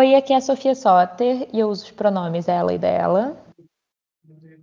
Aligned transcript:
Oi, 0.00 0.14
aqui 0.14 0.32
é 0.32 0.36
a 0.36 0.40
Sofia 0.40 0.74
Soter 0.74 1.46
e 1.52 1.60
eu 1.60 1.68
uso 1.68 1.84
os 1.84 1.90
pronomes 1.90 2.48
ela 2.48 2.72
e 2.72 2.78
dela. 2.78 3.36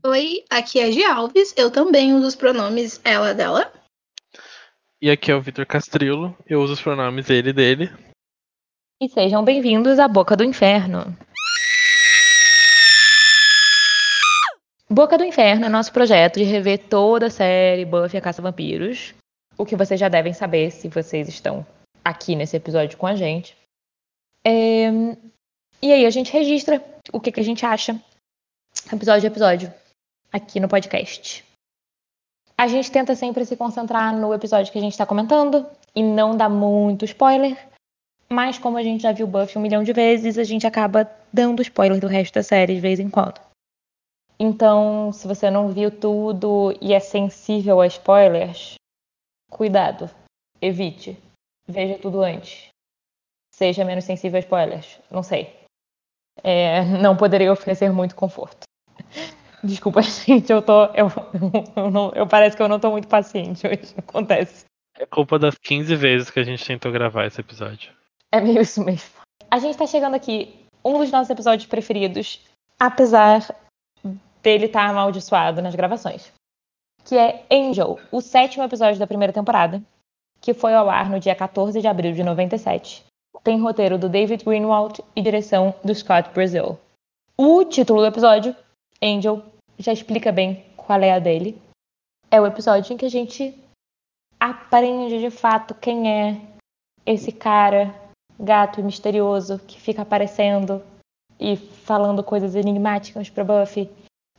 Oi, 0.03 0.43
aqui 0.49 0.79
é 0.79 0.85
a 0.85 0.91
Gi 0.91 1.03
Alves, 1.03 1.53
eu 1.55 1.69
também 1.69 2.11
uso 2.11 2.25
os 2.25 2.35
pronomes 2.35 2.99
ela 3.03 3.35
dela. 3.35 3.71
E 4.99 5.11
aqui 5.11 5.29
é 5.29 5.35
o 5.35 5.39
Vitor 5.39 5.63
Castrillo, 5.67 6.35
eu 6.47 6.59
uso 6.59 6.73
os 6.73 6.81
pronomes 6.81 7.29
ele 7.29 7.51
e 7.51 7.53
dele. 7.53 7.91
E 8.99 9.07
sejam 9.07 9.45
bem-vindos 9.45 9.99
à 9.99 10.07
Boca 10.07 10.35
do 10.35 10.43
Inferno. 10.43 11.15
Boca 14.89 15.19
do 15.19 15.23
Inferno 15.23 15.67
é 15.67 15.69
nosso 15.69 15.93
projeto 15.93 16.39
de 16.39 16.45
rever 16.45 16.79
toda 16.89 17.27
a 17.27 17.29
série 17.29 17.85
Buffy 17.85 18.17
a 18.17 18.21
Caça 18.21 18.41
Vampiros. 18.41 19.13
O 19.55 19.67
que 19.67 19.75
vocês 19.75 19.99
já 19.99 20.09
devem 20.09 20.33
saber 20.33 20.71
se 20.71 20.89
vocês 20.89 21.29
estão 21.29 21.63
aqui 22.03 22.35
nesse 22.35 22.57
episódio 22.57 22.97
com 22.97 23.05
a 23.05 23.15
gente. 23.15 23.55
É... 24.47 24.87
E 25.81 25.91
aí 25.91 26.05
a 26.05 26.09
gente 26.09 26.31
registra 26.31 26.81
o 27.11 27.19
que, 27.19 27.33
que 27.33 27.39
a 27.41 27.43
gente 27.43 27.65
acha, 27.65 28.01
episódio 28.91 29.27
a 29.27 29.31
episódio, 29.31 29.73
aqui 30.31 30.57
no 30.61 30.69
podcast. 30.69 31.43
A 32.57 32.65
gente 32.67 32.89
tenta 32.89 33.13
sempre 33.13 33.45
se 33.45 33.57
concentrar 33.57 34.15
no 34.15 34.33
episódio 34.33 34.71
que 34.71 34.77
a 34.77 34.81
gente 34.81 34.93
está 34.93 35.05
comentando 35.05 35.67
e 35.93 36.01
não 36.01 36.35
dar 36.35 36.49
muito 36.49 37.03
spoiler. 37.03 37.57
Mas 38.29 38.57
como 38.57 38.77
a 38.77 38.83
gente 38.83 39.03
já 39.03 39.11
viu 39.11 39.27
Buffy 39.27 39.57
um 39.57 39.61
milhão 39.61 39.83
de 39.83 39.93
vezes, 39.93 40.37
a 40.37 40.43
gente 40.43 40.65
acaba 40.65 41.09
dando 41.31 41.61
spoiler 41.61 41.99
do 41.99 42.07
resto 42.07 42.35
da 42.35 42.43
série 42.43 42.75
de 42.75 42.81
vez 42.81 42.99
em 42.99 43.09
quando. 43.09 43.39
Então, 44.39 45.11
se 45.11 45.27
você 45.27 45.51
não 45.51 45.69
viu 45.69 45.91
tudo 45.91 46.75
e 46.81 46.93
é 46.93 46.99
sensível 46.99 47.81
a 47.81 47.87
spoilers, 47.87 48.75
cuidado, 49.51 50.09
evite. 50.61 51.17
Veja 51.67 51.99
tudo 51.99 52.21
antes. 52.21 52.69
Seja 53.57 53.83
menos 53.83 54.03
sensível 54.03 54.37
a 54.37 54.39
spoilers. 54.39 54.99
Não 55.09 55.23
sei. 55.23 55.51
É, 56.43 56.85
não 56.85 57.17
poderia 57.17 57.51
oferecer 57.51 57.91
muito 57.91 58.13
conforto. 58.13 58.67
Desculpa, 59.63 60.03
gente, 60.05 60.51
eu 60.51 60.61
tô. 60.61 60.85
Eu, 60.93 61.07
eu, 61.75 61.89
não, 61.89 62.11
eu 62.13 62.27
parece 62.27 62.55
que 62.55 62.61
eu 62.61 62.67
não 62.67 62.79
tô 62.79 62.91
muito 62.91 63.07
paciente 63.07 63.65
hoje. 63.65 63.95
Acontece. 63.97 64.65
É 64.99 65.07
culpa 65.07 65.39
das 65.39 65.55
15 65.57 65.95
vezes 65.95 66.29
que 66.29 66.39
a 66.39 66.43
gente 66.43 66.63
tentou 66.63 66.91
gravar 66.91 67.25
esse 67.25 67.41
episódio. 67.41 67.91
É 68.31 68.39
meio 68.39 68.61
isso 68.61 68.83
mesmo. 68.83 69.09
A 69.49 69.57
gente 69.57 69.75
tá 69.75 69.87
chegando 69.87 70.15
aqui, 70.15 70.53
um 70.85 70.99
dos 70.99 71.09
nossos 71.09 71.29
episódios 71.31 71.67
preferidos, 71.67 72.39
apesar 72.79 73.55
dele 74.43 74.65
estar 74.65 74.85
tá 74.85 74.89
amaldiçoado 74.89 75.63
nas 75.63 75.73
gravações. 75.73 76.31
Que 77.03 77.17
é 77.17 77.43
Angel, 77.51 77.99
o 78.11 78.21
sétimo 78.21 78.63
episódio 78.63 78.99
da 78.99 79.07
primeira 79.07 79.33
temporada, 79.33 79.81
que 80.39 80.53
foi 80.53 80.75
ao 80.75 80.89
ar 80.89 81.09
no 81.09 81.19
dia 81.19 81.33
14 81.33 81.81
de 81.81 81.87
abril 81.87 82.13
de 82.13 82.23
97. 82.23 83.06
Tem 83.43 83.59
roteiro 83.61 83.97
do 83.97 84.09
David 84.09 84.43
Greenwald 84.43 85.03
e 85.15 85.21
direção 85.21 85.73
do 85.83 85.93
Scott 85.93 86.29
Brazil. 86.33 86.77
O 87.37 87.63
título 87.63 88.01
do 88.01 88.07
episódio, 88.07 88.55
Angel, 89.01 89.43
já 89.77 89.93
explica 89.93 90.31
bem 90.31 90.65
qual 90.75 90.99
é 91.01 91.11
a 91.13 91.19
dele. 91.19 91.61
É 92.29 92.41
o 92.41 92.45
episódio 92.45 92.93
em 92.93 92.97
que 92.97 93.05
a 93.05 93.09
gente 93.09 93.53
aprende 94.39 95.19
de 95.19 95.29
fato 95.29 95.73
quem 95.75 96.11
é 96.11 96.41
esse 97.05 97.31
cara 97.31 97.93
gato 98.39 98.83
misterioso 98.83 99.59
que 99.59 99.79
fica 99.79 100.01
aparecendo 100.01 100.83
e 101.39 101.55
falando 101.55 102.23
coisas 102.23 102.55
enigmáticas 102.55 103.29
para 103.29 103.43
Buffy 103.43 103.89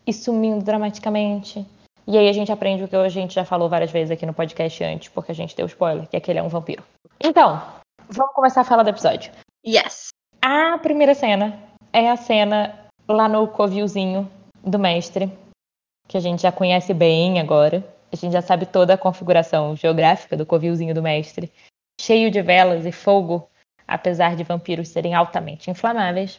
e 0.06 0.12
sumindo 0.12 0.64
dramaticamente. 0.64 1.66
E 2.06 2.16
aí 2.16 2.28
a 2.28 2.32
gente 2.32 2.50
aprende 2.50 2.84
o 2.84 2.88
que 2.88 2.96
a 2.96 3.08
gente 3.08 3.34
já 3.34 3.44
falou 3.44 3.68
várias 3.68 3.90
vezes 3.90 4.10
aqui 4.10 4.24
no 4.24 4.32
podcast 4.32 4.82
antes, 4.82 5.08
porque 5.08 5.32
a 5.32 5.34
gente 5.34 5.54
deu 5.54 5.66
spoiler, 5.66 6.08
que 6.08 6.16
é 6.16 6.20
que 6.20 6.30
ele 6.30 6.38
é 6.38 6.42
um 6.42 6.48
vampiro. 6.48 6.82
Então, 7.20 7.60
vamos 8.08 8.34
começar 8.34 8.62
a 8.62 8.64
falar 8.64 8.82
do 8.82 8.90
episódio. 8.90 9.32
Yes. 9.66 10.08
A 10.42 10.78
primeira 10.78 11.14
cena 11.14 11.58
é 11.92 12.10
a 12.10 12.16
cena 12.16 12.86
lá 13.08 13.28
no 13.28 13.46
covilzinho 13.48 14.30
do 14.62 14.78
mestre, 14.78 15.32
que 16.06 16.16
a 16.16 16.20
gente 16.20 16.42
já 16.42 16.52
conhece 16.52 16.94
bem 16.94 17.40
agora. 17.40 17.84
A 18.12 18.16
gente 18.16 18.32
já 18.32 18.42
sabe 18.42 18.66
toda 18.66 18.94
a 18.94 18.98
configuração 18.98 19.76
geográfica 19.76 20.36
do 20.36 20.46
covilzinho 20.46 20.94
do 20.94 21.02
mestre, 21.02 21.52
cheio 22.00 22.30
de 22.30 22.40
velas 22.40 22.86
e 22.86 22.92
fogo 22.92 23.48
apesar 23.88 24.36
de 24.36 24.44
vampiros 24.44 24.88
serem 24.88 25.14
altamente 25.14 25.70
inflamáveis. 25.70 26.38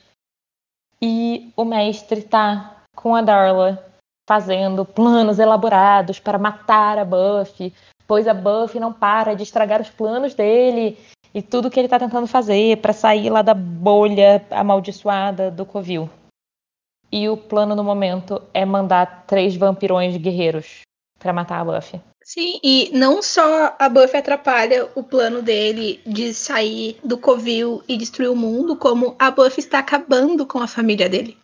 E 1.01 1.51
o 1.55 1.65
mestre 1.65 2.19
está 2.19 2.83
com 2.95 3.15
a 3.15 3.21
Darla 3.21 3.83
fazendo 4.29 4.85
planos 4.85 5.39
elaborados 5.39 6.19
para 6.19 6.37
matar 6.37 6.99
a 6.99 7.05
Buffy, 7.05 7.73
pois 8.05 8.27
a 8.27 8.33
Buffy 8.33 8.79
não 8.79 8.93
para 8.93 9.33
de 9.33 9.41
estragar 9.41 9.81
os 9.81 9.89
planos 9.89 10.35
dele 10.35 10.99
e 11.33 11.41
tudo 11.41 11.69
que 11.69 11.79
ele 11.79 11.87
está 11.87 11.99
tentando 11.99 12.27
fazer 12.27 12.77
para 12.77 12.93
sair 12.93 13.29
lá 13.29 13.41
da 13.41 13.53
bolha 13.53 14.45
amaldiçoada 14.51 15.51
do 15.51 15.65
Covil. 15.65 16.09
E 17.11 17.27
o 17.27 17.37
plano 17.37 17.75
no 17.75 17.83
momento 17.83 18.41
é 18.53 18.65
mandar 18.65 19.25
três 19.25 19.55
vampirões 19.55 20.15
guerreiros 20.17 20.81
para 21.17 21.33
matar 21.33 21.59
a 21.59 21.65
Buffy. 21.65 21.99
Sim, 22.23 22.59
e 22.63 22.91
não 22.93 23.23
só 23.23 23.75
a 23.79 23.89
Buffy 23.89 24.17
atrapalha 24.17 24.87
o 24.93 25.03
plano 25.03 25.41
dele 25.41 25.99
de 26.05 26.33
sair 26.33 26.99
do 27.03 27.17
Covil 27.17 27.81
e 27.87 27.97
destruir 27.97 28.29
o 28.29 28.35
mundo, 28.35 28.75
como 28.75 29.15
a 29.17 29.31
Buffy 29.31 29.59
está 29.59 29.79
acabando 29.79 30.45
com 30.45 30.59
a 30.59 30.67
família 30.67 31.09
dele. 31.09 31.35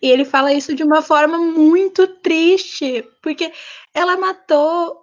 E 0.00 0.08
ele 0.08 0.24
fala 0.24 0.52
isso 0.52 0.74
de 0.74 0.82
uma 0.82 1.02
forma 1.02 1.38
muito 1.38 2.06
triste, 2.06 3.04
porque 3.20 3.52
ela 3.94 4.16
matou 4.16 5.02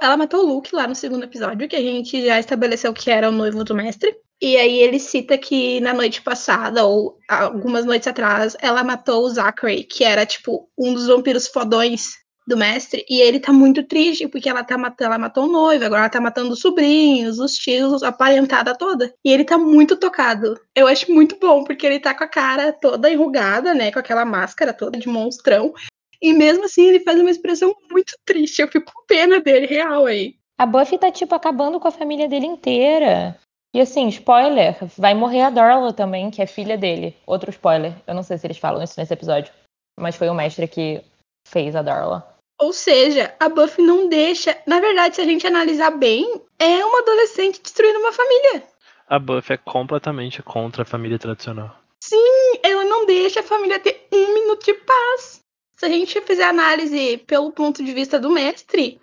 ela 0.00 0.16
matou 0.16 0.40
o 0.44 0.46
Luke 0.46 0.74
lá 0.74 0.86
no 0.86 0.94
segundo 0.94 1.24
episódio, 1.24 1.68
que 1.68 1.76
a 1.76 1.80
gente 1.80 2.24
já 2.24 2.38
estabeleceu 2.38 2.92
que 2.92 3.10
era 3.10 3.28
o 3.28 3.32
noivo 3.32 3.64
do 3.64 3.74
mestre. 3.74 4.14
E 4.40 4.56
aí 4.56 4.80
ele 4.80 4.98
cita 4.98 5.38
que 5.38 5.80
na 5.80 5.94
noite 5.94 6.20
passada, 6.20 6.84
ou 6.84 7.16
algumas 7.28 7.84
noites 7.84 8.08
atrás, 8.08 8.56
ela 8.60 8.82
matou 8.82 9.24
o 9.24 9.30
Zachary, 9.30 9.84
que 9.84 10.02
era, 10.02 10.26
tipo, 10.26 10.68
um 10.76 10.92
dos 10.92 11.06
vampiros 11.06 11.46
fodões 11.46 12.22
do 12.44 12.56
mestre, 12.56 13.04
e 13.08 13.20
ele 13.20 13.38
tá 13.38 13.52
muito 13.52 13.84
triste, 13.84 14.26
porque 14.26 14.48
ela 14.48 14.64
tá 14.64 14.76
matando, 14.76 15.04
ela 15.04 15.18
matou 15.18 15.44
o 15.44 15.52
noivo, 15.52 15.84
agora 15.84 16.02
ela 16.02 16.10
tá 16.10 16.20
matando 16.20 16.50
os 16.52 16.60
sobrinhos, 16.60 17.38
os 17.38 17.52
tios, 17.52 18.02
a 18.02 18.10
parentada 18.10 18.76
toda. 18.76 19.14
E 19.24 19.30
ele 19.30 19.44
tá 19.44 19.56
muito 19.56 19.96
tocado. 19.96 20.58
Eu 20.74 20.88
acho 20.88 21.12
muito 21.12 21.38
bom, 21.38 21.62
porque 21.62 21.86
ele 21.86 22.00
tá 22.00 22.12
com 22.12 22.24
a 22.24 22.28
cara 22.28 22.72
toda 22.72 23.10
enrugada, 23.10 23.72
né, 23.74 23.92
com 23.92 24.00
aquela 24.00 24.24
máscara 24.24 24.72
toda 24.72 24.98
de 24.98 25.08
monstrão. 25.08 25.72
E 26.22 26.32
mesmo 26.32 26.64
assim 26.64 26.86
ele 26.86 27.00
faz 27.00 27.20
uma 27.20 27.30
expressão 27.30 27.74
muito 27.90 28.14
triste. 28.24 28.62
Eu 28.62 28.68
fico 28.68 28.92
com 28.92 29.04
pena 29.06 29.40
dele, 29.40 29.66
real 29.66 30.06
aí. 30.06 30.36
A 30.58 30.64
Buffy 30.64 30.96
tá, 30.96 31.10
tipo, 31.10 31.34
acabando 31.34 31.80
com 31.80 31.88
a 31.88 31.92
família 31.92 32.28
dele 32.28 32.46
inteira. 32.46 33.36
E 33.74 33.80
assim, 33.80 34.06
spoiler, 34.08 34.76
vai 34.96 35.14
morrer 35.14 35.42
a 35.42 35.50
Darla 35.50 35.92
também, 35.92 36.30
que 36.30 36.40
é 36.40 36.46
filha 36.46 36.78
dele. 36.78 37.16
Outro 37.26 37.50
spoiler. 37.50 37.94
Eu 38.06 38.14
não 38.14 38.22
sei 38.22 38.38
se 38.38 38.46
eles 38.46 38.58
falam 38.58 38.82
isso 38.82 38.94
nesse 38.98 39.12
episódio. 39.12 39.52
Mas 39.98 40.14
foi 40.14 40.28
o 40.28 40.34
mestre 40.34 40.68
que 40.68 41.02
fez 41.48 41.74
a 41.74 41.82
Darla. 41.82 42.32
Ou 42.60 42.72
seja, 42.72 43.34
a 43.40 43.48
Buffy 43.48 43.84
não 43.84 44.08
deixa. 44.08 44.56
Na 44.66 44.78
verdade, 44.78 45.16
se 45.16 45.20
a 45.20 45.24
gente 45.24 45.46
analisar 45.46 45.90
bem, 45.90 46.40
é 46.58 46.84
uma 46.84 47.00
adolescente 47.00 47.60
destruindo 47.60 47.98
uma 47.98 48.12
família. 48.12 48.62
A 49.08 49.18
Buffy 49.18 49.54
é 49.54 49.56
completamente 49.56 50.42
contra 50.42 50.82
a 50.82 50.86
família 50.86 51.18
tradicional. 51.18 51.74
Sim, 52.04 52.60
ela 52.62 52.84
não 52.84 53.04
deixa 53.04 53.40
a 53.40 53.42
família 53.42 53.80
ter 53.80 54.06
um 54.12 54.34
minuto 54.34 54.64
de 54.64 54.74
paz. 54.74 55.41
Se 55.82 55.86
a 55.86 55.88
gente 55.88 56.20
fizer 56.20 56.44
análise 56.44 57.18
pelo 57.26 57.50
ponto 57.50 57.82
de 57.82 57.92
vista 57.92 58.16
do 58.16 58.30
mestre, 58.30 59.00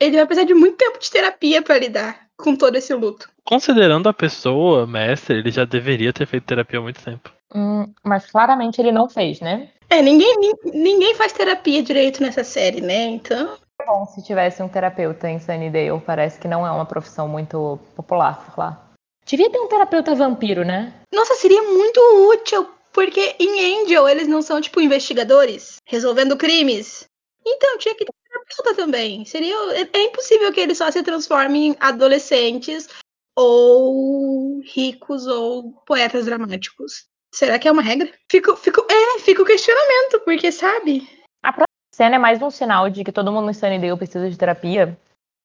ele 0.00 0.16
vai 0.16 0.24
precisar 0.24 0.46
de 0.46 0.54
muito 0.54 0.78
tempo 0.78 0.98
de 0.98 1.10
terapia 1.10 1.60
para 1.60 1.78
lidar 1.78 2.26
com 2.38 2.56
todo 2.56 2.74
esse 2.74 2.94
luto. 2.94 3.28
Considerando 3.44 4.08
a 4.08 4.14
pessoa, 4.14 4.86
mestre, 4.86 5.40
ele 5.40 5.50
já 5.50 5.66
deveria 5.66 6.10
ter 6.10 6.24
feito 6.24 6.46
terapia 6.46 6.78
há 6.78 6.82
muito 6.82 7.04
tempo. 7.04 7.30
Hum, 7.54 7.92
mas 8.02 8.30
claramente 8.30 8.80
ele 8.80 8.90
não 8.90 9.10
fez, 9.10 9.42
né? 9.42 9.68
É, 9.90 10.00
ninguém, 10.00 10.34
ninguém 10.72 11.14
faz 11.14 11.34
terapia 11.34 11.82
direito 11.82 12.22
nessa 12.22 12.42
série, 12.42 12.80
né? 12.80 13.04
Então. 13.04 13.58
É 13.78 13.84
bom 13.84 14.06
se 14.06 14.24
tivesse 14.24 14.62
um 14.62 14.68
terapeuta 14.70 15.28
em 15.28 15.38
Sunnydale. 15.38 16.00
Parece 16.00 16.40
que 16.40 16.48
não 16.48 16.66
é 16.66 16.70
uma 16.70 16.86
profissão 16.86 17.28
muito 17.28 17.78
popular 17.94 18.42
por 18.46 18.58
lá. 18.58 18.90
Devia 19.26 19.50
ter 19.50 19.60
um 19.60 19.68
terapeuta 19.68 20.14
vampiro, 20.14 20.64
né? 20.64 20.94
Nossa, 21.14 21.34
seria 21.34 21.62
muito 21.62 22.00
útil, 22.32 22.70
porque 22.92 23.36
em 23.38 23.82
Angel 23.82 24.08
eles 24.08 24.28
não 24.28 24.42
são, 24.42 24.60
tipo, 24.60 24.80
investigadores 24.80 25.76
resolvendo 25.86 26.36
crimes. 26.36 27.04
Então 27.44 27.78
tinha 27.78 27.94
que 27.94 28.04
ter 28.04 28.12
terapeuta 28.28 28.74
também. 28.74 29.24
Seria. 29.24 29.56
É, 29.74 30.04
impossível 30.04 30.52
que 30.52 30.60
eles 30.60 30.78
só 30.78 30.90
se 30.90 31.02
transformem 31.02 31.68
em 31.68 31.76
adolescentes 31.80 32.88
ou 33.36 34.60
ricos 34.60 35.26
ou 35.26 35.72
poetas 35.86 36.26
dramáticos. 36.26 37.06
Será 37.34 37.58
que 37.58 37.66
é 37.66 37.72
uma 37.72 37.82
regra? 37.82 38.12
Fico, 38.30 38.54
fico, 38.56 38.86
é, 38.90 39.18
fica 39.20 39.42
o 39.42 39.46
questionamento, 39.46 40.20
porque 40.24 40.52
sabe? 40.52 41.08
A 41.42 41.52
próxima 41.52 41.66
cena 41.94 42.16
é 42.16 42.18
mais 42.18 42.42
um 42.42 42.50
sinal 42.50 42.90
de 42.90 43.02
que 43.02 43.12
todo 43.12 43.32
mundo 43.32 43.46
no 43.46 43.54
Sunnydale 43.54 43.96
precisa 43.96 44.28
de 44.28 44.36
terapia, 44.36 44.98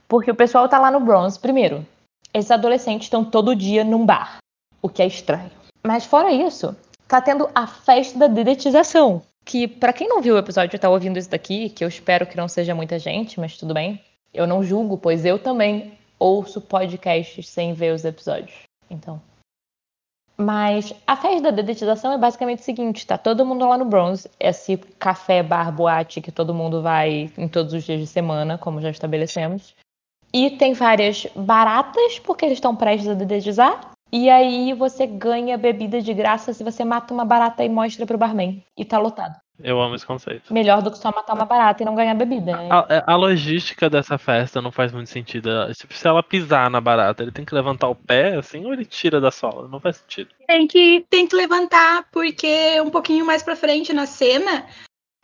porque 0.08 0.30
o 0.30 0.36
pessoal 0.36 0.68
tá 0.68 0.78
lá 0.78 0.92
no 0.92 1.00
Bronze 1.00 1.40
primeiro. 1.40 1.86
Esses 2.34 2.52
adolescentes 2.52 3.06
estão 3.06 3.24
todo 3.24 3.56
dia 3.56 3.86
num 3.86 4.06
bar, 4.06 4.38
o 4.82 4.90
que 4.90 5.02
é 5.02 5.08
estranho. 5.08 5.50
Mas 5.86 6.06
fora 6.06 6.30
isso, 6.30 6.76
tá 7.08 7.22
tendo 7.22 7.50
a 7.56 7.66
festa 7.66 8.20
da 8.20 8.28
dedetização, 8.28 9.22
que 9.46 9.68
para 9.68 9.94
quem 9.94 10.08
não 10.08 10.22
viu 10.22 10.36
o 10.36 10.38
episódio 10.38 10.76
e 10.76 10.80
tá 10.80 10.90
ouvindo 10.90 11.18
isso 11.18 11.30
daqui, 11.30 11.70
que 11.70 11.84
eu 11.84 11.88
espero 11.88 12.28
que 12.28 12.36
não 12.38 12.48
seja 12.48 12.76
muita 12.76 13.00
gente, 13.00 13.40
mas 13.40 13.58
tudo 13.58 13.74
bem. 13.74 14.04
Eu 14.34 14.46
não 14.46 14.62
julgo, 14.62 14.98
pois 14.98 15.26
eu 15.26 15.40
também 15.40 15.98
ouço 16.20 16.60
podcasts 16.60 17.48
sem 17.48 17.74
ver 17.74 17.94
os 17.94 18.04
episódios. 18.04 18.64
Então, 18.90 19.22
Mas 20.38 20.94
a 21.06 21.16
festa 21.16 21.42
da 21.42 21.52
dedetização 21.52 22.14
é 22.14 22.18
basicamente 22.18 22.60
o 22.60 22.64
seguinte: 22.64 23.08
tá 23.08 23.18
todo 23.18 23.46
mundo 23.46 23.68
lá 23.68 23.78
no 23.78 23.86
Bronze, 23.86 24.30
esse 24.40 24.78
café 24.78 25.42
bar 25.42 25.72
boate 25.72 26.22
que 26.22 26.32
todo 26.32 26.54
mundo 26.54 26.82
vai 26.82 27.32
em 27.38 27.48
todos 27.48 27.74
os 27.74 27.84
dias 27.84 28.00
de 28.00 28.08
semana, 28.08 28.58
como 28.58 28.82
já 28.82 28.90
estabelecemos. 28.90 29.74
E 30.34 30.52
tem 30.52 30.74
várias 30.74 31.26
baratas, 31.36 32.20
porque 32.20 32.46
eles 32.46 32.58
estão 32.58 32.76
prestes 32.76 33.10
a 33.10 33.14
dedetizar. 33.14 33.92
E 34.12 34.30
aí 34.30 34.74
você 34.74 35.06
ganha 35.06 35.58
bebida 35.58 36.02
de 36.02 36.14
graça 36.14 36.54
se 36.54 36.64
você 36.64 36.84
mata 36.86 37.14
uma 37.14 37.26
barata 37.26 37.64
e 37.64 37.70
mostra 37.70 38.06
pro 38.06 38.18
barman. 38.18 38.64
E 38.78 38.86
tá 38.86 38.98
lotado. 38.98 39.36
Eu 39.64 39.82
amo 39.82 39.96
esse 39.96 40.06
conceito. 40.06 40.54
Melhor 40.54 40.84
do 40.84 40.92
que 40.92 40.98
só 41.00 41.12
matar 41.12 41.34
uma 41.34 41.46
barata 41.46 41.82
e 41.82 41.86
não 41.86 41.96
ganhar 41.96 42.14
bebida, 42.14 42.56
né? 42.56 42.70
A, 42.70 43.14
a 43.14 43.16
logística 43.16 43.90
dessa 43.90 44.18
festa 44.18 44.62
não 44.62 44.72
faz 44.72 44.92
muito 44.92 45.10
sentido. 45.10 45.50
Tipo, 45.74 45.94
se 45.96 46.08
ela 46.08 46.22
pisar 46.22 46.70
na 46.70 46.80
barata, 46.80 47.24
ele 47.24 47.32
tem 47.32 47.44
que 47.44 47.56
levantar 47.56 47.88
o 47.88 47.96
pé, 47.96 48.36
assim, 48.36 48.66
ou 48.66 48.74
ele 48.74 48.86
tira 48.86 49.20
da 49.20 49.32
sola? 49.32 49.68
Não 49.68 49.80
faz 49.80 49.98
sentido. 49.98 50.30
Tem 50.46 50.68
que, 50.68 51.06
tem 51.10 51.26
que 51.26 51.36
levantar, 51.36 52.06
porque 52.12 52.80
um 52.82 52.92
pouquinho 52.92 53.26
mais 53.26 53.42
pra 53.42 53.56
frente 53.56 53.92
na 53.94 54.06
cena, 54.06 54.66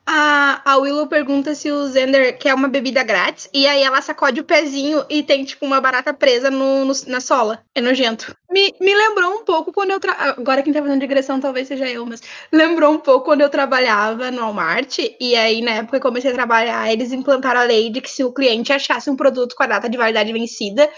a, 0.05 0.61
a 0.65 0.77
Willow 0.77 1.07
pergunta 1.07 1.55
se 1.55 1.71
o 1.71 1.88
Zender 1.88 2.38
quer 2.38 2.53
uma 2.53 2.67
bebida 2.67 3.03
grátis, 3.03 3.50
e 3.53 3.65
aí 3.65 3.81
ela 3.81 4.01
sacode 4.01 4.39
o 4.41 4.44
pezinho 4.44 5.05
e 5.09 5.23
tem, 5.23 5.45
tipo, 5.45 5.65
uma 5.65 5.79
barata 5.79 6.13
presa 6.13 6.51
no, 6.51 6.83
no- 6.85 6.94
na 7.07 7.21
sola. 7.21 7.63
É 7.73 7.79
nojento. 7.81 8.35
Me, 8.51 8.73
me 8.81 8.94
lembrou 8.94 9.31
um 9.33 9.45
pouco 9.45 9.71
quando 9.71 9.91
eu. 9.91 10.00
Tra... 10.00 10.13
Agora 10.38 10.61
quem 10.61 10.73
tá 10.73 10.81
fazendo 10.81 11.00
digressão 11.00 11.39
talvez 11.39 11.67
seja 11.67 11.88
eu, 11.89 12.05
mas 12.05 12.21
lembrou 12.51 12.94
um 12.94 13.00
pouco 13.00 13.25
quando 13.25 13.41
eu 13.41 13.50
trabalhava 13.50 14.29
no 14.29 14.41
Walmart, 14.41 15.00
e 15.19 15.35
aí 15.35 15.61
na 15.61 15.71
época 15.71 15.91
que 16.00 16.06
eu 16.06 16.09
comecei 16.09 16.31
a 16.31 16.33
trabalhar, 16.33 16.91
eles 16.91 17.11
implantaram 17.11 17.61
a 17.61 17.63
lei 17.63 17.89
de 17.89 18.01
que 18.01 18.09
se 18.09 18.23
o 18.23 18.33
cliente 18.33 18.73
achasse 18.73 19.09
um 19.09 19.15
produto 19.15 19.56
com 19.56 19.63
a 19.63 19.67
data 19.67 19.89
de 19.89 19.97
validade 19.97 20.33
vencida, 20.33 20.89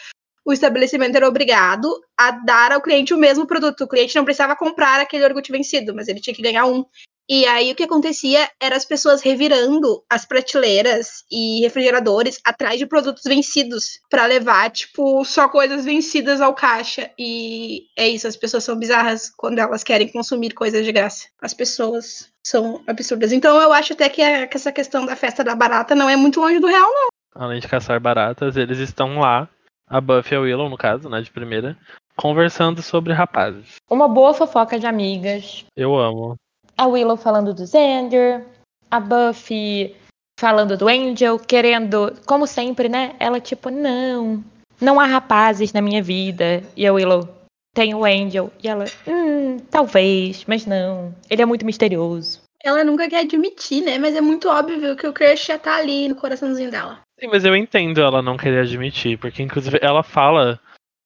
o 0.43 0.53
estabelecimento 0.53 1.15
era 1.15 1.27
obrigado 1.27 1.89
a 2.17 2.31
dar 2.31 2.71
ao 2.71 2.81
cliente 2.81 3.13
o 3.13 3.17
mesmo 3.17 3.47
produto. 3.47 3.83
O 3.83 3.87
cliente 3.87 4.15
não 4.15 4.23
precisava 4.23 4.55
comprar 4.55 4.99
aquele 4.99 5.23
iogurte 5.23 5.51
vencido, 5.51 5.93
mas 5.95 6.07
ele 6.07 6.19
tinha 6.21 6.35
que 6.35 6.41
ganhar 6.41 6.65
um. 6.65 6.85
E 7.29 7.45
aí 7.45 7.71
o 7.71 7.75
que 7.75 7.83
acontecia 7.83 8.47
era 8.61 8.75
as 8.75 8.85
pessoas 8.85 9.21
revirando 9.21 10.03
as 10.09 10.25
prateleiras 10.25 11.23
e 11.31 11.61
refrigeradores 11.61 12.39
atrás 12.45 12.77
de 12.77 12.85
produtos 12.85 13.23
vencidos 13.23 13.99
pra 14.09 14.25
levar, 14.25 14.69
tipo, 14.69 15.25
só 15.25 15.49
coisas 15.49 15.85
vencidas 15.85 16.39
ao 16.39 16.53
caixa. 16.53 17.09
E 17.17 17.85
é 17.97 18.07
isso, 18.07 18.27
as 18.27 18.35
pessoas 18.37 18.63
são 18.63 18.77
bizarras 18.77 19.31
quando 19.35 19.57
elas 19.59 19.83
querem 19.83 20.11
consumir 20.11 20.53
coisas 20.53 20.85
de 20.85 20.91
graça. 20.91 21.27
As 21.41 21.53
pessoas 21.53 22.29
são 22.45 22.83
absurdas. 22.85 23.31
Então 23.31 23.59
eu 23.59 23.73
acho 23.73 23.93
até 23.93 24.07
que, 24.07 24.21
a- 24.21 24.45
que 24.45 24.57
essa 24.57 24.71
questão 24.71 25.05
da 25.05 25.15
festa 25.15 25.43
da 25.43 25.55
barata 25.55 25.95
não 25.95 26.07
é 26.09 26.15
muito 26.15 26.39
longe 26.39 26.59
do 26.59 26.67
real, 26.67 26.87
não. 26.93 27.07
Além 27.35 27.59
de 27.59 27.67
caçar 27.67 27.99
baratas, 27.99 28.55
eles 28.55 28.77
estão 28.77 29.19
lá, 29.19 29.49
a 29.89 29.99
Buffy 29.99 30.33
e 30.33 30.37
a 30.37 30.41
Willow, 30.41 30.69
no 30.69 30.77
caso, 30.77 31.09
né, 31.09 31.21
de 31.21 31.31
primeira, 31.31 31.75
conversando 32.15 32.81
sobre 32.81 33.13
rapazes. 33.13 33.75
Uma 33.89 34.07
boa 34.07 34.33
fofoca 34.33 34.79
de 34.79 34.85
amigas. 34.87 35.65
Eu 35.75 35.95
amo. 35.97 36.35
A 36.77 36.85
Willow 36.87 37.17
falando 37.17 37.53
do 37.53 37.65
Xander. 37.65 38.45
A 38.89 38.99
Buffy 38.99 39.95
falando 40.39 40.77
do 40.77 40.87
Angel, 40.87 41.39
querendo, 41.39 42.13
como 42.25 42.45
sempre, 42.45 42.89
né? 42.89 43.15
Ela 43.19 43.39
tipo, 43.39 43.69
não, 43.69 44.43
não 44.79 44.99
há 44.99 45.05
rapazes 45.05 45.73
na 45.73 45.81
minha 45.81 46.03
vida. 46.03 46.63
E 46.75 46.85
a 46.85 46.93
Willow 46.93 47.27
tem 47.73 47.93
o 47.93 48.05
Angel. 48.05 48.51
E 48.63 48.67
ela, 48.67 48.85
hum, 49.07 49.57
talvez, 49.69 50.45
mas 50.45 50.65
não. 50.65 51.13
Ele 51.29 51.41
é 51.41 51.45
muito 51.45 51.65
misterioso. 51.65 52.41
Ela 52.63 52.83
nunca 52.83 53.07
quer 53.07 53.21
admitir, 53.21 53.83
né? 53.83 53.99
Mas 53.99 54.15
é 54.15 54.21
muito 54.21 54.49
óbvio 54.49 54.95
que 54.95 55.07
o 55.07 55.13
crush 55.13 55.45
já 55.45 55.57
tá 55.57 55.75
ali 55.75 56.07
no 56.07 56.15
coraçãozinho 56.15 56.71
dela. 56.71 56.99
Sim, 57.19 57.27
mas 57.27 57.45
eu 57.45 57.55
entendo 57.55 58.01
ela 58.01 58.21
não 58.21 58.37
querer 58.37 58.61
admitir, 58.61 59.17
porque 59.17 59.43
inclusive 59.43 59.77
ela 59.81 60.03
fala 60.03 60.59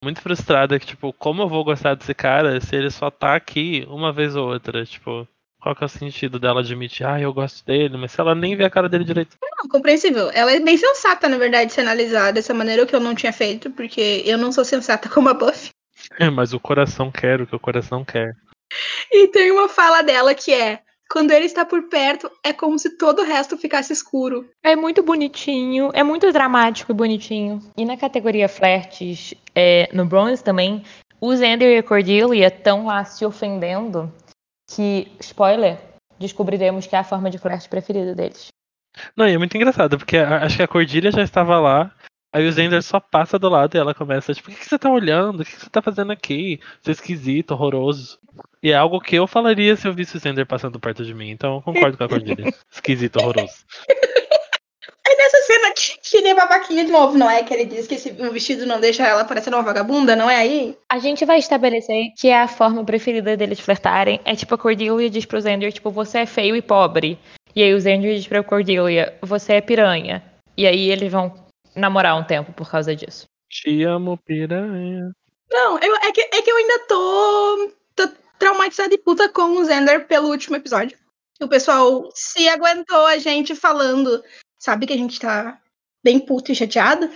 muito 0.04 0.21
frustrada 0.21 0.80
que, 0.80 0.86
tipo, 0.86 1.12
como 1.13 1.42
eu 1.42 1.50
vou 1.50 1.63
gostar 1.63 1.95
desse 1.95 2.13
cara 2.13 2.62
se 2.62 2.75
ele 2.75 2.89
só 2.89 3.12
tá 3.12 3.36
aqui 3.36 3.86
uma 3.89 4.13
vez 4.13 4.36
ou 4.36 4.48
outra? 4.48 4.86
Tipo, 4.86 5.27
qual 5.62 5.76
que 5.76 5.84
é 5.84 5.86
o 5.86 5.90
sentido 5.90 6.40
dela 6.40 6.62
admitir, 6.62 7.06
ah, 7.06 7.20
eu 7.20 7.34
gosto 7.34 7.66
dele, 7.66 7.98
mas 7.98 8.12
se 8.12 8.22
ela 8.22 8.34
nem 8.34 8.56
vê 8.56 8.64
a 8.64 8.70
cara 8.70 8.88
dele 8.88 9.04
direito. 9.04 9.38
Não, 9.42 9.70
compreensível. 9.70 10.32
Ela 10.34 10.54
é 10.54 10.60
bem 10.60 10.78
sensata, 10.78 11.28
na 11.28 11.38
verdade, 11.38 11.74
se 11.74 11.82
analisar 11.82 12.32
dessa 12.32 12.54
maneira, 12.54 12.84
o 12.84 12.88
que 12.88 12.96
eu 12.96 13.00
não 13.00 13.14
tinha 13.14 13.34
feito, 13.34 13.70
porque 13.72 14.24
eu 14.26 14.38
não 14.38 14.52
sou 14.52 14.64
sensata 14.64 15.10
como 15.10 15.30
a 15.30 15.34
Buffy. 15.34 15.72
É, 16.18 16.30
mas 16.30 16.54
o 16.54 16.60
coração 16.60 17.12
quer 17.12 17.42
o 17.42 17.48
que 17.48 17.56
o 17.56 17.60
coração 17.60 18.06
quer. 18.06 18.34
E 19.12 19.28
tem 19.28 19.52
uma 19.52 19.68
fala 19.68 20.02
dela 20.02 20.34
que 20.34 20.54
é: 20.54 20.80
quando 21.12 21.32
ele 21.32 21.46
está 21.46 21.66
por 21.66 21.84
perto, 21.90 22.32
é 22.44 22.54
como 22.54 22.80
se 22.80 22.98
todo 22.98 23.22
o 23.22 23.26
resto 23.26 23.58
ficasse 23.58 23.92
escuro. 23.92 24.48
É 24.64 24.76
muito 24.76 25.04
bonitinho, 25.04 25.90
é 25.94 26.04
muito 26.04 26.32
dramático 26.32 26.92
e 26.92 26.96
bonitinho. 26.96 27.60
E 27.76 27.84
na 27.84 27.98
categoria 27.98 28.48
flertes, 28.48 29.34
é, 29.54 29.90
no 29.92 30.06
Bronze 30.06 30.42
também, 30.42 30.84
o 31.20 31.36
Xander 31.36 31.76
e 31.76 31.78
a 31.80 31.84
Cordelia 31.84 32.48
estão 32.48 32.86
lá 32.86 33.04
se 33.04 33.26
ofendendo 33.26 34.12
que, 34.75 35.12
spoiler, 35.19 35.77
descobriremos 36.19 36.86
que 36.88 36.95
é 36.95 37.00
a 37.00 37.04
forma 37.04 37.30
de 37.30 37.38
flerte 37.38 37.69
preferida 37.69 38.13
deles. 38.16 38.48
Não, 39.16 39.27
e 39.27 39.33
é 39.33 39.38
muito 39.38 39.56
engraçado, 39.56 39.98
porque 39.98 40.18
a- 40.18 40.44
acho 40.44 40.57
que 40.57 40.63
a 40.63 40.68
Cordilha 40.68 41.12
já 41.12 41.21
estava 41.21 41.60
lá, 41.60 41.92
aí 42.33 42.48
o 42.48 42.51
Zender 42.51 42.81
só 42.83 43.00
passa 43.00 43.38
do 43.39 43.48
lado 43.50 43.75
e 43.75 43.77
ela 43.80 43.94
começa, 43.94 44.33
tipo, 44.33 44.50
o 44.50 44.54
que, 44.54 44.60
que 44.60 44.66
você 44.66 44.77
tá 44.80 44.89
olhando? 44.89 45.42
O 45.42 45.45
que, 45.45 45.51
que 45.51 45.62
você 45.62 45.69
tá 45.69 45.81
fazendo 45.81 46.12
aqui? 46.12 46.60
Você 46.81 46.92
é 46.92 46.94
esquisito, 46.94 47.51
horroroso. 47.51 48.19
E 48.62 48.71
é 48.71 48.75
algo 48.75 49.00
que 49.00 49.16
eu 49.16 49.25
falaria 49.27 49.75
se 49.75 49.88
eu 49.88 49.94
visse 49.94 50.18
o 50.18 50.19
Zender 50.19 50.45
passando 50.45 50.80
perto 50.80 51.06
de 51.06 51.13
mim, 51.13 51.30
então 51.30 51.56
eu 51.56 51.62
concordo 51.62 51.98
com 51.98 52.04
a 52.04 52.10
Cordilha. 52.10 52.45
Esquisito, 52.71 53.18
horroroso. 53.18 53.66
Aí 55.08 55.16
nessa 55.18 55.38
cena 55.44 55.74
que, 55.74 55.98
que 56.02 56.22
nem 56.22 56.36
babaquinha 56.36 56.86
de 56.86 56.92
novo, 56.92 57.18
não 57.18 57.30
é? 57.30 57.44
Que 57.44 57.54
ele 57.54 57.66
diz 57.66 57.88
que 57.88 57.96
esse, 57.96 58.12
o 58.12 58.32
vestido 58.32 58.66
não 58.66 58.80
deixa 58.80 59.06
ela 59.06 59.26
parecendo 59.26 59.58
uma 59.58 59.64
vagabunda, 59.64 60.16
não 60.16 60.30
é 60.30 60.36
aí? 60.38 60.78
A 60.92 61.00
gente 61.00 61.26
vai 61.26 61.40
estabelecer 61.40 62.14
que 62.18 62.28
é 62.28 62.40
a 62.42 62.48
forma 62.48 62.84
preferida 62.86 63.36
deles 63.36 63.60
flertarem. 63.60 64.20
É 64.26 64.36
tipo 64.36 64.56
a 64.56 64.58
Cordelia 64.58 65.10
diz 65.10 65.26
pro 65.26 65.42
Xander, 65.42 65.72
tipo, 65.72 65.90
você 65.92 66.20
é 66.20 66.26
feio 66.26 66.56
e 66.56 66.62
pobre. 66.62 67.18
E 67.56 67.64
aí 67.64 67.74
o 67.74 67.82
Xander 67.82 68.16
diz 68.16 68.28
pra 68.28 68.44
Cordelia, 68.44 69.18
você 69.22 69.54
é 69.54 69.62
piranha. 69.62 70.24
E 70.56 70.68
aí 70.68 70.90
eles 70.92 71.12
vão 71.12 71.34
namorar 71.76 72.18
um 72.18 72.24
tempo 72.24 72.52
por 72.54 72.70
causa 72.70 72.96
disso. 72.96 73.26
Te 73.50 73.84
amo, 73.84 74.18
piranha. 74.26 75.12
Não, 75.52 75.80
eu- 75.80 75.96
é, 75.96 76.12
que, 76.12 76.22
é 76.22 76.42
que 76.42 76.52
eu 76.52 76.58
ainda 76.58 76.80
tô, 76.88 77.72
tô 77.96 78.10
traumatizada 78.38 78.94
e 78.94 78.98
puta 78.98 79.28
com 79.30 79.58
o 79.58 79.66
Zender 79.66 80.06
pelo 80.06 80.30
último 80.30 80.56
episódio. 80.56 80.98
O 81.42 81.48
pessoal 81.48 82.10
se 82.14 82.48
aguentou 82.50 83.06
a 83.08 83.18
gente 83.18 83.56
falando, 83.56 84.22
sabe 84.60 84.86
que 84.86 84.94
a 84.94 84.98
gente 84.98 85.20
tá 85.20 85.60
bem 86.04 86.20
puto 86.20 86.52
e 86.52 86.56
chateado. 86.56 87.10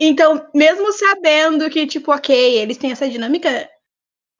Então, 0.00 0.48
mesmo 0.54 0.92
sabendo 0.92 1.68
que, 1.70 1.86
tipo, 1.86 2.12
ok, 2.12 2.58
eles 2.58 2.76
têm 2.76 2.92
essa 2.92 3.08
dinâmica, 3.08 3.68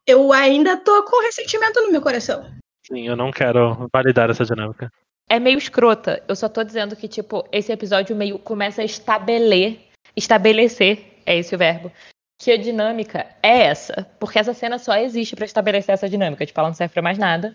eu 0.06 0.32
ainda 0.32 0.76
tô 0.76 1.04
com 1.04 1.22
ressentimento 1.22 1.80
no 1.82 1.90
meu 1.92 2.00
coração. 2.00 2.44
Sim, 2.86 3.06
eu 3.06 3.16
não 3.16 3.30
quero 3.30 3.88
validar 3.92 4.30
essa 4.30 4.44
dinâmica. 4.44 4.90
É 5.28 5.38
meio 5.38 5.58
escrota. 5.58 6.24
Eu 6.26 6.34
só 6.34 6.48
tô 6.48 6.64
dizendo 6.64 6.96
que, 6.96 7.06
tipo, 7.06 7.46
esse 7.52 7.70
episódio 7.70 8.16
meio 8.16 8.38
começa 8.38 8.80
a 8.80 8.84
estabelecer. 8.84 9.80
Estabelecer, 10.16 11.20
é 11.26 11.36
esse 11.36 11.54
o 11.54 11.58
verbo. 11.58 11.92
Que 12.40 12.52
a 12.52 12.56
dinâmica 12.56 13.26
é 13.42 13.64
essa. 13.64 14.08
Porque 14.18 14.38
essa 14.38 14.54
cena 14.54 14.78
só 14.78 14.96
existe 14.96 15.36
pra 15.36 15.44
estabelecer 15.44 15.92
essa 15.92 16.08
dinâmica. 16.08 16.46
Tipo, 16.46 16.60
ela 16.60 16.68
não 16.68 16.74
serve 16.74 16.94
pra 16.94 17.02
mais 17.02 17.18
nada. 17.18 17.54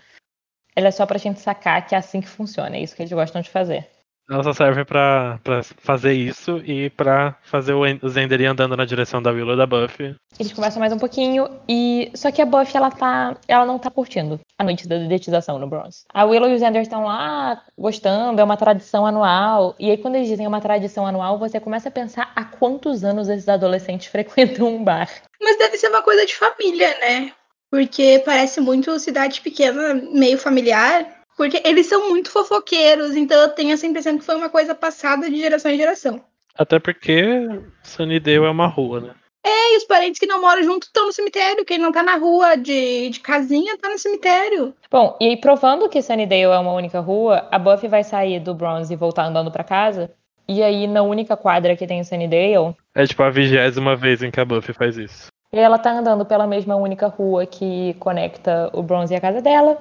Ela 0.75 0.89
é 0.89 0.91
só 0.91 1.05
pra 1.05 1.17
gente 1.17 1.39
sacar 1.39 1.87
que 1.87 1.95
é 1.95 1.97
assim 1.97 2.21
que 2.21 2.27
funciona. 2.27 2.75
É 2.75 2.81
isso 2.81 2.95
que 2.95 3.01
eles 3.01 3.11
gostam 3.11 3.41
de 3.41 3.49
fazer. 3.49 3.89
Ela 4.29 4.41
só 4.41 4.53
serve 4.53 4.85
pra, 4.85 5.37
pra 5.43 5.61
fazer 5.63 6.13
isso 6.13 6.57
e 6.65 6.89
pra 6.91 7.35
fazer 7.43 7.73
o 7.73 7.85
En- 7.85 7.99
o 8.01 8.07
Zender 8.07 8.39
ir 8.39 8.45
andando 8.45 8.75
na 8.77 8.85
direção 8.85 9.21
da 9.21 9.31
Willow 9.31 9.53
e 9.53 9.57
da 9.57 9.65
Buffy. 9.67 10.15
Eles 10.39 10.53
conversam 10.53 10.79
mais 10.79 10.93
um 10.93 10.97
pouquinho 10.97 11.47
e 11.67 12.09
só 12.15 12.31
que 12.31 12.41
a 12.41 12.45
Buffy 12.45 12.77
ela 12.77 12.89
tá, 12.89 13.35
ela 13.47 13.65
não 13.65 13.77
tá 13.77 13.91
curtindo 13.91 14.39
a 14.57 14.63
noite 14.63 14.87
da 14.87 14.97
dedetização 14.97 15.59
no 15.59 15.67
Bronze. 15.67 16.03
A 16.13 16.23
Willow 16.23 16.49
e 16.49 16.55
o 16.55 16.59
Xander 16.59 16.81
estão 16.81 17.03
lá 17.03 17.61
gostando, 17.77 18.39
é 18.39 18.43
uma 18.43 18.55
tradição 18.55 19.05
anual. 19.05 19.75
E 19.77 19.91
aí 19.91 19.97
quando 19.97 20.15
eles 20.15 20.29
dizem 20.29 20.45
é 20.45 20.49
uma 20.49 20.61
tradição 20.61 21.05
anual, 21.05 21.37
você 21.37 21.59
começa 21.59 21.89
a 21.89 21.91
pensar 21.91 22.31
há 22.33 22.45
quantos 22.45 23.03
anos 23.03 23.27
esses 23.27 23.49
adolescentes 23.49 24.07
frequentam 24.11 24.67
um 24.67 24.83
bar. 24.83 25.09
Mas 25.41 25.57
deve 25.57 25.77
ser 25.77 25.89
uma 25.89 26.01
coisa 26.01 26.25
de 26.25 26.33
família, 26.33 26.97
né? 26.99 27.33
Porque 27.69 28.21
parece 28.23 28.61
muito 28.61 28.97
cidade 28.99 29.41
pequena, 29.41 29.93
meio 29.95 30.37
familiar. 30.37 31.22
Porque 31.35 31.61
eles 31.65 31.87
são 31.87 32.09
muito 32.09 32.29
fofoqueiros, 32.29 33.15
então 33.15 33.39
eu 33.41 33.49
tenho 33.49 33.73
essa 33.73 33.87
impressão 33.87 34.17
que 34.17 34.25
foi 34.25 34.35
uma 34.35 34.49
coisa 34.49 34.75
passada 34.75 35.29
de 35.29 35.37
geração 35.37 35.71
em 35.71 35.77
geração. 35.77 36.21
Até 36.55 36.79
porque 36.79 37.49
Sunnydale 37.83 38.45
é 38.45 38.49
uma 38.49 38.67
rua, 38.67 38.99
né? 38.99 39.13
E 39.45 39.77
os 39.77 39.83
parentes 39.85 40.19
que 40.19 40.27
não 40.27 40.39
moram 40.39 40.63
junto 40.63 40.85
estão 40.85 41.07
no 41.07 41.11
cemitério. 41.11 41.65
Quem 41.65 41.79
não 41.79 41.91
tá 41.91 42.03
na 42.03 42.15
rua 42.15 42.55
de, 42.55 43.09
de 43.09 43.19
casinha 43.19 43.77
tá 43.77 43.89
no 43.89 43.97
cemitério. 43.97 44.73
Bom, 44.89 45.17
e 45.19 45.29
aí 45.29 45.37
provando 45.37 45.89
que 45.89 46.01
Sunnydale 46.01 46.43
é 46.43 46.57
uma 46.59 46.73
única 46.73 46.99
rua, 46.99 47.47
a 47.51 47.57
Buffy 47.57 47.89
vai 47.89 48.03
sair 48.03 48.39
do 48.39 48.53
Bronze 48.53 48.93
e 48.93 48.97
voltar 48.97 49.25
andando 49.25 49.51
pra 49.51 49.63
casa. 49.63 50.11
E 50.47 50.61
aí 50.61 50.85
na 50.87 51.01
única 51.01 51.35
quadra 51.35 51.75
que 51.75 51.87
tem 51.87 51.99
em 51.99 52.03
Sunnydale, 52.03 52.75
É 52.93 53.05
tipo 53.05 53.23
a 53.23 53.31
vigésima 53.31 53.95
vez 53.95 54.21
em 54.21 54.29
que 54.29 54.39
a 54.39 54.45
Buffy 54.45 54.73
faz 54.73 54.97
isso. 54.97 55.27
E 55.51 55.57
ela 55.57 55.79
tá 55.79 55.91
andando 55.91 56.25
pela 56.25 56.47
mesma 56.47 56.75
única 56.75 57.07
rua 57.07 57.45
que 57.45 57.95
conecta 57.95 58.69
o 58.73 58.83
Bronze 58.83 59.13
e 59.13 59.17
a 59.17 59.21
casa 59.21 59.41
dela. 59.41 59.77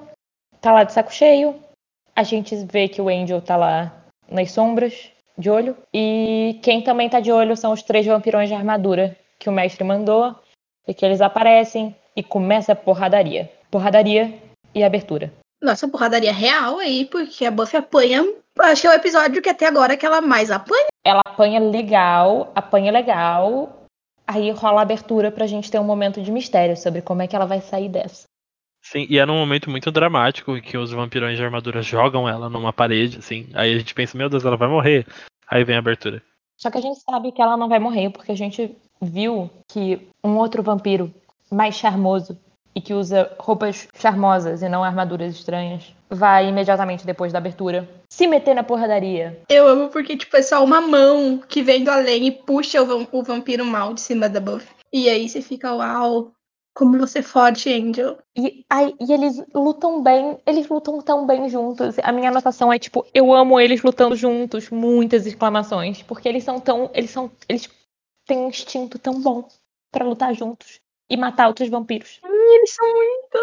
Tá 0.62 0.71
lá 0.71 0.85
de 0.85 0.92
saco 0.92 1.12
cheio. 1.12 1.57
A 2.14 2.23
gente 2.23 2.54
vê 2.71 2.87
que 2.87 3.02
o 3.02 3.09
Angel 3.09 3.42
tá 3.42 3.57
lá 3.57 3.92
nas 4.31 4.52
sombras, 4.52 5.11
de 5.37 5.50
olho. 5.50 5.76
E 5.92 6.61
quem 6.62 6.81
também 6.81 7.11
tá 7.11 7.19
de 7.19 7.33
olho 7.33 7.57
são 7.57 7.73
os 7.73 7.83
três 7.83 8.07
vampirões 8.07 8.49
de 8.49 8.54
armadura 8.54 9.16
que 9.40 9.49
o 9.49 9.52
mestre 9.52 9.83
mandou. 9.83 10.37
E 10.87 10.95
que 10.95 11.04
eles 11.04 11.21
aparecem 11.21 11.95
e 12.14 12.23
começa 12.23 12.73
a 12.73 12.76
porradaria. 12.76 13.50
porradaria 13.73 14.33
e 14.73 14.85
abertura. 14.85 15.33
Nossa, 15.61 15.88
porradaria 15.88 16.33
real 16.33 16.78
aí, 16.78 17.07
porque 17.07 17.45
a 17.45 17.50
Buffy 17.50 17.78
apanha. 17.78 18.25
Acho 18.61 18.83
que 18.83 18.87
é 18.87 18.90
o 18.90 18.95
episódio 18.95 19.42
que 19.42 19.49
até 19.49 19.66
agora 19.66 19.97
que 19.97 20.07
ela 20.07 20.21
mais 20.21 20.50
apanha. 20.50 20.87
Ela 21.04 21.23
apanha 21.26 21.59
legal, 21.59 22.52
apanha 22.54 22.92
legal. 22.92 23.83
Aí 24.26 24.50
rola 24.52 24.81
a 24.81 24.83
abertura 24.83 25.33
pra 25.33 25.47
gente 25.47 25.71
ter 25.71 25.81
um 25.81 25.85
momento 25.85 26.23
de 26.23 26.31
mistério 26.31 26.76
sobre 26.76 27.02
como 27.02 27.23
é 27.23 27.26
que 27.26 27.35
ela 27.35 27.47
vai 27.47 27.61
sair 27.61 27.88
dessa. 27.88 28.25
Sim, 28.82 29.06
e 29.08 29.18
é 29.18 29.24
num 29.24 29.36
momento 29.38 29.70
muito 29.70 29.90
dramático 29.90 30.60
que 30.60 30.76
os 30.76 30.90
vampirões 30.90 31.36
de 31.38 31.44
armadura 31.44 31.80
jogam 31.82 32.28
ela 32.28 32.48
numa 32.48 32.72
parede, 32.72 33.18
assim. 33.18 33.48
Aí 33.54 33.74
a 33.74 33.78
gente 33.78 33.94
pensa, 33.94 34.18
meu 34.18 34.28
Deus, 34.28 34.44
ela 34.44 34.56
vai 34.56 34.68
morrer. 34.68 35.06
Aí 35.48 35.62
vem 35.64 35.76
a 35.76 35.78
abertura. 35.78 36.22
Só 36.56 36.70
que 36.70 36.78
a 36.78 36.80
gente 36.80 37.00
sabe 37.00 37.32
que 37.32 37.40
ela 37.40 37.56
não 37.56 37.68
vai 37.68 37.78
morrer, 37.78 38.10
porque 38.10 38.32
a 38.32 38.36
gente 38.36 38.74
viu 39.00 39.48
que 39.68 40.08
um 40.22 40.36
outro 40.36 40.62
vampiro 40.62 41.12
mais 41.50 41.74
charmoso 41.76 42.38
e 42.74 42.80
que 42.80 42.94
usa 42.94 43.30
roupas 43.38 43.86
charmosas 43.94 44.62
e 44.62 44.68
não 44.68 44.82
armaduras 44.82 45.34
estranhas 45.34 45.94
vai 46.08 46.48
imediatamente 46.48 47.04
depois 47.06 47.32
da 47.32 47.38
abertura 47.38 47.88
se 48.08 48.26
meter 48.26 48.54
na 48.54 48.62
porradaria. 48.64 49.40
Eu 49.48 49.66
amo 49.68 49.88
porque, 49.90 50.16
tipo, 50.16 50.36
é 50.36 50.42
só 50.42 50.62
uma 50.64 50.80
mão 50.80 51.38
que 51.46 51.62
vem 51.62 51.84
do 51.84 51.90
além 51.90 52.26
e 52.26 52.30
puxa 52.32 52.80
o, 52.82 52.86
vam- 52.86 53.08
o 53.12 53.22
vampiro 53.22 53.64
mal 53.64 53.92
de 53.94 54.00
cima 54.00 54.28
da 54.28 54.40
Buffy. 54.40 54.68
E 54.92 55.08
aí 55.08 55.28
você 55.28 55.40
fica, 55.42 55.72
uau, 55.74 56.32
como 56.74 56.98
você 56.98 57.18
é 57.18 57.22
forte, 57.22 57.72
Angel. 57.72 58.18
E, 58.36 58.64
ai, 58.68 58.94
e 59.00 59.12
eles 59.12 59.42
lutam 59.54 60.02
bem, 60.02 60.38
eles 60.46 60.68
lutam 60.68 61.00
tão 61.00 61.26
bem 61.26 61.48
juntos. 61.48 61.96
A 62.02 62.12
minha 62.12 62.30
anotação 62.30 62.72
é 62.72 62.78
tipo, 62.78 63.06
eu 63.12 63.32
amo 63.32 63.60
eles 63.60 63.82
lutando 63.82 64.16
juntos, 64.16 64.70
muitas 64.70 65.26
exclamações, 65.26 66.02
porque 66.02 66.28
eles 66.28 66.44
são 66.44 66.58
tão, 66.58 66.90
eles 66.94 67.10
são, 67.10 67.30
eles 67.48 67.68
têm 68.26 68.38
um 68.38 68.48
instinto 68.48 68.98
tão 68.98 69.20
bom 69.20 69.46
pra 69.90 70.04
lutar 70.04 70.34
juntos 70.34 70.80
e 71.10 71.16
matar 71.16 71.48
outros 71.48 71.68
vampiros. 71.68 72.20
Eles 72.24 72.74
são 72.74 72.86
muito. 72.94 73.38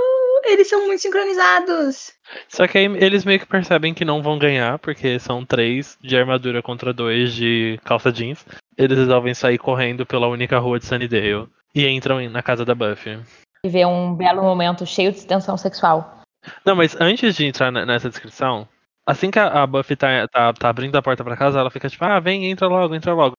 Eles 0.46 0.68
são 0.68 0.88
muito 0.88 1.02
sincronizados. 1.02 2.14
Só 2.48 2.68
que 2.68 2.78
aí 2.78 2.86
eles 2.86 3.26
meio 3.26 3.40
que 3.40 3.46
percebem 3.46 3.94
que 3.94 4.06
não 4.06 4.24
vão 4.24 4.40
ganhar, 4.40 4.80
porque 4.80 5.20
são 5.20 5.46
três 5.46 5.98
de 6.02 6.18
armadura 6.18 6.64
contra 6.64 6.94
dois 6.94 7.34
de 7.34 7.80
calça 7.84 8.12
jeans. 8.12 8.44
Eles 8.76 8.98
resolvem 8.98 9.34
sair 9.34 9.58
correndo 9.60 10.06
pela 10.06 10.28
única 10.28 10.58
rua 10.58 10.80
de 10.80 10.86
Sunnydale 10.86 11.48
e 11.80 11.90
entram 11.90 12.28
na 12.30 12.42
casa 12.42 12.66
da 12.66 12.76
Buffy. 12.76 13.20
E 13.66 13.70
ver 13.70 13.86
um 13.86 14.14
belo 14.14 14.42
momento 14.42 14.86
cheio 14.86 15.12
de 15.12 15.26
tensão 15.26 15.58
sexual. 15.58 16.22
Não, 16.66 16.76
mas 16.76 16.96
antes 17.00 17.36
de 17.36 17.46
entrar 17.46 17.72
ne- 17.72 17.86
nessa 17.86 18.10
descrição, 18.10 18.68
assim 19.06 19.30
que 19.30 19.40
a 19.40 19.66
Buffy 19.68 19.96
tá, 19.96 20.28
tá, 20.28 20.54
tá 20.54 20.70
abrindo 20.70 20.96
a 20.96 21.02
porta 21.02 21.24
pra 21.24 21.36
casa, 21.38 21.60
ela 21.60 21.70
fica 21.72 21.90
tipo, 21.90 22.04
ah, 22.06 22.20
vem, 22.20 22.50
entra 22.50 22.68
logo, 22.68 22.96
entra 22.96 23.14
logo. 23.14 23.34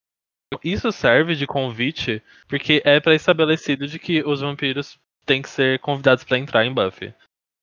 Isso 0.65 0.91
serve 0.91 1.35
de 1.35 1.47
convite, 1.47 2.23
porque 2.49 2.83
é 2.85 2.99
pré-estabelecido 2.99 3.87
de 3.87 3.99
que 3.99 4.23
os 4.23 4.41
vampiros 4.41 4.99
têm 5.25 5.41
que 5.41 5.49
ser 5.49 5.79
convidados 5.79 6.25
pra 6.25 6.39
entrar 6.39 6.67
em 6.67 6.75
Buffy. 6.75 7.15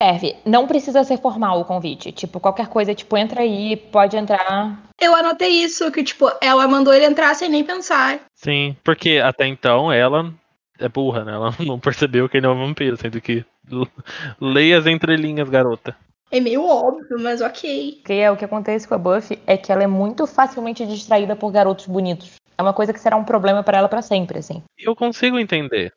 Serve. 0.01 0.35
Não 0.45 0.67
precisa 0.67 1.03
ser 1.03 1.17
formal 1.17 1.59
o 1.59 1.65
convite. 1.65 2.11
Tipo, 2.11 2.39
qualquer 2.39 2.67
coisa, 2.67 2.93
tipo, 2.93 3.17
entra 3.17 3.41
aí, 3.41 3.75
pode 3.75 4.15
entrar. 4.15 4.79
Eu 5.01 5.15
anotei 5.15 5.49
isso, 5.49 5.91
que, 5.91 6.03
tipo, 6.03 6.31
ela 6.39 6.67
mandou 6.67 6.93
ele 6.93 7.05
entrar 7.05 7.33
sem 7.35 7.49
nem 7.49 7.63
pensar. 7.63 8.19
Sim, 8.35 8.77
porque 8.83 9.17
até 9.17 9.47
então 9.47 9.91
ela 9.91 10.31
é 10.79 10.89
burra, 10.89 11.23
né? 11.23 11.33
Ela 11.33 11.51
não 11.65 11.79
percebeu 11.79 12.27
que 12.27 12.37
ele 12.37 12.45
é 12.45 12.49
um 12.49 12.67
vampiro, 12.67 12.97
sendo 12.97 13.19
que 13.21 13.45
leia 14.39 14.79
as 14.79 14.85
entrelinhas, 14.85 15.49
garota. 15.49 15.95
É 16.29 16.39
meio 16.39 16.65
óbvio, 16.65 17.17
mas 17.21 17.41
ok. 17.41 17.93
Porque 17.97 18.13
é 18.13 18.29
o 18.29 18.35
que 18.35 18.43
acontece 18.43 18.87
com 18.87 18.95
a 18.95 18.97
Buffy 18.97 19.39
é 19.47 19.55
que 19.55 19.71
ela 19.71 19.83
é 19.83 19.87
muito 19.87 20.27
facilmente 20.27 20.85
distraída 20.85 21.35
por 21.35 21.51
garotos 21.51 21.87
bonitos. 21.87 22.35
É 22.57 22.61
uma 22.61 22.73
coisa 22.73 22.91
que 22.91 22.99
será 22.99 23.15
um 23.15 23.23
problema 23.23 23.63
pra 23.63 23.77
ela 23.77 23.87
pra 23.87 24.01
sempre, 24.01 24.39
assim. 24.39 24.63
Eu 24.77 24.95
consigo 24.95 25.39
entender. 25.39 25.93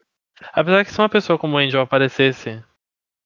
Apesar 0.52 0.84
que 0.84 0.92
se 0.92 0.98
uma 1.00 1.08
pessoa 1.08 1.38
como 1.38 1.56
o 1.56 1.58
Angel 1.58 1.80
aparecesse 1.80 2.62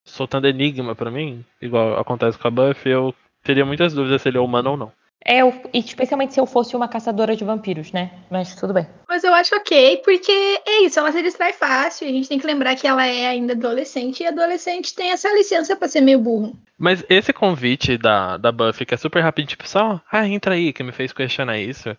soltando 0.05 0.49
enigma 0.49 0.95
pra 0.95 1.11
mim, 1.11 1.45
igual 1.61 1.99
acontece 1.99 2.39
com 2.39 2.49
a 2.49 2.51
Buffy, 2.51 2.91
eu 2.91 3.15
teria 3.43 3.65
muitas 3.65 3.93
dúvidas 3.93 4.23
se 4.23 4.29
ele 4.29 4.39
é 4.39 4.41
humano 4.41 4.71
ou 4.71 4.77
não. 4.77 4.93
É, 5.27 5.41
e 5.73 5.79
especialmente 5.79 6.35
se 6.35 6.41
eu 6.41 6.47
fosse 6.47 6.77
uma 6.77 6.87
caçadora 6.87 7.35
de 7.35 7.45
vampiros, 7.45 7.93
né? 7.93 8.11
Mas 8.31 8.55
tudo 8.55 8.75
bem. 8.75 8.87
Mas 9.09 9.25
eu 9.25 9.33
acho 9.33 9.55
ok, 9.57 10.03
porque 10.05 10.31
é 10.67 10.83
isso, 10.83 10.99
ela 10.99 11.11
se 11.11 11.23
distrai 11.23 11.53
fácil. 11.53 12.07
A 12.07 12.11
gente 12.11 12.29
tem 12.29 12.39
que 12.39 12.47
lembrar 12.47 12.77
que 12.77 12.87
ela 12.87 13.07
é 13.07 13.27
ainda 13.27 13.55
adolescente, 13.55 14.23
e 14.23 14.27
adolescente 14.27 14.95
tem 14.95 15.13
essa 15.13 15.33
licença 15.33 15.75
pra 15.75 15.89
ser 15.89 16.03
meio 16.03 16.19
burro. 16.19 16.53
Mas 16.79 17.03
esse 17.09 17.33
convite 17.33 17.97
da, 17.97 18.37
da 18.37 18.53
Buffy, 18.53 18.85
que 18.85 18.95
é 18.95 18.99
super 18.99 19.21
rápido, 19.21 19.49
tipo, 19.49 19.67
só, 19.67 20.01
ah, 20.13 20.29
entra 20.29 20.55
aí, 20.55 20.73
que 20.73 20.83
me 20.83 20.93
fez 20.93 21.13
questionar 21.13 21.59
isso. 21.59 21.97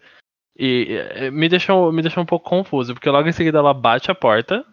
E 0.57 1.29
me 1.33 1.49
deixou, 1.49 1.91
me 1.91 2.01
deixou 2.01 2.21
um 2.21 2.27
pouco 2.27 2.47
confuso, 2.47 2.93
porque 2.93 3.09
logo 3.09 3.27
em 3.27 3.33
seguida 3.33 3.57
ela 3.57 3.73
bate 3.73 4.11
a 4.11 4.15
porta 4.15 4.63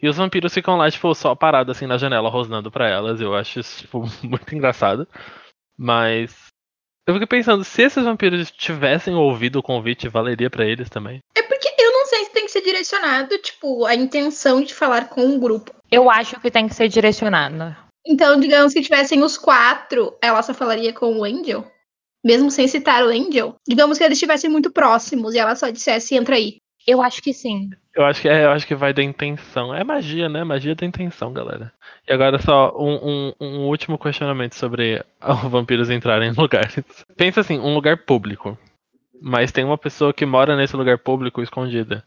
e 0.00 0.08
os 0.08 0.16
vampiros 0.16 0.54
ficam 0.54 0.76
lá, 0.76 0.90
tipo, 0.90 1.12
só 1.14 1.34
parados 1.34 1.76
assim 1.76 1.86
na 1.86 1.98
janela, 1.98 2.30
rosnando 2.30 2.70
pra 2.70 2.88
elas. 2.88 3.20
Eu 3.20 3.34
acho 3.34 3.60
isso, 3.60 3.80
tipo, 3.80 4.04
muito 4.22 4.54
engraçado. 4.54 5.06
Mas. 5.76 6.47
Eu 7.08 7.14
fiquei 7.14 7.26
pensando, 7.26 7.64
se 7.64 7.80
esses 7.80 8.04
vampiros 8.04 8.50
tivessem 8.50 9.14
ouvido 9.14 9.60
o 9.60 9.62
convite, 9.62 10.10
valeria 10.10 10.50
pra 10.50 10.66
eles 10.66 10.90
também. 10.90 11.22
É 11.34 11.40
porque 11.40 11.74
eu 11.78 11.90
não 11.90 12.04
sei 12.04 12.26
se 12.26 12.32
tem 12.32 12.44
que 12.44 12.52
ser 12.52 12.60
direcionado, 12.60 13.38
tipo, 13.38 13.86
a 13.86 13.94
intenção 13.94 14.60
de 14.60 14.74
falar 14.74 15.08
com 15.08 15.24
um 15.24 15.40
grupo. 15.40 15.74
Eu 15.90 16.10
acho 16.10 16.38
que 16.38 16.50
tem 16.50 16.68
que 16.68 16.74
ser 16.74 16.86
direcionado. 16.86 17.74
Então, 18.06 18.38
digamos 18.38 18.74
que 18.74 18.82
tivessem 18.82 19.22
os 19.22 19.38
quatro, 19.38 20.18
ela 20.20 20.42
só 20.42 20.52
falaria 20.52 20.92
com 20.92 21.16
o 21.16 21.24
Angel. 21.24 21.66
Mesmo 22.22 22.50
sem 22.50 22.68
citar 22.68 23.02
o 23.02 23.08
Angel. 23.08 23.54
Digamos 23.66 23.96
que 23.96 24.04
eles 24.04 24.18
estivessem 24.18 24.50
muito 24.50 24.70
próximos 24.70 25.34
e 25.34 25.38
ela 25.38 25.56
só 25.56 25.70
dissesse, 25.70 26.14
entra 26.14 26.36
aí. 26.36 26.58
Eu 26.86 27.00
acho 27.00 27.22
que 27.22 27.32
sim. 27.32 27.70
Eu 27.98 28.04
acho 28.06 28.20
que 28.22 28.28
é, 28.28 28.44
eu 28.44 28.50
acho 28.52 28.64
que 28.64 28.76
vai 28.76 28.92
da 28.92 29.02
intenção. 29.02 29.74
É 29.74 29.82
magia, 29.82 30.28
né? 30.28 30.44
Magia 30.44 30.72
da 30.76 30.86
intenção, 30.86 31.32
galera. 31.32 31.72
E 32.08 32.12
agora 32.12 32.38
só 32.40 32.72
um, 32.78 32.94
um- 32.94 33.32
um 33.40 33.66
último 33.66 33.98
questionamento 33.98 34.54
sobre 34.54 35.04
os 35.20 35.50
vampiros 35.50 35.90
entrarem 35.90 36.30
em 36.30 36.32
lugares. 36.34 36.76
Pensa 37.16 37.40
assim, 37.40 37.58
um 37.58 37.74
lugar 37.74 37.96
público. 38.04 38.56
Mas 39.20 39.50
tem 39.50 39.64
uma 39.64 39.76
pessoa 39.76 40.14
que 40.14 40.24
mora 40.24 40.56
nesse 40.56 40.76
lugar 40.76 40.96
público 40.98 41.42
escondida. 41.42 42.04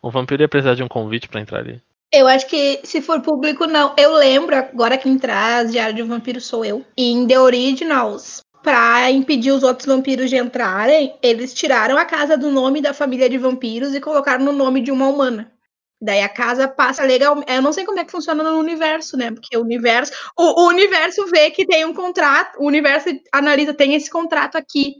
Um 0.00 0.10
vampiro 0.10 0.42
ia 0.44 0.48
precisar 0.48 0.74
de 0.76 0.82
um 0.84 0.88
convite 0.88 1.28
pra 1.28 1.40
entrar 1.40 1.58
ali. 1.58 1.82
Eu 2.14 2.28
acho 2.28 2.46
que 2.46 2.80
se 2.84 3.02
for 3.02 3.20
público, 3.20 3.66
não. 3.66 3.94
Eu 3.98 4.14
lembro, 4.14 4.54
agora 4.54 4.96
quem 4.96 5.18
traz 5.18 5.72
Diário 5.72 5.96
de 5.96 6.02
um 6.04 6.08
Vampiro 6.08 6.40
sou 6.40 6.64
eu. 6.64 6.84
Em 6.96 7.26
The 7.26 7.40
Originals, 7.40 8.42
pra 8.62 9.10
impedir 9.10 9.50
os 9.50 9.62
outros 9.62 9.86
vampiros 9.86 10.30
de 10.30 10.36
entrarem, 10.36 11.18
eles 11.22 11.52
tiraram 11.52 11.98
a 11.98 12.04
casa 12.04 12.36
do 12.36 12.50
nome 12.50 12.80
da 12.80 12.94
família 12.94 13.28
de 13.28 13.38
vampiros 13.38 13.94
e 13.94 14.00
colocaram 14.00 14.44
no 14.44 14.52
nome 14.52 14.80
de 14.80 14.90
uma 14.90 15.08
humana. 15.08 15.52
Daí 16.00 16.20
a 16.20 16.28
casa 16.28 16.66
passa 16.66 17.04
legal. 17.04 17.42
Eu 17.46 17.62
não 17.62 17.72
sei 17.72 17.84
como 17.84 17.98
é 18.00 18.04
que 18.04 18.10
funciona 18.10 18.42
no 18.42 18.58
universo, 18.58 19.16
né? 19.16 19.30
Porque 19.30 19.56
o 19.56 19.60
universo. 19.60 20.12
O, 20.36 20.62
o 20.62 20.68
universo 20.68 21.24
vê 21.26 21.50
que 21.50 21.64
tem 21.64 21.84
um 21.84 21.94
contrato. 21.94 22.58
O 22.58 22.66
universo 22.66 23.08
analisa, 23.32 23.72
tem 23.72 23.94
esse 23.94 24.10
contrato 24.10 24.56
aqui. 24.56 24.96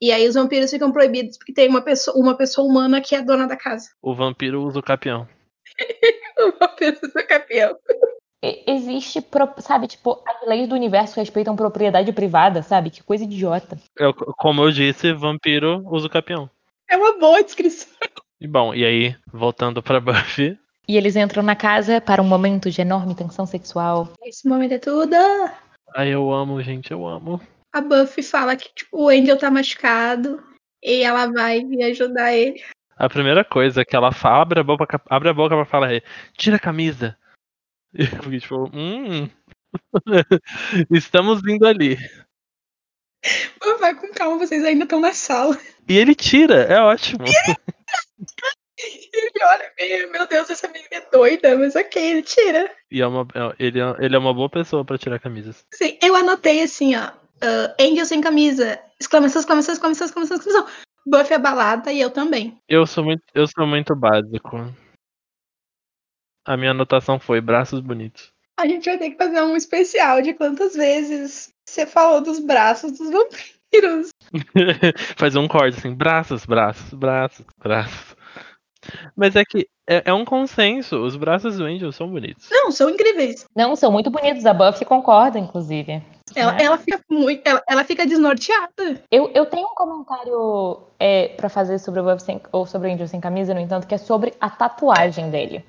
E 0.00 0.12
aí 0.12 0.28
os 0.28 0.34
vampiros 0.34 0.70
ficam 0.70 0.92
proibidos 0.92 1.38
porque 1.38 1.52
tem 1.52 1.68
uma 1.68 1.82
pessoa, 1.82 2.16
uma 2.16 2.36
pessoa 2.36 2.68
humana 2.68 3.00
que 3.00 3.16
é 3.16 3.22
dona 3.22 3.48
da 3.48 3.56
casa. 3.56 3.90
O 4.00 4.14
vampiro 4.14 4.62
usa 4.62 4.78
o 4.78 4.82
capião. 4.82 5.26
O 6.36 6.52
vampiro 6.58 6.98
do 7.00 7.26
campeão. 7.26 7.76
E- 7.88 8.14
Existe, 8.66 9.24
sabe, 9.58 9.86
tipo, 9.86 10.22
as 10.26 10.46
leis 10.46 10.68
do 10.68 10.74
universo 10.74 11.18
respeitam 11.18 11.56
propriedade 11.56 12.12
privada, 12.12 12.62
sabe? 12.62 12.90
Que 12.90 13.02
coisa 13.02 13.24
idiota. 13.24 13.78
Eu- 13.96 14.12
como 14.14 14.62
eu 14.62 14.70
disse, 14.70 15.12
vampiro 15.12 15.82
usa 15.86 16.06
o 16.06 16.10
capião. 16.10 16.50
É 16.90 16.96
uma 16.96 17.18
boa 17.18 17.42
descrição. 17.42 17.88
E 18.40 18.46
bom, 18.46 18.74
e 18.74 18.84
aí, 18.84 19.16
voltando 19.32 19.82
pra 19.82 20.00
Buffy. 20.38 20.58
E 20.86 20.96
eles 20.98 21.16
entram 21.16 21.42
na 21.42 21.56
casa 21.56 22.00
para 22.00 22.20
um 22.20 22.26
momento 22.26 22.70
de 22.70 22.80
enorme 22.82 23.14
tensão 23.14 23.46
sexual. 23.46 24.10
Esse 24.22 24.46
momento 24.46 24.72
é 24.72 24.78
tudo. 24.78 25.14
Ai, 25.94 26.08
eu 26.10 26.30
amo, 26.30 26.60
gente, 26.62 26.90
eu 26.90 27.06
amo. 27.06 27.40
A 27.72 27.80
Buffy 27.80 28.22
fala 28.22 28.54
que 28.56 28.68
tipo, 28.74 29.04
o 29.04 29.08
Angel 29.08 29.38
tá 29.38 29.50
machucado 29.50 30.42
e 30.82 31.02
ela 31.02 31.26
vai 31.32 31.64
vir 31.64 31.82
ajudar 31.84 32.34
ele. 32.34 32.62
A 32.96 33.08
primeira 33.08 33.42
coisa 33.44 33.84
que 33.84 33.96
ela 33.96 34.12
fala, 34.12 34.42
abre 34.42 34.60
a 34.60 34.62
boca, 34.62 35.00
abre 35.08 35.28
a 35.28 35.32
boca 35.34 35.56
pra 35.56 35.64
falar 35.64 35.94
é, 35.94 36.02
tira 36.36 36.56
a 36.56 36.60
camisa. 36.60 37.16
E 37.94 38.02
eu 38.02 38.22
fiquei 38.22 38.40
tipo, 38.40 38.70
hum. 38.74 39.28
Estamos 40.90 41.40
indo 41.46 41.66
ali. 41.66 41.96
Vai 43.80 43.94
com 43.94 44.08
calma, 44.12 44.38
vocês 44.38 44.64
ainda 44.64 44.84
estão 44.84 45.00
na 45.00 45.12
sala. 45.12 45.58
E 45.88 45.96
ele 45.96 46.14
tira, 46.14 46.62
é 46.64 46.80
ótimo. 46.80 47.24
Ele 48.76 49.44
olha 49.44 49.72
meio, 49.78 50.10
meu 50.12 50.26
Deus, 50.26 50.50
essa 50.50 50.66
menina 50.68 50.88
é 50.90 51.00
doida, 51.10 51.56
mas 51.56 51.76
ok, 51.76 52.02
ele 52.02 52.22
tira. 52.22 52.70
E 52.90 53.00
é 53.00 53.06
uma, 53.06 53.26
é- 53.34 53.54
ele, 53.58 53.80
é, 53.80 53.96
ele 54.00 54.16
é 54.16 54.18
uma 54.18 54.34
boa 54.34 54.50
pessoa 54.50 54.84
pra 54.84 54.98
tirar 54.98 55.18
camisas. 55.20 55.64
Sim, 55.72 55.96
eu 56.02 56.14
anotei 56.16 56.62
assim, 56.62 56.94
ó. 56.96 57.10
ah, 57.40 57.74
Angel 57.80 58.04
sem 58.04 58.20
camisa. 58.20 58.78
Exclamação, 59.00 59.40
exclamação, 59.40 59.74
exclamação, 59.74 60.06
exclamação, 60.06 60.36
exclamação. 60.36 60.74
Buffy 61.06 61.34
abalada 61.34 61.92
e 61.92 62.00
eu 62.00 62.10
também. 62.10 62.58
Eu 62.68 62.86
sou 62.86 63.04
muito, 63.04 63.22
eu 63.34 63.46
sou 63.46 63.66
muito 63.66 63.94
básico. 63.94 64.74
A 66.44 66.56
minha 66.56 66.72
anotação 66.72 67.18
foi 67.18 67.40
braços 67.40 67.80
bonitos. 67.80 68.32
A 68.58 68.66
gente 68.66 68.84
vai 68.88 68.98
ter 68.98 69.10
que 69.10 69.16
fazer 69.16 69.42
um 69.42 69.56
especial 69.56 70.22
de 70.22 70.34
quantas 70.34 70.74
vezes 70.74 71.52
você 71.66 71.86
falou 71.86 72.20
dos 72.20 72.38
braços 72.38 72.92
dos 72.92 73.10
vampiros. 73.10 74.10
Fazer 75.16 75.38
um 75.38 75.48
corte 75.48 75.78
assim, 75.78 75.92
braços, 75.92 76.44
braços, 76.46 76.92
braços, 76.92 77.44
braços. 77.58 78.14
Mas 79.16 79.34
é 79.34 79.44
que 79.44 79.66
É, 79.88 80.02
é 80.06 80.14
um 80.14 80.24
consenso. 80.24 80.96
Os 80.96 81.16
braços 81.16 81.58
do 81.58 81.64
Angel 81.64 81.90
são 81.92 82.08
bonitos. 82.08 82.48
Não, 82.50 82.70
são 82.70 82.88
incríveis. 82.88 83.44
Não, 83.54 83.74
são 83.76 83.90
muito 83.92 84.10
bonitos. 84.10 84.46
A 84.46 84.54
Buffy 84.54 84.84
concorda, 84.86 85.38
inclusive. 85.38 86.02
Ela, 86.34 86.52
Né? 86.52 86.64
ela 86.64 86.78
fica 86.78 87.00
muito. 87.10 87.42
Ela, 87.44 87.62
ela 87.68 87.84
fica 87.84 88.06
desnorteada. 88.06 89.02
Eu, 89.10 89.30
eu 89.34 89.44
tenho 89.46 89.66
um 89.66 89.74
comentário 89.74 90.82
é, 90.98 91.28
para 91.28 91.48
fazer 91.50 91.78
sobre 91.78 92.00
o 92.00 92.04
Buffy 92.04 92.20
sem, 92.24 92.40
ou 92.52 92.66
sobre 92.66 92.88
o 92.88 92.92
Angel 92.92 93.08
sem 93.08 93.20
camisa, 93.20 93.52
no 93.52 93.60
entanto, 93.60 93.86
que 93.86 93.94
é 93.94 93.98
sobre 93.98 94.32
a 94.40 94.48
tatuagem 94.48 95.30
dele. 95.30 95.64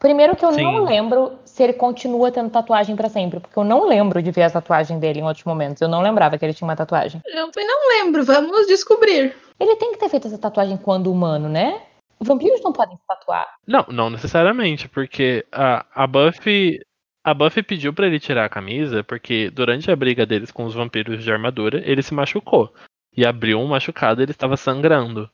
Primeiro 0.00 0.34
que 0.34 0.44
eu 0.44 0.52
Sim. 0.52 0.62
não 0.62 0.84
lembro 0.84 1.38
se 1.44 1.62
ele 1.62 1.74
continua 1.74 2.32
tendo 2.32 2.48
tatuagem 2.48 2.96
pra 2.96 3.10
sempre, 3.10 3.38
porque 3.38 3.58
eu 3.58 3.64
não 3.64 3.86
lembro 3.86 4.22
de 4.22 4.30
ver 4.30 4.44
a 4.44 4.50
tatuagem 4.50 4.98
dele 4.98 5.20
em 5.20 5.24
outros 5.24 5.44
momentos. 5.44 5.82
Eu 5.82 5.88
não 5.88 6.00
lembrava 6.00 6.38
que 6.38 6.44
ele 6.44 6.54
tinha 6.54 6.66
uma 6.66 6.74
tatuagem. 6.74 7.20
Eu 7.26 7.50
também 7.50 7.68
não 7.68 7.88
lembro, 7.90 8.24
vamos 8.24 8.66
descobrir. 8.66 9.36
Ele 9.60 9.76
tem 9.76 9.92
que 9.92 9.98
ter 9.98 10.08
feito 10.08 10.26
essa 10.26 10.38
tatuagem 10.38 10.78
quando 10.78 11.12
humano, 11.12 11.50
né? 11.50 11.82
Vampiros 12.18 12.62
não 12.62 12.72
podem 12.72 12.96
se 12.96 13.06
tatuar. 13.06 13.46
Não, 13.66 13.84
não 13.90 14.08
necessariamente, 14.08 14.88
porque 14.88 15.44
a, 15.52 15.84
a 15.94 16.06
Buffy. 16.06 16.80
A 17.22 17.34
Buffy 17.34 17.62
pediu 17.62 17.92
pra 17.92 18.06
ele 18.06 18.18
tirar 18.18 18.46
a 18.46 18.50
camisa 18.50 19.04
porque 19.04 19.50
durante 19.50 19.90
a 19.90 19.96
briga 19.96 20.24
deles 20.24 20.50
com 20.50 20.64
os 20.64 20.74
vampiros 20.74 21.22
de 21.22 21.30
armadura, 21.30 21.82
ele 21.84 22.02
se 22.02 22.14
machucou. 22.14 22.72
E 23.14 23.26
abriu 23.26 23.58
um 23.58 23.66
machucado 23.66 24.22
e 24.22 24.24
ele 24.24 24.30
estava 24.32 24.56
sangrando. 24.56 25.28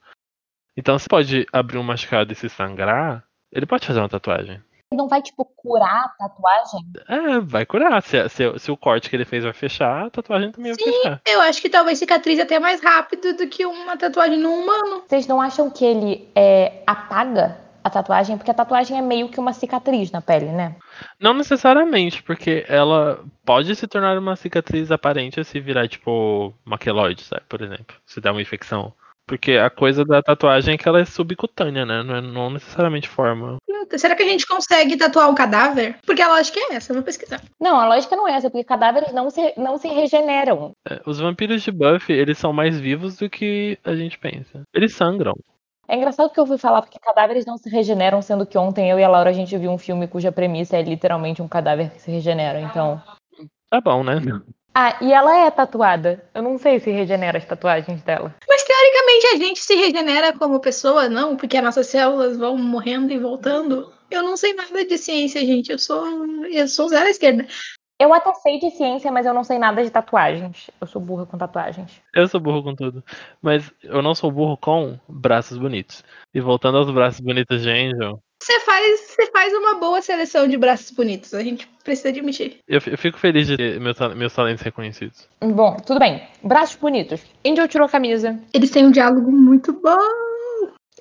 Então 0.76 0.98
você 0.98 1.06
pode 1.08 1.46
abrir 1.52 1.78
um 1.78 1.84
machucado 1.84 2.32
e 2.32 2.36
se 2.36 2.48
sangrar, 2.48 3.25
ele 3.56 3.66
pode 3.66 3.86
fazer 3.86 3.98
uma 4.00 4.08
tatuagem. 4.08 4.60
Ele 4.92 4.98
não 4.98 5.08
vai, 5.08 5.20
tipo, 5.20 5.44
curar 5.56 6.04
a 6.04 6.08
tatuagem? 6.10 6.80
É, 7.08 7.40
vai 7.40 7.66
curar. 7.66 8.00
Se, 8.02 8.28
se- 8.28 8.58
se 8.58 8.70
o 8.70 8.76
corte 8.76 9.10
que 9.10 9.16
ele 9.16 9.24
fez 9.24 9.42
vai 9.42 9.52
fechar, 9.52 10.06
a 10.06 10.10
tatuagem 10.10 10.52
também 10.52 10.72
vai 10.72 10.84
fechar. 10.92 11.20
Eu 11.26 11.40
acho 11.40 11.60
que 11.60 11.68
talvez 11.68 11.98
cicatrize 11.98 12.40
até 12.40 12.60
mais 12.60 12.80
rápido 12.80 13.36
do 13.36 13.48
que 13.48 13.66
uma 13.66 13.96
tatuagem 13.96 14.38
no 14.38 14.52
humano. 14.52 15.02
Vocês 15.06 15.26
não 15.26 15.40
acham 15.40 15.68
que 15.68 15.84
ele 15.84 16.28
é, 16.36 16.82
apaga 16.86 17.58
a 17.82 17.90
tatuagem? 17.90 18.36
Porque 18.38 18.50
a 18.50 18.54
tatuagem 18.54 18.96
é 18.96 19.02
meio 19.02 19.28
que 19.28 19.40
uma 19.40 19.52
cicatriz 19.52 20.12
na 20.12 20.20
pele, 20.20 20.46
né? 20.52 20.76
Não 21.18 21.34
necessariamente, 21.34 22.22
porque 22.22 22.64
ela 22.68 23.24
pode 23.44 23.74
se 23.74 23.88
tornar 23.88 24.16
uma 24.16 24.36
cicatriz 24.36 24.92
aparente 24.92 25.42
se 25.44 25.58
virar, 25.58 25.88
tipo, 25.88 26.54
maqueloide, 26.64 27.24
sabe? 27.24 27.42
Por 27.48 27.60
exemplo. 27.60 27.96
Se 28.06 28.20
der 28.20 28.30
uma 28.30 28.40
infecção. 28.42 28.92
Porque 29.26 29.52
a 29.52 29.68
coisa 29.68 30.04
da 30.04 30.22
tatuagem 30.22 30.74
é 30.74 30.78
que 30.78 30.88
ela 30.88 31.00
é 31.00 31.04
subcutânea, 31.04 31.84
né? 31.84 32.02
Não, 32.02 32.16
é, 32.16 32.20
não 32.20 32.50
necessariamente 32.50 33.08
forma. 33.08 33.56
Será 33.96 34.14
que 34.14 34.22
a 34.22 34.28
gente 34.28 34.46
consegue 34.46 34.96
tatuar 34.96 35.28
um 35.28 35.34
cadáver? 35.34 35.98
Porque 36.06 36.22
a 36.22 36.28
lógica 36.28 36.60
é 36.60 36.74
essa, 36.74 36.92
eu 36.92 36.94
vou 36.94 37.04
pesquisar. 37.04 37.42
Não, 37.60 37.76
a 37.76 37.88
lógica 37.88 38.14
não 38.14 38.28
é 38.28 38.32
essa, 38.32 38.48
porque 38.48 38.64
cadáveres 38.64 39.12
não 39.12 39.28
se, 39.28 39.52
não 39.56 39.78
se 39.78 39.88
regeneram. 39.88 40.72
É, 40.88 41.00
os 41.04 41.18
vampiros 41.18 41.62
de 41.62 41.72
Buffy, 41.72 42.14
eles 42.14 42.38
são 42.38 42.52
mais 42.52 42.78
vivos 42.78 43.16
do 43.16 43.28
que 43.28 43.78
a 43.84 43.94
gente 43.94 44.18
pensa. 44.18 44.62
Eles 44.72 44.94
sangram. 44.94 45.34
É 45.88 45.96
engraçado 45.96 46.32
que 46.32 46.40
eu 46.40 46.46
fui 46.46 46.58
falar 46.58 46.82
porque 46.82 46.98
cadáveres 46.98 47.46
não 47.46 47.56
se 47.56 47.68
regeneram, 47.68 48.20
sendo 48.20 48.46
que 48.46 48.58
ontem 48.58 48.90
eu 48.90 48.98
e 48.98 49.04
a 49.04 49.08
Laura 49.08 49.30
a 49.30 49.32
gente 49.32 49.56
viu 49.56 49.70
um 49.70 49.78
filme 49.78 50.08
cuja 50.08 50.32
premissa 50.32 50.76
é 50.76 50.82
literalmente 50.82 51.42
um 51.42 51.48
cadáver 51.48 51.90
que 51.90 52.00
se 52.00 52.10
regenera, 52.10 52.60
então. 52.60 53.00
Tá 53.70 53.80
bom, 53.80 54.02
né? 54.02 54.20
Ah, 54.78 54.98
e 55.00 55.10
ela 55.10 55.34
é 55.46 55.50
tatuada. 55.50 56.22
Eu 56.34 56.42
não 56.42 56.58
sei 56.58 56.78
se 56.78 56.90
regenera 56.90 57.38
as 57.38 57.46
tatuagens 57.46 58.02
dela. 58.02 58.34
Mas 58.46 58.62
teoricamente 58.62 59.26
a 59.28 59.36
gente 59.38 59.60
se 59.60 59.74
regenera 59.74 60.36
como 60.36 60.60
pessoa, 60.60 61.08
não? 61.08 61.34
Porque 61.34 61.56
as 61.56 61.64
nossas 61.64 61.86
células 61.86 62.36
vão 62.36 62.58
morrendo 62.58 63.10
e 63.10 63.18
voltando. 63.18 63.90
Eu 64.10 64.22
não 64.22 64.36
sei 64.36 64.52
nada 64.52 64.84
de 64.84 64.98
ciência, 64.98 65.40
gente. 65.40 65.72
Eu 65.72 65.78
sou. 65.78 66.04
Eu 66.44 66.68
sou 66.68 66.90
zero 66.90 67.06
à 67.06 67.10
esquerda. 67.10 67.46
Eu 67.98 68.12
até 68.12 68.30
sei 68.34 68.58
de 68.58 68.70
ciência, 68.72 69.10
mas 69.10 69.24
eu 69.24 69.32
não 69.32 69.42
sei 69.42 69.58
nada 69.58 69.82
de 69.82 69.88
tatuagens. 69.88 70.70
Eu 70.78 70.86
sou 70.86 71.00
burra 71.00 71.24
com 71.24 71.38
tatuagens. 71.38 72.02
Eu 72.14 72.28
sou 72.28 72.38
burro 72.38 72.62
com 72.62 72.74
tudo. 72.74 73.02
Mas 73.40 73.72
eu 73.82 74.02
não 74.02 74.14
sou 74.14 74.30
burro 74.30 74.58
com 74.58 75.00
braços 75.08 75.56
bonitos. 75.56 76.04
E 76.34 76.40
voltando 76.42 76.76
aos 76.76 76.90
braços 76.90 77.20
bonitos 77.20 77.62
de 77.62 77.70
Angel, 77.70 78.22
Você 78.42 78.60
faz, 78.60 79.00
você 79.00 79.26
faz 79.32 79.52
uma 79.54 79.74
boa 79.74 80.00
seleção 80.00 80.46
de 80.46 80.56
braços 80.56 80.90
bonitos. 80.90 81.34
A 81.34 81.42
gente 81.42 81.66
precisa 81.82 82.10
admitir. 82.10 82.58
eu, 82.68 82.80
eu 82.86 82.98
fico 82.98 83.18
feliz 83.18 83.46
de 83.46 83.56
ter 83.56 83.80
meus, 83.80 83.98
meus 84.14 84.32
talentos 84.34 84.62
reconhecidos. 84.62 85.28
Bom, 85.40 85.76
tudo 85.84 85.98
bem. 85.98 86.22
Braços 86.42 86.76
bonitos. 86.76 87.20
Angel 87.44 87.66
tirou 87.66 87.86
a 87.86 87.90
camisa. 87.90 88.38
Eles 88.52 88.70
têm 88.70 88.86
um 88.86 88.90
diálogo 88.90 89.32
muito 89.32 89.72
bom. 89.72 89.96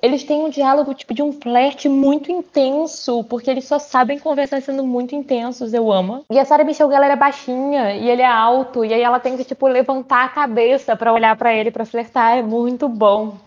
Eles 0.02 0.24
têm 0.24 0.44
um 0.44 0.50
diálogo, 0.50 0.92
tipo, 0.92 1.14
de 1.14 1.22
um 1.22 1.32
flerte 1.32 1.88
muito 1.88 2.30
intenso, 2.30 3.24
porque 3.24 3.50
eles 3.50 3.64
só 3.64 3.78
sabem 3.78 4.18
conversar 4.18 4.60
sendo 4.60 4.84
muito 4.84 5.14
intensos, 5.14 5.72
eu 5.72 5.90
amo. 5.90 6.22
E 6.30 6.38
a 6.38 6.44
Sarah 6.44 6.64
Michelle 6.64 6.90
Gellar 6.90 7.10
é 7.10 7.16
baixinha, 7.16 7.94
e 7.94 8.10
ele 8.10 8.20
é 8.20 8.26
alto, 8.26 8.84
e 8.84 8.92
aí 8.92 9.00
ela 9.00 9.18
tem 9.18 9.38
que, 9.38 9.44
tipo, 9.44 9.66
levantar 9.66 10.26
a 10.26 10.28
cabeça 10.28 10.94
pra 10.94 11.14
olhar 11.14 11.34
pra 11.36 11.54
ele 11.54 11.70
pra 11.70 11.86
flertar, 11.86 12.36
é 12.36 12.42
muito 12.42 12.90
bom. 12.90 13.38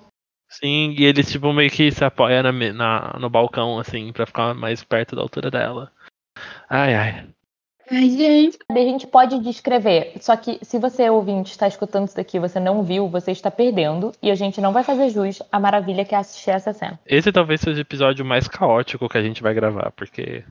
Sim, 0.49 0.95
e 0.97 1.05
eles, 1.05 1.31
tipo, 1.31 1.53
meio 1.53 1.69
que 1.69 1.91
se 1.91 2.03
apoiam 2.03 2.41
na, 2.43 2.51
na- 2.73 3.17
no 3.19 3.29
balcão, 3.29 3.77
assim, 3.79 4.11
pra 4.11 4.25
ficar 4.25 4.53
mais 4.55 4.83
perto 4.83 5.15
da 5.15 5.21
altura 5.21 5.51
dela. 5.51 5.91
Ai, 6.69 6.95
ai. 6.95 7.27
Ai, 7.91 8.09
gente. 8.09 8.57
A 8.69 8.73
gente 8.75 9.07
pode 9.07 9.39
descrever, 9.39 10.13
só 10.21 10.35
que 10.37 10.59
se 10.63 10.77
você, 10.77 11.09
ouvinte, 11.09 11.51
está 11.51 11.67
escutando 11.67 12.07
isso 12.07 12.15
daqui 12.15 12.37
e 12.37 12.39
você 12.39 12.59
não 12.59 12.83
viu, 12.83 13.07
você 13.09 13.31
está 13.31 13.49
perdendo, 13.49 14.11
e 14.21 14.29
a 14.29 14.35
gente 14.35 14.61
não 14.61 14.71
vai 14.71 14.83
fazer 14.83 15.09
jus 15.09 15.41
à 15.51 15.59
maravilha 15.59 16.05
que 16.05 16.13
é 16.13 16.17
assistir 16.19 16.51
essa 16.51 16.71
cena. 16.73 16.99
Esse 17.05 17.31
talvez 17.31 17.61
seja 17.61 17.77
o 17.79 17.81
episódio 17.81 18.23
mais 18.23 18.47
caótico 18.47 19.09
que 19.09 19.17
a 19.17 19.23
gente 19.23 19.41
vai 19.41 19.53
gravar, 19.53 19.91
porque. 19.91 20.43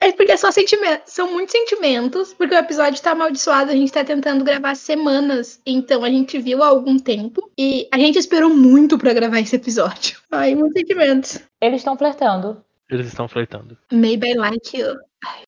É 0.00 0.12
porque 0.12 0.32
é 0.32 0.36
só 0.36 0.50
sentimentos. 0.50 1.12
São 1.12 1.32
muitos 1.32 1.52
sentimentos, 1.52 2.34
porque 2.34 2.54
o 2.54 2.58
episódio 2.58 3.02
tá 3.02 3.12
amaldiçoado, 3.12 3.70
a 3.70 3.74
gente 3.74 3.92
tá 3.92 4.04
tentando 4.04 4.44
gravar 4.44 4.74
semanas. 4.74 5.60
Então 5.66 6.04
a 6.04 6.10
gente 6.10 6.38
viu 6.38 6.62
há 6.62 6.68
algum 6.68 6.98
tempo 6.98 7.50
e 7.58 7.88
a 7.92 7.98
gente 7.98 8.18
esperou 8.18 8.50
muito 8.50 8.98
pra 8.98 9.12
gravar 9.12 9.40
esse 9.40 9.56
episódio. 9.56 10.18
Ai, 10.30 10.54
muitos 10.54 10.78
sentimentos. 10.78 11.38
Eles 11.60 11.80
estão 11.80 11.96
flertando. 11.96 12.62
Eles 12.90 13.06
estão 13.08 13.26
flertando. 13.26 13.76
Maybe 13.90 14.30
I 14.30 14.34
like 14.34 14.76
you. 14.76 14.94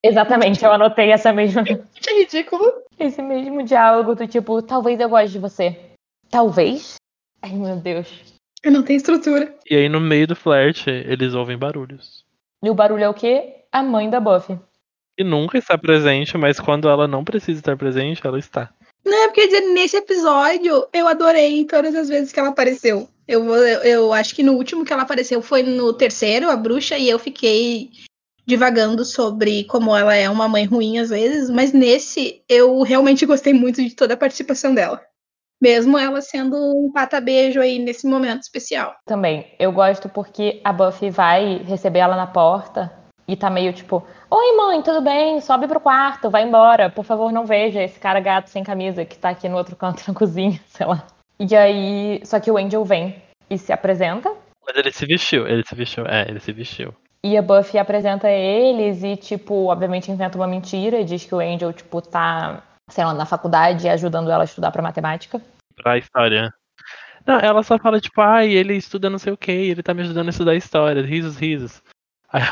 Exatamente, 0.02 0.64
eu 0.64 0.72
anotei 0.72 1.10
essa 1.10 1.32
mesma. 1.32 1.62
Que 2.00 2.14
ridículo. 2.20 2.64
Esse 2.98 3.22
mesmo 3.22 3.62
diálogo 3.62 4.14
do 4.14 4.26
tipo, 4.26 4.60
talvez 4.62 4.98
eu 4.98 5.08
goste 5.08 5.32
de 5.32 5.38
você. 5.38 5.78
Talvez? 6.30 6.96
Ai, 7.42 7.52
meu 7.52 7.76
Deus. 7.76 8.08
Eu 8.64 8.72
não 8.72 8.82
tenho 8.82 8.96
estrutura. 8.96 9.54
E 9.70 9.76
aí, 9.76 9.88
no 9.88 10.00
meio 10.00 10.26
do 10.26 10.34
flerte, 10.34 10.90
eles 10.90 11.32
ouvem 11.34 11.56
barulhos. 11.56 12.24
E 12.62 12.70
o 12.70 12.74
barulho 12.74 13.04
é 13.04 13.08
o 13.08 13.14
quê? 13.14 13.64
A 13.70 13.82
mãe 13.82 14.08
da 14.10 14.20
Buffy. 14.20 14.58
E 15.18 15.24
nunca 15.24 15.58
está 15.58 15.76
presente, 15.76 16.36
mas 16.38 16.60
quando 16.60 16.88
ela 16.88 17.06
não 17.08 17.24
precisa 17.24 17.58
estar 17.58 17.76
presente, 17.76 18.24
ela 18.24 18.38
está. 18.38 18.70
Não, 19.04 19.24
é 19.24 19.28
porque 19.28 19.46
dizer, 19.46 19.60
nesse 19.72 19.96
episódio 19.96 20.86
eu 20.92 21.08
adorei 21.08 21.64
todas 21.64 21.94
as 21.94 22.08
vezes 22.08 22.32
que 22.32 22.38
ela 22.38 22.50
apareceu. 22.50 23.08
Eu, 23.26 23.44
vou- 23.44 23.56
eu, 23.56 23.80
eu 23.82 24.12
acho 24.12 24.34
que 24.34 24.42
no 24.42 24.52
último 24.54 24.84
que 24.84 24.92
ela 24.92 25.02
apareceu 25.02 25.40
foi 25.42 25.62
no 25.62 25.92
terceiro, 25.92 26.50
a 26.50 26.56
bruxa, 26.56 26.96
e 26.96 27.08
eu 27.08 27.18
fiquei 27.18 27.90
divagando 28.46 29.04
sobre 29.04 29.64
como 29.64 29.94
ela 29.94 30.14
é 30.14 30.28
uma 30.30 30.48
mãe 30.48 30.64
ruim 30.64 30.98
às 30.98 31.10
vezes, 31.10 31.50
mas 31.50 31.72
nesse 31.72 32.42
eu 32.48 32.80
realmente 32.82 33.26
gostei 33.26 33.52
muito 33.52 33.82
de 33.82 33.94
toda 33.94 34.14
a 34.14 34.16
participação 34.16 34.74
dela. 34.74 35.02
Mesmo 35.60 35.98
ela 35.98 36.20
sendo 36.20 36.56
um 36.56 36.92
pata-beijo 36.92 37.60
aí 37.60 37.78
nesse 37.78 38.06
momento 38.06 38.42
especial. 38.42 38.94
Também. 39.04 39.46
Eu 39.58 39.72
gosto 39.72 40.08
porque 40.08 40.60
a 40.62 40.72
Buffy 40.72 41.10
vai 41.10 41.58
receber 41.64 41.98
ela 41.98 42.16
na 42.16 42.26
porta 42.26 42.92
e 43.26 43.36
tá 43.36 43.50
meio 43.50 43.72
tipo: 43.72 44.06
Oi, 44.30 44.56
mãe, 44.56 44.80
tudo 44.82 45.00
bem? 45.00 45.40
Sobe 45.40 45.66
pro 45.66 45.80
quarto, 45.80 46.30
vai 46.30 46.44
embora. 46.44 46.88
Por 46.88 47.04
favor, 47.04 47.32
não 47.32 47.44
veja 47.44 47.82
esse 47.82 47.98
cara 47.98 48.20
gato 48.20 48.48
sem 48.48 48.62
camisa 48.62 49.04
que 49.04 49.18
tá 49.18 49.30
aqui 49.30 49.48
no 49.48 49.56
outro 49.56 49.74
canto 49.76 50.02
na 50.06 50.14
cozinha, 50.14 50.60
sei 50.68 50.86
lá. 50.86 51.04
E 51.40 51.54
aí, 51.54 52.20
só 52.24 52.40
que 52.40 52.50
o 52.50 52.56
Angel 52.56 52.84
vem 52.84 53.16
e 53.50 53.58
se 53.58 53.72
apresenta. 53.72 54.32
Mas 54.66 54.76
ele 54.76 54.92
se 54.92 55.06
vestiu, 55.06 55.46
ele 55.46 55.64
se 55.66 55.74
vestiu. 55.74 56.04
É, 56.06 56.28
ele 56.28 56.40
se 56.40 56.52
vestiu. 56.52 56.94
E 57.22 57.36
a 57.36 57.42
Buffy 57.42 57.78
apresenta 57.78 58.30
eles 58.30 59.02
e, 59.02 59.16
tipo, 59.16 59.66
obviamente 59.66 60.10
inventa 60.10 60.38
uma 60.38 60.46
mentira. 60.46 61.04
Diz 61.04 61.24
que 61.24 61.34
o 61.34 61.40
Angel, 61.40 61.72
tipo, 61.72 62.00
tá, 62.00 62.62
sei 62.88 63.04
lá, 63.04 63.14
na 63.14 63.26
faculdade 63.26 63.88
ajudando 63.88 64.30
ela 64.30 64.42
a 64.42 64.44
estudar 64.44 64.70
pra 64.70 64.82
matemática. 64.82 65.40
Pra 65.76 65.98
história. 65.98 66.52
Não, 67.26 67.38
ela 67.38 67.62
só 67.62 67.78
fala, 67.78 68.00
tipo, 68.00 68.20
ai, 68.20 68.50
ele 68.50 68.74
estuda 68.74 69.10
não 69.10 69.18
sei 69.18 69.32
o 69.32 69.36
que, 69.36 69.52
ele 69.52 69.82
tá 69.82 69.92
me 69.92 70.02
ajudando 70.02 70.28
a 70.28 70.30
estudar 70.30 70.54
história, 70.54 71.02
risos, 71.02 71.36
risos. 71.36 71.82
Aí 72.32 72.42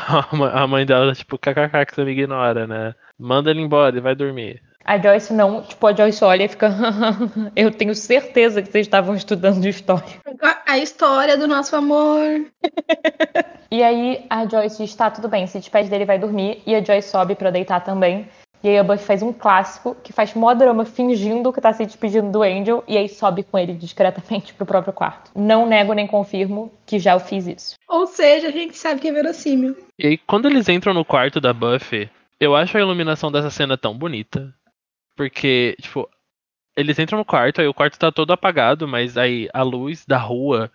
a 0.53 0.65
mãe- 0.67 0.85
dela, 0.85 1.13
tipo, 1.13 1.37
kkk, 1.37 1.85
que 1.85 1.95
você 1.95 2.03
me 2.03 2.11
ignora, 2.11 2.65
né? 2.65 2.95
Manda 3.19 3.51
ele 3.51 3.61
embora, 3.61 3.93
ele 3.93 4.01
vai 4.01 4.15
dormir. 4.15 4.61
A 4.83 4.97
Joyce 4.97 5.33
não, 5.33 5.61
tipo, 5.61 5.85
a 5.85 5.93
Joyce 5.93 6.23
olha 6.23 6.45
e 6.45 6.47
fica. 6.47 6.69
Eu 7.55 7.69
tenho 7.71 7.93
certeza 7.93 8.61
que 8.61 8.71
vocês 8.71 8.87
estavam 8.87 9.13
estudando 9.15 9.65
história. 9.65 10.21
A, 10.41 10.71
a 10.73 10.77
história 10.77 11.37
do 11.37 11.47
nosso 11.47 11.75
amor. 11.75 12.45
E 13.69 13.83
aí 13.83 14.25
a 14.29 14.47
Joyce 14.47 14.81
diz: 14.81 14.95
tá, 14.95 15.11
tudo 15.11 15.27
bem, 15.27 15.45
se 15.45 15.59
despede 15.59 15.89
dele 15.89 16.05
vai 16.05 16.17
dormir. 16.17 16.63
E 16.65 16.73
a 16.73 16.81
Joyce 16.81 17.09
sobe 17.09 17.35
pra 17.35 17.51
deitar 17.51 17.81
também. 17.81 18.29
E 18.63 18.69
aí 18.69 18.77
a 18.77 18.83
Buffy 18.83 19.05
faz 19.05 19.21
um 19.21 19.31
clássico 19.31 19.95
que 20.03 20.11
faz 20.11 20.33
mó 20.33 20.53
drama 20.53 20.83
fingindo 20.83 21.53
que 21.53 21.61
tá 21.61 21.71
se 21.73 21.85
despedindo 21.85 22.31
do 22.31 22.43
Angel. 22.43 22.83
E 22.87 22.97
aí 22.97 23.07
sobe 23.07 23.43
com 23.43 23.57
ele 23.57 23.73
discretamente 23.73 24.53
pro 24.53 24.65
próprio 24.65 24.93
quarto. 24.93 25.31
Não 25.35 25.67
nego 25.67 25.93
nem 25.93 26.07
confirmo 26.07 26.71
que 26.85 26.99
já 26.99 27.13
eu 27.13 27.19
fiz 27.19 27.47
isso. 27.47 27.75
Ou 27.87 28.07
seja, 28.07 28.47
a 28.47 28.51
gente 28.51 28.77
sabe 28.77 28.99
que 28.99 29.07
é 29.07 29.11
verossímil. 29.11 29.77
E 29.99 30.07
aí, 30.07 30.17
quando 30.17 30.47
eles 30.47 30.67
entram 30.67 30.93
no 30.93 31.05
quarto 31.05 31.39
da 31.39 31.53
Buffy, 31.53 32.09
eu 32.39 32.55
acho 32.55 32.77
a 32.77 32.81
iluminação 32.81 33.31
dessa 33.31 33.49
cena 33.49 33.77
tão 33.77 33.97
bonita. 33.97 34.53
Porque, 35.15 35.75
tipo, 35.81 36.09
eles 36.75 36.99
entram 36.99 37.17
no 37.17 37.25
quarto, 37.25 37.59
aí 37.59 37.67
o 37.67 37.73
quarto 37.73 37.97
tá 37.97 38.11
todo 38.11 38.31
apagado, 38.31 38.87
mas 38.87 39.17
aí 39.17 39.49
a 39.53 39.63
luz 39.63 40.05
da 40.05 40.17
rua 40.17 40.71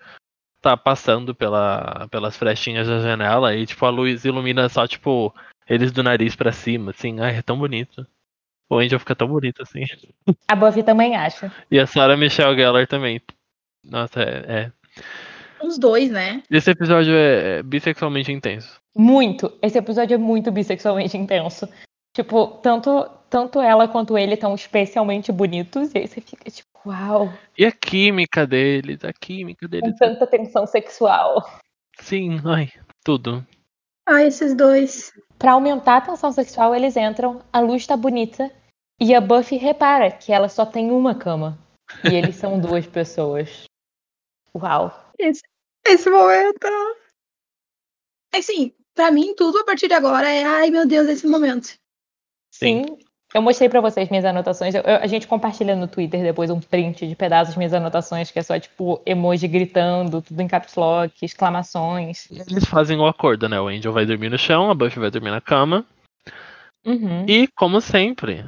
tá 0.61 0.77
passando 0.77 1.35
pela, 1.35 2.09
pelas 2.11 2.37
frechinhas 2.37 2.88
da 2.88 3.01
janela 3.01 3.55
e, 3.55 3.66
tipo, 3.66 3.85
a 3.85 3.90
luz 3.90 4.25
ilumina 4.25 4.68
só, 4.68 4.87
tipo, 4.87 5.35
eles 5.68 5.92
do 5.92 6.03
nariz 6.03 6.35
pra 6.37 6.53
cima, 6.53 6.90
assim. 6.90 7.20
Ai, 7.20 7.37
é 7.37 7.42
tão 7.42 7.59
bonito. 7.59 8.07
O 8.68 8.79
Angel 8.79 8.98
fica 8.98 9.14
tão 9.14 9.29
bonito, 9.29 9.62
assim. 9.62 9.85
A 10.48 10.57
Buffy 10.57 10.83
também 10.83 11.14
acha. 11.14 11.53
E 11.70 11.79
a 11.79 11.87
Sarah 11.87 12.16
Michelle 12.16 12.57
Gellar 12.57 12.87
também. 12.87 13.20
Nossa, 13.85 14.22
é. 14.22 14.44
é. 14.48 14.72
Os 15.62 15.79
dois, 15.79 16.11
né? 16.11 16.42
Esse 16.51 16.70
episódio 16.70 17.12
é, 17.12 17.59
é 17.59 17.62
bissexualmente 17.62 18.33
intenso. 18.33 18.81
Muito. 18.96 19.53
Esse 19.62 19.79
episódio 19.79 20.14
é 20.14 20.18
muito 20.18 20.51
bissexualmente 20.51 21.16
intenso. 21.16 21.68
Tipo, 22.14 22.46
tanto, 22.62 23.09
tanto 23.31 23.61
ela 23.61 23.88
quanto 23.88 24.18
ele 24.18 24.35
estão 24.35 24.55
especialmente 24.55 25.31
bonitos. 25.31 25.94
E 25.94 25.98
aí 25.98 26.09
você 26.09 26.20
fica 26.20 26.51
tipo, 26.51 26.68
uau. 26.85 27.33
E 27.57 27.64
a 27.64 27.72
química 27.72 28.46
deles, 28.46 29.05
a 29.05 29.12
química 29.12 29.66
Com 29.66 29.70
deles. 29.70 29.96
tanta 29.98 30.27
tensão 30.27 30.66
sexual. 30.66 31.42
Sim, 32.01 32.40
ai, 32.44 32.70
tudo. 33.05 33.46
Ah, 34.07 34.22
esses 34.22 34.55
dois. 34.55 35.12
Pra 35.42 35.55
aumentar 35.55 35.96
a 35.96 36.00
tensão 36.00 36.31
sexual, 36.31 36.72
eles 36.72 36.96
entram, 36.96 37.42
a 37.52 37.59
luz 37.59 37.85
tá 37.85 37.96
bonita. 37.96 38.48
E 39.00 39.12
a 39.12 39.20
Buffy 39.20 39.57
repara 39.57 40.09
que 40.09 40.33
ela 40.33 40.48
só 40.48 40.64
tem 40.64 40.92
uma 40.92 41.16
cama. 41.16 41.59
E 42.09 42.14
eles 42.14 42.37
são 42.37 42.61
duas 42.61 42.87
pessoas. 42.87 43.64
Uau. 44.55 45.11
Esse, 45.18 45.42
esse 45.85 46.09
momento. 46.09 46.68
Assim, 48.33 48.72
pra 48.94 49.11
mim, 49.11 49.35
tudo 49.35 49.59
a 49.59 49.64
partir 49.64 49.88
de 49.88 49.94
agora 49.94 50.31
é, 50.31 50.44
ai 50.44 50.70
meu 50.70 50.87
Deus, 50.87 51.09
esse 51.09 51.26
momento. 51.26 51.74
Sim. 52.55 52.85
Eu 53.35 53.40
mostrei 53.40 53.68
pra 53.68 53.81
vocês 53.81 54.09
minhas 54.11 54.25
anotações. 54.25 54.75
Eu- 54.75 54.83
eu- 54.83 54.97
a 54.97 55.07
gente 55.07 55.27
compartilha 55.27 55.75
no 55.75 55.88
Twitter 55.88 56.23
depois 56.23 56.51
um 56.51 56.61
print 56.61 57.07
de 57.07 57.16
pedaços 57.16 57.49
das 57.49 57.57
minhas 57.57 57.73
anotações, 57.73 58.31
que 58.31 58.38
é 58.38 58.42
só, 58.42 58.59
tipo, 58.59 59.01
emoji 59.07 59.49
gritando, 59.49 60.21
tudo 60.21 60.40
em 60.40 60.47
caps 60.49 60.75
lock, 60.75 61.25
exclamações. 61.25 62.31
Eles 62.31 62.64
fazem 62.66 62.99
o 62.99 63.07
acordo, 63.07 63.49
né? 63.49 63.59
O 63.59 63.68
Angel 63.68 63.92
vai 63.92 64.05
dormir 64.05 64.29
no 64.29 64.38
chão, 64.38 64.71
a 64.71 64.75
Buffy 64.75 64.99
vai 65.01 65.11
dormir 65.11 65.31
na 65.31 65.40
cama. 65.40 65.87
Uhum. 66.85 67.25
E, 67.27 67.49
como 67.57 67.81
sempre, 67.81 68.45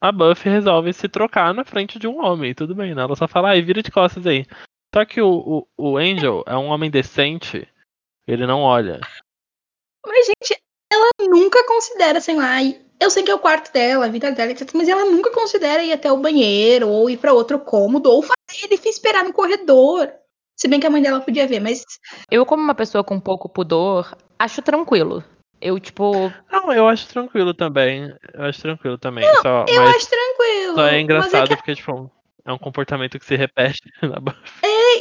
a 0.00 0.10
Buffy 0.10 0.50
resolve 0.50 0.92
se 0.92 1.08
trocar 1.08 1.52
na 1.52 1.64
frente 1.64 1.98
de 1.98 2.06
um 2.08 2.24
homem. 2.24 2.54
Tudo 2.54 2.74
bem, 2.74 2.94
né? 2.94 3.02
Ela 3.02 3.16
só 3.16 3.28
fala, 3.28 3.50
ai, 3.50 3.60
vira 3.60 3.82
de 3.82 3.90
costas 3.90 4.26
aí. 4.26 4.46
Só 4.94 5.04
que 5.04 5.20
o, 5.20 5.66
o, 5.76 5.90
o 5.92 5.98
Angel 5.98 6.42
é 6.46 6.56
um 6.56 6.68
homem 6.68 6.90
decente. 6.90 7.68
Ele 8.26 8.46
não 8.46 8.62
olha. 8.62 9.00
Mas, 10.06 10.26
gente, 10.26 10.58
ela 10.90 11.10
nunca 11.28 11.66
considera, 11.66 12.20
sei 12.22 12.36
lá, 12.36 12.62
ir- 12.62 12.87
eu 13.00 13.10
sei 13.10 13.22
que 13.22 13.30
é 13.30 13.34
o 13.34 13.38
quarto 13.38 13.72
dela, 13.72 14.06
a 14.06 14.08
vida 14.08 14.30
dela, 14.32 14.50
etc. 14.52 14.68
Mas 14.74 14.88
ela 14.88 15.04
nunca 15.04 15.30
considera 15.30 15.82
ir 15.82 15.92
até 15.92 16.10
o 16.12 16.16
banheiro 16.18 16.88
ou 16.88 17.08
ir 17.08 17.16
pra 17.18 17.32
outro 17.32 17.58
cômodo 17.58 18.10
ou 18.10 18.22
fazer 18.22 18.64
ele 18.64 18.80
esperar 18.86 19.24
no 19.24 19.32
corredor. 19.32 20.10
Se 20.56 20.66
bem 20.66 20.80
que 20.80 20.86
a 20.86 20.90
mãe 20.90 21.00
dela 21.02 21.20
podia 21.20 21.46
ver, 21.46 21.60
mas 21.60 21.84
Eu, 22.30 22.44
como 22.44 22.62
uma 22.62 22.74
pessoa 22.74 23.04
com 23.04 23.20
pouco 23.20 23.48
pudor, 23.48 24.16
acho 24.38 24.60
tranquilo. 24.62 25.22
Eu, 25.60 25.78
tipo, 25.78 26.32
Não, 26.50 26.72
eu 26.72 26.86
acho 26.88 27.06
tranquilo 27.08 27.52
também. 27.54 28.12
Eu 28.34 28.44
acho 28.44 28.60
tranquilo 28.62 28.98
também. 28.98 29.24
só, 29.42 29.64
eu 29.68 29.76
mas 29.82 29.96
acho 29.96 30.08
tranquilo. 30.08 30.74
só 30.74 30.86
é 30.86 31.00
engraçado 31.00 31.48
que- 31.48 31.56
porque, 31.56 31.74
tipo, 31.76 32.10
é 32.44 32.52
um 32.52 32.58
comportamento 32.58 33.18
que 33.18 33.24
se 33.24 33.36
repete 33.36 33.78
na 34.02 34.18
Buffy. 34.20 34.40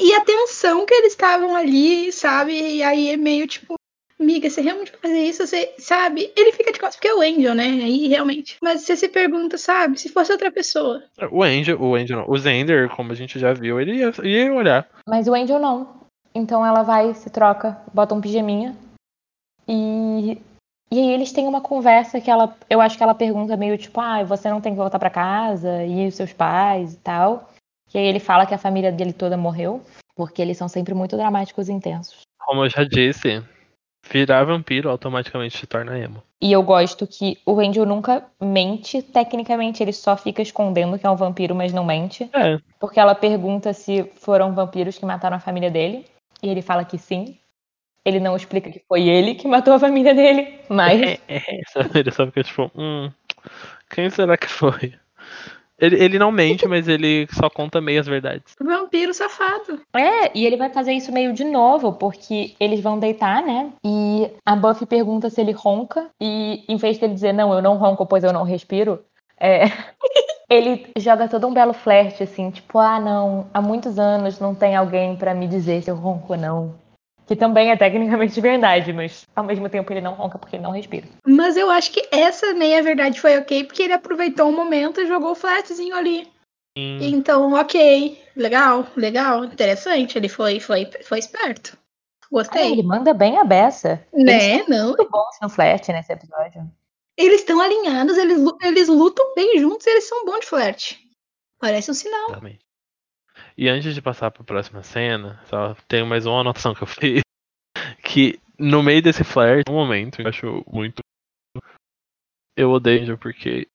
e 0.02 0.14
a 0.14 0.22
tensão 0.22 0.86
que 0.86 0.94
eles 0.94 1.14
estavam 1.14 1.56
ali, 1.56 2.12
sabe? 2.12 2.54
E 2.54 2.84
aí 2.84 3.10
é 3.12 3.18
meio 3.18 3.48
tipo, 3.48 3.76
amiga, 4.20 4.50
você 4.50 4.62
realmente 4.62 4.92
vai 4.92 5.02
fazer 5.02 5.20
isso? 5.20 5.46
Você, 5.46 5.74
sabe? 5.78 6.32
Ele 6.36 6.52
fica 6.52 6.72
de 6.72 6.80
costas 6.80 6.96
porque 6.96 7.08
é 7.08 7.16
o 7.16 7.22
Angel, 7.22 7.56
né? 7.56 7.66
Aí 7.66 8.08
realmente. 8.08 8.58
Mas 8.62 8.82
você 8.82 8.96
se 8.96 9.08
pergunta, 9.08 9.58
sabe? 9.58 10.00
Se 10.00 10.10
fosse 10.10 10.32
outra 10.32 10.52
pessoa. 10.52 11.04
O 11.32 11.44
Angel, 11.44 11.82
o 11.82 11.96
Angel 11.96 12.18
não. 12.18 12.30
O 12.30 12.38
Zender, 12.38 12.90
como 12.90 13.12
a 13.12 13.16
gente 13.16 13.40
já 13.40 13.54
viu, 13.54 13.80
ele 13.80 13.96
ia, 13.96 14.12
ia 14.24 14.54
olhar. 14.54 14.88
Mas 15.08 15.28
o 15.28 15.34
Angel 15.34 15.60
não. 15.60 15.98
Então 16.34 16.66
ela 16.66 16.84
vai, 16.84 17.14
se 17.14 17.30
troca, 17.30 17.78
bota 17.94 18.14
um 18.14 18.22
pijaminha. 18.22 18.76
E, 19.68 20.42
e 20.92 21.00
aí 21.00 21.12
eles 21.12 21.32
têm 21.32 21.48
uma 21.48 21.62
conversa 21.62 22.22
que 22.22 22.30
ela. 22.30 22.56
Eu 22.70 22.80
acho 22.80 22.98
que 22.98 23.04
ela 23.04 23.16
pergunta 23.16 23.58
meio 23.58 23.78
tipo, 23.78 24.00
ah, 24.00 24.24
você 24.24 24.50
não 24.50 24.62
tem 24.62 24.74
que 24.74 24.78
voltar 24.78 25.00
pra 25.00 25.10
casa, 25.10 25.84
e 25.84 26.08
os 26.08 26.16
seus 26.16 26.34
pais 26.34 26.94
e 26.94 26.98
tal. 26.98 27.52
E 27.94 27.98
aí 27.98 28.06
ele 28.06 28.20
fala 28.20 28.46
que 28.46 28.54
a 28.54 28.58
família 28.58 28.92
dele 28.92 29.14
toda 29.14 29.38
morreu, 29.38 29.82
porque 30.16 30.42
eles 30.42 30.58
são 30.58 30.68
sempre 30.68 30.94
muito 30.94 31.16
dramáticos 31.18 31.70
e 31.70 31.74
intensos. 31.74 32.22
Como 32.46 32.64
eu 32.64 32.70
já 32.70 32.84
disse, 32.84 33.44
virar 34.04 34.44
vampiro 34.44 34.90
automaticamente 34.90 35.58
se 35.58 35.68
torna 35.68 35.98
emo. 35.98 36.24
E 36.40 36.52
eu 36.52 36.62
gosto 36.62 37.08
que 37.08 37.38
o 37.46 37.60
Angel 37.60 37.86
nunca 37.86 38.24
mente, 38.40 39.02
tecnicamente 39.02 39.82
ele 39.82 39.92
só 39.92 40.16
fica 40.16 40.42
escondendo 40.42 40.98
que 41.00 41.06
é 41.06 41.10
um 41.10 41.16
vampiro, 41.16 41.56
mas 41.56 41.74
não 41.74 41.84
mente. 41.84 42.30
É, 42.34 42.60
Porque 42.80 43.00
ela 43.00 43.16
pergunta 43.16 43.74
se 43.74 44.04
foram 44.16 44.54
vampiros 44.54 44.98
que 44.98 45.06
mataram 45.06 45.38
a 45.38 45.40
família 45.40 45.72
dele. 45.72 46.06
E 46.42 46.50
ele 46.50 46.62
fala 46.62 46.86
que 46.86 46.98
sim. 46.98 47.38
Ele 48.06 48.20
não 48.20 48.36
explica 48.36 48.72
que 48.72 48.82
foi 48.88 49.10
ele 49.10 49.36
que 49.36 49.48
matou 49.48 49.74
a 49.74 49.80
família 49.80 50.14
dele. 50.14 50.60
Mas 50.70 51.02
é, 51.02 51.20
é. 51.28 51.42
Ele 52.00 52.12
só 52.12 52.26
fica 52.26 52.44
tipo, 52.44 52.72
hum, 52.76 53.12
quem 53.90 54.10
será 54.10 54.38
que 54.38 54.48
foi? 54.48 54.94
Ele, 55.80 56.04
ele 56.04 56.20
não 56.20 56.32
mente, 56.32 56.68
mas 56.68 56.88
ele 56.88 57.28
só 57.32 57.50
conta 57.50 57.80
meias 57.80 58.08
verdades. 58.08 58.56
Vampiro 58.60 59.14
safado. 59.14 59.82
é, 59.96 60.32
e 60.36 60.46
ele 60.46 60.58
vai 60.58 60.70
fazer 60.70 60.94
isso 60.94 61.12
meio 61.12 61.34
de 61.34 61.44
novo, 61.44 61.94
porque 61.94 62.56
eles 62.60 62.80
vão 62.80 63.00
deitar, 63.00 63.44
né? 63.44 63.72
E 63.86 64.30
a 64.46 64.56
Buffy 64.56 64.86
pergunta 64.88 65.30
se 65.30 65.40
ele 65.40 65.52
ronca. 65.52 66.10
E 66.20 66.64
em 66.68 66.78
vez 66.78 66.98
dele 66.98 67.14
dizer, 67.14 67.34
não, 67.34 67.54
eu 67.54 67.62
não 67.62 67.78
ronco, 67.78 68.06
pois 68.06 68.24
eu 68.24 68.34
não 68.34 68.44
respiro, 68.44 69.00
é, 69.40 69.66
ele 70.50 70.88
joga 70.98 71.28
todo 71.28 71.48
um 71.48 71.54
belo 71.54 71.74
flerte, 71.74 72.24
assim, 72.24 72.50
tipo, 72.50 72.80
ah, 72.80 73.00
não, 73.00 73.48
há 73.54 73.62
muitos 73.62 74.00
anos 74.00 74.40
não 74.40 74.56
tem 74.56 74.76
alguém 74.76 75.16
pra 75.16 75.34
me 75.34 75.48
dizer 75.48 75.84
se 75.84 75.92
eu 75.92 75.96
ronco 75.96 76.34
ou 76.34 76.40
não. 76.40 76.87
Que 77.28 77.36
também 77.36 77.72
é 77.72 77.76
tecnicamente 77.76 78.40
verdade, 78.42 78.94
mas 78.94 79.28
ao 79.36 79.44
mesmo 79.44 79.70
tempo 79.70 79.92
ele 79.92 80.02
não 80.02 80.14
ronca 80.14 80.40
porque 80.40 80.56
ele 80.56 80.64
não 80.64 80.72
respira. 80.72 81.08
Mas 81.26 81.58
eu 81.58 81.70
acho 81.70 81.92
que 81.92 82.08
essa 82.12 82.54
meia 82.54 82.82
verdade 82.82 83.20
foi 83.20 83.38
ok, 83.38 83.66
porque 83.66 83.84
ele 83.84 83.94
aproveitou 83.94 84.50
o 84.50 84.54
momento 84.54 85.02
e 85.02 85.08
jogou 85.08 85.32
o 85.32 85.36
flatzinho 85.36 85.96
ali. 85.96 86.28
Sim. 86.78 87.00
Então, 87.02 87.54
ok. 87.54 88.22
Legal, 88.36 88.88
legal, 88.96 89.44
interessante. 89.44 90.18
Ele 90.18 90.30
foi, 90.30 90.60
foi, 90.60 90.88
foi 91.04 91.20
esperto. 91.20 91.76
Ah, 91.76 92.28
Gostei. 92.32 92.72
ele 92.72 92.84
manda 92.84 93.14
bem 93.14 93.38
a 93.38 93.44
beça. 93.44 94.06
né? 94.14 94.64
Não. 94.68 94.90
Muito 94.90 95.10
bons 95.10 95.38
no 95.42 95.50
flerte 95.50 95.92
nesse 95.92 96.14
episódio. 96.14 96.70
Eles 97.18 97.40
estão 97.40 97.60
alinhados, 97.60 98.16
eles, 98.16 98.38
eles 98.62 98.88
lutam 98.88 99.34
bem 99.34 99.58
juntos 99.60 99.88
e 99.88 99.90
eles 99.90 100.08
são 100.08 100.24
bons 100.24 100.42
de 100.42 100.46
flerte. 100.46 101.00
Parece 101.60 101.90
um 101.90 101.96
sinal. 101.96 102.30
Exatamente. 102.30 102.67
E 103.58 103.68
antes 103.68 103.96
de 103.96 104.02
passar 104.02 104.30
para 104.30 104.44
a 104.44 104.46
próxima 104.46 104.84
cena, 104.84 105.42
só 105.46 105.76
tenho 105.88 106.06
mais 106.06 106.28
uma 106.28 106.42
anotação 106.42 106.76
que 106.76 106.84
eu 106.84 106.88
fiz. 106.88 107.22
Que 108.04 108.40
no 108.58 108.82
meio 108.82 109.02
desse 109.02 109.24
flerte, 109.24 109.70
um 109.70 109.76
momento, 109.76 110.22
eu 110.22 110.28
acho 110.28 110.64
muito. 110.68 111.02
Eu 112.56 112.72
odeio 112.72 113.04
Angel 113.04 113.18
porque 113.18 113.68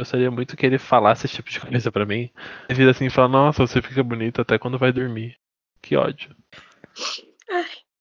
gostaria 0.00 0.30
muito 0.30 0.56
que 0.56 0.64
ele 0.64 0.78
falasse 0.78 1.26
esse 1.26 1.36
tipo 1.36 1.50
de 1.50 1.60
coisa 1.60 1.92
pra 1.92 2.06
mim. 2.06 2.30
Ele 2.68 2.78
vira 2.78 2.90
assim 2.90 3.06
e 3.06 3.10
fala, 3.10 3.28
nossa, 3.28 3.66
você 3.66 3.82
fica 3.82 4.02
bonito 4.02 4.40
até 4.40 4.58
quando 4.58 4.78
vai 4.78 4.92
dormir. 4.92 5.36
Que 5.82 5.96
ódio. 5.96 6.34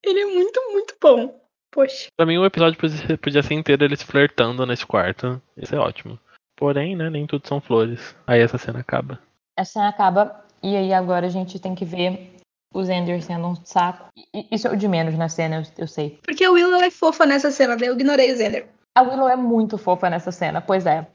Ele 0.04 0.22
é 0.22 0.26
muito, 0.26 0.62
muito 0.72 0.96
bom. 1.02 1.42
Poxa. 1.72 2.08
Pra 2.16 2.26
mim 2.26 2.38
o 2.38 2.46
episódio 2.46 2.80
podia 2.80 3.18
podia 3.18 3.44
ser 3.44 3.56
inteiro 3.56 3.84
eles 3.84 4.04
flertando 4.04 4.66
nesse 4.66 4.86
quarto. 4.86 5.42
Isso 5.58 5.76
é 5.76 5.80
ótimo. 5.80 6.20
Porém, 6.56 6.96
né, 6.96 7.10
nem 7.10 7.26
tudo 7.26 7.48
são 7.48 7.60
flores. 7.60 8.16
Aí 8.28 8.42
essa 8.42 8.58
cena 8.58 8.80
acaba. 8.80 9.20
A 9.58 9.66
cena 9.66 9.90
acaba 9.90 10.46
e 10.64 10.78
aí 10.78 10.94
agora 10.94 11.28
a 11.28 11.30
gente 11.30 11.60
tem 11.60 11.76
que 11.76 11.84
ver 11.84 12.34
o 12.74 12.84
Xander 12.84 13.22
sendo 13.22 13.48
um 13.48 13.56
saco. 13.64 14.08
Isso 14.50 14.68
é 14.68 14.72
o 14.72 14.78
de 14.78 14.88
menos 14.88 15.16
na 15.16 15.30
cena, 15.30 15.58
eu, 15.58 15.84
eu 15.84 15.88
sei. 15.88 16.18
Porque 16.24 16.44
a 16.44 16.52
Willow 16.52 16.82
é 16.82 16.90
fofa 16.90 17.26
nessa 17.26 17.52
cena, 17.52 17.76
daí 17.76 17.90
eu 17.90 17.94
ignorei 17.94 18.32
o 18.32 18.36
Zender. 18.36 18.68
A 18.96 19.02
Willow 19.02 19.28
é 19.28 19.36
muito 19.36 19.78
fofa 19.78 20.10
nessa 20.10 20.32
cena, 20.32 20.62
pois 20.62 20.86
é. 20.86 21.06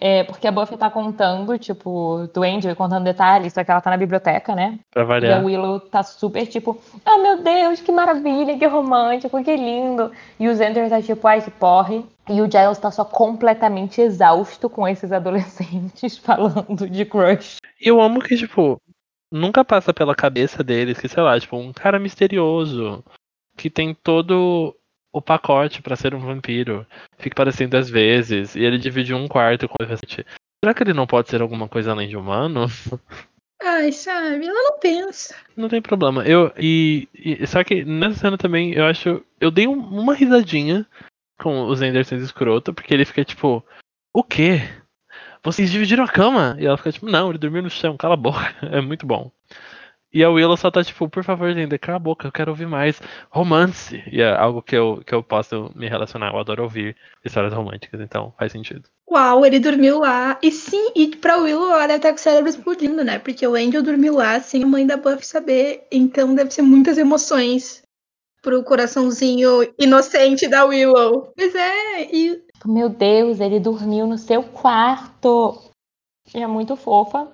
É, 0.00 0.24
porque 0.24 0.48
a 0.48 0.52
Buffy 0.52 0.76
tá 0.76 0.88
contando, 0.88 1.58
tipo, 1.58 2.26
do 2.32 2.42
Angel 2.42 2.74
contando 2.74 3.04
detalhes, 3.04 3.52
só 3.52 3.62
que 3.62 3.70
ela 3.70 3.80
tá 3.80 3.90
na 3.90 3.96
biblioteca, 3.96 4.54
né? 4.54 4.78
Pra 4.90 5.02
E 5.02 5.04
a 5.04 5.06
variar. 5.06 5.44
Willow 5.44 5.80
tá 5.80 6.02
super 6.02 6.46
tipo, 6.46 6.80
ah 7.04 7.18
meu 7.18 7.42
Deus, 7.42 7.80
que 7.80 7.92
maravilha, 7.92 8.58
que 8.58 8.66
romântico, 8.66 9.42
que 9.44 9.54
lindo. 9.54 10.10
E 10.40 10.48
o 10.48 10.56
Xander 10.56 10.88
tá 10.88 11.02
tipo, 11.02 11.26
ai 11.28 11.42
que 11.42 11.50
porre. 11.50 12.04
E 12.28 12.40
o 12.40 12.50
Giles 12.50 12.78
tá 12.78 12.90
só 12.90 13.04
completamente 13.04 14.00
exausto 14.00 14.70
com 14.70 14.88
esses 14.88 15.10
adolescentes 15.12 16.16
falando 16.16 16.88
de 16.88 17.04
crush. 17.04 17.56
E 17.80 17.88
eu 17.88 18.00
amo 18.00 18.20
que, 18.20 18.36
tipo, 18.36 18.80
nunca 19.32 19.64
passa 19.64 19.92
pela 19.94 20.14
cabeça 20.14 20.62
deles 20.62 21.00
que, 21.00 21.08
sei 21.08 21.22
lá, 21.22 21.38
tipo, 21.40 21.56
um 21.56 21.72
cara 21.72 21.98
misterioso 21.98 23.02
que 23.56 23.68
tem 23.70 23.94
todo 23.94 24.76
o 25.12 25.20
pacote 25.20 25.82
pra 25.82 25.96
ser 25.96 26.14
um 26.14 26.20
vampiro 26.20 26.86
fica 27.18 27.36
parecendo 27.36 27.76
às 27.76 27.90
vezes 27.90 28.54
e 28.54 28.60
ele 28.60 28.78
divide 28.78 29.12
um 29.12 29.26
quarto 29.28 29.68
com 29.68 29.82
o 29.82 29.86
restante. 29.86 30.24
Será 30.64 30.72
que 30.74 30.82
ele 30.82 30.94
não 30.94 31.06
pode 31.06 31.28
ser 31.28 31.42
alguma 31.42 31.68
coisa 31.68 31.90
além 31.92 32.08
de 32.08 32.16
humano? 32.16 32.66
Ai, 33.62 33.92
sabe? 33.92 34.46
Ela 34.46 34.70
não 34.70 34.78
pensa. 34.80 35.34
Não 35.56 35.68
tem 35.68 35.80
problema. 35.82 36.24
Eu 36.26 36.52
e, 36.58 37.08
e- 37.14 37.46
só 37.46 37.62
que 37.62 37.84
nessa 37.84 38.16
cena 38.20 38.38
também 38.38 38.72
eu 38.72 38.84
acho 38.86 39.22
eu 39.40 39.50
dei 39.50 39.68
um- 39.68 39.78
uma 39.78 40.14
risadinha 40.14 40.86
com 41.40 41.66
os 41.68 41.80
Andersons 41.82 42.22
escroto 42.22 42.72
porque 42.74 42.92
ele 42.94 43.04
fica 43.04 43.24
tipo, 43.24 43.62
o 44.14 44.22
quê? 44.24 44.60
Vocês 45.44 45.70
dividiram 45.70 46.04
a 46.04 46.08
cama? 46.08 46.56
E 46.58 46.66
ela 46.66 46.76
fica 46.76 46.92
tipo, 46.92 47.06
não, 47.06 47.30
ele 47.30 47.38
dormiu 47.38 47.62
no 47.62 47.70
chão, 47.70 47.96
cala 47.96 48.14
a 48.14 48.16
boca. 48.16 48.54
É 48.62 48.80
muito 48.80 49.06
bom. 49.06 49.30
E 50.14 50.22
a 50.22 50.28
Willow 50.28 50.56
só 50.58 50.70
tá 50.70 50.84
tipo, 50.84 51.08
por 51.08 51.24
favor, 51.24 51.52
Zender, 51.54 51.80
cala 51.80 51.96
a 51.96 51.98
boca, 51.98 52.28
eu 52.28 52.32
quero 52.32 52.50
ouvir 52.50 52.66
mais 52.66 53.00
romance. 53.30 54.02
E 54.12 54.20
é 54.20 54.30
algo 54.30 54.60
que 54.60 54.76
eu, 54.76 55.02
que 55.06 55.14
eu 55.14 55.22
posso 55.22 55.72
me 55.74 55.88
relacionar. 55.88 56.32
Eu 56.32 56.38
adoro 56.38 56.62
ouvir 56.62 56.94
histórias 57.24 57.54
românticas, 57.54 57.98
então 58.00 58.32
faz 58.38 58.52
sentido. 58.52 58.84
Uau, 59.10 59.44
ele 59.44 59.58
dormiu 59.58 60.00
lá. 60.00 60.38
E 60.42 60.52
sim, 60.52 60.92
e 60.94 61.16
pra 61.16 61.38
Willow 61.38 61.72
ela 61.72 61.86
deve 61.86 61.96
estar 61.96 62.10
com 62.10 62.16
o 62.16 62.20
cérebro 62.20 62.50
explodindo, 62.50 63.02
né? 63.02 63.18
Porque 63.18 63.46
o 63.46 63.54
Angel 63.54 63.82
dormiu 63.82 64.14
lá 64.14 64.38
sem 64.38 64.62
a 64.62 64.66
mãe 64.66 64.86
da 64.86 64.98
Buffy 64.98 65.24
saber. 65.24 65.86
Então 65.90 66.34
deve 66.34 66.50
ser 66.50 66.62
muitas 66.62 66.98
emoções 66.98 67.82
pro 68.42 68.62
coraçãozinho 68.64 69.72
inocente 69.78 70.48
da 70.48 70.64
Willow. 70.64 71.32
Pois 71.34 71.54
é, 71.54 72.02
e. 72.14 72.42
Meu 72.64 72.88
Deus, 72.88 73.40
ele 73.40 73.58
dormiu 73.58 74.06
no 74.06 74.16
seu 74.16 74.42
quarto. 74.42 75.58
É 76.32 76.46
muito 76.46 76.76
fofa. 76.76 77.30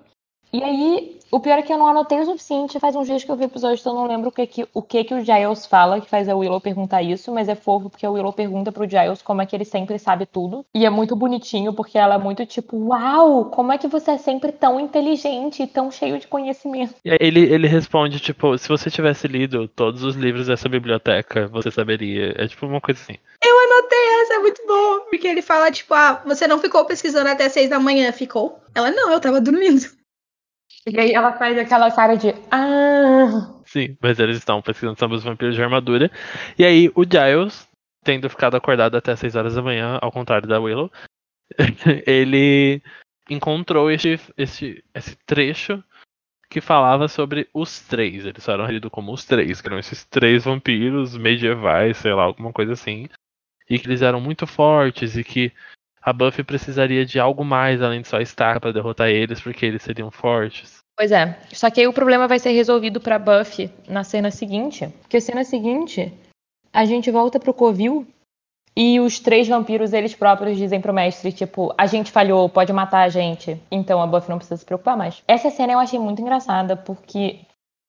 E 0.53 0.63
aí, 0.63 1.18
o 1.31 1.41
pior 1.41 1.59
é 1.59 1.63
que 1.63 1.73
eu 1.73 1.79
não 1.79 1.87
anotei 1.87 2.21
o 2.21 2.25
suficiente. 2.25 2.79
Faz 2.81 2.97
uns 2.97 3.07
dias 3.07 3.25
que 3.25 3.31
eu 3.31 3.37
vi 3.37 3.45
o 3.45 3.47
episódio, 3.47 3.81
então 3.81 3.93
eu 3.93 4.01
não 4.01 4.07
lembro 4.07 4.29
o 4.29 4.33
que, 4.33 4.47
que, 4.47 4.69
o 4.73 4.83
que 4.83 5.05
que 5.05 5.15
o 5.15 5.25
Giles 5.25 5.67
fala, 5.67 6.01
que 6.01 6.09
faz 6.09 6.29
a 6.29 6.37
Willow 6.37 6.61
perguntar 6.61 7.03
isso, 7.03 7.33
mas 7.33 7.49
é 7.49 7.55
fofo 7.55 7.91
porque 7.91 8.07
a 8.07 8.11
Willow 8.11 8.33
pergunta 8.33 8.73
pro 8.73 8.89
Giles 8.89 9.23
como 9.23 9.43
é 9.43 9.47
que 9.47 9.55
ele 9.55 9.65
sempre 9.65 9.99
sabe 9.99 10.27
tudo. 10.27 10.65
E 10.75 10.85
é 10.87 10.91
muito 10.91 11.15
bonitinho 11.15 11.73
porque 11.73 11.99
ela 11.99 12.15
é 12.15 12.19
muito 12.19 12.45
tipo, 12.47 12.77
uau, 12.89 13.47
como 13.47 13.73
é 13.73 13.79
que 13.79 13.89
você 13.89 14.13
é 14.13 14.19
sempre 14.19 14.53
tão 14.53 14.81
inteligente 14.81 15.63
e 15.63 15.67
tão 15.67 15.91
cheio 15.91 16.19
de 16.19 16.27
conhecimento? 16.27 16.95
E 17.05 17.11
aí 17.11 17.19
ele, 17.21 17.41
ele 17.41 17.67
responde, 17.67 18.21
tipo, 18.21 18.57
se 18.57 18.69
você 18.69 18.91
tivesse 18.91 19.29
lido 19.29 19.69
todos 19.69 20.03
os 20.03 20.17
livros 20.17 20.47
dessa 20.47 20.69
biblioteca, 20.69 21.49
você 21.49 21.71
saberia. 21.71 22.35
É 22.37 22.47
tipo 22.47 22.67
uma 22.67 22.81
coisa 22.81 23.01
assim. 23.01 23.19
Eu 23.45 23.59
anotei 23.59 24.23
essa, 24.23 24.35
é 24.35 24.39
muito 24.39 24.63
bom. 24.67 25.01
Porque 25.11 25.29
ele 25.29 25.43
fala, 25.43 25.71
tipo, 25.71 25.95
ah, 25.95 26.23
você 26.25 26.47
não 26.47 26.59
ficou 26.59 26.85
pesquisando 26.85 27.29
até 27.29 27.49
seis 27.49 27.71
da 27.71 27.79
manhã, 27.79 28.13
ficou? 28.13 28.59
Ela, 28.75 28.91
não, 28.91 29.11
eu 29.11 29.21
tava 29.21 29.41
dormindo. 29.41 29.99
E 30.91 30.99
aí 30.99 31.13
ela 31.13 31.33
faz 31.33 31.59
aquela 31.59 31.91
cara 31.91 32.17
de 32.17 32.35
ah. 32.51 33.61
Sim, 33.65 33.97
mas 34.01 34.19
eles 34.19 34.39
estão 34.39 34.63
pesquisando 34.63 34.99
sobre 34.99 35.17
os 35.17 35.25
vampiros 35.25 35.55
de 35.55 35.63
armadura. 35.63 36.11
E 36.59 36.65
aí 36.65 36.91
o 36.95 37.05
Giles, 37.05 37.69
tendo 38.03 38.31
ficado 38.31 38.57
acordado 38.57 38.97
até 38.97 39.13
as 39.13 39.21
6 39.21 39.37
horas 39.37 39.55
da 39.55 39.63
manhã, 39.63 39.99
ao 40.01 40.11
contrário 40.11 40.49
da 40.49 40.59
Willow, 40.59 40.91
ele 42.07 42.83
encontrou 43.29 43.91
esse 43.91 44.19
trecho 45.27 45.83
que 46.49 46.61
falava 46.61 47.09
sobre 47.09 47.49
os 47.53 47.81
três. 47.81 48.25
Eles 48.25 48.49
eram 48.49 48.63
referidos 48.63 48.91
como 48.91 49.13
os 49.13 49.25
três, 49.25 49.61
que 49.61 49.69
eram 49.69 49.79
esses 49.79 50.05
três 50.05 50.45
vampiros 50.45 51.17
medievais, 51.17 51.99
sei 51.99 52.15
lá, 52.15 52.23
alguma 52.23 52.53
coisa 52.53 52.73
assim. 52.73 53.07
E 53.69 53.79
que 53.79 53.87
eles 53.87 54.01
eram 54.01 54.21
muito 54.21 54.47
fortes 54.47 55.17
e 55.17 55.23
que 55.23 55.53
a 56.01 56.13
Buffy 56.13 56.43
precisaria 56.43 57.05
de 57.05 57.21
algo 57.21 57.45
mais 57.45 57.83
além 57.83 58.01
de 58.01 58.09
só 58.09 58.19
estar 58.19 58.59
para 58.61 58.73
derrotar 58.73 59.09
eles, 59.09 59.43
porque 59.43 59.67
eles 59.67 59.83
seriam 59.83 60.11
fortes. 60.11 60.78
Pois 60.99 61.13
é. 61.13 61.39
Só 61.53 61.71
que 61.71 61.81
aí 61.81 61.87
o 61.87 61.93
problema 61.93 62.27
vai 62.27 62.41
ser 62.41 62.51
resolvido 62.51 63.01
pra 63.01 63.21
Buffy 63.21 63.71
na 63.89 64.03
cena 64.03 64.33
seguinte. 64.33 64.89
Porque 65.01 65.19
a 65.19 65.21
cena 65.21 65.45
seguinte, 65.45 66.13
a 66.73 66.85
gente 66.85 67.09
volta 67.09 67.39
pro 67.39 67.55
Covil 67.55 68.05
e 68.77 68.99
os 68.99 69.21
três 69.21 69.47
vampiros, 69.47 69.93
eles 69.93 70.17
próprios, 70.17 70.59
dizem 70.59 70.81
pro 70.81 70.93
mestre, 70.93 71.31
tipo, 71.31 71.73
a 71.79 71.87
gente 71.87 72.11
falhou, 72.11 72.49
pode 72.49 72.73
matar 72.73 73.03
a 73.03 73.09
gente. 73.09 73.63
Então 73.71 74.03
a 74.03 74.09
Buffy 74.09 74.29
não 74.29 74.39
precisa 74.39 74.57
se 74.57 74.65
preocupar 74.65 74.97
mais. 74.97 75.23
Essa 75.29 75.51
cena 75.51 75.73
eu 75.73 75.79
achei 75.79 76.01
muito 76.01 76.21
engraçada, 76.21 76.75
porque 76.75 77.43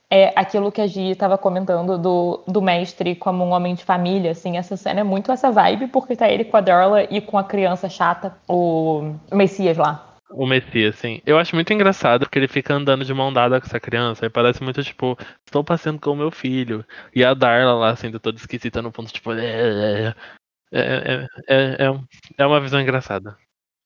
é 0.07 0.31
aquilo 0.35 0.71
que 0.71 0.79
a 0.79 0.85
Gi 0.85 1.09
estava 1.09 1.35
comentando 1.35 1.97
do, 1.97 2.43
do 2.47 2.61
mestre 2.61 3.15
como 3.15 3.43
um 3.43 3.53
homem 3.53 3.73
de 3.73 3.83
família, 3.83 4.31
assim, 4.31 4.55
essa 4.55 4.77
cena 4.77 4.99
é 4.99 5.03
muito 5.03 5.31
essa 5.31 5.49
vibe, 5.49 5.87
porque 5.87 6.15
tá 6.15 6.29
ele 6.29 6.45
com 6.45 6.57
a 6.57 6.61
Darla 6.61 7.03
e 7.05 7.21
com 7.21 7.39
a 7.39 7.43
criança 7.43 7.89
chata, 7.89 8.37
o 8.47 9.15
Messias 9.31 9.77
lá. 9.77 10.08
O 10.29 10.45
Messias, 10.45 10.95
sim. 10.95 11.21
Eu 11.25 11.39
acho 11.39 11.55
muito 11.55 11.73
engraçado 11.73 12.21
porque 12.21 12.37
ele 12.37 12.47
fica 12.47 12.73
andando 12.73 13.03
de 13.03 13.13
mão 13.13 13.33
dada 13.33 13.59
com 13.59 13.65
essa 13.65 13.79
criança 13.79 14.25
e 14.25 14.29
parece 14.29 14.63
muito 14.63 14.83
tipo, 14.83 15.17
estou 15.45 15.63
passeando 15.63 15.99
com 15.99 16.11
o 16.11 16.15
meu 16.15 16.29
filho. 16.29 16.85
E 17.15 17.23
a 17.23 17.33
Darla 17.33 17.73
lá 17.73 17.95
sendo 17.95 18.19
toda 18.19 18.37
esquisita 18.37 18.81
no 18.81 18.91
ponto, 18.91 19.11
tipo, 19.11 19.33
é, 19.33 20.13
é, 20.71 21.27
é, 21.47 21.77
é, 21.79 21.87
é 22.37 22.45
uma 22.45 22.61
visão 22.61 22.79
engraçada. 22.79 23.35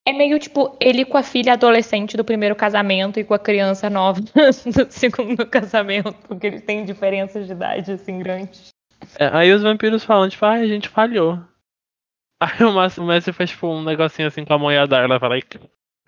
É 0.06 0.12
meio 0.12 0.38
tipo 0.38 0.76
ele 0.78 1.06
com 1.06 1.16
a 1.16 1.22
filha 1.22 1.54
adolescente 1.54 2.14
do 2.14 2.24
primeiro 2.24 2.54
casamento 2.54 3.18
e 3.18 3.24
com 3.24 3.32
a 3.32 3.38
criança 3.38 3.88
nova 3.88 4.20
do 4.20 4.90
segundo 4.90 5.46
casamento, 5.46 6.14
porque 6.28 6.46
eles 6.46 6.62
têm 6.62 6.84
diferenças 6.84 7.46
de 7.46 7.52
idade 7.52 7.92
assim 7.92 8.18
grandes. 8.18 8.68
É, 9.18 9.30
aí 9.32 9.50
os 9.50 9.62
vampiros 9.62 10.04
falam, 10.04 10.28
tipo, 10.28 10.44
ah, 10.44 10.52
a 10.52 10.66
gente 10.66 10.90
falhou. 10.90 11.40
Aí 12.38 12.62
o 12.62 13.04
mestre 13.04 13.32
faz 13.32 13.50
tipo 13.50 13.66
um 13.66 13.82
negocinho 13.82 14.28
assim 14.28 14.44
com 14.44 14.52
a 14.52 14.58
mão 14.58 14.70
e 14.70 14.76
a 14.76 14.84
Darla 14.84 15.18
vai 15.18 15.40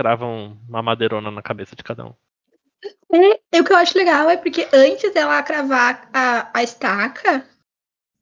lá 0.02 0.12
e 0.12 0.16
crava 0.16 0.26
uma 0.26 0.82
madeirona 0.82 1.30
na 1.30 1.42
cabeça 1.42 1.74
de 1.74 1.82
cada 1.82 2.06
um. 2.06 2.14
É, 3.52 3.60
o 3.60 3.64
que 3.64 3.72
eu 3.72 3.76
acho 3.76 3.96
legal 3.96 4.28
é 4.28 4.36
porque 4.36 4.68
antes 4.72 5.12
dela 5.12 5.42
cravar 5.42 6.08
a, 6.12 6.50
a 6.58 6.62
estaca, 6.62 7.48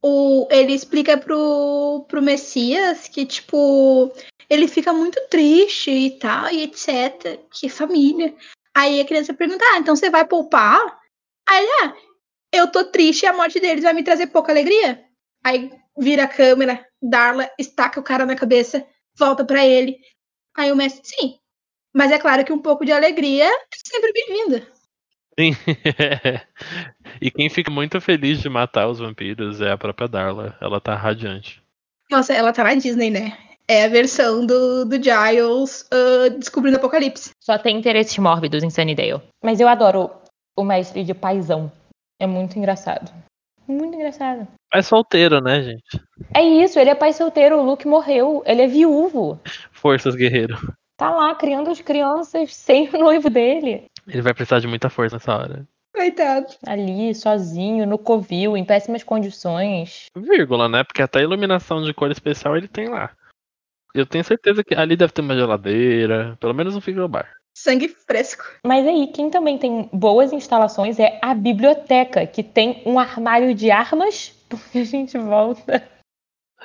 o, 0.01 0.47
ele 0.49 0.73
explica 0.73 1.17
pro, 1.17 2.05
pro 2.07 2.21
Messias 2.21 3.07
que, 3.07 3.25
tipo, 3.25 4.13
ele 4.49 4.67
fica 4.67 4.93
muito 4.93 5.19
triste 5.29 5.91
e 5.91 6.19
tal, 6.19 6.49
e 6.51 6.63
etc. 6.63 7.39
Que 7.51 7.69
família. 7.69 8.33
Aí 8.75 9.01
a 9.01 9.05
criança 9.05 9.33
pergunta: 9.33 9.63
Ah, 9.73 9.79
então 9.79 9.95
você 9.95 10.09
vai 10.09 10.25
poupar? 10.25 10.99
Aí 11.47 11.63
ele, 11.63 11.71
ah, 11.83 11.95
eu 12.53 12.71
tô 12.71 12.83
triste 12.85 13.23
e 13.23 13.27
a 13.27 13.33
morte 13.33 13.59
deles 13.59 13.83
vai 13.83 13.93
me 13.93 14.03
trazer 14.03 14.27
pouca 14.27 14.51
alegria. 14.51 15.03
Aí 15.43 15.71
vira 15.97 16.23
a 16.23 16.27
câmera, 16.27 16.85
Darla 17.01 17.49
estaca 17.59 17.99
o 17.99 18.03
cara 18.03 18.25
na 18.25 18.35
cabeça, 18.35 18.85
volta 19.17 19.43
para 19.45 19.65
ele. 19.65 19.97
Aí 20.55 20.71
o 20.71 20.75
mestre, 20.75 21.01
sim. 21.05 21.39
Mas 21.95 22.11
é 22.11 22.19
claro 22.19 22.43
que 22.43 22.51
um 22.51 22.59
pouco 22.59 22.85
de 22.85 22.91
alegria 22.91 23.45
é 23.45 23.59
sempre 23.73 24.11
bem-vinda. 24.11 24.67
Sim. 25.39 25.51
e 27.21 27.31
quem 27.31 27.49
fica 27.49 27.71
muito 27.71 28.01
feliz 28.01 28.41
de 28.41 28.49
matar 28.49 28.89
os 28.89 28.99
vampiros 28.99 29.61
é 29.61 29.71
a 29.71 29.77
própria 29.77 30.05
Darla. 30.05 30.57
Ela 30.59 30.81
tá 30.81 30.93
radiante. 30.93 31.63
Nossa, 32.11 32.33
ela 32.33 32.51
tá 32.51 32.65
na 32.65 32.75
Disney, 32.75 33.09
né? 33.09 33.37
É 33.65 33.85
a 33.85 33.87
versão 33.87 34.45
do, 34.45 34.83
do 34.83 35.01
Giles 35.01 35.87
uh, 35.93 36.37
descobrindo 36.37 36.75
o 36.75 36.79
apocalipse. 36.79 37.31
Só 37.41 37.57
tem 37.57 37.77
interesses 37.77 38.17
mórbidos 38.17 38.61
em 38.61 38.69
Sunnydale. 38.69 39.21
Mas 39.41 39.61
eu 39.61 39.67
adoro 39.69 40.11
o 40.57 40.65
mestre 40.65 41.01
de 41.01 41.13
paisão. 41.13 41.71
É 42.19 42.27
muito 42.27 42.59
engraçado. 42.59 43.09
Muito 43.65 43.95
engraçado. 43.95 44.45
É 44.73 44.81
solteiro, 44.81 45.39
né, 45.39 45.63
gente? 45.63 46.03
É 46.33 46.43
isso, 46.43 46.77
ele 46.77 46.89
é 46.89 46.95
pai 46.95 47.13
solteiro, 47.13 47.57
o 47.57 47.65
Luke 47.65 47.87
morreu, 47.87 48.43
ele 48.45 48.61
é 48.61 48.67
viúvo. 48.67 49.39
Forças, 49.71 50.13
guerreiro. 50.13 50.57
Tá 50.97 51.09
lá 51.09 51.35
criando 51.35 51.69
as 51.69 51.81
crianças 51.81 52.55
sem 52.55 52.89
o 52.89 52.97
noivo 52.97 53.29
dele. 53.29 53.85
Ele 54.07 54.21
vai 54.21 54.33
precisar 54.33 54.59
de 54.59 54.67
muita 54.67 54.89
força 54.89 55.15
nessa 55.15 55.35
hora. 55.35 55.67
Coitado. 55.93 56.47
Ali, 56.67 57.15
sozinho, 57.15 57.85
no 57.85 57.97
covil, 57.97 58.57
em 58.57 58.65
péssimas 58.65 59.03
condições. 59.03 60.07
Vírgula, 60.15 60.67
né? 60.67 60.83
Porque 60.83 61.01
até 61.01 61.19
a 61.19 61.23
iluminação 61.23 61.83
de 61.83 61.93
cor 61.93 62.11
especial 62.11 62.57
ele 62.57 62.67
tem 62.67 62.89
lá. 62.89 63.11
Eu 63.93 64.05
tenho 64.05 64.23
certeza 64.23 64.61
que 64.63 64.75
ali 64.75 64.97
deve 64.97 65.13
ter 65.13 65.21
uma 65.21 65.35
geladeira, 65.35 66.37
pelo 66.39 66.53
menos 66.53 66.75
um 66.75 66.81
frigobar. 66.81 67.31
Sangue 67.57 67.87
fresco. 67.87 68.43
Mas 68.65 68.85
aí, 68.85 69.07
quem 69.07 69.29
também 69.29 69.57
tem 69.57 69.89
boas 69.93 70.33
instalações 70.33 70.99
é 70.99 71.17
a 71.21 71.33
biblioteca, 71.33 72.27
que 72.27 72.43
tem 72.43 72.83
um 72.85 72.99
armário 72.99 73.55
de 73.55 73.71
armas, 73.71 74.35
porque 74.49 74.79
a 74.79 74.83
gente 74.83 75.17
volta. 75.17 75.94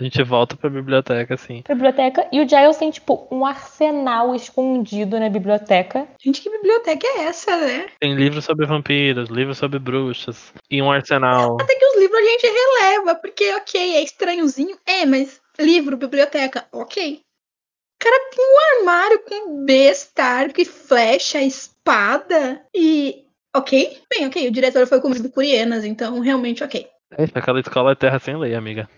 A 0.00 0.02
gente 0.02 0.22
volta 0.22 0.56
pra 0.56 0.70
biblioteca, 0.70 1.34
assim. 1.34 1.60
Pra 1.60 1.74
biblioteca, 1.74 2.26
e 2.32 2.40
o 2.40 2.48
Giles 2.48 2.78
tem, 2.78 2.90
tipo, 2.90 3.28
um 3.30 3.44
arsenal 3.44 4.34
escondido 4.34 5.20
na 5.20 5.28
biblioteca. 5.28 6.08
Gente, 6.18 6.40
que 6.40 6.48
biblioteca 6.48 7.06
é 7.06 7.24
essa, 7.24 7.54
né? 7.58 7.86
Tem 8.00 8.14
livros 8.14 8.46
sobre 8.46 8.64
vampiros, 8.64 9.28
livros 9.28 9.58
sobre 9.58 9.78
bruxas, 9.78 10.54
e 10.70 10.80
um 10.80 10.90
arsenal. 10.90 11.58
Até 11.60 11.74
que 11.74 11.84
os 11.84 11.98
livros 11.98 12.18
a 12.18 12.22
gente 12.22 12.46
releva, 12.46 13.14
porque, 13.16 13.52
ok, 13.56 13.96
é 13.96 14.02
estranhozinho, 14.02 14.78
é, 14.86 15.04
mas 15.04 15.38
livro, 15.58 15.98
biblioteca, 15.98 16.64
ok. 16.72 17.20
O 17.20 18.02
cara 18.02 18.30
tem 18.34 18.42
um 18.42 18.78
armário 18.78 19.20
com 19.28 19.64
besta, 19.66 20.24
arco 20.24 20.62
e 20.62 20.64
flecha, 20.64 21.42
espada 21.42 22.64
e. 22.74 23.26
Ok? 23.54 23.98
Bem, 24.08 24.26
ok. 24.26 24.48
O 24.48 24.52
diretor 24.52 24.86
foi 24.86 24.98
comido 25.02 25.28
por 25.28 25.44
hienas, 25.44 25.84
então 25.84 26.20
realmente 26.20 26.64
ok. 26.64 26.88
É, 27.18 27.24
aquela 27.34 27.60
escola 27.60 27.92
é 27.92 27.94
terra 27.94 28.18
sem 28.18 28.38
lei, 28.38 28.54
amiga. 28.54 28.88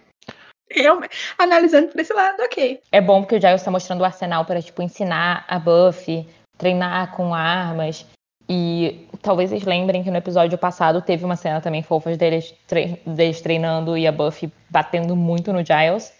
Analisando 1.38 1.88
por 1.88 2.00
esse 2.00 2.12
lado, 2.12 2.42
ok. 2.42 2.80
É 2.90 3.00
bom 3.00 3.22
porque 3.22 3.36
o 3.36 3.40
Giles 3.40 3.60
está 3.60 3.70
mostrando 3.70 4.00
o 4.00 4.04
arsenal 4.04 4.44
para, 4.44 4.60
tipo, 4.60 4.82
ensinar 4.82 5.44
a 5.48 5.58
Buffy, 5.58 6.26
treinar 6.58 7.12
com 7.14 7.34
armas. 7.34 8.06
E 8.48 9.06
talvez 9.22 9.50
vocês 9.50 9.64
lembrem 9.64 10.02
que 10.02 10.10
no 10.10 10.16
episódio 10.16 10.58
passado 10.58 11.00
teve 11.00 11.24
uma 11.24 11.36
cena 11.36 11.60
também 11.60 11.82
fofa 11.82 12.16
deles, 12.16 12.54
deles 13.06 13.40
treinando 13.40 13.96
e 13.96 14.06
a 14.06 14.12
Buffy 14.12 14.52
batendo 14.68 15.16
muito 15.16 15.52
no 15.52 15.64
Giles. 15.64 16.12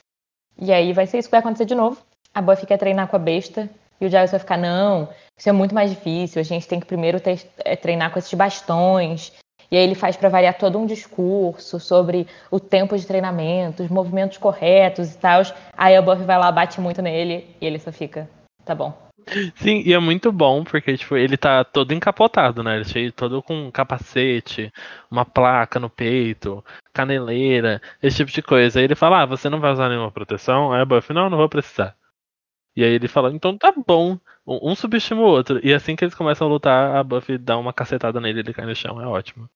E 0.59 0.73
aí 0.73 0.93
vai 0.93 1.07
ser 1.07 1.19
isso 1.19 1.29
que 1.29 1.33
vai 1.33 1.41
acontecer 1.41 1.65
de 1.65 1.75
novo. 1.75 2.01
A 2.35 2.41
Buffy 2.41 2.67
quer 2.67 2.79
treinar 2.79 3.09
com 3.09 3.17
a 3.17 3.19
besta 3.19 3.69
e 4.01 4.07
o 4.07 4.09
Giles 4.09 4.31
vai 4.31 4.41
ficar, 4.41 4.57
não, 4.57 5.09
isso 5.39 5.49
é 5.49 5.53
muito 5.53 5.75
mais 5.75 5.91
difícil, 5.91 6.41
a 6.41 6.45
gente 6.45 6.67
tem 6.67 6.81
que 6.81 6.87
primeiro 6.87 7.21
é, 7.65 7.77
treinar 7.77 8.11
com 8.11 8.19
esses 8.19 8.33
bastões. 8.35 9.33
E 9.73 9.77
aí 9.77 9.83
ele 9.83 9.95
faz 9.95 10.17
para 10.17 10.29
variar 10.29 10.57
todo 10.57 10.79
um 10.79 10.87
discurso 10.87 11.81
sobre 11.81 12.29
o 12.51 12.61
tempo 12.61 12.97
de 12.97 13.07
treinamento, 13.07 13.83
os 13.83 13.89
movimentos 13.89 14.39
corretos 14.39 15.15
e 15.15 15.19
tal. 15.19 15.43
Aí 15.77 15.97
a 15.97 16.03
Buffy 16.03 16.25
vai 16.25 16.39
lá, 16.39 16.53
bate 16.53 16.81
muito 16.81 17.01
nele 17.01 17.57
e 17.61 17.67
ele 17.67 17.79
só 17.79 17.91
fica, 17.91 18.29
Tá 18.65 18.75
bom. 18.75 18.93
Sim, 19.55 19.83
e 19.85 19.93
é 19.93 19.99
muito 19.99 20.33
bom, 20.33 20.65
porque, 20.65 20.97
tipo, 20.97 21.17
ele 21.17 21.37
tá 21.37 21.65
todo 21.65 21.93
encapotado, 21.93 22.63
né? 22.63 22.77
Ele 22.77 22.85
cheio 22.85 23.13
todo 23.13 23.43
com 23.43 23.71
capacete, 23.71 24.73
uma 25.11 25.25
placa 25.25 25.79
no 25.79 25.89
peito, 25.89 26.65
caneleira, 26.93 27.81
esse 28.03 28.19
tipo 28.19 28.33
de 28.33 28.43
coisa. 28.43 28.79
Aí 28.79 28.85
ele 28.85 28.95
fala, 28.95 29.23
ah, 29.23 29.27
você 29.27 29.49
não 29.49 29.61
vai 29.61 29.73
usar 29.73 29.89
nenhuma 29.89 30.11
proteção? 30.11 30.73
Aí 30.73 30.81
a 30.83 30.85
Buffy, 30.85 31.15
não, 31.15 31.31
não 31.31 31.39
vou 31.39 31.49
precisar. 31.49 31.97
E 32.75 32.83
aí 32.85 32.93
ele 32.93 33.09
fala, 33.09 33.33
então 33.33 33.57
tá 33.57 33.73
bom. 33.87 34.19
Um 34.47 34.75
subestima 34.75 35.21
o 35.21 35.25
outro. 35.25 35.61
E 35.65 35.73
assim 35.73 35.95
que 35.95 36.05
eles 36.05 36.15
começam 36.15 36.47
a 36.47 36.51
lutar, 36.51 36.97
a 36.97 37.03
Buffy 37.05 37.39
dá 37.39 37.57
uma 37.57 37.73
cacetada 37.73 38.21
nele 38.21 38.41
e 38.41 38.43
ele 38.43 38.55
cai 38.55 38.67
no 38.67 38.75
chão. 38.75 39.01
É 39.01 39.07
ótimo. 39.07 39.49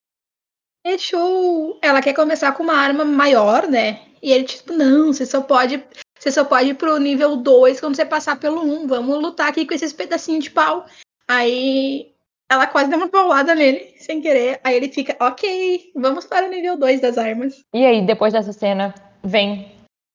É 0.87 0.97
show! 0.97 1.77
Ela 1.83 2.01
quer 2.01 2.15
começar 2.15 2.53
com 2.53 2.63
uma 2.63 2.77
arma 2.77 3.05
maior, 3.05 3.67
né? 3.67 4.03
E 4.23 4.31
ele, 4.31 4.45
tipo, 4.45 4.73
não, 4.73 5.13
você 5.13 5.27
só 5.27 5.43
pode. 5.43 5.83
Você 6.17 6.31
só 6.31 6.45
pode 6.45 6.71
ir 6.71 6.75
pro 6.75 6.97
nível 6.97 7.35
2 7.35 7.81
quando 7.81 7.97
você 7.97 8.05
passar 8.05 8.39
pelo 8.39 8.63
1. 8.63 8.73
Um. 8.73 8.87
Vamos 8.87 9.21
lutar 9.21 9.49
aqui 9.49 9.67
com 9.67 9.75
esses 9.75 9.93
pedacinhos 9.93 10.45
de 10.45 10.51
pau. 10.53 10.87
Aí 11.27 12.13
ela 12.49 12.69
quase 12.69 12.89
dá 12.89 12.97
uma 12.97 13.09
paulada 13.09 13.53
nele, 13.53 13.97
sem 13.99 14.21
querer. 14.21 14.61
Aí 14.63 14.77
ele 14.77 14.89
fica, 14.89 15.17
ok, 15.19 15.91
vamos 15.97 16.25
para 16.25 16.47
o 16.47 16.51
nível 16.51 16.79
2 16.79 17.01
das 17.01 17.19
armas. 17.19 17.65
E 17.75 17.85
aí, 17.85 18.07
depois 18.07 18.33
dessa 18.33 18.53
cena, 18.53 18.95
vem 19.25 19.73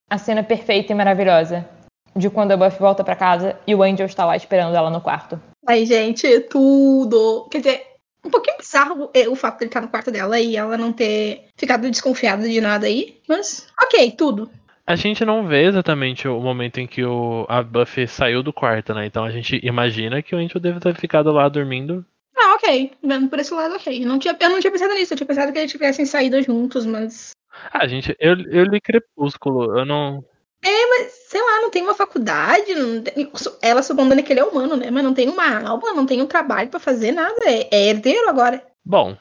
a 0.09 0.17
cena 0.17 0.41
perfeita 0.41 0.93
e 0.93 0.95
maravilhosa 0.95 1.67
de 2.15 2.29
quando 2.29 2.53
a 2.53 2.57
Buffy 2.57 2.79
volta 2.79 3.03
para 3.03 3.17
casa 3.17 3.59
e 3.67 3.75
o 3.75 3.83
Angel 3.83 4.05
está 4.05 4.25
lá 4.25 4.37
esperando 4.37 4.75
ela 4.75 4.89
no 4.89 5.01
quarto. 5.01 5.37
Ai, 5.67 5.85
gente, 5.85 6.39
tudo. 6.41 7.49
Quer 7.51 7.57
dizer, 7.57 7.90
um 8.23 8.29
pouquinho 8.29 8.57
bizarro 8.57 9.09
é, 9.13 9.27
o 9.27 9.35
fato 9.35 9.59
de 9.59 9.63
ele 9.65 9.69
estar 9.69 9.81
no 9.81 9.87
quarto 9.87 10.11
dela 10.11 10.39
e 10.39 10.55
ela 10.55 10.77
não 10.77 10.93
ter 10.93 11.45
ficado 11.57 11.89
desconfiada 11.89 12.47
de 12.47 12.61
nada 12.61 12.87
aí. 12.87 13.19
Mas, 13.27 13.67
ok, 13.81 14.11
tudo. 14.11 14.49
A 14.85 14.95
gente 14.95 15.23
não 15.23 15.47
vê 15.47 15.65
exatamente 15.65 16.27
o 16.27 16.39
momento 16.39 16.79
em 16.79 16.87
que 16.87 17.03
o, 17.03 17.45
a 17.47 17.63
Buffy 17.63 18.07
saiu 18.07 18.43
do 18.43 18.51
quarto, 18.51 18.93
né? 18.93 19.05
Então 19.05 19.23
a 19.23 19.31
gente 19.31 19.59
imagina 19.63 20.21
que 20.21 20.35
o 20.35 20.37
Angel 20.37 20.59
deve 20.59 20.79
ter 20.79 20.95
ficado 20.95 21.31
lá 21.31 21.47
dormindo. 21.47 22.05
Ah, 22.37 22.55
ok. 22.55 22.91
Vendo 23.03 23.29
por 23.29 23.39
esse 23.39 23.53
lado, 23.53 23.75
ok. 23.75 24.03
Eu 24.03 24.07
não 24.07 24.19
tinha, 24.19 24.35
eu 24.39 24.49
não 24.49 24.59
tinha 24.59 24.71
pensado 24.71 24.93
nisso. 24.93 25.13
Eu 25.13 25.17
tinha 25.17 25.27
pensado 25.27 25.53
que 25.53 25.59
eles 25.59 25.71
tivessem 25.71 26.05
saído 26.05 26.41
juntos, 26.41 26.85
mas. 26.85 27.31
Ah, 27.71 27.87
gente, 27.87 28.15
eu, 28.19 28.35
eu 28.49 28.63
li 28.65 28.81
Crepúsculo. 28.81 29.77
Eu 29.77 29.85
não. 29.85 30.23
É, 30.63 30.85
mas 30.87 31.11
sei 31.27 31.41
lá, 31.41 31.61
não 31.61 31.71
tem 31.71 31.81
uma 31.81 31.95
faculdade. 31.95 32.73
Tem... 33.01 33.31
Ela 33.61 33.81
supondo 33.81 34.21
que 34.23 34.31
ele 34.31 34.39
é 34.39 34.43
humano, 34.43 34.75
né? 34.75 34.91
Mas 34.91 35.03
não 35.03 35.13
tem 35.13 35.27
uma 35.27 35.59
alma, 35.67 35.93
não 35.93 36.05
tem 36.05 36.21
um 36.21 36.27
trabalho 36.27 36.69
para 36.69 36.79
fazer 36.79 37.11
nada. 37.11 37.35
É, 37.45 37.67
é, 37.71 37.89
herdeiro 37.89 38.29
agora. 38.29 38.63
Bom, 38.85 39.17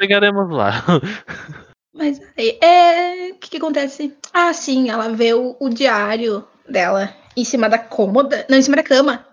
chegaremos 0.00 0.50
lá. 0.50 0.84
Mas 1.94 2.20
aí, 2.36 2.58
é. 2.60 3.30
O 3.30 3.36
que, 3.36 3.50
que, 3.50 3.56
acontece? 3.56 4.16
Ah, 4.32 4.52
sim, 4.52 4.90
ela 4.90 5.10
vê 5.10 5.32
o, 5.32 5.56
o 5.60 5.68
diário 5.68 6.46
dela 6.68 7.14
em 7.36 7.44
cima 7.44 7.68
da 7.68 7.78
cômoda. 7.78 8.44
Não, 8.48 8.58
em 8.58 8.62
cima 8.62 8.76
da 8.76 8.82
cama. 8.82 9.24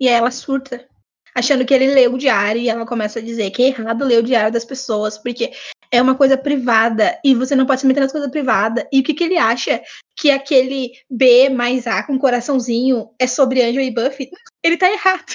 E 0.00 0.08
aí 0.08 0.14
ela 0.14 0.30
surta 0.30 0.86
achando 1.34 1.64
que 1.64 1.74
ele 1.74 1.92
lê 1.92 2.06
o 2.06 2.16
diário 2.16 2.60
e 2.60 2.68
ela 2.68 2.86
começa 2.86 3.18
a 3.18 3.22
dizer 3.22 3.50
que 3.50 3.62
é 3.62 3.66
errado 3.66 4.04
ler 4.04 4.20
o 4.20 4.22
diário 4.22 4.52
das 4.52 4.64
pessoas, 4.64 5.18
porque 5.18 5.52
é 5.94 6.02
uma 6.02 6.16
coisa 6.16 6.36
privada 6.36 7.16
e 7.24 7.34
você 7.36 7.54
não 7.54 7.66
pode 7.66 7.80
se 7.80 7.86
meter 7.86 8.00
nas 8.00 8.10
coisas 8.10 8.28
privadas. 8.28 8.84
E 8.92 8.98
o 8.98 9.02
que, 9.04 9.14
que 9.14 9.22
ele 9.22 9.38
acha? 9.38 9.80
Que 10.16 10.28
aquele 10.28 10.90
B 11.08 11.48
mais 11.48 11.86
A 11.86 12.02
com 12.02 12.18
coraçãozinho 12.18 13.10
é 13.16 13.28
sobre 13.28 13.62
Angel 13.62 13.82
e 13.82 13.94
Buffy? 13.94 14.28
Ele 14.62 14.76
tá 14.76 14.90
errado. 14.90 15.34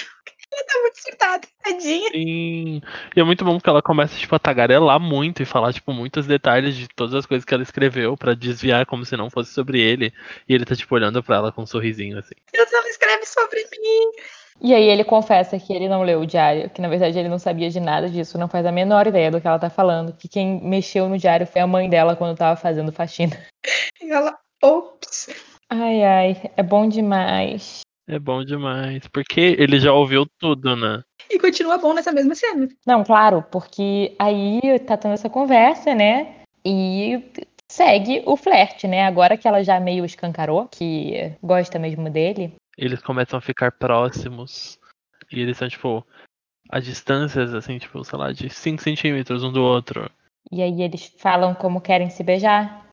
Ela 0.52 0.64
tá 0.66 0.80
muito 0.80 1.02
surtada, 1.02 1.48
tadinha. 1.62 2.10
Sim. 2.10 2.82
E 3.16 3.20
é 3.20 3.22
muito 3.22 3.44
bom 3.44 3.56
porque 3.56 3.70
ela 3.70 3.82
começa, 3.82 4.16
tipo, 4.16 4.34
a 4.34 4.38
tagarelar 4.38 5.00
muito 5.00 5.42
e 5.42 5.46
falar, 5.46 5.72
tipo, 5.72 5.92
muitos 5.92 6.26
detalhes 6.26 6.76
de 6.76 6.88
todas 6.88 7.14
as 7.14 7.26
coisas 7.26 7.44
que 7.44 7.54
ela 7.54 7.62
escreveu 7.62 8.16
para 8.16 8.34
desviar 8.34 8.86
como 8.86 9.04
se 9.04 9.16
não 9.16 9.30
fosse 9.30 9.52
sobre 9.52 9.80
ele. 9.80 10.12
E 10.48 10.54
ele 10.54 10.64
tá, 10.64 10.74
tipo, 10.74 10.94
olhando 10.94 11.22
pra 11.22 11.36
ela 11.36 11.52
com 11.52 11.62
um 11.62 11.66
sorrisinho, 11.66 12.18
assim. 12.18 12.34
Deus, 12.52 12.72
ela 12.72 12.88
escreve 12.88 13.24
sobre 13.26 13.60
mim. 13.70 14.10
E 14.62 14.74
aí 14.74 14.88
ele 14.88 15.04
confessa 15.04 15.58
que 15.58 15.72
ele 15.72 15.88
não 15.88 16.02
leu 16.02 16.20
o 16.20 16.26
diário, 16.26 16.68
que 16.68 16.82
na 16.82 16.88
verdade 16.88 17.18
ele 17.18 17.30
não 17.30 17.38
sabia 17.38 17.70
de 17.70 17.80
nada 17.80 18.10
disso, 18.10 18.36
não 18.36 18.46
faz 18.46 18.66
a 18.66 18.72
menor 18.72 19.06
ideia 19.06 19.30
do 19.30 19.40
que 19.40 19.46
ela 19.46 19.58
tá 19.58 19.70
falando, 19.70 20.12
que 20.12 20.28
quem 20.28 20.60
mexeu 20.62 21.08
no 21.08 21.16
diário 21.16 21.46
foi 21.46 21.62
a 21.62 21.66
mãe 21.66 21.88
dela 21.88 22.14
quando 22.14 22.36
tava 22.36 22.56
fazendo 22.56 22.92
faxina. 22.92 23.36
E 24.02 24.10
ela, 24.10 24.38
ops. 24.62 25.28
Ai, 25.68 26.02
ai, 26.02 26.50
é 26.56 26.62
bom 26.62 26.88
demais. 26.88 27.82
É 28.06 28.18
bom 28.18 28.44
demais, 28.44 29.06
porque 29.08 29.56
ele 29.58 29.78
já 29.78 29.92
ouviu 29.92 30.26
tudo, 30.38 30.74
né? 30.74 31.02
E 31.30 31.38
continua 31.38 31.78
bom 31.78 31.94
nessa 31.94 32.12
mesma 32.12 32.34
cena. 32.34 32.68
Não, 32.86 33.04
claro, 33.04 33.42
porque 33.50 34.16
aí 34.18 34.60
tá 34.80 34.96
tendo 34.96 35.14
essa 35.14 35.30
conversa, 35.30 35.94
né? 35.94 36.42
E 36.64 37.22
segue 37.70 38.22
o 38.26 38.36
flerte, 38.36 38.88
né? 38.88 39.04
Agora 39.04 39.36
que 39.36 39.46
ela 39.46 39.62
já 39.62 39.78
meio 39.78 40.04
escancarou, 40.04 40.66
que 40.66 41.32
gosta 41.42 41.78
mesmo 41.78 42.10
dele, 42.10 42.54
eles 42.80 43.02
começam 43.02 43.38
a 43.38 43.42
ficar 43.42 43.72
próximos. 43.72 44.78
E 45.30 45.40
eles 45.40 45.58
são, 45.58 45.68
tipo, 45.68 46.04
a 46.70 46.80
distâncias, 46.80 47.52
assim, 47.54 47.78
tipo, 47.78 48.02
sei 48.02 48.18
lá, 48.18 48.32
de 48.32 48.48
5 48.48 48.82
centímetros 48.82 49.44
um 49.44 49.52
do 49.52 49.62
outro. 49.62 50.10
E 50.50 50.62
aí 50.62 50.82
eles 50.82 51.14
falam 51.18 51.54
como 51.54 51.80
querem 51.80 52.08
se 52.08 52.24
beijar. 52.24 52.86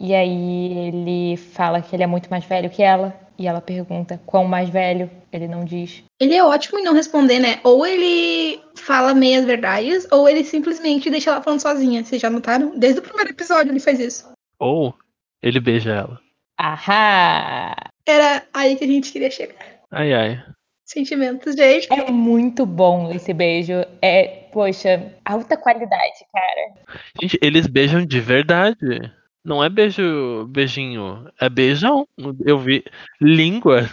E 0.00 0.14
aí 0.14 0.88
ele 0.88 1.36
fala 1.36 1.82
que 1.82 1.94
ele 1.94 2.02
é 2.02 2.06
muito 2.06 2.30
mais 2.30 2.44
velho 2.44 2.70
que 2.70 2.82
ela. 2.82 3.14
E 3.38 3.46
ela 3.46 3.60
pergunta 3.60 4.20
quão 4.24 4.44
mais 4.44 4.68
velho. 4.68 5.10
Ele 5.32 5.46
não 5.46 5.64
diz. 5.64 6.02
Ele 6.18 6.34
é 6.34 6.42
ótimo 6.42 6.78
em 6.78 6.84
não 6.84 6.94
responder, 6.94 7.38
né? 7.38 7.60
Ou 7.62 7.86
ele 7.86 8.60
fala 8.74 9.14
meias 9.14 9.44
verdades, 9.44 10.06
ou 10.10 10.28
ele 10.28 10.44
simplesmente 10.44 11.10
deixa 11.10 11.30
ela 11.30 11.42
falando 11.42 11.60
sozinha. 11.60 12.04
Vocês 12.04 12.20
já 12.20 12.30
notaram? 12.30 12.78
Desde 12.78 13.00
o 13.00 13.02
primeiro 13.02 13.30
episódio 13.30 13.72
ele 13.72 13.80
faz 13.80 14.00
isso. 14.00 14.30
Ou 14.58 14.94
ele 15.42 15.60
beija 15.60 15.92
ela. 15.92 16.20
Ahá! 16.58 17.76
Era 18.06 18.46
aí 18.54 18.76
que 18.76 18.84
a 18.84 18.86
gente 18.86 19.12
queria 19.12 19.30
chegar. 19.30 19.54
Ai, 19.90 20.14
ai. 20.14 20.42
Sentimentos, 20.84 21.56
gente. 21.56 21.92
É 21.92 22.10
muito 22.10 22.64
bom 22.64 23.12
esse 23.12 23.34
beijo. 23.34 23.72
É, 24.00 24.46
poxa, 24.52 25.12
alta 25.24 25.56
qualidade, 25.56 26.24
cara. 26.32 27.00
Gente, 27.20 27.38
eles 27.42 27.66
beijam 27.66 28.06
de 28.06 28.20
verdade. 28.20 29.12
Não 29.46 29.62
é 29.62 29.68
beijo, 29.68 30.44
beijinho, 30.48 31.30
é 31.40 31.48
beijão. 31.48 32.04
Eu 32.44 32.58
vi 32.58 32.84
língua. 33.20 33.88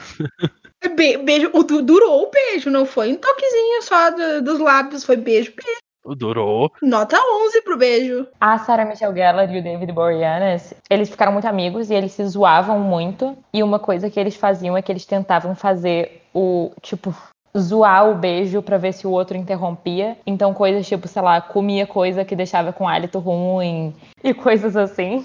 É 0.82 0.90
be 0.90 1.16
beijo, 1.18 1.52
o, 1.54 1.64
durou 1.64 2.24
o 2.24 2.32
beijo, 2.32 2.72
não 2.72 2.88
foi 2.88 3.14
um 3.14 3.16
toquezinho 3.16 3.84
só 3.84 4.10
do, 4.10 4.42
dos 4.42 4.60
lábios, 4.60 5.04
foi 5.06 5.16
beijo, 5.16 5.54
beijo. 5.56 6.18
Durou. 6.18 6.72
Nota 6.82 7.18
11 7.18 7.62
pro 7.62 7.78
beijo. 7.78 8.28
A 8.42 8.58
Sarah 8.58 8.84
Michelle 8.84 9.16
Gellar 9.16 9.54
e 9.54 9.60
o 9.60 9.64
David 9.64 9.94
Boreanaz, 9.94 10.74
eles 10.90 11.10
ficaram 11.10 11.32
muito 11.32 11.48
amigos 11.48 11.90
e 11.92 11.94
eles 11.94 12.12
se 12.12 12.26
zoavam 12.26 12.80
muito. 12.80 13.38
E 13.54 13.62
uma 13.62 13.78
coisa 13.78 14.10
que 14.10 14.20
eles 14.20 14.36
faziam 14.36 14.76
é 14.76 14.82
que 14.82 14.92
eles 14.92 15.06
tentavam 15.06 15.56
fazer 15.56 16.24
o, 16.34 16.72
tipo, 16.82 17.16
zoar 17.58 18.10
o 18.10 18.16
beijo 18.16 18.62
para 18.62 18.78
ver 18.78 18.94
se 18.94 19.06
o 19.08 19.12
outro 19.12 19.38
interrompia. 19.38 20.18
Então 20.26 20.54
coisas 20.54 20.88
tipo, 20.88 21.08
sei 21.08 21.22
lá, 21.22 21.40
comia 21.40 21.86
coisa 21.86 22.26
que 22.26 22.36
deixava 22.36 22.74
com 22.74 22.88
hálito 22.88 23.20
ruim 23.20 23.94
e 24.24 24.34
coisas 24.34 24.76
assim. 24.76 25.24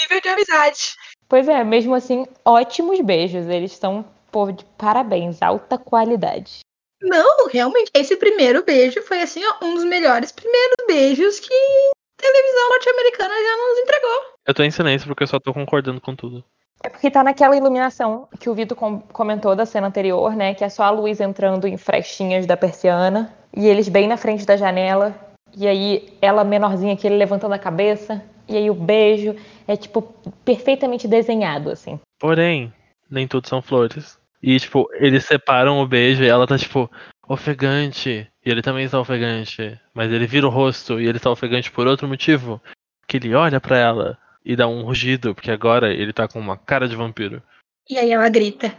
Nível 0.00 0.20
de 0.20 0.28
amizade. 0.28 0.94
Pois 1.28 1.48
é, 1.48 1.64
mesmo 1.64 1.94
assim, 1.94 2.26
ótimos 2.44 3.00
beijos. 3.00 3.46
Eles 3.46 3.72
são, 3.72 4.04
pô, 4.30 4.52
de 4.52 4.64
parabéns, 4.76 5.42
alta 5.42 5.78
qualidade. 5.78 6.60
Não, 7.02 7.48
realmente, 7.48 7.90
esse 7.94 8.16
primeiro 8.16 8.64
beijo 8.64 9.02
foi 9.02 9.20
assim, 9.22 9.40
ó, 9.44 9.64
um 9.64 9.74
dos 9.74 9.84
melhores 9.84 10.32
primeiros 10.32 10.76
beijos 10.86 11.38
que 11.40 11.54
a 11.54 12.22
televisão 12.22 12.68
norte-americana 12.70 13.34
já 13.34 13.56
nos 13.56 13.78
entregou. 13.78 14.36
Eu 14.46 14.54
tô 14.54 14.62
em 14.62 14.70
silêncio 14.70 15.06
porque 15.06 15.22
eu 15.22 15.28
só 15.28 15.38
tô 15.38 15.52
concordando 15.52 16.00
com 16.00 16.14
tudo. 16.14 16.44
É 16.82 16.88
porque 16.88 17.10
tá 17.10 17.24
naquela 17.24 17.56
iluminação 17.56 18.28
que 18.38 18.48
o 18.48 18.54
Vitor 18.54 18.76
com 18.76 19.00
comentou 19.00 19.56
da 19.56 19.66
cena 19.66 19.88
anterior, 19.88 20.34
né? 20.36 20.54
Que 20.54 20.64
é 20.64 20.68
só 20.68 20.84
a 20.84 20.90
luz 20.90 21.20
entrando 21.20 21.66
em 21.66 21.76
frechinhas 21.76 22.46
da 22.46 22.56
persiana. 22.56 23.34
E 23.56 23.66
eles 23.66 23.88
bem 23.88 24.06
na 24.06 24.16
frente 24.16 24.44
da 24.44 24.56
janela. 24.56 25.14
E 25.56 25.66
aí 25.66 26.16
ela 26.20 26.44
menorzinha 26.44 26.96
que 26.96 27.06
ele 27.06 27.16
levantando 27.16 27.54
a 27.54 27.58
cabeça. 27.58 28.22
E 28.48 28.56
aí 28.56 28.70
o 28.70 28.74
beijo 28.74 29.34
é, 29.66 29.76
tipo, 29.76 30.02
perfeitamente 30.44 31.08
desenhado, 31.08 31.70
assim. 31.70 31.98
Porém, 32.18 32.72
nem 33.10 33.26
tudo 33.26 33.48
são 33.48 33.60
flores. 33.60 34.18
E, 34.42 34.58
tipo, 34.60 34.88
eles 34.94 35.24
separam 35.24 35.80
o 35.80 35.86
beijo 35.86 36.22
e 36.22 36.28
ela 36.28 36.46
tá, 36.46 36.56
tipo, 36.56 36.90
ofegante. 37.28 38.28
E 38.44 38.50
ele 38.50 38.62
também 38.62 38.84
está 38.84 39.00
ofegante. 39.00 39.80
Mas 39.92 40.12
ele 40.12 40.26
vira 40.26 40.46
o 40.46 40.50
rosto 40.50 41.00
e 41.00 41.06
ele 41.06 41.16
está 41.16 41.30
ofegante 41.30 41.72
por 41.72 41.86
outro 41.86 42.06
motivo. 42.06 42.62
Que 43.08 43.16
ele 43.16 43.34
olha 43.34 43.60
para 43.60 43.78
ela 43.78 44.18
e 44.44 44.54
dá 44.54 44.68
um 44.68 44.82
rugido, 44.82 45.34
porque 45.34 45.50
agora 45.50 45.92
ele 45.92 46.12
tá 46.12 46.28
com 46.28 46.38
uma 46.38 46.56
cara 46.56 46.86
de 46.88 46.94
vampiro. 46.94 47.42
E 47.90 47.98
aí 47.98 48.12
ela 48.12 48.28
grita. 48.28 48.72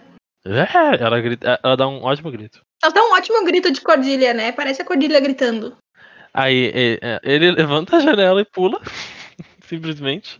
É, 0.46 1.04
ela 1.04 1.20
grita. 1.20 1.60
Ela 1.62 1.76
dá 1.76 1.88
um 1.88 2.04
ótimo 2.04 2.32
grito. 2.32 2.62
Ela 2.82 2.94
dá 2.94 3.02
um 3.02 3.14
ótimo 3.14 3.44
grito 3.44 3.70
de 3.72 3.82
Cordilha, 3.82 4.34
né? 4.34 4.54
Parece 4.54 4.82
a 4.82 4.86
Cordilha 4.86 5.20
gritando. 5.20 5.76
Aí 6.34 6.72
ele 7.24 7.52
levanta 7.52 7.98
a 7.98 8.00
janela 8.00 8.40
e 8.40 8.46
pula. 8.46 8.80
Simplesmente. 9.68 10.40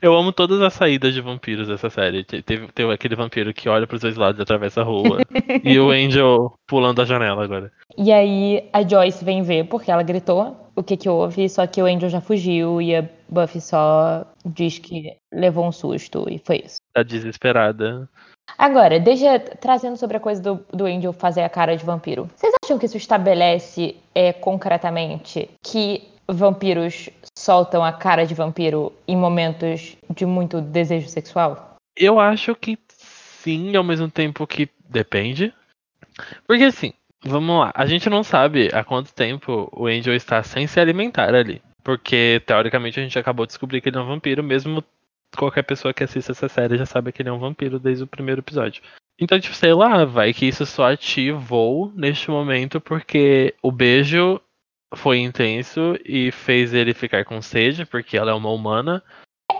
Eu 0.00 0.14
amo 0.14 0.32
todas 0.32 0.60
as 0.62 0.72
saídas 0.72 1.12
de 1.12 1.20
vampiros 1.20 1.68
dessa 1.68 1.90
série. 1.90 2.24
Teve, 2.24 2.68
teve 2.72 2.92
aquele 2.92 3.16
vampiro 3.16 3.52
que 3.52 3.68
olha 3.68 3.86
pros 3.86 4.00
dois 4.00 4.16
lados 4.16 4.38
e 4.38 4.42
atravessa 4.42 4.80
a 4.80 4.84
rua. 4.84 5.18
e 5.64 5.78
o 5.78 5.90
Angel 5.90 6.54
pulando 6.66 7.02
a 7.02 7.04
janela 7.04 7.42
agora. 7.42 7.72
E 7.96 8.12
aí 8.12 8.68
a 8.72 8.86
Joyce 8.86 9.24
vem 9.24 9.42
ver 9.42 9.64
porque 9.64 9.90
ela 9.90 10.02
gritou 10.02 10.70
o 10.76 10.82
que 10.82 10.96
que 10.96 11.08
houve, 11.08 11.48
só 11.48 11.66
que 11.66 11.82
o 11.82 11.86
Angel 11.86 12.08
já 12.08 12.20
fugiu 12.20 12.80
e 12.80 12.96
a 12.96 13.04
Buffy 13.28 13.60
só 13.60 14.24
diz 14.44 14.78
que 14.78 15.16
levou 15.32 15.66
um 15.66 15.72
susto 15.72 16.26
e 16.28 16.38
foi 16.38 16.62
isso. 16.64 16.76
Tá 16.92 17.02
desesperada. 17.02 18.08
Agora, 18.58 19.00
deixa 19.00 19.38
trazendo 19.38 19.96
sobre 19.96 20.16
a 20.16 20.20
coisa 20.20 20.40
do, 20.42 20.64
do 20.72 20.84
Angel 20.84 21.12
fazer 21.12 21.42
a 21.42 21.48
cara 21.48 21.76
de 21.76 21.84
vampiro. 21.84 22.28
Vocês 22.36 22.52
acham 22.64 22.78
que 22.78 22.86
isso 22.86 22.96
estabelece 22.96 23.96
é, 24.14 24.32
concretamente 24.32 25.48
que 25.62 26.13
vampiros 26.28 27.08
soltam 27.36 27.84
a 27.84 27.92
cara 27.92 28.26
de 28.26 28.34
vampiro 28.34 28.92
em 29.06 29.16
momentos 29.16 29.96
de 30.10 30.24
muito 30.24 30.60
desejo 30.60 31.08
sexual? 31.08 31.76
Eu 31.96 32.18
acho 32.18 32.54
que 32.54 32.78
sim, 32.88 33.76
ao 33.76 33.84
mesmo 33.84 34.10
tempo 34.10 34.46
que 34.46 34.68
depende. 34.88 35.52
Porque 36.46 36.64
assim, 36.64 36.92
vamos 37.22 37.60
lá, 37.60 37.72
a 37.74 37.86
gente 37.86 38.08
não 38.08 38.22
sabe 38.22 38.70
há 38.72 38.84
quanto 38.84 39.12
tempo 39.12 39.68
o 39.72 39.86
Angel 39.86 40.14
está 40.14 40.42
sem 40.42 40.66
se 40.66 40.80
alimentar 40.80 41.34
ali. 41.34 41.60
Porque, 41.82 42.42
teoricamente, 42.46 42.98
a 42.98 43.02
gente 43.02 43.18
acabou 43.18 43.44
de 43.44 43.50
descobrir 43.50 43.82
que 43.82 43.90
ele 43.90 43.98
é 43.98 44.00
um 44.00 44.06
vampiro, 44.06 44.42
mesmo 44.42 44.82
qualquer 45.36 45.62
pessoa 45.62 45.92
que 45.92 46.02
assista 46.02 46.32
essa 46.32 46.48
série 46.48 46.78
já 46.78 46.86
sabe 46.86 47.12
que 47.12 47.20
ele 47.20 47.28
é 47.28 47.32
um 47.32 47.38
vampiro 47.38 47.78
desde 47.78 48.04
o 48.04 48.06
primeiro 48.06 48.40
episódio. 48.40 48.82
Então, 49.20 49.38
tipo, 49.38 49.54
sei 49.54 49.74
lá, 49.74 50.04
vai 50.04 50.32
que 50.32 50.46
isso 50.46 50.64
só 50.64 50.90
ativou 50.90 51.92
neste 51.94 52.30
momento 52.30 52.80
porque 52.80 53.54
o 53.62 53.70
beijo 53.70 54.40
foi 54.96 55.18
intenso 55.18 55.98
e 56.04 56.30
fez 56.30 56.72
ele 56.74 56.94
ficar 56.94 57.24
com 57.24 57.40
sede, 57.40 57.84
porque 57.84 58.16
ela 58.16 58.30
é 58.30 58.34
uma 58.34 58.50
humana. 58.50 59.02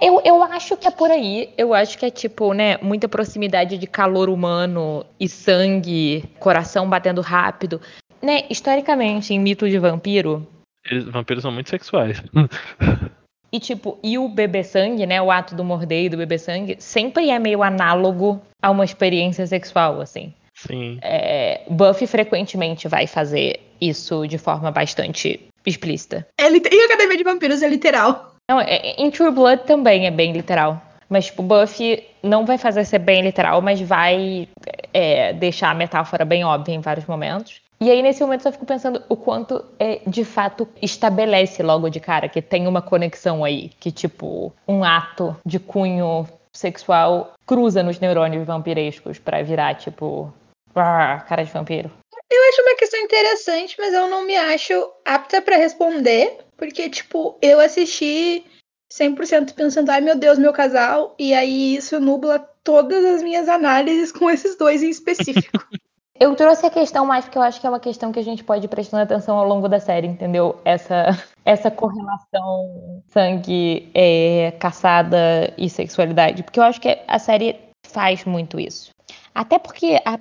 Eu, 0.00 0.20
eu 0.24 0.42
acho 0.42 0.76
que 0.76 0.88
é 0.88 0.90
por 0.90 1.10
aí. 1.10 1.52
Eu 1.56 1.72
acho 1.74 1.98
que 1.98 2.06
é 2.06 2.10
tipo, 2.10 2.52
né, 2.52 2.78
muita 2.78 3.08
proximidade 3.08 3.78
de 3.78 3.86
calor 3.86 4.28
humano 4.28 5.04
e 5.18 5.28
sangue, 5.28 6.24
coração 6.38 6.88
batendo 6.88 7.20
rápido. 7.20 7.80
Né, 8.22 8.44
historicamente, 8.48 9.34
em 9.34 9.38
mito 9.38 9.68
de 9.68 9.78
vampiro. 9.78 10.46
Eles, 10.84 11.04
vampiros 11.04 11.42
são 11.42 11.52
muito 11.52 11.70
sexuais. 11.70 12.22
E 13.52 13.60
tipo, 13.60 14.00
e 14.02 14.18
o 14.18 14.28
bebê 14.28 14.64
sangue, 14.64 15.06
né, 15.06 15.22
o 15.22 15.30
ato 15.30 15.54
do 15.54 15.62
morder 15.62 16.06
e 16.06 16.08
do 16.08 16.16
bebê 16.16 16.38
sangue, 16.38 16.76
sempre 16.80 17.30
é 17.30 17.38
meio 17.38 17.62
análogo 17.62 18.42
a 18.60 18.68
uma 18.68 18.84
experiência 18.84 19.46
sexual, 19.46 20.00
assim. 20.00 20.34
Sim. 20.54 20.98
É, 21.02 21.62
Buffy 21.68 22.06
frequentemente 22.06 22.88
vai 22.88 23.06
fazer 23.06 23.60
isso 23.80 24.26
de 24.26 24.38
forma 24.38 24.70
bastante 24.70 25.40
explícita. 25.66 26.26
É, 26.38 26.50
e 26.50 26.82
a 26.82 26.86
Academia 26.86 27.16
de 27.16 27.24
Vampiros 27.24 27.62
é 27.62 27.68
literal. 27.68 28.34
Não, 28.48 28.60
é, 28.60 28.94
em 28.98 29.10
True 29.10 29.30
Blood 29.30 29.64
também 29.64 30.06
é 30.06 30.10
bem 30.10 30.32
literal. 30.32 30.80
Mas, 31.08 31.26
tipo, 31.26 31.42
Buffy 31.42 32.04
não 32.22 32.44
vai 32.44 32.58
fazer 32.58 32.84
ser 32.84 32.98
bem 32.98 33.22
literal, 33.22 33.60
mas 33.60 33.80
vai 33.80 34.48
é, 34.92 35.32
deixar 35.32 35.70
a 35.70 35.74
metáfora 35.74 36.24
bem 36.24 36.44
óbvia 36.44 36.74
em 36.74 36.80
vários 36.80 37.06
momentos. 37.06 37.60
E 37.80 37.90
aí, 37.90 38.02
nesse 38.02 38.22
momento, 38.22 38.40
eu 38.40 38.44
só 38.44 38.52
fico 38.52 38.64
pensando 38.64 39.02
o 39.08 39.16
quanto 39.16 39.62
é, 39.78 40.00
de 40.06 40.24
fato 40.24 40.66
estabelece 40.80 41.62
logo 41.62 41.88
de 41.90 42.00
cara 42.00 42.28
que 42.28 42.40
tem 42.40 42.66
uma 42.66 42.80
conexão 42.80 43.44
aí. 43.44 43.70
Que, 43.78 43.90
tipo, 43.90 44.52
um 44.66 44.82
ato 44.82 45.36
de 45.44 45.58
cunho 45.58 46.26
sexual 46.52 47.32
cruza 47.44 47.82
nos 47.82 47.98
neurônios 47.98 48.46
vampirescos 48.46 49.18
para 49.18 49.42
virar, 49.42 49.74
tipo, 49.74 50.32
ah, 50.80 51.24
cara 51.28 51.44
de 51.44 51.50
vampiro. 51.50 51.90
Eu 52.30 52.48
acho 52.48 52.62
uma 52.62 52.76
questão 52.76 53.00
interessante, 53.00 53.76
mas 53.78 53.92
eu 53.92 54.08
não 54.08 54.26
me 54.26 54.36
acho 54.36 54.90
apta 55.04 55.40
para 55.40 55.56
responder, 55.56 56.38
porque, 56.56 56.88
tipo, 56.88 57.38
eu 57.40 57.60
assisti 57.60 58.44
100% 58.92 59.54
pensando, 59.54 59.90
ai 59.90 60.00
meu 60.00 60.16
Deus, 60.16 60.38
meu 60.38 60.52
casal, 60.52 61.14
e 61.18 61.34
aí 61.34 61.76
isso 61.76 62.00
nubla 62.00 62.38
todas 62.62 63.04
as 63.04 63.22
minhas 63.22 63.48
análises 63.48 64.10
com 64.10 64.30
esses 64.30 64.56
dois 64.56 64.82
em 64.82 64.90
específico. 64.90 65.64
Eu 66.18 66.36
trouxe 66.36 66.64
a 66.64 66.70
questão 66.70 67.04
mais 67.04 67.24
porque 67.24 67.36
eu 67.36 67.42
acho 67.42 67.60
que 67.60 67.66
é 67.66 67.68
uma 67.70 67.80
questão 67.80 68.12
que 68.12 68.20
a 68.20 68.22
gente 68.22 68.44
pode 68.44 68.64
ir 68.64 68.68
prestando 68.68 69.02
atenção 69.02 69.36
ao 69.36 69.44
longo 69.44 69.68
da 69.68 69.80
série, 69.80 70.06
entendeu? 70.06 70.60
Essa, 70.64 71.06
essa 71.44 71.72
correlação 71.72 73.02
sangue, 73.08 73.90
é, 73.92 74.52
caçada 74.60 75.52
e 75.58 75.68
sexualidade. 75.68 76.44
Porque 76.44 76.60
eu 76.60 76.62
acho 76.62 76.80
que 76.80 76.96
a 77.08 77.18
série 77.18 77.58
faz 77.88 78.24
muito 78.24 78.60
isso. 78.60 78.90
Até 79.34 79.58
porque 79.58 80.00
a, 80.04 80.20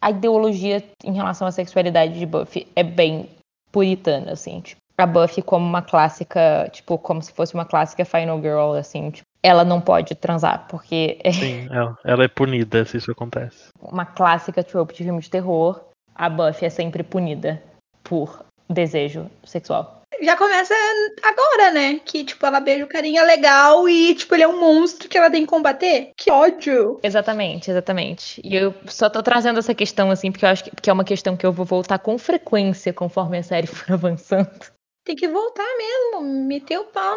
a 0.00 0.10
ideologia 0.10 0.82
em 1.04 1.12
relação 1.12 1.46
à 1.46 1.52
sexualidade 1.52 2.18
de 2.18 2.26
Buffy 2.26 2.66
é 2.74 2.82
bem 2.82 3.28
puritana, 3.72 4.32
assim. 4.32 4.60
Tipo, 4.60 4.80
a 4.98 5.06
Buffy 5.06 5.42
como 5.42 5.66
uma 5.66 5.82
clássica, 5.82 6.68
tipo, 6.72 6.98
como 6.98 7.22
se 7.22 7.32
fosse 7.32 7.54
uma 7.54 7.64
clássica 7.64 8.04
Final 8.04 8.40
Girl, 8.40 8.72
assim, 8.72 9.10
tipo, 9.10 9.26
ela 9.42 9.64
não 9.64 9.80
pode 9.80 10.14
transar, 10.14 10.66
porque. 10.68 11.18
Sim, 11.32 11.68
ela, 11.70 11.96
ela 12.04 12.24
é 12.24 12.28
punida 12.28 12.84
se 12.84 12.96
isso 12.96 13.10
acontece. 13.10 13.68
Uma 13.80 14.06
clássica 14.06 14.64
trope 14.64 14.94
de 14.94 15.04
filme 15.04 15.20
de 15.20 15.30
terror, 15.30 15.80
a 16.14 16.28
Buffy 16.28 16.66
é 16.66 16.70
sempre 16.70 17.02
punida 17.02 17.62
por 18.02 18.44
desejo 18.68 19.30
sexual. 19.44 19.96
Já 20.22 20.36
começa 20.36 20.74
agora, 21.22 21.72
né? 21.72 22.00
Que, 22.04 22.24
tipo, 22.24 22.44
ela 22.46 22.60
beija 22.60 22.84
o 22.84 22.88
carinha 22.88 23.22
legal 23.22 23.88
e, 23.88 24.14
tipo, 24.14 24.34
ele 24.34 24.44
é 24.44 24.48
um 24.48 24.58
monstro 24.58 25.08
que 25.08 25.18
ela 25.18 25.30
tem 25.30 25.42
que 25.42 25.48
combater. 25.48 26.12
Que 26.16 26.30
ódio! 26.30 26.98
Exatamente, 27.02 27.70
exatamente. 27.70 28.40
E 28.42 28.56
eu 28.56 28.74
só 28.86 29.10
tô 29.10 29.22
trazendo 29.22 29.58
essa 29.58 29.74
questão, 29.74 30.10
assim, 30.10 30.32
porque 30.32 30.44
eu 30.44 30.48
acho 30.48 30.64
que, 30.64 30.70
que 30.70 30.90
é 30.90 30.92
uma 30.92 31.04
questão 31.04 31.36
que 31.36 31.44
eu 31.44 31.52
vou 31.52 31.66
voltar 31.66 31.98
com 31.98 32.16
frequência 32.16 32.92
conforme 32.92 33.38
a 33.38 33.42
série 33.42 33.66
for 33.68 33.92
avançando. 33.92 34.72
Tem 35.04 35.14
que 35.14 35.28
voltar 35.28 35.68
mesmo, 35.76 36.22
meter 36.22 36.78
o 36.78 36.84
pau 36.84 37.16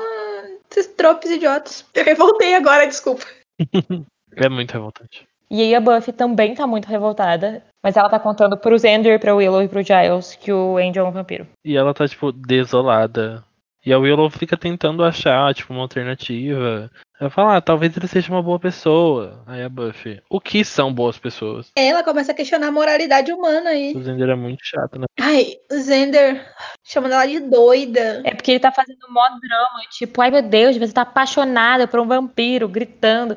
nesses 0.70 0.88
tropes 0.93 1.32
idiotas. 1.32 1.86
Eu 1.93 2.04
revoltei 2.04 2.54
agora, 2.54 2.86
desculpa. 2.86 3.26
é 4.36 4.50
muito 4.50 4.72
revoltante. 4.72 5.28
E 5.50 5.62
aí 5.62 5.74
a 5.74 5.82
Buffy 5.82 6.14
também 6.14 6.54
tá 6.54 6.68
muito 6.68 6.86
revoltada, 6.86 7.64
mas 7.84 7.95
ela 7.95 8.09
tá 8.09 8.19
contando 8.19 8.57
pro 8.57 8.80
Xander, 8.80 9.19
pro 9.19 9.38
Willow 9.38 9.63
e 9.63 9.67
pro 9.67 9.84
Giles 9.84 10.36
que 10.36 10.51
o 10.51 10.77
Angel 10.77 11.05
é 11.05 11.09
um 11.09 11.11
vampiro. 11.11 11.47
E 11.63 11.77
ela 11.77 11.93
tá, 11.93 12.07
tipo, 12.07 12.32
desolada. 12.32 13.43
E 13.86 13.93
a 13.93 13.97
Willow 13.97 14.30
fica 14.30 14.57
tentando 14.57 15.03
achar, 15.03 15.53
tipo, 15.53 15.71
uma 15.71 15.84
alternativa. 15.84 16.91
Ela 17.19 17.30
fala, 17.30 17.57
ah, 17.57 17.61
talvez 17.61 17.95
ele 17.95 18.07
seja 18.07 18.32
uma 18.32 18.43
boa 18.43 18.59
pessoa. 18.59 19.41
Aí 19.47 19.63
a 19.63 19.69
Buffy, 19.69 20.21
o 20.30 20.39
que 20.39 20.63
são 20.63 20.93
boas 20.93 21.17
pessoas? 21.17 21.71
Ela 21.75 22.03
começa 22.03 22.32
a 22.32 22.36
questionar 22.36 22.67
a 22.67 22.71
moralidade 22.71 23.32
humana 23.32 23.71
aí. 23.71 23.93
O 23.95 24.01
Zender 24.01 24.30
é 24.30 24.36
muito 24.36 24.59
chato, 24.63 24.99
né? 24.99 25.05
Ai, 25.19 25.55
o 25.71 25.75
Zender 25.75 26.45
chamando 26.86 27.13
ela 27.13 27.25
de 27.25 27.39
doida. 27.39 28.21
É 28.25 28.34
porque 28.34 28.51
ele 28.51 28.59
tá 28.59 28.71
fazendo 28.71 28.99
mó 29.09 29.21
drama, 29.21 29.82
tipo, 29.89 30.21
ai 30.21 30.32
meu 30.32 30.41
Deus, 30.41 30.77
você 30.77 30.93
tá 30.93 31.01
apaixonada 31.01 31.88
por 31.88 31.99
um 31.99 32.07
vampiro, 32.07 32.67
gritando. 32.67 33.36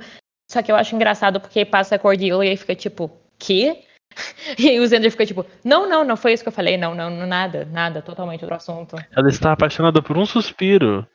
Só 0.50 0.62
que 0.62 0.70
eu 0.70 0.76
acho 0.76 0.94
engraçado 0.94 1.40
porque 1.40 1.64
passa 1.64 1.94
a 1.94 1.98
Cordelia 1.98 2.44
e 2.44 2.50
aí 2.50 2.56
fica 2.56 2.74
tipo, 2.74 3.10
que? 3.38 3.84
E 4.58 4.68
aí 4.68 4.80
o 4.80 4.86
Zender 4.86 5.10
fica 5.10 5.24
tipo, 5.24 5.46
não, 5.64 5.88
não, 5.88 6.04
não 6.04 6.16
foi 6.16 6.32
isso 6.32 6.42
que 6.42 6.48
eu 6.48 6.52
falei, 6.52 6.76
não, 6.76 6.94
não, 6.94 7.10
nada, 7.26 7.66
nada, 7.70 8.02
totalmente 8.02 8.42
outro 8.42 8.56
assunto. 8.56 8.96
Ela 9.16 9.28
está 9.28 9.52
apaixonada 9.52 10.02
por 10.02 10.18
um 10.18 10.26
suspiro. 10.26 11.06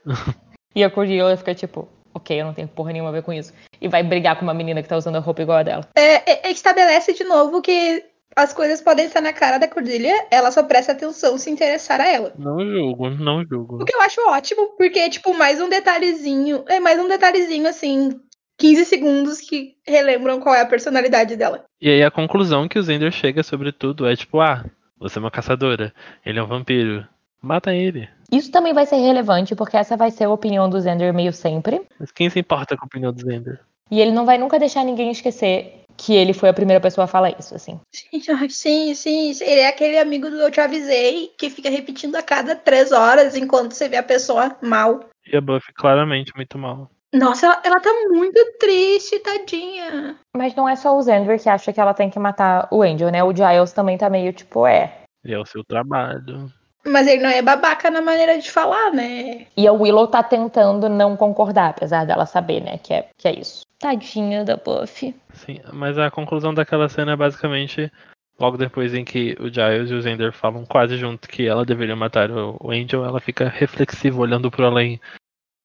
E 0.76 0.84
a 0.84 0.90
Cordelia 0.90 1.36
fica 1.38 1.54
tipo, 1.54 1.88
ok, 2.14 2.42
eu 2.42 2.46
não 2.46 2.54
tenho 2.54 2.68
porra 2.68 2.92
nenhuma 2.92 3.10
a 3.10 3.14
ver 3.14 3.24
com 3.24 3.34
isso. 3.34 3.54
E 3.80 3.88
vai 3.88 4.04
brigar 4.04 4.36
com 4.36 4.44
uma 4.44 4.54
menina 4.54 4.82
que 4.82 4.90
tá 4.90 4.98
usando 4.98 5.16
a 5.16 5.20
roupa 5.20 5.42
igual 5.42 5.60
a 5.60 5.64
dela. 5.64 5.88
É, 5.96 6.48
é, 6.48 6.52
estabelece 6.52 7.14
de 7.14 7.24
novo 7.24 7.62
que 7.62 8.04
as 8.36 8.54
coisas 8.54 8.82
podem 8.82 9.06
estar 9.06 9.22
na 9.22 9.34
cara 9.34 9.58
da 9.58 9.68
Cordelia, 9.68 10.14
ela 10.30 10.52
só 10.52 10.62
presta 10.62 10.92
atenção 10.92 11.38
se 11.38 11.50
interessar 11.50 12.00
a 12.00 12.08
ela. 12.08 12.34
Não 12.38 12.60
julgo, 12.60 13.10
não 13.10 13.44
julgo. 13.44 13.82
O 13.82 13.86
que 13.86 13.96
eu 13.96 14.02
acho 14.02 14.22
ótimo, 14.30 14.68
porque, 14.78 15.10
tipo, 15.10 15.34
mais 15.34 15.60
um 15.60 15.70
detalhezinho, 15.70 16.64
é 16.68 16.80
mais 16.80 17.00
um 17.00 17.08
detalhezinho, 17.08 17.68
assim, 17.68 18.20
15 18.58 18.86
segundos 18.86 19.40
que 19.40 19.76
relembram 19.86 20.40
qual 20.40 20.56
é 20.56 20.62
a 20.62 20.66
personalidade 20.66 21.36
dela. 21.36 21.64
E 21.80 21.90
aí 21.90 22.04
a 22.04 22.12
conclusão 22.12 22.68
que 22.68 22.80
o 22.80 22.84
Zender 22.84 23.12
chega 23.12 23.44
sobre 23.44 23.72
tudo 23.72 24.08
é 24.08 24.16
tipo, 24.16 24.42
ah, 24.42 24.66
você 25.00 25.20
é 25.20 25.22
uma 25.22 25.32
caçadora, 25.32 25.94
ele 26.26 26.40
é 26.40 26.44
um 26.44 26.48
vampiro, 26.48 27.08
mata 27.42 27.74
ele. 27.74 28.10
Isso 28.32 28.52
também 28.52 28.74
vai 28.74 28.86
ser 28.86 28.98
relevante, 28.98 29.56
porque 29.56 29.78
essa 29.78 29.96
vai 29.96 30.12
ser 30.12 30.26
a 30.26 30.30
opinião 30.30 30.70
do 30.70 30.80
Zender 30.82 31.14
meio 31.14 31.32
sempre. 31.32 31.82
Mas 32.00 32.12
quem 32.12 32.30
se 32.30 32.40
importa 32.40 32.76
com 32.76 32.84
a 32.84 32.88
opinião 32.88 33.14
do 33.14 33.22
Zender? 33.22 33.60
E 33.90 34.02
ele 34.02 34.12
não 34.12 34.26
vai 34.26 34.38
nunca 34.38 34.60
deixar 34.60 34.84
ninguém 34.84 35.12
esquecer 35.12 35.86
que 35.96 36.14
ele 36.14 36.34
foi 36.34 36.50
a 36.50 36.54
primeira 36.54 36.80
pessoa 36.80 37.06
a 37.06 37.08
falar 37.08 37.36
isso, 37.40 37.56
assim. 37.56 37.80
Sim, 38.50 38.94
sim, 38.94 39.32
ele 39.42 39.62
é 39.62 39.68
aquele 39.68 39.98
amigo 39.98 40.30
do 40.30 40.40
Eu 40.40 40.52
Te 40.52 40.62
Avisei, 40.62 41.32
que 41.38 41.50
fica 41.50 41.70
repetindo 41.70 42.16
a 42.16 42.22
cada 42.22 42.56
três 42.56 42.92
horas 42.92 43.36
enquanto 43.36 43.72
você 43.72 43.90
vê 43.90 43.98
a 43.98 44.04
pessoa 44.04 44.56
mal. 44.62 45.00
E 45.26 45.36
a 45.36 45.42
Buffy 45.42 45.74
claramente 45.74 46.32
muito 46.36 46.58
mal. 46.58 46.90
Nossa, 47.14 47.46
ela, 47.46 47.62
ela 47.64 47.80
tá 47.80 47.90
muito 48.10 48.40
triste, 48.60 49.20
tadinha. 49.20 50.16
Mas 50.36 50.54
não 50.56 50.68
é 50.68 50.76
só 50.76 50.98
o 50.98 51.02
Xander 51.02 51.42
que 51.42 51.50
acha 51.50 51.72
que 51.72 51.80
ela 51.80 51.94
tem 51.94 52.10
que 52.10 52.20
matar 52.20 52.68
o 52.72 52.82
Angel, 52.82 53.10
né? 53.12 53.24
O 53.24 53.34
Giles 53.34 53.72
também 53.72 53.98
tá 53.98 54.10
meio 54.10 54.34
tipo, 54.34 54.68
é. 54.68 55.02
E 55.24 55.34
é 55.34 55.40
o 55.40 55.46
seu 55.46 55.64
trabalho. 55.64 56.52
Mas 56.86 57.08
ele 57.08 57.22
não 57.22 57.30
é 57.30 57.42
babaca 57.42 57.90
na 57.90 58.02
maneira 58.02 58.38
de 58.38 58.50
falar, 58.50 58.92
né? 58.92 59.46
E 59.58 59.68
a 59.68 59.74
Willow 59.74 60.08
tá 60.08 60.24
tentando 60.24 60.88
não 60.88 61.18
concordar, 61.18 61.70
apesar 61.72 62.06
dela 62.06 62.26
saber, 62.26 62.62
né, 62.62 62.78
que 62.78 62.94
é, 62.94 63.10
que 63.18 63.28
é 63.28 63.40
isso. 63.40 63.66
Tadinha 63.80 64.46
da 64.46 64.56
Buffy. 64.56 65.14
Sim, 65.34 65.60
mas 65.74 65.98
a 65.98 66.10
conclusão 66.10 66.54
daquela 66.54 66.88
cena 66.88 67.12
é 67.12 67.16
basicamente 67.16 67.92
logo 68.40 68.58
depois 68.58 68.94
em 68.94 69.04
que 69.04 69.36
o 69.40 69.50
Giles 69.50 69.90
e 69.90 69.94
o 69.94 70.02
Xander 70.02 70.32
falam 70.32 70.66
quase 70.66 70.96
junto 70.98 71.28
que 71.28 71.48
ela 71.48 71.66
deveria 71.66 71.96
matar 71.96 72.30
o 72.32 72.72
Angel, 72.72 73.04
ela 73.04 73.20
fica 73.20 73.50
reflexiva 73.50 74.20
olhando 74.20 74.50
pro 74.50 74.66
além 74.66 75.00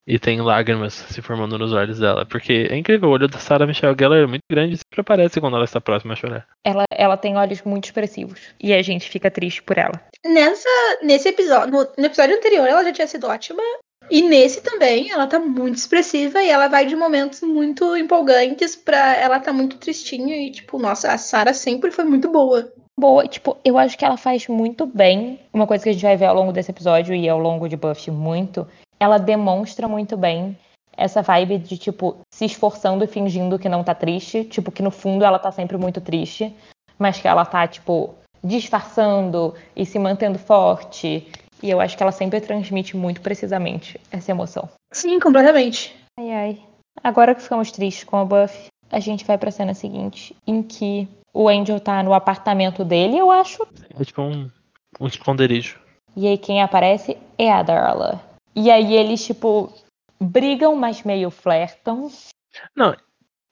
e 0.07 0.19
tem 0.19 0.41
lágrimas 0.41 0.95
se 0.95 1.23
formando 1.23 1.59
nos 1.59 1.73
olhos 1.73 1.99
dela. 1.99 2.27
Porque 2.27 2.69
é 2.71 2.77
incrível, 2.77 3.09
o 3.09 3.13
olho 3.13 3.29
da 3.29 3.39
Sarah 3.39 3.67
Michelle 3.67 3.97
Gellar 3.99 4.21
é 4.21 4.27
muito 4.27 4.43
grande 4.51 4.75
e 4.75 4.77
sempre 4.77 5.01
aparece 5.01 5.41
quando 5.41 5.57
ela 5.57 5.65
está 5.65 5.81
próxima 5.81 6.15
a 6.15 6.17
chorar. 6.17 6.47
Ela, 6.65 6.85
ela 6.91 7.17
tem 7.17 7.37
olhos 7.37 7.63
muito 7.63 7.85
expressivos. 7.85 8.41
E 8.61 8.73
a 8.73 8.83
gente 8.83 9.09
fica 9.09 9.31
triste 9.31 9.63
por 9.63 9.79
ela. 9.79 10.01
Nessa, 10.25 10.69
nesse 11.03 11.29
episódio, 11.29 11.73
no, 11.73 11.89
no 11.97 12.07
episódio 12.07 12.37
anterior, 12.37 12.67
ela 12.67 12.85
já 12.85 12.93
tinha 12.93 13.07
sido 13.07 13.27
ótima. 13.27 13.63
E 14.11 14.21
nesse 14.21 14.61
também, 14.61 15.11
ela 15.11 15.27
tá 15.27 15.39
muito 15.39 15.77
expressiva 15.77 16.43
e 16.43 16.51
ela 16.51 16.69
vai 16.69 16.85
de 16.85 16.97
momentos 16.97 17.41
muito 17.41 17.97
empolgantes 17.97 18.75
pra 18.75 19.17
ela 19.17 19.39
tá 19.39 19.53
muito 19.53 19.79
tristinha 19.79 20.37
e 20.37 20.51
tipo, 20.51 20.79
nossa, 20.79 21.13
a 21.13 21.17
Sarah 21.17 21.55
sempre 21.55 21.91
foi 21.91 22.05
muito 22.05 22.31
boa. 22.31 22.71
Boa, 22.99 23.27
tipo, 23.27 23.57
eu 23.65 23.79
acho 23.79 23.97
que 23.97 24.05
ela 24.05 24.17
faz 24.17 24.47
muito 24.49 24.87
bem. 24.87 25.41
Uma 25.53 25.67
coisa 25.67 25.83
que 25.83 25.91
a 25.91 25.93
gente 25.93 26.03
vai 26.03 26.17
ver 26.17 26.27
ao 26.27 26.35
longo 26.35 26.53
desse 26.53 26.71
episódio 26.71 27.15
e 27.15 27.29
ao 27.29 27.39
longo 27.39 27.69
de 27.69 27.77
Buffy 27.77 28.13
muito, 28.13 28.67
ela 29.03 29.19
demonstra 29.19 29.89
muito 29.89 30.17
bem 30.17 30.57
essa 30.97 31.23
vibe 31.23 31.59
de, 31.59 31.77
tipo, 31.77 32.19
se 32.33 32.45
esforçando 32.45 33.03
e 33.03 33.09
fingindo 33.09 33.59
que 33.59 33.69
não 33.69 33.83
tá 33.83 33.95
triste. 33.95 34.45
Tipo, 34.45 34.71
que 34.71 34.83
no 34.83 34.91
fundo 34.91 35.25
ela 35.25 35.39
tá 35.39 35.51
sempre 35.51 35.77
muito 35.77 36.01
triste, 36.01 36.55
mas 36.99 37.19
que 37.19 37.27
ela 37.27 37.45
tá, 37.45 37.67
tipo, 37.67 38.15
disfarçando 38.45 39.55
e 39.75 39.85
se 39.85 39.99
mantendo 39.99 40.39
forte. 40.39 41.27
E 41.63 41.71
eu 41.71 41.81
acho 41.81 41.97
que 41.97 42.03
ela 42.03 42.13
sempre 42.13 42.41
transmite 42.41 42.97
muito 42.97 43.21
precisamente 43.21 44.01
essa 44.11 44.31
emoção. 44.31 44.69
Sim, 44.93 45.19
completamente. 45.19 45.97
Ai, 46.19 46.31
ai. 46.31 46.63
Agora 47.03 47.35
que 47.35 47.43
ficamos 47.43 47.73
tristes 47.73 48.05
com 48.05 48.17
a 48.17 48.25
Buffy, 48.25 48.67
a 48.91 49.01
gente 49.01 49.25
vai 49.25 49.39
pra 49.39 49.51
cena 49.51 49.75
seguinte, 49.75 50.37
em 50.47 50.63
que 50.63 51.09
o 51.33 51.49
Angel 51.49 51.81
tá 51.81 52.03
no 52.03 52.13
apartamento 52.13 52.85
dele, 52.85 53.17
eu 53.17 53.31
acho. 53.31 53.67
É 53.99 54.05
tipo 54.05 54.21
um, 54.21 54.51
um 55.01 55.07
esconderijo. 55.07 55.81
E 56.15 56.29
aí 56.29 56.37
quem 56.37 56.61
aparece 56.63 57.17
é 57.39 57.51
a 57.51 57.63
Darla. 57.63 58.32
E 58.55 58.71
aí 58.71 58.95
eles, 58.95 59.25
tipo, 59.25 59.73
brigam, 60.21 60.77
mas 60.77 61.03
meio 61.03 61.31
flertam. 61.31 62.11
Não, 62.77 62.95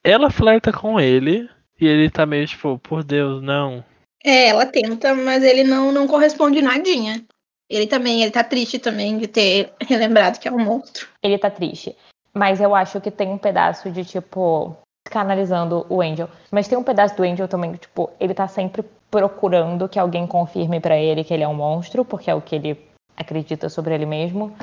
ela 0.04 0.30
flerta 0.30 0.72
com 0.72 1.00
ele 1.00 1.48
e 1.80 1.86
ele 1.86 2.10
tá 2.10 2.26
meio 2.26 2.46
tipo, 2.46 2.78
por 2.78 3.02
Deus, 3.02 3.42
não. 3.42 3.84
É, 4.24 4.48
ela 4.48 4.66
tenta, 4.66 5.14
mas 5.14 5.42
ele 5.42 5.64
não, 5.64 5.90
não 5.90 6.06
corresponde 6.06 6.60
nadinha. 6.60 7.24
Ele 7.68 7.86
também, 7.86 8.22
ele 8.22 8.30
tá 8.30 8.44
triste 8.44 8.78
também 8.78 9.16
de 9.16 9.26
ter 9.26 9.72
relembrado 9.80 10.38
que 10.38 10.48
é 10.48 10.52
um 10.52 10.62
monstro. 10.62 11.08
Ele 11.22 11.38
tá 11.38 11.50
triste. 11.50 11.96
Mas 12.34 12.60
eu 12.60 12.74
acho 12.74 13.00
que 13.00 13.10
tem 13.10 13.28
um 13.28 13.38
pedaço 13.38 13.90
de, 13.90 14.04
tipo, 14.04 14.76
canalizando 15.04 15.86
o 15.88 16.02
Angel. 16.02 16.28
Mas 16.50 16.68
tem 16.68 16.76
um 16.76 16.82
pedaço 16.82 17.16
do 17.16 17.22
Angel 17.22 17.48
também, 17.48 17.72
tipo, 17.74 18.10
ele 18.20 18.34
tá 18.34 18.46
sempre 18.46 18.84
procurando 19.10 19.88
que 19.88 19.98
alguém 19.98 20.26
confirme 20.26 20.80
pra 20.80 20.96
ele 20.96 21.24
que 21.24 21.34
ele 21.34 21.42
é 21.42 21.48
um 21.48 21.54
monstro, 21.54 22.04
porque 22.04 22.30
é 22.30 22.34
o 22.34 22.42
que 22.42 22.54
ele 22.54 22.90
acredita 23.16 23.68
sobre 23.68 23.94
ele 23.94 24.06
mesmo. 24.06 24.54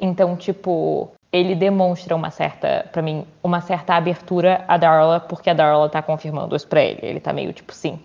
Então, 0.00 0.36
tipo, 0.36 1.12
ele 1.32 1.54
demonstra 1.54 2.14
uma 2.14 2.30
certa, 2.30 2.88
pra 2.92 3.02
mim, 3.02 3.26
uma 3.42 3.60
certa 3.60 3.94
abertura 3.94 4.64
a 4.68 4.76
Darla, 4.76 5.20
porque 5.20 5.50
a 5.50 5.54
Darla 5.54 5.88
tá 5.88 6.02
confirmando 6.02 6.54
isso 6.54 6.68
pra 6.68 6.82
ele. 6.82 7.00
Ele 7.02 7.20
tá 7.20 7.32
meio 7.32 7.52
tipo, 7.52 7.72
sim. 7.72 7.98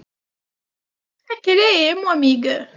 É 1.32 1.36
que 1.36 1.52
ele 1.52 1.62
é 1.62 1.92
emo, 1.92 2.10
amiga. 2.10 2.68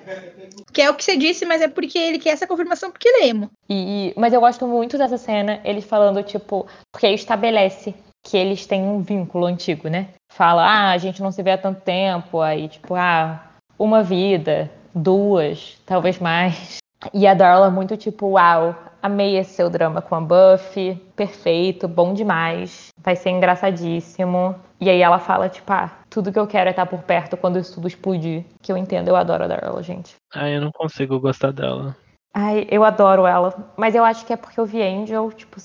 Que 0.72 0.82
é 0.82 0.90
o 0.90 0.94
que 0.94 1.02
você 1.02 1.16
disse, 1.16 1.46
mas 1.46 1.62
é 1.62 1.68
porque 1.68 1.98
ele 1.98 2.18
quer 2.18 2.30
essa 2.30 2.46
confirmação 2.46 2.90
porque 2.90 3.08
ele 3.08 3.24
é 3.24 3.28
emo. 3.28 3.50
E, 3.68 4.12
mas 4.14 4.34
eu 4.34 4.40
gosto 4.40 4.66
muito 4.66 4.98
dessa 4.98 5.16
cena, 5.16 5.58
ele 5.64 5.80
falando, 5.80 6.22
tipo, 6.22 6.66
porque 6.92 7.08
estabelece 7.08 7.94
que 8.22 8.36
eles 8.36 8.66
têm 8.66 8.82
um 8.82 9.00
vínculo 9.00 9.46
antigo, 9.46 9.88
né? 9.88 10.08
Fala, 10.30 10.64
ah, 10.64 10.90
a 10.90 10.98
gente 10.98 11.22
não 11.22 11.32
se 11.32 11.42
vê 11.42 11.52
há 11.52 11.58
tanto 11.58 11.80
tempo, 11.80 12.40
aí, 12.40 12.68
tipo, 12.68 12.94
ah, 12.94 13.42
uma 13.78 14.02
vida, 14.02 14.70
duas, 14.94 15.78
talvez 15.86 16.18
mais. 16.18 16.76
E 17.12 17.26
a 17.26 17.34
Darla 17.34 17.70
muito 17.70 17.96
tipo, 17.96 18.26
uau, 18.32 18.76
amei 19.02 19.36
esse 19.36 19.54
seu 19.54 19.68
drama 19.68 20.00
com 20.00 20.14
a 20.14 20.20
Buffy, 20.20 20.94
perfeito, 21.16 21.88
bom 21.88 22.14
demais, 22.14 22.88
vai 22.96 23.16
ser 23.16 23.30
engraçadíssimo. 23.30 24.54
E 24.80 24.88
aí 24.88 25.00
ela 25.00 25.18
fala, 25.18 25.48
tipo, 25.48 25.72
ah, 25.72 25.90
tudo 26.08 26.32
que 26.32 26.38
eu 26.38 26.46
quero 26.46 26.68
é 26.68 26.70
estar 26.70 26.86
por 26.86 27.02
perto 27.02 27.36
quando 27.36 27.58
isso 27.58 27.74
tudo 27.74 27.88
explodir. 27.88 28.44
Que 28.60 28.70
eu 28.70 28.76
entendo, 28.76 29.08
eu 29.08 29.16
adoro 29.16 29.44
a 29.44 29.48
Darla, 29.48 29.82
gente. 29.82 30.14
Ah, 30.32 30.48
eu 30.48 30.60
não 30.60 30.70
consigo 30.70 31.20
gostar 31.20 31.52
dela. 31.52 31.96
Ai, 32.32 32.66
eu 32.70 32.84
adoro 32.84 33.26
ela. 33.26 33.72
Mas 33.76 33.94
eu 33.94 34.04
acho 34.04 34.24
que 34.24 34.32
é 34.32 34.36
porque 34.36 34.58
eu 34.58 34.64
vi 34.64 34.82
Angel, 34.82 35.30
tipo, 35.32 35.60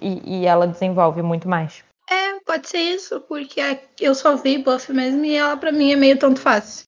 e, 0.00 0.40
e 0.40 0.46
ela 0.46 0.66
desenvolve 0.66 1.22
muito 1.22 1.48
mais. 1.48 1.82
É, 2.08 2.38
pode 2.44 2.68
ser 2.68 2.78
isso, 2.78 3.20
porque 3.22 3.60
eu 4.00 4.14
só 4.14 4.36
vi 4.36 4.58
Buffy 4.58 4.94
mesmo 4.94 5.24
e 5.24 5.34
ela 5.34 5.56
pra 5.56 5.72
mim 5.72 5.92
é 5.92 5.96
meio 5.96 6.18
tanto 6.18 6.40
fácil. 6.40 6.84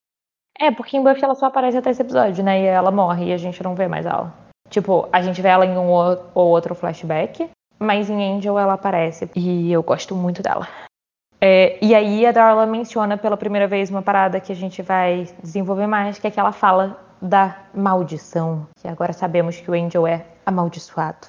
É, 0.58 0.70
porque 0.70 0.96
em 0.96 1.02
Buffy 1.02 1.24
ela 1.24 1.34
só 1.34 1.46
aparece 1.46 1.76
até 1.76 1.90
esse 1.90 2.02
episódio, 2.02 2.44
né? 2.44 2.62
E 2.62 2.64
ela 2.66 2.90
morre 2.90 3.26
e 3.26 3.32
a 3.32 3.36
gente 3.36 3.62
não 3.62 3.74
vê 3.74 3.88
mais 3.88 4.06
ela. 4.06 4.45
Tipo, 4.70 5.08
a 5.12 5.22
gente 5.22 5.40
vê 5.40 5.48
ela 5.48 5.64
em 5.64 5.76
um 5.76 5.90
ou 5.90 6.48
outro 6.48 6.74
flashback, 6.74 7.48
mas 7.78 8.10
em 8.10 8.36
Angel 8.36 8.58
ela 8.58 8.74
aparece. 8.74 9.30
E 9.34 9.72
eu 9.72 9.82
gosto 9.82 10.14
muito 10.14 10.42
dela. 10.42 10.66
É, 11.40 11.78
e 11.84 11.94
aí 11.94 12.26
a 12.26 12.32
Darla 12.32 12.66
menciona 12.66 13.16
pela 13.16 13.36
primeira 13.36 13.68
vez 13.68 13.90
uma 13.90 14.02
parada 14.02 14.40
que 14.40 14.52
a 14.52 14.56
gente 14.56 14.82
vai 14.82 15.28
desenvolver 15.42 15.86
mais, 15.86 16.18
que 16.18 16.26
é 16.26 16.30
que 16.30 16.40
ela 16.40 16.52
fala 16.52 16.98
da 17.20 17.56
maldição. 17.74 18.66
Que 18.80 18.88
agora 18.88 19.12
sabemos 19.12 19.60
que 19.60 19.70
o 19.70 19.74
Angel 19.74 20.06
é 20.06 20.26
amaldiçoado. 20.44 21.28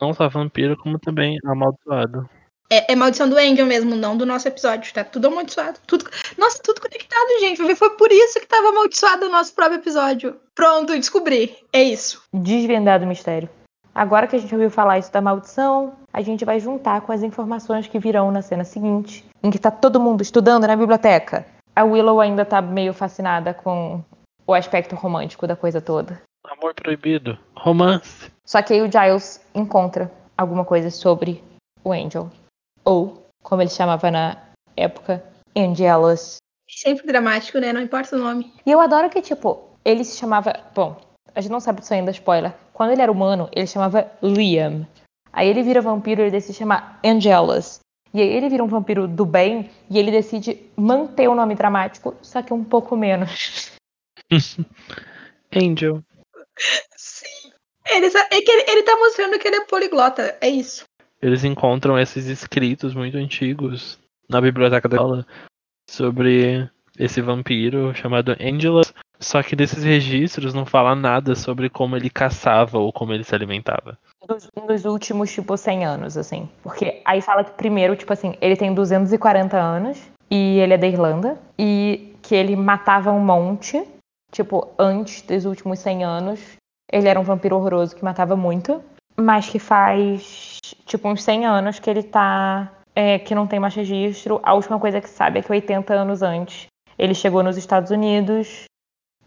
Não 0.00 0.12
só 0.12 0.28
vampiro, 0.28 0.76
como 0.76 0.98
também 0.98 1.38
amaldiçoado. 1.44 2.28
É, 2.70 2.92
é, 2.92 2.96
maldição 2.96 3.28
do 3.28 3.36
Angel 3.36 3.64
mesmo, 3.64 3.96
não 3.96 4.14
do 4.14 4.26
nosso 4.26 4.46
episódio, 4.46 4.92
tá? 4.92 5.02
Tudo 5.02 5.28
amaldiçoado. 5.28 5.78
Tudo... 5.86 6.04
Nossa, 6.36 6.60
tudo 6.62 6.82
conectado, 6.82 7.40
gente. 7.40 7.74
Foi 7.74 7.90
por 7.90 8.12
isso 8.12 8.38
que 8.38 8.46
tava 8.46 8.68
amaldiçoado 8.68 9.26
o 9.26 9.30
nosso 9.30 9.54
próprio 9.54 9.78
episódio. 9.78 10.36
Pronto, 10.54 10.92
descobri. 10.94 11.56
É 11.72 11.82
isso. 11.82 12.22
Desvendado 12.32 13.04
o 13.04 13.08
mistério. 13.08 13.48
Agora 13.94 14.26
que 14.26 14.36
a 14.36 14.38
gente 14.38 14.54
ouviu 14.54 14.70
falar 14.70 14.98
isso 14.98 15.10
da 15.10 15.20
maldição, 15.20 15.94
a 16.12 16.20
gente 16.20 16.44
vai 16.44 16.60
juntar 16.60 17.00
com 17.00 17.10
as 17.10 17.22
informações 17.22 17.86
que 17.86 17.98
virão 17.98 18.30
na 18.30 18.42
cena 18.42 18.64
seguinte, 18.64 19.24
em 19.42 19.50
que 19.50 19.58
tá 19.58 19.70
todo 19.70 19.98
mundo 19.98 20.22
estudando 20.22 20.66
na 20.66 20.76
biblioteca. 20.76 21.46
A 21.74 21.84
Willow 21.84 22.20
ainda 22.20 22.44
tá 22.44 22.60
meio 22.60 22.92
fascinada 22.92 23.54
com 23.54 24.04
o 24.46 24.52
aspecto 24.52 24.94
romântico 24.94 25.46
da 25.46 25.56
coisa 25.56 25.80
toda. 25.80 26.20
Amor 26.44 26.74
proibido. 26.74 27.38
Romance. 27.56 28.30
Só 28.44 28.60
que 28.62 28.74
aí 28.74 28.82
o 28.82 28.90
Giles 28.90 29.40
encontra 29.54 30.12
alguma 30.36 30.64
coisa 30.64 30.90
sobre 30.90 31.42
o 31.82 31.92
Angel 31.92 32.30
ou, 32.88 33.28
como 33.42 33.60
ele 33.60 33.70
chamava 33.70 34.10
na 34.10 34.38
época, 34.74 35.22
Angelus. 35.54 36.38
Sempre 36.66 37.06
dramático, 37.06 37.58
né? 37.58 37.70
Não 37.70 37.82
importa 37.82 38.16
o 38.16 38.18
nome. 38.18 38.50
E 38.64 38.70
eu 38.70 38.80
adoro 38.80 39.10
que, 39.10 39.20
tipo, 39.20 39.76
ele 39.84 40.02
se 40.04 40.16
chamava. 40.16 40.58
Bom, 40.74 40.98
a 41.34 41.40
gente 41.40 41.52
não 41.52 41.60
sabe 41.60 41.80
disso 41.80 41.92
ainda, 41.92 42.10
spoiler. 42.10 42.54
Quando 42.72 42.92
ele 42.92 43.02
era 43.02 43.12
humano, 43.12 43.50
ele 43.52 43.66
se 43.66 43.74
chamava 43.74 44.10
Liam. 44.22 44.86
Aí 45.30 45.48
ele 45.48 45.62
vira 45.62 45.82
vampiro 45.82 46.22
e 46.22 46.24
ele 46.24 46.30
decide 46.30 46.56
chamar 46.56 46.98
Angelus. 47.04 47.80
E 48.14 48.22
aí 48.22 48.28
ele 48.28 48.48
vira 48.48 48.64
um 48.64 48.68
vampiro 48.68 49.06
do 49.06 49.26
bem 49.26 49.70
e 49.90 49.98
ele 49.98 50.10
decide 50.10 50.58
manter 50.74 51.28
o 51.28 51.34
nome 51.34 51.54
dramático, 51.54 52.16
só 52.22 52.40
que 52.40 52.54
um 52.54 52.64
pouco 52.64 52.96
menos. 52.96 53.70
Angel. 55.54 56.02
Sim. 56.96 57.52
Ele, 57.86 58.06
é 58.06 58.40
que 58.40 58.50
ele, 58.50 58.70
ele 58.70 58.82
tá 58.82 58.96
mostrando 58.96 59.38
que 59.38 59.46
ele 59.46 59.56
é 59.56 59.64
poliglota, 59.66 60.38
é 60.40 60.48
isso 60.48 60.87
eles 61.20 61.44
encontram 61.44 61.98
esses 61.98 62.26
escritos 62.26 62.94
muito 62.94 63.16
antigos 63.16 63.98
na 64.28 64.40
biblioteca 64.40 64.88
da 64.88 64.96
escola 64.96 65.26
sobre 65.88 66.70
esse 66.98 67.20
vampiro 67.20 67.94
chamado 67.94 68.36
Angelus. 68.40 68.92
Só 69.20 69.42
que 69.42 69.56
desses 69.56 69.82
registros 69.82 70.54
não 70.54 70.64
fala 70.64 70.94
nada 70.94 71.34
sobre 71.34 71.68
como 71.68 71.96
ele 71.96 72.08
caçava 72.08 72.78
ou 72.78 72.92
como 72.92 73.12
ele 73.12 73.24
se 73.24 73.34
alimentava. 73.34 73.98
Dos, 74.28 74.48
dos 74.66 74.84
últimos, 74.84 75.32
tipo, 75.32 75.56
100 75.56 75.84
anos, 75.84 76.16
assim. 76.16 76.48
Porque 76.62 77.02
aí 77.04 77.20
fala 77.20 77.42
que 77.42 77.50
primeiro, 77.52 77.96
tipo 77.96 78.12
assim, 78.12 78.36
ele 78.40 78.56
tem 78.56 78.72
240 78.72 79.56
anos 79.56 80.00
e 80.30 80.60
ele 80.60 80.74
é 80.74 80.78
da 80.78 80.86
Irlanda. 80.86 81.36
E 81.58 82.14
que 82.22 82.34
ele 82.34 82.54
matava 82.54 83.10
um 83.10 83.18
monte, 83.18 83.82
tipo, 84.30 84.68
antes 84.78 85.22
dos 85.22 85.44
últimos 85.44 85.80
100 85.80 86.04
anos. 86.04 86.40
Ele 86.90 87.08
era 87.08 87.18
um 87.18 87.24
vampiro 87.24 87.56
horroroso 87.56 87.96
que 87.96 88.04
matava 88.04 88.36
muito 88.36 88.80
mas 89.18 89.48
que 89.48 89.58
faz 89.58 90.58
tipo 90.86 91.08
uns 91.08 91.22
100 91.22 91.46
anos 91.46 91.78
que 91.78 91.90
ele 91.90 92.02
tá. 92.02 92.72
É, 92.94 93.18
que 93.18 93.34
não 93.34 93.46
tem 93.46 93.60
mais 93.60 93.74
registro. 93.74 94.40
A 94.42 94.54
última 94.54 94.78
coisa 94.78 95.00
que 95.00 95.08
sabe 95.08 95.38
é 95.38 95.42
que 95.42 95.52
80 95.52 95.94
anos 95.94 96.20
antes 96.20 96.66
ele 96.98 97.14
chegou 97.14 97.44
nos 97.44 97.56
Estados 97.56 97.92
Unidos 97.92 98.64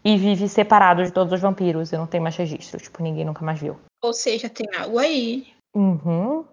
e 0.04 0.16
vive 0.16 0.46
separado 0.48 1.02
de 1.02 1.10
todos 1.10 1.32
os 1.32 1.40
vampiros 1.40 1.90
e 1.90 1.96
não 1.96 2.06
tem 2.06 2.20
mais 2.20 2.36
registro. 2.36 2.78
Tipo, 2.78 3.02
ninguém 3.02 3.24
nunca 3.24 3.44
mais 3.44 3.58
viu. 3.58 3.78
Ou 4.02 4.12
seja, 4.12 4.50
tem 4.50 4.66
algo 4.76 4.98
aí. 4.98 5.46
Uhum. 5.74 6.44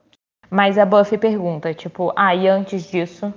Mas 0.50 0.78
a 0.78 0.86
Buffy 0.86 1.18
pergunta, 1.18 1.74
tipo, 1.74 2.14
ah, 2.16 2.34
e 2.34 2.48
antes 2.48 2.90
disso? 2.90 3.34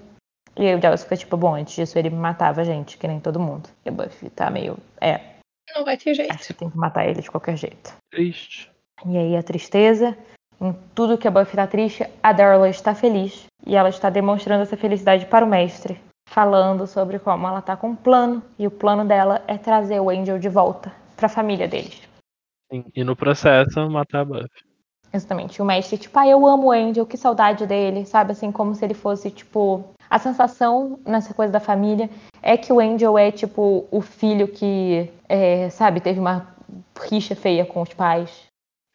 E 0.57 0.75
o 0.75 0.81
Giles 0.81 1.03
fica 1.03 1.17
tipo, 1.17 1.37
bom, 1.37 1.55
antes 1.55 1.75
disso 1.75 1.99
ele 1.99 2.11
matava 2.11 2.61
a 2.61 2.65
gente, 2.65 2.97
que 2.97 3.09
nem 3.09 3.19
todo 3.19 3.41
mundo. 3.41 3.69
E 3.85 3.89
a 3.89 3.93
Buffy 3.93 4.31
tá 4.31 4.49
meio, 4.51 4.77
é. 5.01 5.21
Não 5.75 5.85
vai 5.85 5.97
ter 5.97 6.15
jeito. 6.15 6.33
Acho 6.33 6.49
que 6.49 6.55
tem 6.55 6.71
que 6.71 6.77
matar 6.77 7.07
ele 7.07 7.21
de 7.21 7.31
qualquer 7.31 7.57
jeito. 7.57 7.95
Triste. 8.11 8.72
E 9.07 9.17
aí 9.17 9.37
a 9.37 9.43
tristeza, 9.43 10.17
em 10.61 10.73
tudo 10.95 11.19
que 11.19 11.27
a 11.27 11.31
Buffy 11.31 11.51
está 11.51 11.67
triste, 11.67 12.07
a 12.23 12.33
Darla 12.33 12.69
está 12.69 12.95
feliz. 12.95 13.47
E 13.67 13.77
ela 13.77 13.89
está 13.89 14.11
demonstrando 14.11 14.63
essa 14.63 14.77
felicidade 14.77 15.27
para 15.27 15.45
o 15.45 15.49
mestre, 15.49 16.01
falando 16.29 16.87
sobre 16.87 17.19
como 17.19 17.47
ela 17.47 17.61
está 17.61 17.77
com 17.77 17.91
um 17.91 17.97
plano. 17.97 18.43
E 18.59 18.67
o 18.67 18.71
plano 18.71 19.05
dela 19.05 19.43
é 19.47 19.57
trazer 19.57 20.01
o 20.01 20.11
Angel 20.11 20.39
de 20.39 20.49
volta 20.49 20.93
para 21.17 21.27
a 21.27 21.31
família 21.31 21.69
deles. 21.69 22.03
Sim, 22.71 22.85
e 22.95 23.05
no 23.05 23.15
processo, 23.15 23.89
matar 23.91 24.21
a 24.21 24.25
Buffy. 24.25 24.73
Exatamente. 25.13 25.61
O 25.61 25.65
mestre, 25.65 25.99
tipo, 25.99 26.19
ah, 26.19 26.27
eu 26.27 26.47
amo 26.47 26.69
o 26.69 26.73
Angel, 26.73 27.05
que 27.05 27.17
saudade 27.17 27.67
dele, 27.67 28.07
sabe? 28.07 28.33
Assim, 28.33 28.51
como 28.51 28.75
se 28.75 28.85
ele 28.85 28.95
fosse, 28.95 29.31
tipo. 29.31 29.85
A 30.09 30.19
sensação 30.19 30.99
nessa 31.07 31.33
coisa 31.35 31.53
da 31.53 31.61
família 31.61 32.09
é 32.43 32.57
que 32.57 32.73
o 32.73 32.81
Angel 32.81 33.17
é, 33.17 33.31
tipo, 33.31 33.87
o 33.91 34.01
filho 34.01 34.47
que, 34.47 35.11
é, 35.29 35.71
sabe, 35.71 36.01
teve 36.01 36.21
uma 36.21 36.47
rixa 37.01 37.35
feia 37.35 37.65
com 37.65 37.81
os 37.81 37.93
pais 37.95 38.52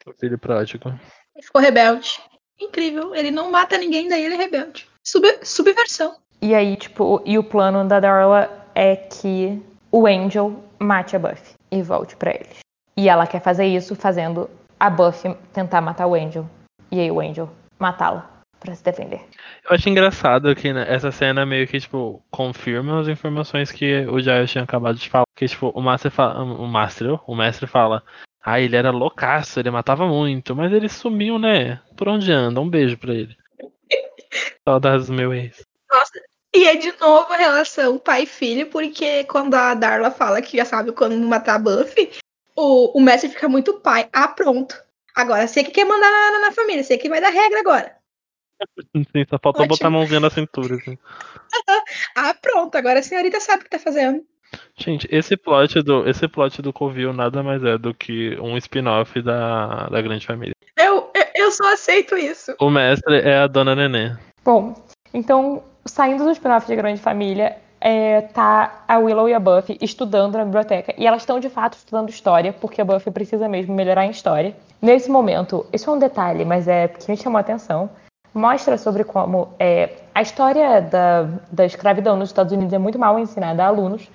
O 0.08 0.18
filho 0.18 0.38
pródigo. 0.38 0.88
Ele 1.34 1.44
ficou 1.44 1.60
rebelde. 1.60 2.20
Incrível. 2.60 3.14
Ele 3.14 3.30
não 3.30 3.50
mata 3.50 3.78
ninguém, 3.78 4.08
daí 4.08 4.24
ele 4.24 4.34
é 4.34 4.38
rebelde. 4.38 4.88
Sub 5.04 5.24
subversão. 5.42 6.16
E 6.40 6.54
aí, 6.54 6.76
tipo, 6.76 7.22
e 7.24 7.38
o 7.38 7.44
plano 7.44 7.86
da 7.86 8.00
Darla 8.00 8.66
é 8.74 8.94
que 8.94 9.60
o 9.90 10.06
Angel 10.06 10.62
mate 10.78 11.16
a 11.16 11.18
Buffy 11.18 11.54
e 11.70 11.82
volte 11.82 12.16
pra 12.16 12.30
eles. 12.30 12.58
E 12.96 13.08
ela 13.08 13.26
quer 13.26 13.40
fazer 13.40 13.66
isso 13.66 13.94
fazendo 13.94 14.48
a 14.78 14.90
Buffy 14.90 15.34
tentar 15.52 15.80
matar 15.80 16.06
o 16.06 16.14
Angel. 16.14 16.48
E 16.90 17.00
aí 17.00 17.10
o 17.10 17.20
Angel 17.20 17.48
matá-la 17.78 18.38
pra 18.60 18.74
se 18.74 18.82
defender. 18.82 19.20
Eu 19.68 19.74
acho 19.74 19.88
engraçado 19.88 20.54
que 20.54 20.72
né, 20.72 20.84
essa 20.88 21.10
cena 21.10 21.46
meio 21.46 21.66
que, 21.66 21.78
tipo, 21.80 22.22
confirma 22.30 23.00
as 23.00 23.08
informações 23.08 23.70
que 23.70 24.06
o 24.06 24.20
Giles 24.20 24.50
tinha 24.50 24.64
acabado 24.64 24.96
de 24.96 25.08
falar. 25.08 25.24
Que, 25.36 25.46
tipo, 25.46 25.68
o 25.68 25.80
Master 25.80 26.10
fala. 26.10 26.42
O 26.42 26.66
Master, 26.66 27.18
o 27.26 27.34
mestre 27.34 27.66
fala. 27.66 28.02
Ah, 28.50 28.58
ele 28.58 28.76
era 28.76 28.90
loucaço, 28.90 29.60
ele 29.60 29.70
matava 29.70 30.06
muito, 30.06 30.56
mas 30.56 30.72
ele 30.72 30.88
sumiu, 30.88 31.38
né? 31.38 31.82
Por 31.94 32.08
onde 32.08 32.32
anda? 32.32 32.58
Um 32.58 32.70
beijo 32.70 32.96
pra 32.96 33.12
ele. 33.12 33.36
Saudades 34.66 35.08
do 35.08 35.12
meu 35.12 35.34
ex. 35.34 35.66
Nossa, 35.92 36.18
e 36.56 36.64
é 36.66 36.74
de 36.74 36.90
novo 36.98 37.30
a 37.30 37.36
relação 37.36 37.98
pai 37.98 38.22
e 38.22 38.26
filho, 38.26 38.70
porque 38.70 39.24
quando 39.24 39.54
a 39.54 39.74
Darla 39.74 40.10
fala 40.10 40.40
que 40.40 40.56
já 40.56 40.64
sabe 40.64 40.92
quando 40.92 41.14
matar 41.18 41.56
a 41.56 41.58
Buffy, 41.58 42.10
o, 42.56 42.98
o 42.98 43.02
mestre 43.02 43.28
fica 43.28 43.50
muito 43.50 43.80
pai. 43.80 44.08
Ah, 44.14 44.28
pronto. 44.28 44.82
Agora 45.14 45.46
você 45.46 45.62
que 45.62 45.70
quer 45.70 45.84
mandar 45.84 46.10
na, 46.10 46.40
na 46.46 46.52
família, 46.52 46.82
você 46.82 46.96
que 46.96 47.10
vai 47.10 47.20
dar 47.20 47.28
regra 47.28 47.60
agora. 47.60 47.98
Sim, 48.96 49.26
só 49.28 49.38
faltou 49.38 49.64
Ótimo. 49.64 49.68
botar 49.68 49.88
a 49.88 49.90
mãozinha 49.90 50.20
na 50.20 50.30
cintura. 50.30 50.76
Assim. 50.76 50.96
Ah, 52.16 52.32
pronto. 52.32 52.74
Agora 52.76 53.00
a 53.00 53.02
senhorita 53.02 53.40
sabe 53.40 53.60
o 53.60 53.64
que 53.64 53.70
tá 53.70 53.78
fazendo. 53.78 54.24
Gente, 54.76 55.08
esse 55.10 55.36
plot 55.36 55.82
do, 55.82 56.08
esse 56.08 56.26
plot 56.28 56.62
do 56.62 56.72
Covil 56.72 57.12
nada 57.12 57.42
mais 57.42 57.62
é 57.64 57.76
do 57.76 57.92
que 57.92 58.38
um 58.40 58.56
spin-off 58.56 59.20
da, 59.20 59.88
da 59.88 60.00
Grande 60.00 60.26
Família. 60.26 60.54
Eu, 60.76 61.10
eu, 61.34 61.50
só 61.50 61.72
aceito 61.72 62.16
isso. 62.16 62.54
O 62.60 62.70
mestre 62.70 63.18
é 63.20 63.38
a 63.38 63.46
Dona 63.46 63.74
Nenê. 63.74 64.16
Bom, 64.44 64.74
então, 65.12 65.62
saindo 65.84 66.24
do 66.24 66.30
spin-off 66.30 66.66
de 66.66 66.76
Grande 66.76 67.00
Família, 67.00 67.56
é, 67.80 68.22
tá 68.22 68.84
a 68.86 68.98
Willow 68.98 69.28
e 69.28 69.34
a 69.34 69.40
Buffy 69.40 69.78
estudando 69.80 70.36
na 70.36 70.44
biblioteca. 70.44 70.94
E 70.96 71.06
elas 71.06 71.22
estão 71.22 71.40
de 71.40 71.48
fato 71.48 71.74
estudando 71.74 72.08
história, 72.08 72.52
porque 72.52 72.80
a 72.80 72.84
Buffy 72.84 73.12
precisa 73.12 73.48
mesmo 73.48 73.74
melhorar 73.74 74.06
em 74.06 74.10
história. 74.10 74.54
Nesse 74.80 75.10
momento, 75.10 75.66
isso 75.72 75.90
é 75.90 75.92
um 75.92 75.98
detalhe, 75.98 76.44
mas 76.44 76.68
é 76.68 76.88
que 76.88 77.10
me 77.10 77.16
chamou 77.16 77.38
a 77.38 77.40
atenção. 77.40 77.90
Mostra 78.32 78.78
sobre 78.78 79.04
como 79.04 79.48
é, 79.58 79.90
a 80.14 80.22
história 80.22 80.80
da, 80.80 81.22
da 81.50 81.64
escravidão 81.64 82.16
nos 82.16 82.28
Estados 82.28 82.52
Unidos 82.52 82.72
é 82.72 82.78
muito 82.78 82.98
mal 82.98 83.18
ensinada 83.18 83.64
a 83.64 83.66
alunos, 83.66 84.08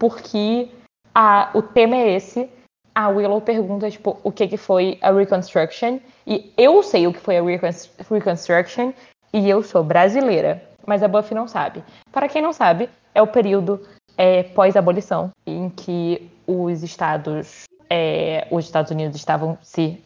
porque 0.00 0.68
a, 1.14 1.50
o 1.54 1.62
tema 1.62 1.94
é 1.94 2.16
esse. 2.16 2.50
A 2.92 3.08
Willow 3.08 3.40
pergunta 3.40 3.88
tipo, 3.88 4.18
o 4.24 4.32
que, 4.32 4.48
que 4.48 4.56
foi 4.56 4.98
a 5.00 5.12
Reconstruction, 5.12 6.00
e 6.26 6.52
eu 6.58 6.82
sei 6.82 7.06
o 7.06 7.12
que 7.12 7.20
foi 7.20 7.38
a 7.38 7.42
Reconst- 7.42 7.90
Reconstruction, 8.10 8.92
e 9.32 9.48
eu 9.48 9.62
sou 9.62 9.84
brasileira, 9.84 10.60
mas 10.84 11.02
a 11.02 11.08
Buffy 11.08 11.34
não 11.34 11.46
sabe. 11.46 11.84
Para 12.10 12.28
quem 12.28 12.42
não 12.42 12.52
sabe, 12.52 12.90
é 13.14 13.22
o 13.22 13.28
período 13.28 13.86
é, 14.18 14.42
pós-abolição, 14.42 15.30
em 15.46 15.70
que 15.70 16.28
os 16.46 16.82
estados, 16.82 17.64
é, 17.88 18.48
os 18.50 18.64
Estados 18.64 18.90
Unidos 18.90 19.16
estavam 19.16 19.56
se 19.62 20.02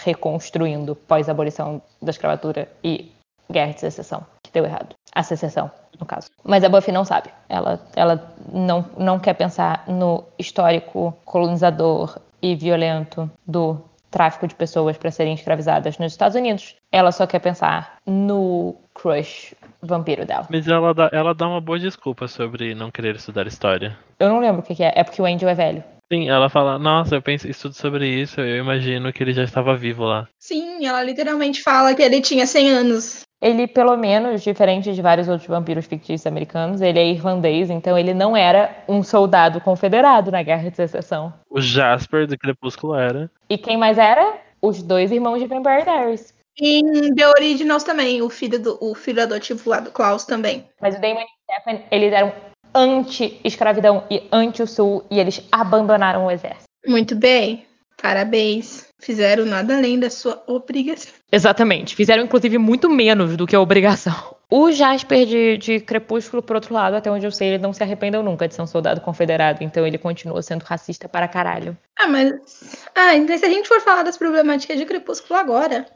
reconstruindo 0.00 0.94
pós-abolição 0.94 1.80
da 2.02 2.10
escravatura 2.10 2.68
e 2.84 3.10
guerra 3.50 3.72
de 3.72 3.80
secessão, 3.80 4.26
que 4.46 4.52
deu 4.52 4.64
errado. 4.64 4.94
A 5.14 5.22
secessão, 5.22 5.70
no 5.98 6.06
caso. 6.06 6.28
Mas 6.44 6.62
a 6.62 6.68
Buffy 6.68 6.92
não 6.92 7.04
sabe. 7.04 7.30
Ela, 7.48 7.80
ela 7.94 8.34
não, 8.52 8.84
não 8.98 9.18
quer 9.18 9.34
pensar 9.34 9.84
no 9.86 10.24
histórico 10.38 11.16
colonizador 11.24 12.18
e 12.42 12.54
violento 12.54 13.30
do 13.46 13.80
tráfico 14.10 14.46
de 14.46 14.54
pessoas 14.54 14.96
para 14.96 15.10
serem 15.10 15.34
escravizadas 15.34 15.98
nos 15.98 16.12
Estados 16.12 16.36
Unidos. 16.36 16.76
Ela 16.90 17.12
só 17.12 17.26
quer 17.26 17.38
pensar 17.38 17.98
no 18.06 18.74
crush 18.94 19.54
vampiro 19.82 20.24
dela. 20.24 20.46
Mas 20.50 20.66
ela 20.66 20.94
dá, 20.94 21.10
ela 21.12 21.34
dá 21.34 21.46
uma 21.46 21.60
boa 21.60 21.78
desculpa 21.78 22.26
sobre 22.28 22.74
não 22.74 22.90
querer 22.90 23.16
estudar 23.16 23.46
história. 23.46 23.96
Eu 24.18 24.28
não 24.28 24.40
lembro 24.40 24.60
o 24.60 24.62
que, 24.62 24.74
que 24.74 24.82
é. 24.82 24.92
É 24.94 25.04
porque 25.04 25.20
o 25.20 25.26
Angel 25.26 25.48
é 25.48 25.54
velho. 25.54 25.84
Sim, 26.10 26.28
ela 26.28 26.48
fala, 26.48 26.78
nossa, 26.78 27.16
eu 27.16 27.22
penso, 27.22 27.48
estudo 27.48 27.74
sobre 27.74 28.08
isso, 28.08 28.40
eu 28.40 28.58
imagino 28.58 29.12
que 29.12 29.20
ele 29.24 29.32
já 29.32 29.42
estava 29.42 29.76
vivo 29.76 30.04
lá. 30.04 30.28
Sim, 30.38 30.86
ela 30.86 31.02
literalmente 31.02 31.60
fala 31.62 31.94
que 31.94 32.02
ele 32.02 32.20
tinha 32.20 32.46
100 32.46 32.70
anos. 32.70 33.25
Ele, 33.40 33.66
pelo 33.66 33.96
menos, 33.96 34.42
diferente 34.42 34.94
de 34.94 35.02
vários 35.02 35.28
outros 35.28 35.46
vampiros 35.46 35.86
fictícios 35.86 36.26
americanos, 36.26 36.80
ele 36.80 36.98
é 36.98 37.10
irlandês, 37.10 37.68
então 37.68 37.98
ele 37.98 38.14
não 38.14 38.36
era 38.36 38.84
um 38.88 39.02
soldado 39.02 39.60
confederado 39.60 40.30
na 40.30 40.42
Guerra 40.42 40.70
de 40.70 40.76
Secessão. 40.76 41.32
O 41.50 41.60
Jasper 41.60 42.26
do 42.26 42.38
Crepúsculo 42.38 42.94
era. 42.94 43.30
E 43.48 43.58
quem 43.58 43.76
mais 43.76 43.98
era? 43.98 44.38
Os 44.62 44.82
dois 44.82 45.12
irmãos 45.12 45.38
de 45.38 45.46
Vampire 45.46 45.84
Diaries. 45.84 46.34
E 46.58 46.78
em 46.78 47.14
The 47.14 47.28
Originals 47.28 47.84
também, 47.84 48.22
o 48.22 48.30
filho, 48.30 48.58
do, 48.58 48.78
o 48.80 48.94
filho 48.94 49.22
adotivo 49.22 49.68
lá 49.68 49.80
do 49.80 49.90
Klaus 49.90 50.24
também. 50.24 50.64
Mas 50.80 50.96
o 50.96 51.00
Damon 51.00 51.20
e 51.20 51.24
o 51.24 51.52
Stephen, 51.52 51.84
eles 51.90 52.12
eram 52.12 52.32
anti-escravidão 52.74 54.04
e 54.10 54.22
anti-o 54.32 54.66
sul, 54.66 55.04
e 55.10 55.20
eles 55.20 55.46
abandonaram 55.52 56.26
o 56.26 56.30
exército. 56.30 56.64
Muito 56.86 57.14
bem. 57.14 57.66
Parabéns. 58.00 58.86
Fizeram 58.98 59.44
nada 59.44 59.76
além 59.76 59.98
da 59.98 60.10
sua 60.10 60.42
obrigação. 60.46 61.12
Exatamente. 61.30 61.94
Fizeram, 61.94 62.24
inclusive, 62.24 62.58
muito 62.58 62.88
menos 62.88 63.36
do 63.36 63.46
que 63.46 63.56
a 63.56 63.60
obrigação. 63.60 64.36
O 64.50 64.70
Jasper 64.70 65.26
de, 65.26 65.58
de 65.58 65.80
Crepúsculo, 65.80 66.42
por 66.42 66.56
outro 66.56 66.72
lado, 66.72 66.94
até 66.94 67.10
onde 67.10 67.26
eu 67.26 67.32
sei, 67.32 67.48
ele 67.48 67.58
não 67.62 67.72
se 67.72 67.82
arrependeu 67.82 68.22
nunca 68.22 68.46
de 68.46 68.54
ser 68.54 68.62
um 68.62 68.66
soldado 68.66 69.00
confederado, 69.00 69.64
então 69.64 69.84
ele 69.84 69.98
continua 69.98 70.40
sendo 70.40 70.62
racista 70.62 71.08
para 71.08 71.26
caralho. 71.26 71.76
Ah, 71.98 72.06
mas. 72.06 72.86
Ah, 72.94 73.16
então 73.16 73.36
se 73.36 73.44
a 73.44 73.48
gente 73.48 73.66
for 73.66 73.80
falar 73.80 74.04
das 74.04 74.16
problemáticas 74.16 74.78
de 74.78 74.86
Crepúsculo 74.86 75.38
agora. 75.38 75.86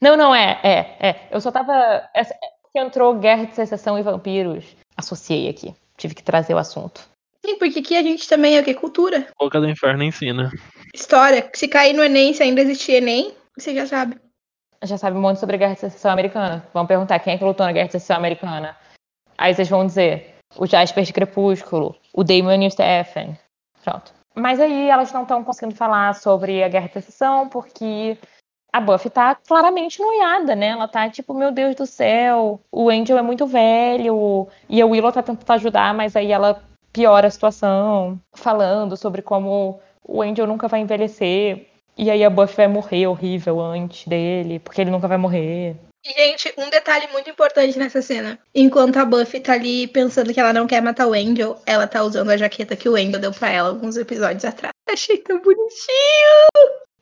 Não, 0.00 0.16
não, 0.16 0.34
é, 0.34 0.60
é, 0.64 1.08
é. 1.08 1.28
Eu 1.30 1.40
só 1.40 1.52
tava. 1.52 2.08
Essa, 2.12 2.34
que 2.72 2.80
entrou 2.80 3.14
Guerra 3.14 3.44
de 3.44 3.54
Secessão 3.54 3.96
e 3.96 4.02
Vampiros. 4.02 4.64
Associei 4.96 5.48
aqui. 5.48 5.72
Tive 5.96 6.14
que 6.14 6.22
trazer 6.22 6.54
o 6.54 6.58
assunto. 6.58 7.08
Sim, 7.44 7.58
porque 7.58 7.80
aqui 7.80 7.94
a 7.94 8.02
gente 8.02 8.26
também 8.26 8.56
é 8.56 8.60
o 8.60 8.64
que? 8.64 8.72
Cultura. 8.72 9.26
Boca 9.38 9.60
do 9.60 9.68
Inferno 9.68 10.02
ensina. 10.02 10.50
História. 10.94 11.50
Se 11.52 11.68
cair 11.68 11.92
no 11.92 12.02
Enem, 12.02 12.32
se 12.32 12.42
ainda 12.42 12.62
existir 12.62 12.94
Enem, 12.94 13.34
você 13.56 13.74
já 13.74 13.86
sabe. 13.86 14.18
Já 14.82 14.96
sabe 14.96 15.18
um 15.18 15.20
monte 15.20 15.40
sobre 15.40 15.56
a 15.56 15.58
Guerra 15.58 15.74
de 15.74 15.80
Secessão 15.80 16.10
Americana. 16.10 16.66
Vão 16.72 16.86
perguntar 16.86 17.18
quem 17.18 17.34
é 17.34 17.38
que 17.38 17.44
lutou 17.44 17.66
na 17.66 17.72
Guerra 17.72 17.86
de 17.86 17.92
Secessão 17.92 18.16
Americana. 18.16 18.74
Aí 19.36 19.54
vocês 19.54 19.68
vão 19.68 19.86
dizer 19.86 20.36
o 20.56 20.66
Jasper 20.66 21.04
de 21.04 21.12
Crepúsculo, 21.12 21.94
o 22.14 22.24
Damon 22.24 22.62
e 22.62 22.66
o 22.66 22.70
Stephen. 22.70 23.38
Pronto. 23.82 24.14
Mas 24.34 24.58
aí 24.58 24.88
elas 24.88 25.12
não 25.12 25.22
estão 25.22 25.44
conseguindo 25.44 25.76
falar 25.76 26.14
sobre 26.14 26.64
a 26.64 26.68
Guerra 26.68 26.86
de 26.86 26.94
Secessão 26.94 27.48
porque 27.48 28.16
a 28.72 28.80
Buffy 28.80 29.10
tá 29.10 29.34
claramente 29.34 30.00
noiada, 30.00 30.56
né? 30.56 30.68
Ela 30.68 30.88
tá 30.88 31.10
tipo, 31.10 31.34
meu 31.34 31.52
Deus 31.52 31.76
do 31.76 31.84
céu, 31.84 32.60
o 32.72 32.88
Angel 32.88 33.18
é 33.18 33.22
muito 33.22 33.46
velho 33.46 34.48
e 34.66 34.80
a 34.80 34.86
Willow 34.86 35.12
tá 35.12 35.22
tentando 35.22 35.50
ajudar, 35.52 35.92
mas 35.92 36.16
aí 36.16 36.32
ela 36.32 36.62
piora 36.94 37.26
a 37.26 37.30
situação, 37.30 38.18
falando 38.32 38.96
sobre 38.96 39.20
como 39.20 39.80
o 40.02 40.22
Angel 40.22 40.46
nunca 40.46 40.68
vai 40.68 40.80
envelhecer 40.80 41.66
e 41.98 42.10
aí 42.10 42.24
a 42.24 42.30
Buffy 42.30 42.56
vai 42.56 42.68
morrer 42.68 43.06
horrível 43.06 43.60
antes 43.60 44.06
dele, 44.06 44.58
porque 44.60 44.80
ele 44.80 44.90
nunca 44.90 45.08
vai 45.08 45.18
morrer. 45.18 45.76
E, 46.04 46.12
gente, 46.12 46.52
um 46.58 46.68
detalhe 46.68 47.08
muito 47.12 47.30
importante 47.30 47.78
nessa 47.78 48.02
cena. 48.02 48.38
Enquanto 48.54 48.98
a 48.98 49.04
Buffy 49.04 49.40
tá 49.40 49.54
ali 49.54 49.86
pensando 49.86 50.32
que 50.32 50.38
ela 50.38 50.52
não 50.52 50.66
quer 50.66 50.82
matar 50.82 51.06
o 51.06 51.14
Angel, 51.14 51.60
ela 51.66 51.86
tá 51.86 52.02
usando 52.02 52.30
a 52.30 52.36
jaqueta 52.36 52.76
que 52.76 52.88
o 52.88 52.94
Angel 52.94 53.20
deu 53.20 53.32
pra 53.32 53.50
ela 53.50 53.70
alguns 53.70 53.96
episódios 53.96 54.44
atrás. 54.44 54.72
Achei 54.88 55.18
tão 55.18 55.40
bonitinho! 55.40 55.70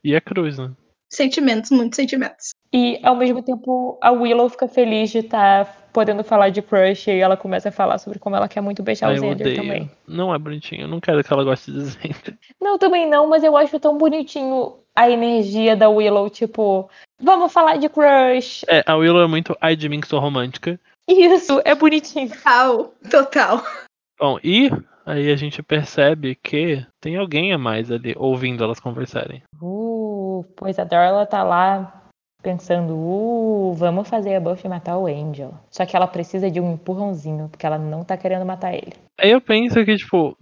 E 0.05 0.15
a 0.15 0.21
cruz, 0.21 0.57
né? 0.57 0.71
Sentimentos, 1.11 1.71
muitos 1.71 1.97
sentimentos. 1.97 2.51
E 2.73 3.01
ao 3.03 3.17
mesmo 3.17 3.43
tempo 3.43 3.99
a 4.01 4.13
Willow 4.13 4.49
fica 4.49 4.69
feliz 4.69 5.11
de 5.11 5.19
estar 5.19 5.82
podendo 5.93 6.25
falar 6.25 6.49
de 6.49 6.63
crush 6.63 7.09
e 7.09 7.19
ela 7.21 7.37
começa 7.37 7.69
a 7.69 7.73
falar 7.73 7.99
sobre 7.99 8.19
como 8.19 8.35
ela 8.35 8.49
quer 8.49 8.61
muito 8.61 8.83
beijar 8.83 9.09
Ai, 9.09 9.15
o 9.15 9.17
eu 9.17 9.23
Xander 9.23 9.47
odeio. 9.47 9.57
também. 9.57 9.91
Não 10.09 10.35
é 10.35 10.39
bonitinho, 10.39 10.83
eu 10.83 10.89
não 10.89 11.01
quero 11.01 11.23
que 11.23 11.33
ela 11.33 11.45
goste 11.45 11.71
de 11.71 11.81
Zender. 11.81 12.37
Não, 12.61 12.79
também 12.79 13.09
não, 13.09 13.27
mas 13.29 13.45
eu 13.45 13.57
acho 13.57 13.79
tão 13.79 13.99
bonitinho 13.99 14.75
a 14.95 15.11
energia 15.11 15.77
da 15.77 15.89
Willow, 15.89 16.29
tipo, 16.31 16.89
vamos 17.21 17.53
falar 17.53 17.77
de 17.77 17.89
crush. 17.89 18.65
É, 18.69 18.83
a 18.87 18.97
Willow 18.97 19.23
é 19.23 19.27
muito 19.27 19.57
ai 19.61 19.77
de 19.77 19.89
mim 19.89 20.01
que 20.01 20.09
sou 20.09 20.21
romântica. 20.21 20.79
Isso, 21.09 21.61
é 21.65 21.75
bonitinho. 21.75 22.29
Total, 22.29 22.95
total. 23.11 23.63
Bom, 24.19 24.39
e 24.43 24.71
aí 25.05 25.31
a 25.31 25.37
gente 25.37 25.63
percebe 25.63 26.37
que 26.37 26.85
tem 27.01 27.17
alguém 27.17 27.53
a 27.53 27.59
mais 27.59 27.91
ali 27.91 28.15
ouvindo 28.17 28.63
elas 28.63 28.81
conversarem. 28.81 29.43
Uh, 29.61 30.45
pois 30.57 30.79
a 30.79 30.85
Darla 30.85 31.27
tá 31.27 31.43
lá 31.43 32.02
pensando, 32.43 32.95
uh, 32.95 33.73
vamos 33.75 34.09
fazer 34.09 34.35
a 34.35 34.41
Buffy 34.41 34.69
matar 34.69 34.99
o 34.99 35.07
Angel. 35.07 35.55
Só 35.71 35.87
que 35.87 35.97
ela 35.97 36.07
precisa 36.07 36.51
de 36.51 36.61
um 36.61 36.75
empurrãozinho, 36.75 37.49
porque 37.49 37.65
ela 37.65 37.79
não 37.79 38.05
tá 38.05 38.17
querendo 38.17 38.45
matar 38.45 38.75
ele. 38.75 38.95
Aí 39.19 39.31
eu 39.31 39.41
penso 39.41 39.85
que, 39.85 39.97
tipo, 39.97 40.37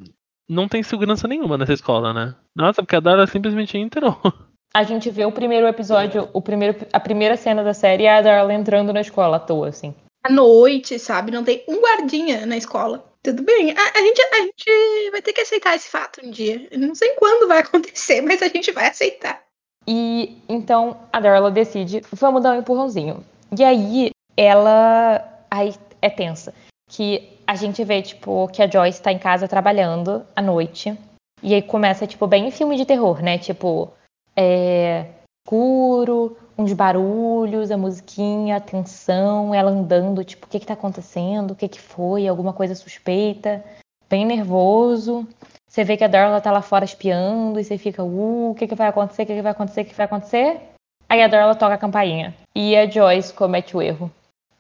não 0.49 0.67
tem 0.67 0.83
segurança 0.83 1.29
nenhuma 1.29 1.57
nessa 1.57 1.73
escola, 1.73 2.13
né? 2.13 2.35
Nossa, 2.57 2.83
porque 2.83 2.97
a 2.97 3.01
Dara 3.01 3.27
simplesmente 3.27 3.79
entrou. 3.79 4.17
A 4.73 4.85
gente 4.85 5.11
vê 5.11 5.25
o 5.25 5.33
primeiro 5.33 5.67
episódio, 5.67 6.29
o 6.33 6.41
primeiro, 6.41 6.87
a 6.93 7.01
primeira 7.01 7.37
cena 7.37 7.65
da 7.65 7.75
série 7.75 8.05
é 8.05 8.19
a 8.19 8.23
Darla 8.23 8.55
entrando 8.55 8.93
na 8.93 9.01
escola 9.01 9.37
à 9.37 9.41
toa, 9.41 9.69
assim. 9.69 9.93
À 10.23 10.31
noite, 10.31 10.97
sabe? 10.97 11.33
Não 11.33 11.43
tem 11.43 11.65
um 11.67 11.81
guardinha 11.81 12.47
na 12.47 12.57
escola. 12.57 13.05
Tudo 13.21 13.43
bem. 13.43 13.73
A, 13.73 13.99
a 13.99 14.01
gente, 14.01 14.23
a 14.23 14.37
gente 14.43 15.11
vai 15.11 15.21
ter 15.23 15.33
que 15.33 15.41
aceitar 15.41 15.75
esse 15.75 15.91
fato 15.91 16.25
um 16.25 16.31
dia. 16.31 16.69
Eu 16.71 16.79
não 16.79 16.95
sei 16.95 17.11
quando 17.17 17.49
vai 17.49 17.59
acontecer, 17.67 18.21
mas 18.21 18.43
a 18.43 18.49
gente 18.49 18.71
vai 18.71 18.87
aceitar. 18.89 19.43
E 19.87 20.43
então 20.49 20.97
a 21.13 21.21
Darla 21.21 21.51
decide, 21.51 22.03
vamos 22.13 22.43
dar 22.43 22.53
um 22.53 22.59
empurrãozinho. 22.59 23.25
E 23.57 23.65
aí 23.65 24.11
ela. 24.37 25.27
Aí 25.51 25.75
é 26.01 26.09
tensa. 26.09 26.55
Que 26.89 27.37
a 27.47 27.55
gente 27.55 27.83
vê, 27.85 28.03
tipo, 28.03 28.49
que 28.49 28.63
a 28.63 28.71
Joyce 28.71 29.03
tá 29.03 29.13
em 29.13 29.19
casa 29.19 29.49
trabalhando 29.49 30.25
à 30.35 30.43
noite. 30.43 30.97
E 31.43 31.55
aí 31.55 31.63
começa, 31.63 32.07
tipo, 32.07 32.27
bem 32.27 32.51
filme 32.51 32.77
de 32.77 32.85
terror, 32.85 33.23
né? 33.23 33.39
Tipo, 33.39 33.91
é. 34.37 35.07
escuro, 35.45 36.37
uns 36.57 36.73
barulhos, 36.73 37.71
a 37.71 37.77
musiquinha, 37.77 38.57
a 38.57 38.61
tensão, 38.61 39.55
ela 39.55 39.71
andando, 39.71 40.25
tipo, 40.25 40.47
o 40.47 40.49
que 40.49 40.61
que 40.61 40.67
tá 40.67 40.75
acontecendo? 40.75 41.53
O 41.53 41.57
que 41.57 41.69
que 41.69 41.81
foi? 41.81 42.29
Alguma 42.29 42.53
coisa 42.53 42.75
suspeita? 42.75 43.65
Bem 44.09 44.27
nervoso. 44.27 45.27
Você 45.71 45.85
vê 45.85 45.97
que 45.97 46.03
a 46.03 46.09
Darla 46.09 46.41
tá 46.41 46.51
lá 46.51 46.61
fora 46.61 46.85
espiando 46.85 47.61
e 47.61 47.63
você 47.63 47.79
fica, 47.79 48.03
uh, 48.03 48.51
o 48.51 48.55
que 48.57 48.67
que 48.67 48.75
vai 48.75 48.89
acontecer? 48.89 49.23
O 49.23 49.27
que 49.27 49.37
que 49.37 49.43
vai 49.43 49.53
acontecer? 49.53 49.83
O 49.83 49.85
que, 49.85 49.91
que 49.91 49.97
vai 49.97 50.07
acontecer? 50.07 50.61
Aí 51.09 51.23
a 51.23 51.29
Darla 51.29 51.55
toca 51.55 51.75
a 51.75 51.79
campainha. 51.79 52.35
E 52.57 52.77
a 52.77 52.91
Joyce 52.91 53.33
comete 53.33 53.77
o 53.77 53.81
erro 53.81 54.11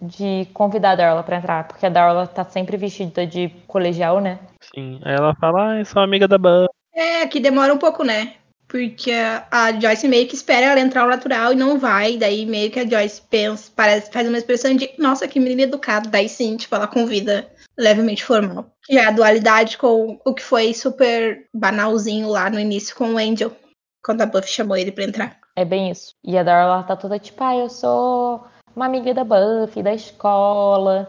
de 0.00 0.46
convidar 0.54 0.92
a 0.92 0.94
Darla 0.94 1.22
pra 1.24 1.38
entrar, 1.38 1.66
porque 1.66 1.84
a 1.84 1.88
Darla 1.88 2.28
tá 2.28 2.44
sempre 2.44 2.76
vestida 2.76 3.26
de 3.26 3.48
colegial, 3.66 4.20
né? 4.20 4.38
Sim. 4.72 5.00
Aí 5.04 5.14
ela 5.16 5.34
fala, 5.34 5.72
ah, 5.72 5.78
eu 5.80 5.84
sou 5.84 6.00
amiga 6.00 6.28
da 6.28 6.38
Ban. 6.38 6.66
É, 6.94 7.26
que 7.26 7.40
demora 7.40 7.74
um 7.74 7.78
pouco, 7.78 8.04
né? 8.04 8.34
Porque 8.68 9.11
a 9.50 9.72
Joyce 9.80 10.06
meio 10.06 10.28
que 10.28 10.36
espera 10.36 10.66
ela 10.66 10.78
entrar 10.78 11.02
ao 11.02 11.08
natural 11.08 11.52
e 11.52 11.56
não 11.56 11.76
vai. 11.76 12.18
Daí 12.18 12.46
meio 12.46 12.70
que 12.70 12.78
a 12.78 12.88
Joyce 12.88 13.20
pensa, 13.28 13.68
parece, 13.74 14.12
faz 14.12 14.28
uma 14.28 14.38
expressão 14.38 14.76
de 14.76 14.88
nossa, 14.96 15.26
que 15.26 15.40
menina 15.40 15.62
educada. 15.62 16.08
Daí 16.08 16.28
sim, 16.28 16.56
tipo, 16.56 16.76
ela 16.76 16.86
convida 16.86 17.50
levemente 17.76 18.24
formal. 18.24 18.70
E 18.91 18.99
a 18.99 19.12
dualidade 19.12 19.78
com 19.78 20.18
o 20.24 20.34
que 20.34 20.43
foi 20.43 20.74
super 20.74 21.47
banalzinho 21.55 22.28
lá 22.28 22.51
no 22.51 22.59
início 22.59 22.97
com 22.97 23.14
o 23.14 23.18
Angel, 23.18 23.53
quando 24.05 24.22
a 24.22 24.26
Buffy 24.26 24.51
chamou 24.51 24.76
ele 24.76 24.91
pra 24.91 25.05
entrar. 25.05 25.38
É 25.55 25.64
bem 25.64 25.93
isso. 25.93 26.16
E 26.24 26.36
a 26.36 26.43
Darla 26.43 26.82
tá 26.82 26.97
toda 26.97 27.16
tipo, 27.16 27.41
ah, 27.45 27.55
eu 27.55 27.70
sou 27.70 28.45
uma 28.74 28.86
amiga 28.86 29.14
da 29.14 29.22
Buffy, 29.22 29.80
da 29.80 29.95
escola. 29.95 31.09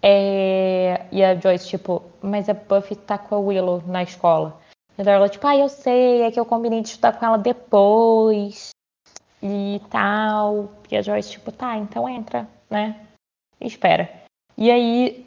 É... 0.00 1.04
E 1.10 1.24
a 1.24 1.34
Joyce, 1.34 1.66
tipo, 1.66 2.00
mas 2.22 2.48
a 2.48 2.54
Buffy 2.54 2.94
tá 2.94 3.18
com 3.18 3.34
a 3.34 3.38
Willow 3.40 3.82
na 3.88 4.04
escola. 4.04 4.60
E 4.96 5.02
a 5.02 5.04
Darla, 5.04 5.28
tipo, 5.28 5.48
ah, 5.48 5.56
eu 5.56 5.68
sei, 5.68 6.22
é 6.22 6.30
que 6.30 6.38
eu 6.38 6.46
combinei 6.46 6.80
de 6.80 6.90
estudar 6.90 7.18
com 7.18 7.26
ela 7.26 7.38
depois. 7.38 8.70
E 9.42 9.80
tal. 9.90 10.70
E 10.88 10.96
a 10.96 11.02
Joyce, 11.02 11.32
tipo, 11.32 11.50
tá, 11.50 11.76
então 11.76 12.08
entra, 12.08 12.46
né? 12.70 13.04
E 13.60 13.66
espera. 13.66 14.08
E 14.56 14.70
aí 14.70 15.25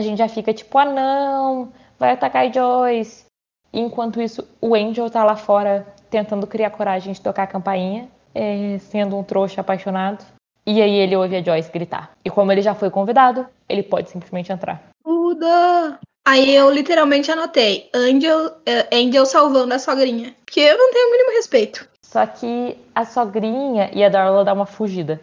a 0.00 0.02
gente 0.02 0.18
já 0.18 0.28
fica 0.28 0.52
tipo, 0.52 0.76
ah 0.78 0.84
não, 0.84 1.72
vai 1.98 2.12
atacar 2.12 2.46
a 2.46 2.50
Joyce. 2.50 3.24
E 3.72 3.80
enquanto 3.80 4.20
isso, 4.20 4.46
o 4.60 4.74
Angel 4.74 5.08
tá 5.10 5.22
lá 5.22 5.36
fora 5.36 5.86
tentando 6.08 6.46
criar 6.46 6.70
coragem 6.70 7.12
de 7.12 7.20
tocar 7.20 7.44
a 7.44 7.46
campainha, 7.46 8.08
é, 8.34 8.78
sendo 8.78 9.16
um 9.16 9.22
trouxa 9.22 9.60
apaixonado. 9.60 10.24
E 10.66 10.82
aí 10.82 10.94
ele 10.94 11.16
ouve 11.16 11.36
a 11.36 11.42
Joyce 11.42 11.70
gritar. 11.70 12.10
E 12.24 12.30
como 12.30 12.50
ele 12.50 12.62
já 12.62 12.74
foi 12.74 12.90
convidado, 12.90 13.46
ele 13.68 13.82
pode 13.82 14.10
simplesmente 14.10 14.52
entrar. 14.52 14.82
Muda! 15.04 15.98
Aí 16.26 16.54
eu 16.54 16.70
literalmente 16.70 17.30
anotei 17.30 17.88
Angel, 17.94 18.52
eh, 18.66 18.86
Angel 18.92 19.24
salvando 19.24 19.74
a 19.74 19.78
sogrinha. 19.78 20.34
Porque 20.44 20.60
eu 20.60 20.76
não 20.76 20.92
tenho 20.92 21.08
o 21.08 21.10
mínimo 21.12 21.30
respeito. 21.32 21.88
Só 22.02 22.26
que 22.26 22.76
a 22.94 23.04
sogrinha 23.04 23.90
e 23.92 24.04
a 24.04 24.08
Darla 24.08 24.44
dá 24.44 24.52
uma 24.52 24.66
fugida. 24.66 25.20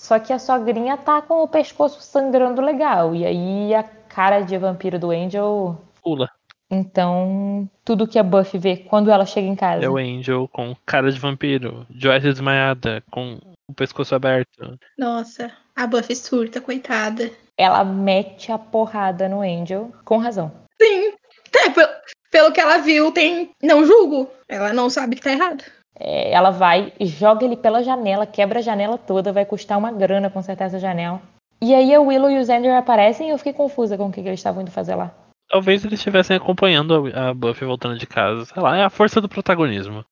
Só 0.00 0.18
que 0.18 0.32
a 0.32 0.38
sogrinha 0.38 0.96
tá 0.96 1.22
com 1.22 1.42
o 1.42 1.48
pescoço 1.48 2.02
sangrando 2.02 2.60
legal. 2.60 3.14
E 3.14 3.24
aí 3.24 3.74
a 3.74 3.82
cara 4.14 4.40
de 4.40 4.56
vampiro 4.56 4.98
do 4.98 5.10
Angel. 5.10 5.76
Pula. 6.02 6.30
Então, 6.70 7.68
tudo 7.84 8.06
que 8.06 8.18
a 8.18 8.22
Buffy 8.22 8.58
vê 8.58 8.76
quando 8.76 9.10
ela 9.10 9.26
chega 9.26 9.46
em 9.46 9.56
casa. 9.56 9.84
É 9.84 9.88
o 9.88 9.98
Angel 9.98 10.48
com 10.48 10.74
cara 10.86 11.10
de 11.10 11.18
vampiro, 11.18 11.86
Joyce 11.90 12.26
desmaiada, 12.26 13.02
com 13.10 13.38
o 13.68 13.74
pescoço 13.74 14.14
aberto. 14.14 14.78
Nossa, 14.96 15.50
a 15.76 15.86
Buffy 15.86 16.16
surta, 16.16 16.60
coitada. 16.60 17.30
Ela 17.56 17.84
mete 17.84 18.50
a 18.50 18.58
porrada 18.58 19.28
no 19.28 19.42
Angel, 19.42 19.92
com 20.04 20.18
razão. 20.18 20.50
Sim. 20.80 21.12
É, 21.54 21.70
pelo, 21.70 21.88
pelo 22.30 22.52
que 22.52 22.60
ela 22.60 22.78
viu, 22.78 23.12
tem. 23.12 23.50
Não 23.62 23.84
julgo. 23.84 24.28
Ela 24.48 24.72
não 24.72 24.90
sabe 24.90 25.16
que 25.16 25.22
tá 25.22 25.32
errado. 25.32 25.64
É, 25.96 26.32
ela 26.32 26.50
vai, 26.50 26.92
joga 27.00 27.44
ele 27.44 27.56
pela 27.56 27.82
janela, 27.82 28.26
quebra 28.26 28.58
a 28.58 28.62
janela 28.62 28.98
toda, 28.98 29.32
vai 29.32 29.44
custar 29.44 29.78
uma 29.78 29.92
grana 29.92 30.30
consertar 30.30 30.64
essa 30.64 30.80
janela. 30.80 31.20
E 31.64 31.74
aí 31.74 31.94
a 31.94 32.00
Willow 32.00 32.30
e 32.30 32.38
o 32.38 32.44
Xander 32.44 32.76
aparecem 32.76 33.28
e 33.28 33.30
eu 33.30 33.38
fiquei 33.38 33.54
confusa 33.54 33.96
com 33.96 34.08
o 34.08 34.12
que, 34.12 34.20
que 34.20 34.28
eles 34.28 34.38
estavam 34.38 34.60
indo 34.60 34.70
fazer 34.70 34.94
lá. 34.96 35.10
Talvez 35.48 35.82
eles 35.82 35.98
estivessem 35.98 36.36
acompanhando 36.36 37.10
a 37.14 37.32
Buffy 37.32 37.66
voltando 37.66 37.96
de 37.98 38.06
casa. 38.06 38.44
Sei 38.44 38.62
lá, 38.62 38.76
é 38.76 38.84
a 38.84 38.90
força 38.90 39.18
do 39.18 39.30
protagonismo. 39.30 40.04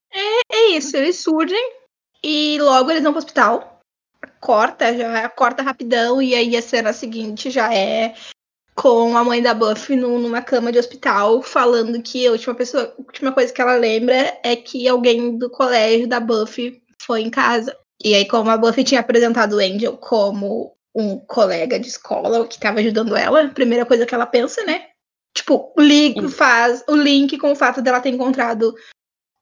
É 0.51 0.69
isso, 0.71 0.97
eles 0.97 1.21
surgem 1.21 1.63
e 2.23 2.57
logo 2.59 2.89
eles 2.89 3.03
vão 3.03 3.11
pro 3.11 3.19
hospital. 3.19 3.79
Corta, 4.39 4.97
já 4.97 5.29
corta 5.29 5.61
rapidão, 5.61 6.19
e 6.19 6.33
aí 6.33 6.57
a 6.57 6.61
cena 6.61 6.91
seguinte 6.91 7.51
já 7.51 7.71
é 7.71 8.15
com 8.73 9.15
a 9.15 9.23
mãe 9.23 9.39
da 9.39 9.53
Buffy 9.53 9.95
no- 9.95 10.17
numa 10.17 10.41
cama 10.41 10.71
de 10.71 10.79
hospital, 10.79 11.43
falando 11.43 12.01
que 12.01 12.25
a 12.25 12.31
última 12.31 12.55
pessoa, 12.55 12.91
a 12.97 13.01
última 13.01 13.31
coisa 13.31 13.53
que 13.53 13.61
ela 13.61 13.75
lembra 13.75 14.15
é 14.43 14.55
que 14.55 14.87
alguém 14.87 15.37
do 15.37 15.51
colégio 15.51 16.07
da 16.07 16.19
Buffy 16.19 16.81
foi 16.99 17.21
em 17.21 17.29
casa. 17.29 17.77
E 18.03 18.15
aí, 18.15 18.25
como 18.27 18.49
a 18.49 18.57
Buffy 18.57 18.83
tinha 18.83 19.01
apresentado 19.01 19.53
o 19.53 19.59
Angel 19.59 19.95
como 19.97 20.73
um 20.95 21.17
colega 21.19 21.79
de 21.79 21.87
escola 21.87 22.47
que 22.47 22.55
estava 22.55 22.79
ajudando 22.79 23.15
ela, 23.15 23.49
primeira 23.49 23.85
coisa 23.85 24.05
que 24.05 24.13
ela 24.13 24.25
pensa, 24.25 24.63
né? 24.63 24.87
Tipo, 25.35 25.73
li- 25.77 26.13
Isso. 26.17 26.29
faz 26.29 26.83
o 26.87 26.95
link 26.95 27.37
com 27.37 27.51
o 27.51 27.55
fato 27.55 27.81
dela 27.81 27.99
ter 27.99 28.09
encontrado 28.09 28.75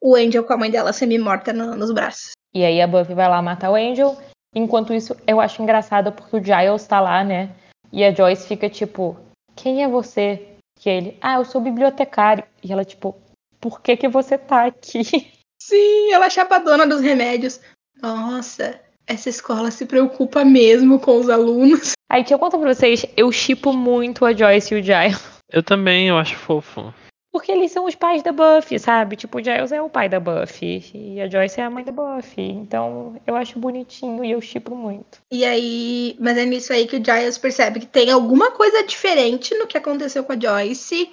o 0.02 0.16
Angel 0.16 0.44
com 0.44 0.54
a 0.54 0.58
mãe 0.58 0.72
dela 0.72 0.94
semi-morta 0.94 1.52
no- 1.52 1.76
nos 1.76 1.92
braços. 1.92 2.32
E 2.54 2.64
aí 2.64 2.82
a 2.82 2.88
Buffy 2.88 3.14
vai 3.14 3.28
lá 3.30 3.42
matar 3.42 3.70
o 3.72 3.76
Angel. 3.76 4.18
Enquanto 4.56 4.94
isso, 4.94 5.16
eu 5.28 5.40
acho 5.40 5.62
engraçado 5.62 6.12
porque 6.12 6.36
o 6.38 6.44
Giles 6.44 6.88
tá 6.88 7.00
lá, 7.00 7.24
né? 7.24 7.54
E 7.92 8.04
a 8.04 8.14
Joyce 8.14 8.48
fica 8.48 8.70
tipo, 8.70 9.18
quem 9.56 9.84
é 9.84 9.88
você? 9.88 10.48
Que 10.80 10.90
ele, 10.90 11.18
ah, 11.22 11.36
eu 11.36 11.46
sou 11.46 11.62
bibliotecário. 11.62 12.44
E 12.64 12.72
ela, 12.72 12.84
tipo, 12.86 13.16
por 13.60 13.82
que 13.82 13.96
que 13.98 14.08
você 14.08 14.38
tá 14.38 14.66
aqui? 14.66 15.02
Sim, 15.62 16.12
ela 16.12 16.26
é 16.26 16.30
chapadona 16.30 16.88
dos 16.88 17.02
remédios. 17.02 17.60
Nossa, 18.02 18.80
essa 19.12 19.30
escola 19.30 19.72
se 19.72 19.86
preocupa 19.86 20.44
mesmo 20.46 21.00
com 21.00 21.20
os 21.20 21.30
alunos. 21.30 21.92
Aí, 22.10 22.22
deixa 22.22 22.36
eu 22.36 22.40
contar 22.40 22.58
pra 22.58 22.74
vocês, 22.74 23.06
eu 23.16 23.32
chipo 23.32 23.74
muito 23.74 24.26
a 24.26 24.34
Joyce 24.34 24.74
e 24.74 24.80
o 24.80 24.84
Giles. 24.84 25.22
Eu 25.52 25.62
também, 25.62 26.08
eu 26.08 26.18
acho 26.18 26.36
fofo. 26.36 26.94
Porque 27.32 27.52
eles 27.52 27.72
são 27.72 27.86
os 27.86 27.96
pais 27.96 28.22
da 28.22 28.34
Buffy, 28.34 28.78
sabe? 28.78 29.16
Tipo, 29.16 29.38
o 29.38 29.44
Giles 29.44 29.72
é 29.72 29.82
o 29.82 29.90
pai 29.90 30.10
da 30.10 30.20
Buffy. 30.20 30.84
E 30.94 31.22
a 31.22 31.30
Joyce 31.30 31.62
é 31.62 31.64
a 31.64 31.70
mãe 31.70 31.84
da 31.84 31.92
Buffy. 31.92 32.42
Então, 32.42 33.16
eu 33.26 33.36
acho 33.38 33.58
bonitinho 33.58 34.24
e 34.26 34.32
eu 34.32 34.42
chipo 34.42 34.76
muito. 34.76 35.20
E 35.32 35.46
aí, 35.46 36.18
mas 36.20 36.38
é 36.38 36.46
nisso 36.46 36.74
aí 36.74 36.86
que 36.86 36.98
o 36.98 37.04
Giles 37.04 37.38
percebe 37.38 37.80
que 37.80 37.86
tem 37.86 38.12
alguma 38.12 38.52
coisa 38.52 38.86
diferente 38.86 39.56
no 39.56 39.66
que 39.66 39.78
aconteceu 39.78 40.26
com 40.26 40.34
a 40.34 40.40
Joyce 40.40 41.10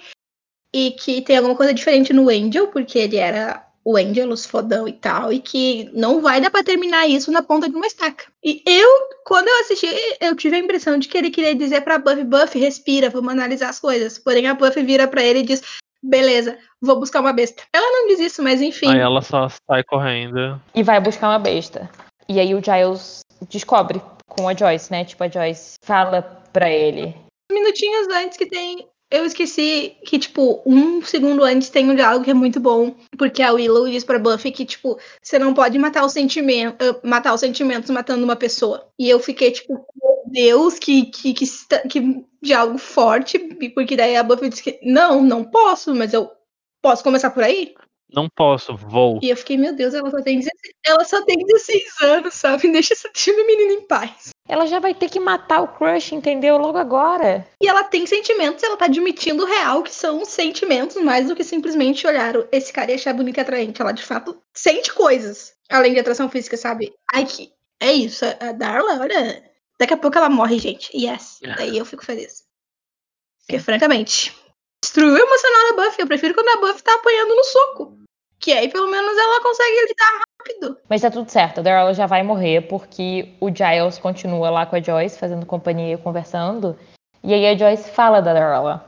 e 0.75 0.91
que 0.91 1.21
tem 1.21 1.37
alguma 1.37 1.55
coisa 1.55 1.73
diferente 1.73 2.11
no 2.11 2.29
Angel, 2.29 2.67
porque 2.67 2.99
ele 2.99 3.15
era 3.15 3.65
o 3.89 3.97
Angel, 3.97 4.29
os 4.29 4.45
fodão 4.45 4.87
e 4.87 4.93
tal, 4.93 5.33
e 5.33 5.39
que 5.39 5.89
não 5.93 6.21
vai 6.21 6.39
dar 6.39 6.51
pra 6.51 6.63
terminar 6.63 7.07
isso 7.07 7.31
na 7.31 7.41
ponta 7.41 7.67
de 7.67 7.75
uma 7.75 7.87
estaca. 7.87 8.25
E 8.43 8.61
eu, 8.63 8.87
quando 9.25 9.47
eu 9.47 9.59
assisti, 9.61 9.87
eu 10.21 10.35
tive 10.35 10.57
a 10.57 10.59
impressão 10.59 10.99
de 10.99 11.07
que 11.07 11.17
ele 11.17 11.31
queria 11.31 11.55
dizer 11.55 11.81
pra 11.81 11.97
Buffy, 11.97 12.23
Buffy, 12.23 12.59
respira, 12.59 13.09
vamos 13.09 13.33
analisar 13.33 13.69
as 13.69 13.79
coisas. 13.79 14.19
Porém, 14.19 14.45
a 14.45 14.53
Buffy 14.53 14.83
vira 14.83 15.07
pra 15.07 15.23
ele 15.23 15.39
e 15.39 15.43
diz, 15.43 15.63
beleza, 16.03 16.55
vou 16.79 16.99
buscar 16.99 17.19
uma 17.19 17.33
besta. 17.33 17.63
Ela 17.73 17.91
não 17.91 18.07
diz 18.07 18.19
isso, 18.19 18.43
mas 18.43 18.61
enfim. 18.61 18.89
Aí 18.89 18.99
ela 18.99 19.23
só 19.23 19.49
sai 19.49 19.83
correndo. 19.83 20.61
E 20.75 20.83
vai 20.83 20.99
buscar 21.01 21.29
uma 21.29 21.39
besta. 21.39 21.89
E 22.27 22.39
aí 22.39 22.53
o 22.53 22.61
Giles 22.63 23.21
descobre 23.49 23.99
com 24.27 24.47
a 24.47 24.53
Joyce, 24.53 24.91
né? 24.91 25.03
Tipo, 25.03 25.23
a 25.23 25.27
Joyce 25.27 25.77
fala 25.83 26.21
pra 26.53 26.69
ele. 26.69 27.15
minutinhos 27.51 28.07
antes 28.09 28.37
que 28.37 28.45
tem. 28.45 28.87
Eu 29.11 29.25
esqueci 29.25 29.97
que, 30.05 30.19
tipo, 30.19 30.61
um 30.65 31.01
segundo 31.01 31.43
antes 31.43 31.69
tem 31.69 31.89
um 31.89 31.95
diálogo 31.95 32.23
que 32.23 32.31
é 32.31 32.33
muito 32.33 32.59
bom. 32.59 32.95
Porque 33.17 33.41
a 33.41 33.51
Willow 33.51 33.89
diz 33.89 34.03
pra 34.03 34.19
Buffy 34.19 34.51
que, 34.51 34.65
tipo, 34.65 34.99
você 35.21 35.39
não 35.39 35.53
pode 35.53 35.79
matar 35.79 36.05
os 36.05 36.13
sentimentos, 36.13 36.87
matar 37.03 37.33
os 37.33 37.39
sentimentos 37.39 37.89
matando 37.89 38.23
uma 38.23 38.35
pessoa. 38.35 38.87
E 38.99 39.09
eu 39.09 39.19
fiquei, 39.19 39.51
tipo, 39.51 39.73
meu 39.73 40.23
Deus, 40.27 40.77
que, 40.77 41.07
que, 41.07 41.33
que, 41.33 41.45
que 41.89 42.25
diálogo 42.41 42.77
forte. 42.77 43.39
Porque 43.73 43.95
daí 43.95 44.15
a 44.15 44.23
Buffy 44.23 44.49
diz 44.49 44.61
que, 44.61 44.79
não, 44.83 45.23
não 45.23 45.43
posso, 45.43 45.95
mas 45.95 46.13
eu 46.13 46.29
posso 46.79 47.03
começar 47.03 47.31
por 47.31 47.43
aí? 47.43 47.73
Não 48.13 48.27
posso, 48.27 48.75
vou. 48.75 49.19
E 49.21 49.29
eu 49.29 49.37
fiquei, 49.37 49.57
meu 49.57 49.75
Deus, 49.75 49.93
ela 49.93 50.09
só 50.09 50.21
tem 50.21 50.39
16, 50.39 50.73
ela 50.85 51.03
só 51.03 51.23
tem 51.25 51.37
16 51.45 51.83
anos, 52.01 52.33
sabe? 52.33 52.71
Deixa 52.71 52.93
essa 52.93 53.09
menina 53.27 53.73
em 53.73 53.87
paz. 53.87 54.29
Ela 54.49 54.65
já 54.65 54.79
vai 54.79 54.95
ter 54.95 55.09
que 55.09 55.19
matar 55.19 55.61
o 55.61 55.67
crush, 55.67 56.11
entendeu? 56.15 56.57
Logo 56.57 56.77
agora. 56.79 57.47
E 57.61 57.67
ela 57.67 57.83
tem 57.83 58.07
sentimentos, 58.07 58.63
ela 58.63 58.75
tá 58.75 58.85
admitindo 58.85 59.43
o 59.43 59.45
real, 59.45 59.83
que 59.83 59.93
são 59.93 60.25
sentimentos 60.25 60.95
mais 60.97 61.27
do 61.27 61.35
que 61.35 61.43
simplesmente 61.43 62.07
olhar 62.07 62.35
o- 62.35 62.47
esse 62.51 62.73
cara 62.73 62.91
e 62.91 62.95
achar 62.95 63.13
bonito 63.13 63.37
e 63.37 63.41
atraente. 63.41 63.79
Ela 63.79 63.91
de 63.91 64.03
fato 64.03 64.41
sente 64.57 64.91
coisas, 64.91 65.53
além 65.69 65.93
de 65.93 65.99
atração 65.99 66.27
física, 66.29 66.57
sabe? 66.57 66.91
Ai, 67.13 67.25
que. 67.25 67.53
É 67.81 67.93
isso, 67.93 68.25
a 68.25 68.49
a 68.49 68.51
Darla, 68.51 68.99
olha. 68.99 69.43
Daqui 69.79 69.93
a 69.93 69.97
pouco 69.97 70.17
ela 70.17 70.29
morre, 70.29 70.57
gente. 70.59 70.89
Yes. 70.97 71.37
Daí 71.55 71.77
eu 71.77 71.85
fico 71.85 72.03
feliz. 72.03 72.43
Porque, 73.47 73.59
francamente, 73.61 74.35
destruiu 74.83 75.13
o 75.13 75.17
emocional 75.17 75.75
da 75.75 75.83
Buffy. 75.83 76.01
Eu 76.01 76.07
prefiro 76.07 76.33
quando 76.33 76.49
a 76.49 76.59
Buffy 76.59 76.83
tá 76.83 76.93
apanhando 76.95 77.35
no 77.35 77.43
soco. 77.43 77.97
Que 78.39 78.51
aí, 78.51 78.67
pelo 78.69 78.89
menos, 78.89 79.17
ela 79.17 79.41
consegue 79.41 79.85
lidar 79.87 80.21
estúpido. 80.39 80.77
Mas 80.87 81.01
tá 81.01 81.11
tudo 81.11 81.29
certo, 81.29 81.59
a 81.59 81.63
Darla 81.63 81.93
já 81.93 82.05
vai 82.05 82.23
morrer 82.23 82.61
porque 82.61 83.33
o 83.39 83.49
Giles 83.49 83.99
continua 83.99 84.49
lá 84.49 84.65
com 84.65 84.75
a 84.75 84.81
Joyce, 84.81 85.19
fazendo 85.19 85.45
companhia 85.45 85.93
e 85.93 85.97
conversando. 85.97 86.77
E 87.23 87.33
aí 87.33 87.45
a 87.47 87.57
Joyce 87.57 87.91
fala 87.91 88.21
da 88.21 88.33
Darla. 88.33 88.85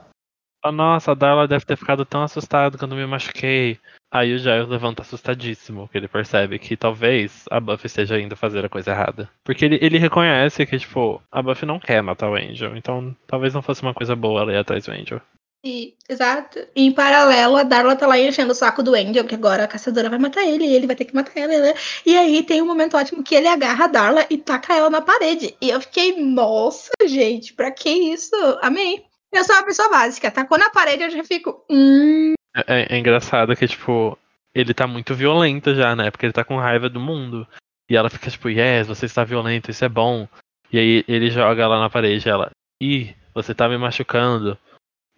Oh, 0.63 0.71
nossa, 0.71 1.11
a 1.11 1.15
Darla 1.15 1.47
deve 1.47 1.65
ter 1.65 1.75
ficado 1.75 2.05
tão 2.05 2.21
assustada 2.21 2.77
quando 2.77 2.95
me 2.95 3.05
machuquei. 3.05 3.79
Aí 4.13 4.33
o 4.33 4.37
Giles 4.37 4.67
levanta 4.67 5.01
assustadíssimo, 5.01 5.83
porque 5.83 5.97
ele 5.97 6.07
percebe 6.07 6.59
que 6.59 6.77
talvez 6.77 7.45
a 7.49 7.59
Buffy 7.59 7.87
esteja 7.87 8.19
indo 8.19 8.35
fazer 8.35 8.63
a 8.63 8.69
coisa 8.69 8.91
errada. 8.91 9.27
Porque 9.43 9.65
ele, 9.65 9.79
ele 9.81 9.97
reconhece 9.97 10.65
que, 10.65 10.77
tipo, 10.77 11.19
a 11.31 11.41
Buffy 11.41 11.65
não 11.65 11.79
quer 11.79 12.03
matar 12.03 12.29
o 12.29 12.35
Angel, 12.35 12.75
então 12.75 13.15
talvez 13.25 13.53
não 13.53 13.61
fosse 13.63 13.81
uma 13.81 13.93
coisa 13.93 14.15
boa 14.15 14.41
ela 14.41 14.53
ir 14.53 14.57
atrás 14.57 14.85
do 14.85 14.91
Angel. 14.91 15.21
E, 15.63 15.95
exato. 16.09 16.59
E 16.75 16.87
em 16.87 16.91
paralelo, 16.91 17.55
a 17.55 17.63
Darla 17.63 17.95
tá 17.95 18.07
lá 18.07 18.17
enchendo 18.17 18.51
o 18.51 18.55
saco 18.55 18.81
do 18.81 18.95
Angel, 18.95 19.25
que 19.25 19.35
agora 19.35 19.63
a 19.63 19.67
caçadora 19.67 20.09
vai 20.09 20.17
matar 20.17 20.43
ele, 20.43 20.65
e 20.65 20.73
ele 20.73 20.87
vai 20.87 20.95
ter 20.95 21.05
que 21.05 21.13
matar 21.13 21.37
ela, 21.37 21.57
né? 21.59 21.73
E 22.03 22.17
aí 22.17 22.41
tem 22.41 22.61
um 22.61 22.65
momento 22.65 22.97
ótimo 22.97 23.23
que 23.23 23.35
ele 23.35 23.47
agarra 23.47 23.85
a 23.85 23.87
Darla 23.87 24.25
e 24.29 24.37
taca 24.37 24.75
ela 24.75 24.89
na 24.89 25.01
parede. 25.01 25.55
E 25.61 25.69
eu 25.69 25.79
fiquei, 25.79 26.19
nossa, 26.19 26.89
gente, 27.05 27.53
pra 27.53 27.69
que 27.71 27.89
isso? 27.89 28.35
Amei. 28.61 29.05
Eu 29.31 29.43
sou 29.43 29.55
uma 29.55 29.63
pessoa 29.63 29.89
básica, 29.89 30.31
tacou 30.31 30.57
na 30.57 30.71
parede, 30.71 31.03
eu 31.03 31.09
já 31.11 31.23
fico. 31.23 31.63
Hum. 31.69 32.33
É, 32.67 32.95
é 32.95 32.97
engraçado 32.97 33.55
que, 33.55 33.67
tipo, 33.67 34.17
ele 34.53 34.73
tá 34.73 34.87
muito 34.87 35.13
violento 35.13 35.75
já, 35.75 35.95
né? 35.95 36.09
Porque 36.09 36.25
ele 36.25 36.33
tá 36.33 36.43
com 36.43 36.57
raiva 36.57 36.89
do 36.89 36.99
mundo. 36.99 37.47
E 37.89 37.95
ela 37.95 38.09
fica, 38.09 38.29
tipo, 38.31 38.49
yes, 38.49 38.87
você 38.87 39.05
está 39.05 39.23
violento, 39.23 39.69
isso 39.69 39.85
é 39.85 39.89
bom. 39.89 40.27
E 40.71 40.79
aí 40.79 41.05
ele 41.07 41.29
joga 41.29 41.67
lá 41.67 41.79
na 41.79 41.89
parede, 41.89 42.27
ela, 42.27 42.49
ih, 42.81 43.13
você 43.33 43.53
tá 43.53 43.69
me 43.69 43.77
machucando. 43.77 44.57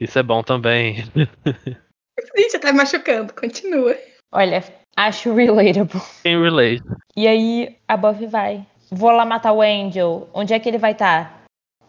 Isso 0.03 0.19
é 0.19 0.23
bom 0.23 0.43
também. 0.43 0.97
Você 2.35 2.59
tá 2.59 2.71
me 2.71 2.79
machucando, 2.79 3.33
continua. 3.33 3.95
Olha, 4.33 4.61
acho 4.97 5.33
relatable. 5.33 6.01
Quem 6.21 6.41
relate? 6.41 6.83
E 7.15 7.25
aí 7.25 7.77
a 7.87 7.95
Buffy 7.95 8.27
vai. 8.27 8.65
Vou 8.91 9.11
lá 9.11 9.25
matar 9.25 9.53
o 9.53 9.61
Angel. 9.61 10.29
Onde 10.33 10.53
é 10.53 10.59
que 10.59 10.67
ele 10.67 10.77
vai 10.77 10.91
estar? 10.91 11.43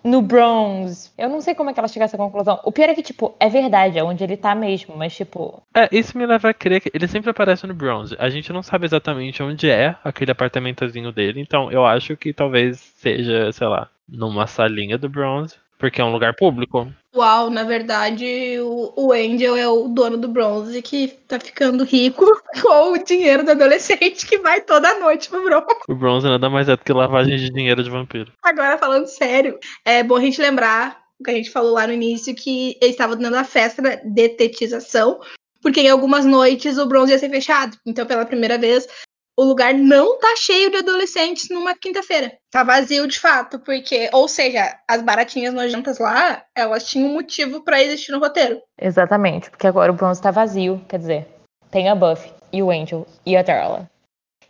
No 0.05 0.23
Bronze. 0.23 1.11
Eu 1.19 1.29
não 1.29 1.41
sei 1.41 1.55
como 1.55 1.71
é 1.71 1.73
que 1.75 1.81
ela 1.81 1.89
chega 1.89 2.05
a 2.05 2.07
essa 2.07 2.17
conclusão. 2.17 2.61
O 2.63 2.71
pior 2.71 2.89
é 2.89 2.95
que, 2.95 3.03
tipo, 3.03 3.35
é 3.41 3.49
verdade, 3.49 3.99
é 3.99 4.05
onde 4.05 4.23
ele 4.23 4.37
tá 4.37 4.55
mesmo, 4.55 4.97
mas, 4.97 5.17
tipo. 5.17 5.63
É, 5.75 5.89
isso 5.91 6.17
me 6.17 6.27
leva 6.27 6.51
a 6.51 6.55
crer 6.55 6.81
que 6.81 6.91
ele 6.95 7.09
sempre 7.09 7.31
aparece 7.31 7.67
no 7.67 7.75
Bronze. 7.75 8.15
A 8.19 8.29
gente 8.29 8.53
não 8.53 8.63
sabe 8.63 8.85
exatamente 8.85 9.43
onde 9.43 9.69
é 9.69 9.97
aquele 10.05 10.31
apartamentozinho 10.31 11.11
dele, 11.11 11.41
então 11.41 11.73
eu 11.73 11.87
acho 11.87 12.17
que 12.19 12.35
talvez 12.35 12.79
seja, 12.79 13.51
sei 13.51 13.67
lá, 13.67 13.89
numa 14.07 14.47
salinha 14.47 14.99
do 14.99 15.09
Bronze, 15.09 15.57
porque 15.79 16.03
é 16.03 16.05
um 16.05 16.13
lugar 16.13 16.35
público. 16.35 16.93
Uau, 17.15 17.49
na 17.49 17.63
verdade, 17.63 18.59
o, 18.61 18.93
o 18.97 19.13
Angel 19.13 19.57
é 19.57 19.69
o 19.69 19.87
dono 19.87 20.17
do 20.17 20.27
bronze 20.27 20.83
que 20.83 21.09
tá 21.29 21.39
ficando 21.39 21.85
rico 21.85 22.27
com 22.61 22.93
o 22.93 23.05
dinheiro 23.05 23.45
do 23.45 23.53
adolescente 23.53 24.27
que 24.27 24.39
vai 24.39 24.61
toda 24.61 24.99
noite 24.99 25.29
pro 25.29 25.45
bronze. 25.45 25.67
O 25.89 25.95
Bronze 25.95 26.27
nada 26.27 26.51
mais 26.51 26.69
é 26.69 26.77
do 26.77 26.83
que 26.83 26.93
lavagem 26.93 27.37
de 27.37 27.51
dinheiro 27.51 27.85
de 27.85 27.91
vampiro. 27.91 28.33
Agora, 28.43 28.77
falando 28.79 29.07
sério, 29.07 29.59
é 29.85 30.03
bom 30.03 30.17
a 30.17 30.21
gente 30.21 30.41
lembrar 30.41 31.05
o 31.21 31.25
que 31.25 31.31
a 31.31 31.35
gente 31.35 31.51
falou 31.51 31.73
lá 31.73 31.87
no 31.87 31.93
início, 31.93 32.35
que 32.35 32.77
eles 32.81 32.95
estavam 32.95 33.17
dando 33.17 33.37
a 33.37 33.45
festa 33.45 33.81
da 33.81 33.95
detetização, 34.05 35.21
porque 35.63 35.83
em 35.83 35.89
algumas 35.89 36.25
noites 36.25 36.79
o 36.79 36.87
bronze 36.87 37.13
ia 37.13 37.19
ser 37.19 37.31
fechado. 37.31 37.79
Então, 37.87 38.05
pela 38.05 38.27
primeira 38.27 38.59
vez, 38.59 38.89
o 39.37 39.45
lugar 39.45 39.75
não 39.75 40.19
tá 40.19 40.35
cheio 40.37 40.71
de 40.71 40.79
adolescentes 40.79 41.49
numa 41.51 41.75
quinta-feira. 41.75 42.37
Tá 42.51 42.63
vazio 42.63 43.07
de 43.07 43.19
fato, 43.19 43.59
porque, 43.59 44.09
ou 44.13 44.29
seja, 44.29 44.79
as 44.89 45.03
baratinhas 45.03 45.53
nojentas 45.53 45.99
lá, 45.99 46.45
elas 46.55 46.87
tinham 46.87 47.09
motivo 47.11 47.63
pra 47.63 47.83
existir 47.83 48.13
no 48.13 48.21
roteiro. 48.21 48.61
Exatamente, 48.81 49.51
porque 49.51 49.67
agora 49.67 49.91
o 49.91 49.95
bronze 49.95 50.23
tá 50.23 50.31
vazio, 50.31 50.85
quer 50.89 50.99
dizer, 50.99 51.29
tem 51.71 51.89
a 51.89 51.95
Buffy 51.95 52.33
e 52.53 52.63
o 52.63 52.71
Angel 52.71 53.07
e 53.27 53.37
a 53.37 53.43
Darla. 53.43 53.91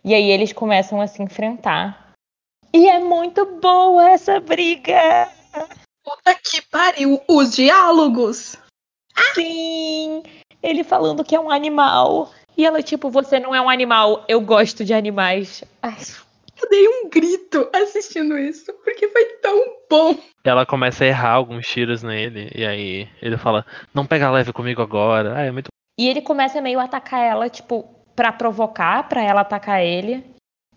E 0.03 0.13
aí 0.13 0.29
eles 0.29 0.53
começam 0.53 1.01
a 1.01 1.07
se 1.07 1.23
enfrentar. 1.23 2.13
E 2.71 2.87
é 2.87 2.99
muito 2.99 3.45
boa 3.59 4.09
essa 4.09 4.39
briga! 4.39 5.27
Puta 6.03 6.35
que 6.35 6.61
pariu, 6.61 7.19
os 7.27 7.55
diálogos! 7.55 8.55
Sim! 9.33 10.21
Ele 10.61 10.83
falando 10.83 11.23
que 11.23 11.35
é 11.35 11.39
um 11.39 11.49
animal. 11.49 12.29
E 12.57 12.65
ela, 12.65 12.81
tipo, 12.81 13.09
você 13.09 13.39
não 13.39 13.53
é 13.53 13.61
um 13.61 13.69
animal, 13.69 14.23
eu 14.27 14.39
gosto 14.39 14.85
de 14.85 14.93
animais. 14.93 15.63
Ai, 15.81 15.97
Eu 16.61 16.69
dei 16.69 16.87
um 16.87 17.09
grito 17.09 17.69
assistindo 17.73 18.37
isso, 18.37 18.71
porque 18.83 19.09
foi 19.09 19.25
tão 19.41 19.65
bom. 19.89 20.15
Ela 20.43 20.65
começa 20.65 21.03
a 21.03 21.07
errar 21.07 21.31
alguns 21.31 21.67
tiros 21.67 22.01
nele, 22.01 22.49
e 22.55 22.65
aí 22.65 23.09
ele 23.21 23.37
fala, 23.37 23.65
não 23.93 24.05
pega 24.05 24.31
leve 24.31 24.53
comigo 24.53 24.81
agora. 24.81 25.37
Ah, 25.37 25.41
é 25.41 25.51
muito. 25.51 25.67
E 25.99 26.07
ele 26.07 26.21
começa 26.21 26.61
meio 26.61 26.79
a 26.79 26.83
atacar 26.83 27.21
ela, 27.21 27.49
tipo, 27.49 27.83
pra 28.15 28.31
provocar, 28.31 29.07
pra 29.09 29.21
ela 29.21 29.41
atacar 29.41 29.83
ele. 29.83 30.23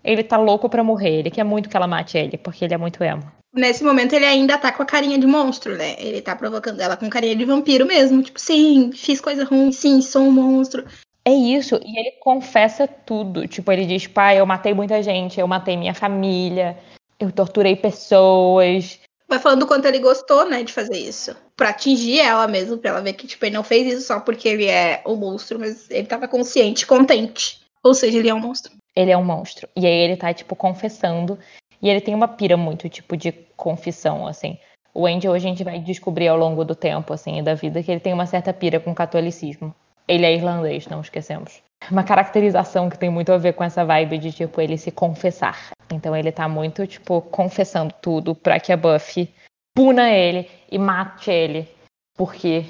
Ele 0.02 0.22
tá 0.22 0.36
louco 0.36 0.68
pra 0.68 0.82
morrer, 0.82 1.18
ele 1.18 1.30
quer 1.30 1.44
muito 1.44 1.68
que 1.68 1.76
ela 1.76 1.86
mate 1.86 2.16
ele, 2.16 2.38
porque 2.38 2.64
ele 2.64 2.74
é 2.74 2.78
muito 2.78 3.02
emo. 3.02 3.30
Nesse 3.54 3.82
momento 3.82 4.12
ele 4.12 4.24
ainda 4.24 4.58
tá 4.58 4.70
com 4.70 4.82
a 4.82 4.86
carinha 4.86 5.18
de 5.18 5.26
monstro, 5.26 5.76
né? 5.76 5.96
Ele 5.98 6.20
tá 6.20 6.36
provocando 6.36 6.80
ela 6.80 6.96
com 6.96 7.08
carinha 7.08 7.34
de 7.34 7.44
vampiro 7.44 7.86
mesmo. 7.86 8.22
Tipo, 8.22 8.38
sim, 8.38 8.92
fiz 8.92 9.20
coisa 9.20 9.44
ruim, 9.44 9.72
sim, 9.72 10.00
sou 10.00 10.22
um 10.22 10.30
monstro. 10.30 10.84
É 11.28 11.30
isso, 11.30 11.78
e 11.84 11.98
ele 11.98 12.12
confessa 12.12 12.88
tudo. 12.88 13.46
Tipo, 13.46 13.70
ele 13.70 13.84
diz, 13.84 14.06
pai, 14.06 14.40
eu 14.40 14.46
matei 14.46 14.72
muita 14.72 15.02
gente, 15.02 15.38
eu 15.38 15.46
matei 15.46 15.76
minha 15.76 15.92
família, 15.92 16.74
eu 17.20 17.30
torturei 17.30 17.76
pessoas. 17.76 18.98
Vai 19.28 19.38
falando 19.38 19.64
o 19.64 19.66
quanto 19.66 19.84
ele 19.84 19.98
gostou, 19.98 20.48
né, 20.48 20.62
de 20.62 20.72
fazer 20.72 20.96
isso. 20.96 21.36
Pra 21.54 21.68
atingir 21.68 22.18
ela 22.20 22.48
mesmo, 22.48 22.78
pra 22.78 22.92
ela 22.92 23.02
ver 23.02 23.12
que, 23.12 23.26
tipo, 23.26 23.44
ele 23.44 23.56
não 23.56 23.62
fez 23.62 23.92
isso 23.92 24.06
só 24.06 24.20
porque 24.20 24.48
ele 24.48 24.64
é 24.64 25.02
o 25.04 25.16
monstro, 25.16 25.58
mas 25.58 25.90
ele 25.90 26.06
tava 26.06 26.26
consciente, 26.26 26.86
contente. 26.86 27.60
Ou 27.84 27.92
seja, 27.92 28.16
ele 28.16 28.30
é 28.30 28.34
um 28.34 28.40
monstro. 28.40 28.72
Ele 28.96 29.10
é 29.10 29.16
um 29.18 29.24
monstro. 29.24 29.68
E 29.76 29.84
aí 29.84 29.92
ele 29.92 30.16
tá, 30.16 30.32
tipo, 30.32 30.56
confessando. 30.56 31.38
E 31.82 31.90
ele 31.90 32.00
tem 32.00 32.14
uma 32.14 32.26
pira 32.26 32.56
muito, 32.56 32.88
tipo, 32.88 33.18
de 33.18 33.32
confissão, 33.54 34.26
assim. 34.26 34.56
O 34.94 35.06
Angel 35.06 35.34
a 35.34 35.38
gente 35.38 35.62
vai 35.62 35.78
descobrir 35.78 36.28
ao 36.28 36.38
longo 36.38 36.64
do 36.64 36.74
tempo, 36.74 37.12
assim, 37.12 37.38
e 37.38 37.42
da 37.42 37.52
vida, 37.52 37.82
que 37.82 37.90
ele 37.90 38.00
tem 38.00 38.14
uma 38.14 38.24
certa 38.24 38.50
pira 38.50 38.80
com 38.80 38.92
o 38.92 38.94
catolicismo. 38.94 39.74
Ele 40.08 40.24
é 40.24 40.34
irlandês, 40.34 40.86
não 40.86 41.02
esquecemos. 41.02 41.62
Uma 41.90 42.02
caracterização 42.02 42.88
que 42.88 42.98
tem 42.98 43.10
muito 43.10 43.30
a 43.30 43.38
ver 43.38 43.52
com 43.52 43.62
essa 43.62 43.84
vibe 43.84 44.18
de, 44.18 44.32
tipo, 44.32 44.60
ele 44.60 44.78
se 44.78 44.90
confessar. 44.90 45.70
Então 45.92 46.16
ele 46.16 46.32
tá 46.32 46.48
muito, 46.48 46.86
tipo, 46.86 47.20
confessando 47.20 47.94
tudo 48.00 48.34
pra 48.34 48.58
que 48.58 48.72
a 48.72 48.76
Buffy 48.76 49.32
puna 49.76 50.10
ele 50.10 50.48
e 50.72 50.78
mate 50.78 51.30
ele. 51.30 51.68
Porque 52.16 52.64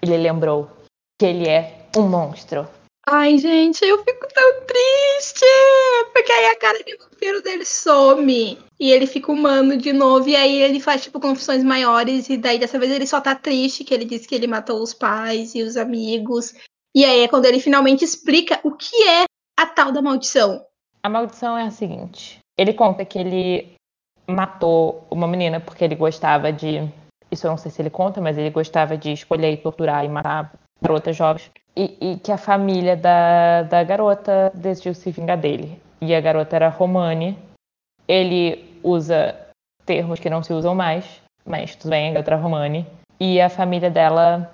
ele 0.00 0.16
lembrou 0.16 0.70
que 1.20 1.26
ele 1.26 1.48
é 1.48 1.88
um 1.96 2.08
monstro. 2.08 2.66
Ai, 3.06 3.36
gente, 3.36 3.84
eu 3.84 4.02
fico 4.02 4.26
tão 4.32 4.62
triste! 4.62 5.44
Porque 6.14 6.32
aí 6.32 6.46
a 6.46 6.58
cara 6.58 6.82
de 6.82 6.96
vampiro 6.96 7.42
dele 7.42 7.64
some. 7.66 8.58
E 8.80 8.90
ele 8.90 9.06
fica 9.06 9.30
humano 9.30 9.76
de 9.76 9.92
novo. 9.92 10.26
E 10.28 10.34
aí 10.34 10.62
ele 10.62 10.80
faz, 10.80 11.02
tipo, 11.02 11.20
confissões 11.20 11.62
maiores. 11.62 12.30
E 12.30 12.38
daí 12.38 12.58
dessa 12.58 12.78
vez 12.78 12.90
ele 12.90 13.06
só 13.06 13.20
tá 13.20 13.34
triste, 13.34 13.84
que 13.84 13.92
ele 13.92 14.06
disse 14.06 14.26
que 14.26 14.34
ele 14.34 14.46
matou 14.46 14.82
os 14.82 14.94
pais 14.94 15.54
e 15.54 15.62
os 15.62 15.76
amigos. 15.76 16.54
E 16.94 17.04
aí 17.04 17.24
é 17.24 17.28
quando 17.28 17.46
ele 17.46 17.60
finalmente 17.60 18.04
explica 18.04 18.60
o 18.62 18.72
que 18.72 19.08
é 19.08 19.24
a 19.58 19.66
tal 19.66 19.90
da 19.90 20.00
maldição. 20.00 20.64
A 21.02 21.08
maldição 21.08 21.58
é 21.58 21.64
a 21.64 21.70
seguinte: 21.70 22.38
ele 22.56 22.72
conta 22.72 23.04
que 23.04 23.18
ele 23.18 23.74
matou 24.26 25.06
uma 25.10 25.26
menina 25.26 25.60
porque 25.60 25.84
ele 25.84 25.94
gostava 25.94 26.52
de. 26.52 26.88
Isso 27.30 27.46
eu 27.46 27.50
não 27.50 27.58
sei 27.58 27.70
se 27.70 27.82
ele 27.82 27.90
conta, 27.90 28.20
mas 28.20 28.38
ele 28.38 28.50
gostava 28.50 28.96
de 28.96 29.12
escolher 29.12 29.52
e 29.52 29.56
torturar 29.56 30.04
e 30.04 30.08
matar 30.08 30.52
garotas 30.80 31.16
jovens. 31.16 31.50
E, 31.76 31.96
e 32.00 32.18
que 32.18 32.30
a 32.30 32.38
família 32.38 32.96
da, 32.96 33.62
da 33.62 33.82
garota 33.82 34.52
decidiu 34.54 34.94
se 34.94 35.10
vingar 35.10 35.38
dele. 35.38 35.80
E 36.00 36.14
a 36.14 36.20
garota 36.20 36.54
era 36.54 36.68
Romani. 36.68 37.36
Ele 38.06 38.78
usa 38.82 39.34
termos 39.84 40.20
que 40.20 40.30
não 40.30 40.42
se 40.42 40.52
usam 40.52 40.74
mais, 40.74 41.20
mas 41.44 41.74
tudo 41.74 41.90
bem, 41.90 42.10
a 42.10 42.12
garota 42.12 42.30
era 42.30 42.40
Romani. 42.40 42.86
E 43.18 43.40
a 43.40 43.48
família 43.48 43.90
dela, 43.90 44.53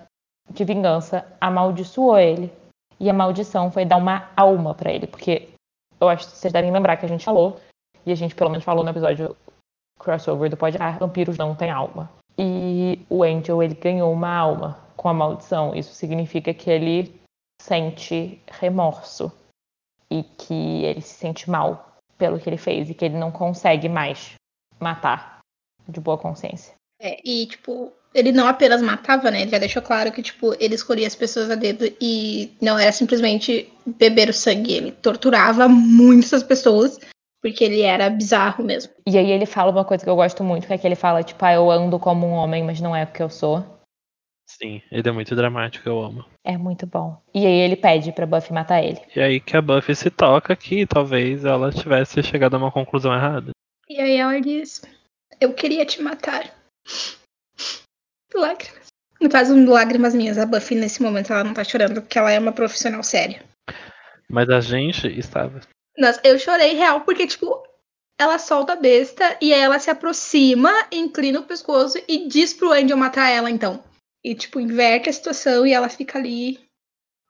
de 0.51 0.65
vingança, 0.65 1.27
amaldiçoou 1.41 2.19
ele. 2.19 2.53
E 2.99 3.09
a 3.09 3.15
maldição 3.15 3.71
foi 3.71 3.85
dar 3.85 3.97
uma 3.97 4.29
alma 4.37 4.75
pra 4.75 4.93
ele, 4.93 5.07
porque 5.07 5.49
eu 5.99 6.09
acho 6.09 6.27
que 6.27 6.37
vocês 6.37 6.53
devem 6.53 6.71
lembrar 6.71 6.97
que 6.97 7.07
a 7.07 7.09
gente 7.09 7.25
falou, 7.25 7.59
e 8.05 8.13
a 8.13 8.15
gente 8.15 8.35
pelo 8.35 8.51
menos 8.51 8.65
falou 8.65 8.85
no 8.85 8.91
episódio 8.91 9.35
crossover 9.99 10.51
do 10.51 10.57
Pod 10.57 10.77
ah, 10.81 10.93
vampiros 10.93 11.39
não 11.39 11.55
têm 11.55 11.71
alma. 11.71 12.11
E 12.39 13.05
o 13.09 13.23
Angel, 13.23 13.63
ele 13.63 13.75
ganhou 13.75 14.13
uma 14.13 14.35
alma 14.35 14.79
com 14.97 15.09
a 15.09 15.15
maldição. 15.15 15.75
Isso 15.75 15.95
significa 15.95 16.55
que 16.55 16.71
ele 16.71 17.21
sente 17.61 18.43
remorso 18.51 19.31
e 20.11 20.23
que 20.23 20.85
ele 20.85 21.03
se 21.03 21.15
sente 21.15 21.51
mal 21.51 21.97
pelo 22.17 22.41
que 22.41 22.49
ele 22.49 22.57
fez 22.57 22.89
e 22.89 22.95
que 22.95 23.05
ele 23.05 23.19
não 23.19 23.31
consegue 23.31 23.89
mais 23.89 24.35
matar 24.79 25.41
de 25.87 26.01
boa 26.01 26.17
consciência. 26.17 26.75
É, 27.01 27.21
e, 27.25 27.47
tipo, 27.47 27.93
ele 28.15 28.33
não 28.33 28.47
apenas 28.47 28.83
matava, 28.83 29.31
né? 29.31 29.43
Ele 29.43 29.51
já 29.51 29.59
deixou 29.59 29.83
claro 29.83 30.11
que, 30.13 30.23
tipo, 30.23 30.55
ele 30.59 30.75
escolhia 30.75 31.07
as 31.07 31.15
pessoas 31.15 31.51
a 31.51 31.55
dedo 31.55 31.91
e 32.01 32.53
não 32.61 32.79
era 32.79 32.93
simplesmente 32.93 33.73
beber 33.87 34.29
o 34.29 34.33
sangue. 34.33 34.73
Ele 34.73 34.93
torturava 34.93 35.69
muitas 35.69 36.43
pessoas, 36.43 36.99
porque 37.41 37.65
ele 37.65 37.83
era 37.83 38.11
bizarro 38.11 38.65
mesmo. 38.65 38.93
E 39.07 39.17
aí 39.17 39.31
ele 39.31 39.47
fala 39.47 39.71
uma 39.71 39.85
coisa 39.85 40.03
que 40.03 40.11
eu 40.11 40.17
gosto 40.17 40.43
muito, 40.43 40.67
que 40.67 40.73
é 40.73 40.79
que 40.79 40.87
ele 40.87 40.97
fala, 40.97 41.23
tipo, 41.23 41.45
ah, 41.45 41.53
eu 41.53 41.71
ando 41.71 41.99
como 41.99 42.27
um 42.27 42.33
homem, 42.33 42.65
mas 42.65 42.81
não 42.81 42.95
é 42.95 43.07
porque 43.07 43.23
eu 43.23 43.31
sou. 43.31 43.65
Sim, 44.49 44.83
ele 44.91 45.09
é 45.09 45.13
muito 45.13 45.37
dramático, 45.37 45.89
eu 45.89 46.03
amo. 46.03 46.25
É 46.45 46.59
muito 46.59 46.85
bom. 46.85 47.17
E 47.33 47.47
aí 47.47 47.61
ele 47.61 47.77
pede 47.77 48.11
pra 48.11 48.27
Buffy 48.27 48.53
matar 48.53 48.83
ele. 48.83 49.01
E 49.15 49.21
aí 49.21 49.39
que 49.39 49.57
a 49.57 49.63
Buffy 49.63 49.95
se 49.95 50.11
toca 50.11 50.57
que 50.57 50.85
talvez 50.85 51.45
ela 51.45 51.71
tivesse 51.71 52.21
chegado 52.25 52.55
a 52.55 52.59
uma 52.59 52.73
conclusão 52.73 53.15
errada. 53.15 53.53
E 53.89 54.01
aí 54.01 54.17
ela 54.17 54.41
diz: 54.41 54.83
Eu 55.41 55.55
queria 55.55 55.87
te 55.87 56.03
matar. 56.03 56.53
Lágrimas. 58.35 58.87
No 59.21 59.29
caso, 59.29 59.55
lágrimas 59.67 60.15
minhas. 60.15 60.39
A 60.39 60.47
Buffy, 60.47 60.75
nesse 60.75 61.03
momento, 61.03 61.33
ela 61.33 61.45
não 61.45 61.53
tá 61.55 61.63
chorando 61.65 62.01
porque 62.01 62.19
ela 62.19 62.31
é 62.31 62.39
uma 62.39 62.53
profissional 62.53 63.03
séria. 63.03 63.43
Mas 64.29 64.49
a 64.49 64.61
gente 64.61 65.07
estava. 65.19 65.61
Nossa, 65.99 66.21
eu 66.25 66.39
chorei 66.39 66.75
real 66.75 67.03
porque, 67.03 67.27
tipo, 67.27 67.63
ela 68.19 68.39
solta 68.39 68.73
a 68.73 68.77
besta 68.77 69.37
e 69.41 69.53
aí 69.53 69.61
ela 69.61 69.79
se 69.79 69.91
aproxima, 69.91 70.71
inclina 70.91 71.41
o 71.41 71.45
pescoço 71.45 71.99
e 72.09 72.29
diz 72.29 72.55
pro 72.55 72.73
Angel 72.73 72.97
matar 72.97 73.29
ela, 73.29 73.51
então. 73.51 73.83
E, 74.25 74.35
tipo, 74.35 74.61
inverte 74.61 75.09
a 75.11 75.13
situação 75.13 75.67
e 75.67 75.73
ela 75.73 75.89
fica 75.89 76.19
ali. 76.19 76.59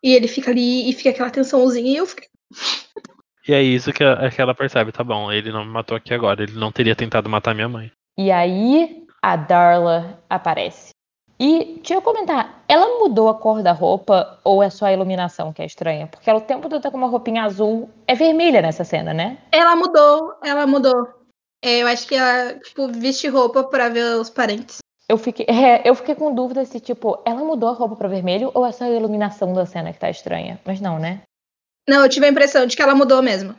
E 0.03 0.14
ele 0.14 0.28
fica 0.28 0.51
ali 0.51 0.88
e 0.88 0.92
fica 0.92 1.11
aquela 1.11 1.30
tensãozinha 1.30 1.92
e 1.92 1.96
eu 1.96 2.07
fiquei. 2.07 2.28
E 3.48 3.53
é 3.53 3.62
isso 3.62 3.92
que, 3.92 4.05
a- 4.05 4.30
que 4.30 4.40
ela 4.40 4.55
percebe, 4.55 4.92
tá 4.92 5.03
bom, 5.03 5.32
ele 5.32 5.51
não 5.51 5.64
me 5.64 5.70
matou 5.72 5.96
aqui 5.96 6.12
agora, 6.14 6.42
ele 6.42 6.53
não 6.53 6.70
teria 6.70 6.94
tentado 6.94 7.28
matar 7.28 7.55
minha 7.55 7.68
mãe. 7.68 7.90
E 8.18 8.30
aí 8.30 8.99
a 9.23 9.37
Darla 9.37 10.18
aparece. 10.29 10.91
E 11.39 11.77
deixa 11.77 11.95
eu 11.95 12.03
comentar, 12.03 12.62
ela 12.68 12.99
mudou 12.99 13.31
a 13.31 13.35
cor 13.35 13.62
da 13.62 13.73
roupa 13.73 14.39
ou 14.45 14.62
é 14.62 14.68
só 14.68 14.85
a 14.85 14.93
iluminação 14.93 15.55
que 15.55 15.62
é 15.62 15.64
estranha? 15.64 16.07
Porque 16.07 16.29
ela 16.29 16.39
o 16.39 16.43
tempo 16.43 16.68
todo 16.68 16.83
tá 16.83 16.91
com 16.91 16.99
uma 16.99 17.07
roupinha 17.07 17.45
azul. 17.45 17.89
É 18.07 18.14
vermelha 18.14 18.61
nessa 18.61 18.85
cena, 18.85 19.14
né? 19.14 19.39
Ela 19.51 19.75
mudou, 19.75 20.35
ela 20.45 20.66
mudou. 20.66 21.09
É, 21.64 21.83
eu 21.83 21.87
acho 21.87 22.07
que 22.07 22.14
ela, 22.14 22.59
tipo, 22.59 22.89
veste 22.89 23.27
roupa 23.29 23.64
pra 23.64 23.89
ver 23.89 24.16
os 24.16 24.29
parentes. 24.29 24.79
Eu 25.09 25.16
fiquei, 25.16 25.47
é, 25.49 25.81
eu 25.89 25.95
fiquei 25.95 26.14
com 26.14 26.35
dúvida 26.35 26.64
se, 26.66 26.79
tipo, 26.79 27.18
ela 27.25 27.43
mudou 27.43 27.71
a 27.71 27.73
roupa 27.73 27.97
pra 27.97 28.09
vermelho 28.09 28.51
ou 28.55 28.66
é 28.66 28.73
só 28.73 28.85
a 28.85 28.91
iluminação 28.91 29.55
da 29.55 29.64
cena 29.64 29.93
que 29.95 29.99
tá 29.99 30.11
estranha. 30.11 30.61
Mas 30.64 30.79
não, 30.79 30.99
né? 30.99 31.23
Não, 31.89 32.03
eu 32.03 32.09
tive 32.09 32.27
a 32.27 32.31
impressão 32.31 32.66
de 32.66 32.77
que 32.77 32.83
ela 32.83 32.95
mudou 32.95 33.23
mesmo. 33.23 33.55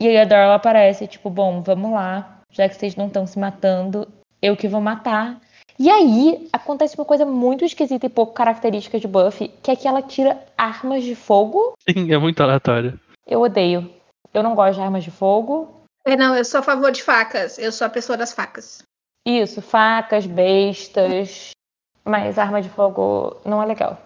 E 0.00 0.08
aí 0.08 0.18
a 0.18 0.24
Darla 0.24 0.54
aparece, 0.54 1.06
tipo, 1.06 1.28
bom, 1.30 1.62
vamos 1.62 1.92
lá. 1.92 2.40
Já 2.50 2.68
que 2.68 2.74
vocês 2.74 2.96
não 2.96 3.06
estão 3.06 3.26
se 3.26 3.38
matando, 3.38 4.08
eu 4.46 4.56
que 4.56 4.68
vou 4.68 4.80
matar. 4.80 5.40
E 5.78 5.90
aí 5.90 6.48
acontece 6.52 6.96
uma 6.96 7.04
coisa 7.04 7.26
muito 7.26 7.64
esquisita 7.64 8.06
e 8.06 8.10
pouco 8.10 8.32
característica 8.32 8.98
de 8.98 9.06
Buffy, 9.06 9.48
que 9.62 9.70
é 9.70 9.76
que 9.76 9.86
ela 9.86 10.00
tira 10.00 10.42
armas 10.56 11.04
de 11.04 11.14
fogo. 11.14 11.74
Sim, 11.88 12.10
é 12.12 12.18
muito 12.18 12.42
aleatório. 12.42 12.98
Eu 13.26 13.42
odeio. 13.42 13.90
Eu 14.32 14.42
não 14.42 14.54
gosto 14.54 14.76
de 14.76 14.80
armas 14.80 15.04
de 15.04 15.10
fogo. 15.10 15.82
É, 16.04 16.16
não, 16.16 16.34
eu 16.34 16.44
sou 16.44 16.60
a 16.60 16.62
favor 16.62 16.90
de 16.90 17.02
facas. 17.02 17.58
Eu 17.58 17.72
sou 17.72 17.86
a 17.86 17.90
pessoa 17.90 18.16
das 18.16 18.32
facas. 18.32 18.82
Isso, 19.26 19.60
facas, 19.60 20.24
bestas. 20.24 21.50
Mas 22.04 22.38
arma 22.38 22.62
de 22.62 22.68
fogo 22.68 23.36
não 23.44 23.62
é 23.62 23.66
legal. 23.66 24.00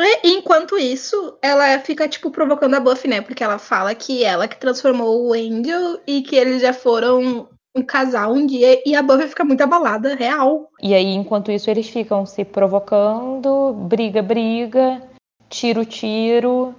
E, 0.00 0.36
enquanto 0.36 0.78
isso, 0.78 1.36
ela 1.42 1.78
fica, 1.80 2.08
tipo, 2.08 2.30
provocando 2.30 2.74
a 2.74 2.80
Buffy, 2.80 3.08
né? 3.08 3.20
Porque 3.20 3.42
ela 3.42 3.58
fala 3.58 3.94
que 3.94 4.24
ela 4.24 4.46
que 4.46 4.56
transformou 4.56 5.26
o 5.26 5.32
Angel 5.32 6.00
e 6.06 6.22
que 6.22 6.36
eles 6.36 6.62
já 6.62 6.72
foram 6.72 7.48
um 7.78 7.82
casal 7.82 8.32
um 8.32 8.46
dia. 8.46 8.82
E 8.84 8.94
a 8.94 9.02
Buffy 9.02 9.28
fica 9.28 9.44
muito 9.44 9.62
abalada, 9.62 10.14
real. 10.14 10.70
E 10.82 10.94
aí, 10.94 11.14
enquanto 11.14 11.52
isso, 11.52 11.70
eles 11.70 11.88
ficam 11.88 12.26
se 12.26 12.44
provocando, 12.44 13.72
briga, 13.72 14.22
briga, 14.22 15.02
tiro, 15.48 15.84
tiro, 15.84 16.74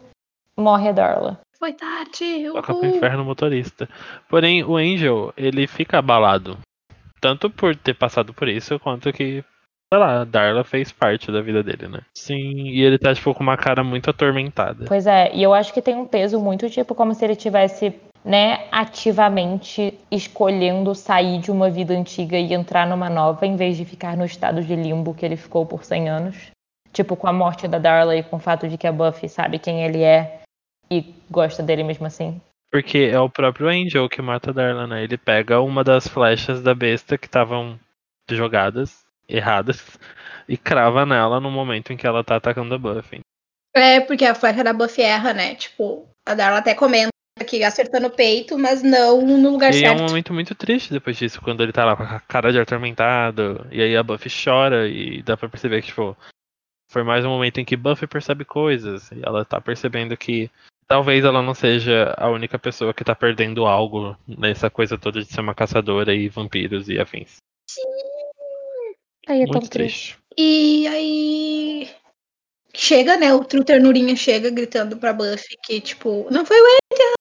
morre 0.56 0.90
a 0.90 0.92
Darla. 0.92 1.40
Foi 1.58 1.74
tarde. 1.74 2.50
Toca 2.54 2.74
pro 2.74 2.86
inferno 2.86 3.26
motorista. 3.26 3.90
Porém, 4.30 4.64
o 4.64 4.78
Angel, 4.78 5.34
ele 5.36 5.68
fica 5.68 6.00
abalado. 6.00 6.58
Tanto 7.20 7.50
por 7.50 7.76
ter 7.76 7.94
passado 7.94 8.34
por 8.34 8.48
isso, 8.48 8.80
quanto 8.80 9.12
que, 9.12 9.44
sei 9.92 10.00
lá, 10.00 10.22
a 10.22 10.24
Darla 10.24 10.64
fez 10.64 10.90
parte 10.94 11.30
da 11.30 11.42
vida 11.42 11.62
dele, 11.62 11.90
né? 11.90 12.00
Sim, 12.16 12.70
e 12.70 12.82
ele 12.82 12.98
tá, 12.98 13.14
tipo, 13.14 13.34
com 13.34 13.44
uma 13.44 13.58
cara 13.58 13.84
muito 13.84 14.10
atormentada. 14.10 14.86
Pois 14.88 15.06
é, 15.06 15.36
e 15.36 15.44
eu 15.44 15.54
acho 15.54 15.74
que 15.74 15.82
tem 15.82 15.96
um 15.96 16.06
peso 16.06 16.40
muito 16.40 16.70
tipo 16.70 16.96
como 16.96 17.14
se 17.14 17.26
ele 17.26 17.36
tivesse, 17.36 17.94
né, 18.24 18.68
ativamente 18.72 19.98
escolhendo 20.12 20.94
sair 20.94 21.40
de 21.40 21.52
uma 21.52 21.70
vida 21.70 21.94
antiga 21.94 22.38
e 22.38 22.54
entrar 22.54 22.88
numa 22.88 23.10
nova, 23.10 23.46
em 23.46 23.56
vez 23.56 23.78
de 23.78 23.86
ficar 23.86 24.18
no 24.18 24.26
estado 24.26 24.64
de 24.64 24.76
limbo 24.76 25.14
que 25.14 25.26
ele 25.26 25.38
ficou 25.38 25.66
por 25.66 25.84
100 25.84 26.10
anos. 26.10 26.52
Tipo, 26.92 27.16
com 27.16 27.28
a 27.28 27.34
morte 27.34 27.68
da 27.68 27.78
Darla 27.78 28.16
e 28.16 28.24
com 28.24 28.38
o 28.38 28.40
fato 28.40 28.68
de 28.68 28.78
que 28.78 28.88
a 28.88 28.92
Buffy 28.92 29.30
sabe 29.30 29.60
quem 29.60 29.84
ele 29.84 30.02
é 30.02 30.42
e 30.90 31.14
gosta 31.30 31.62
dele 31.62 31.84
mesmo 31.84 32.08
assim. 32.08 32.42
Porque 32.72 33.10
é 33.12 33.20
o 33.20 33.30
próprio 33.30 33.68
Angel 33.68 34.10
que 34.10 34.22
mata 34.22 34.50
a 34.50 34.54
Darla, 34.54 34.88
né? 34.88 35.04
Ele 35.04 35.18
pega 35.18 35.62
uma 35.62 35.84
das 35.84 36.08
flechas 36.08 36.62
da 36.62 36.74
besta 36.74 37.18
que 37.18 37.28
estavam 37.28 37.80
jogadas, 38.30 39.06
erradas, 39.28 39.98
e 40.48 40.58
crava 40.58 41.06
nela 41.06 41.40
no 41.40 41.52
momento 41.52 41.94
em 41.94 41.98
que 41.98 42.06
ela 42.06 42.24
tá 42.24 42.36
atacando 42.36 42.76
a 42.76 42.78
Buffy. 42.78 43.22
É, 43.76 44.00
porque 44.00 44.26
a 44.26 44.36
flecha 44.36 44.64
da 44.64 44.74
Buffy 44.74 45.04
erra, 45.04 45.34
né? 45.34 45.56
Tipo, 45.56 46.08
a 46.26 46.34
Darla 46.34 46.60
até 46.60 46.74
comenta 46.74 47.10
que 47.44 47.64
acertando 47.64 48.08
o 48.08 48.12
peito, 48.12 48.58
mas 48.58 48.84
não 48.84 49.22
no 49.22 49.52
lugar 49.52 49.74
E 49.74 49.78
aí 49.78 49.84
é 49.84 49.92
um 49.92 49.98
certo. 49.98 50.10
momento 50.10 50.34
muito 50.34 50.56
triste 50.56 50.92
depois 50.92 51.18
disso, 51.18 51.42
quando 51.42 51.64
ele 51.64 51.72
tá 51.72 51.86
lá 51.86 51.96
com 51.96 52.04
a 52.04 52.20
cara 52.20 52.52
de 52.52 52.60
atormentado, 52.60 53.66
e 53.72 53.82
aí 53.82 53.96
a 53.96 54.04
Buffy 54.04 54.32
chora, 54.32 54.88
e 54.88 55.22
dá 55.24 55.36
pra 55.36 55.50
perceber 55.50 55.82
que, 55.82 55.88
tipo, 55.88 56.16
foi 56.92 57.04
mais 57.04 57.24
um 57.26 57.30
momento 57.30 57.60
em 57.60 57.66
que 57.66 57.76
Buffy 57.76 58.08
percebe 58.08 58.46
coisas, 58.46 59.12
e 59.12 59.22
ela 59.24 59.46
tá 59.46 59.60
percebendo 59.62 60.16
que 60.18 60.50
talvez 60.88 61.24
ela 61.24 61.42
não 61.42 61.54
seja 61.54 62.14
a 62.18 62.30
única 62.30 62.58
pessoa 62.58 62.94
que 62.94 63.04
tá 63.04 63.14
perdendo 63.14 63.66
algo 63.66 64.18
nessa 64.28 64.70
coisa 64.70 64.98
toda 64.98 65.22
de 65.22 65.32
ser 65.32 65.42
uma 65.42 65.54
caçadora 65.54 66.14
e 66.16 66.28
vampiros 66.28 66.90
e 66.90 67.00
afins. 67.00 67.38
Aí 69.28 69.44
é 69.44 69.46
tão 69.46 69.54
Muito 69.54 69.70
triste. 69.70 70.18
triste. 70.18 70.20
E 70.36 70.88
aí. 70.88 71.90
Chega, 72.74 73.18
né? 73.18 73.34
O 73.34 73.44
True 73.44 73.64
Ternurinha 73.64 74.16
chega 74.16 74.50
gritando 74.50 74.98
pra 74.98 75.14
Buffy 75.14 75.58
que, 75.64 75.80
tipo, 75.82 76.28
não 76.32 76.46
foi 76.46 76.60
o 76.60 76.66
Angel! 76.66 77.19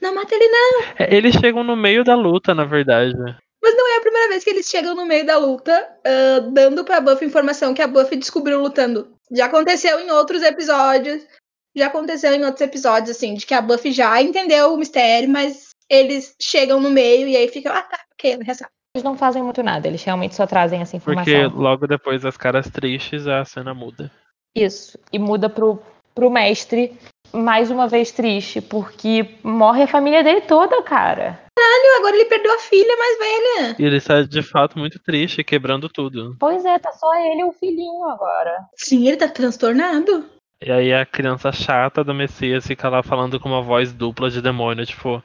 Não 0.00 0.14
mata 0.14 0.34
ele, 0.34 0.48
não! 0.48 0.82
É, 0.98 1.14
eles 1.14 1.34
chegam 1.34 1.64
no 1.64 1.76
meio 1.76 2.04
da 2.04 2.14
luta, 2.14 2.54
na 2.54 2.64
verdade. 2.64 3.14
Mas 3.62 3.74
não 3.76 3.94
é 3.94 3.96
a 3.96 4.00
primeira 4.02 4.28
vez 4.28 4.44
que 4.44 4.50
eles 4.50 4.68
chegam 4.68 4.94
no 4.94 5.06
meio 5.06 5.24
da 5.24 5.38
luta, 5.38 5.72
ah, 6.04 6.40
dando 6.52 6.84
pra 6.84 7.00
Buffy 7.00 7.26
informação 7.26 7.72
que 7.72 7.80
a 7.80 7.86
Buffy 7.86 8.16
descobriu 8.16 8.60
lutando. 8.60 9.14
Já 9.32 9.46
aconteceu 9.46 9.98
em 10.00 10.10
outros 10.10 10.42
episódios. 10.42 11.26
Já 11.74 11.86
aconteceu 11.86 12.32
em 12.32 12.44
outros 12.44 12.60
episódios, 12.60 13.16
assim, 13.16 13.34
de 13.34 13.46
que 13.46 13.54
a 13.54 13.62
Buffy 13.62 13.90
já 13.90 14.20
entendeu 14.22 14.72
o 14.72 14.76
mistério, 14.76 15.28
mas 15.28 15.70
eles 15.88 16.34
chegam 16.40 16.78
no 16.78 16.90
meio 16.90 17.26
e 17.26 17.36
aí 17.36 17.48
ficam, 17.48 17.72
ah, 17.72 17.82
tá, 17.82 17.98
ok, 18.12 18.38
sabe. 18.54 18.70
Eles 18.94 19.02
não 19.02 19.16
fazem 19.16 19.42
muito 19.42 19.60
nada, 19.60 19.88
eles 19.88 20.04
realmente 20.04 20.36
só 20.36 20.46
trazem 20.46 20.80
essa 20.80 20.96
informação. 20.96 21.50
Porque 21.50 21.56
logo 21.56 21.86
depois 21.88 22.22
das 22.22 22.36
caras 22.36 22.70
tristes, 22.70 23.26
a 23.26 23.44
cena 23.44 23.74
muda. 23.74 24.08
Isso. 24.54 24.96
E 25.12 25.18
muda 25.18 25.50
pro, 25.50 25.82
pro 26.14 26.30
mestre, 26.30 26.96
mais 27.34 27.70
uma 27.70 27.88
vez 27.88 28.12
triste, 28.12 28.60
porque 28.60 29.36
morre 29.42 29.82
a 29.82 29.88
família 29.88 30.22
dele 30.22 30.42
toda, 30.42 30.82
cara. 30.82 31.40
E 31.56 31.96
agora 31.98 32.16
ele 32.16 32.24
perdeu 32.24 32.54
a 32.54 32.58
filha 32.58 32.96
mais 32.96 33.18
velha. 33.18 33.76
E 33.78 33.84
ele 33.84 33.96
está 33.96 34.22
de 34.22 34.42
fato 34.42 34.78
muito 34.78 34.98
triste, 34.98 35.44
quebrando 35.44 35.88
tudo. 35.88 36.36
Pois 36.38 36.64
é, 36.64 36.78
tá 36.78 36.92
só 36.92 37.14
ele 37.14 37.40
e 37.40 37.44
o 37.44 37.52
filhinho 37.52 38.04
agora. 38.04 38.64
Sim, 38.76 39.06
ele 39.06 39.16
tá 39.16 39.28
transtornado. 39.28 40.24
E 40.60 40.72
aí 40.72 40.92
a 40.92 41.04
criança 41.04 41.52
chata 41.52 42.02
do 42.02 42.14
Messias 42.14 42.66
fica 42.66 42.88
lá 42.88 43.02
falando 43.02 43.38
com 43.38 43.48
uma 43.48 43.62
voz 43.62 43.92
dupla 43.92 44.30
de 44.30 44.40
demônio, 44.40 44.86
tipo, 44.86 45.22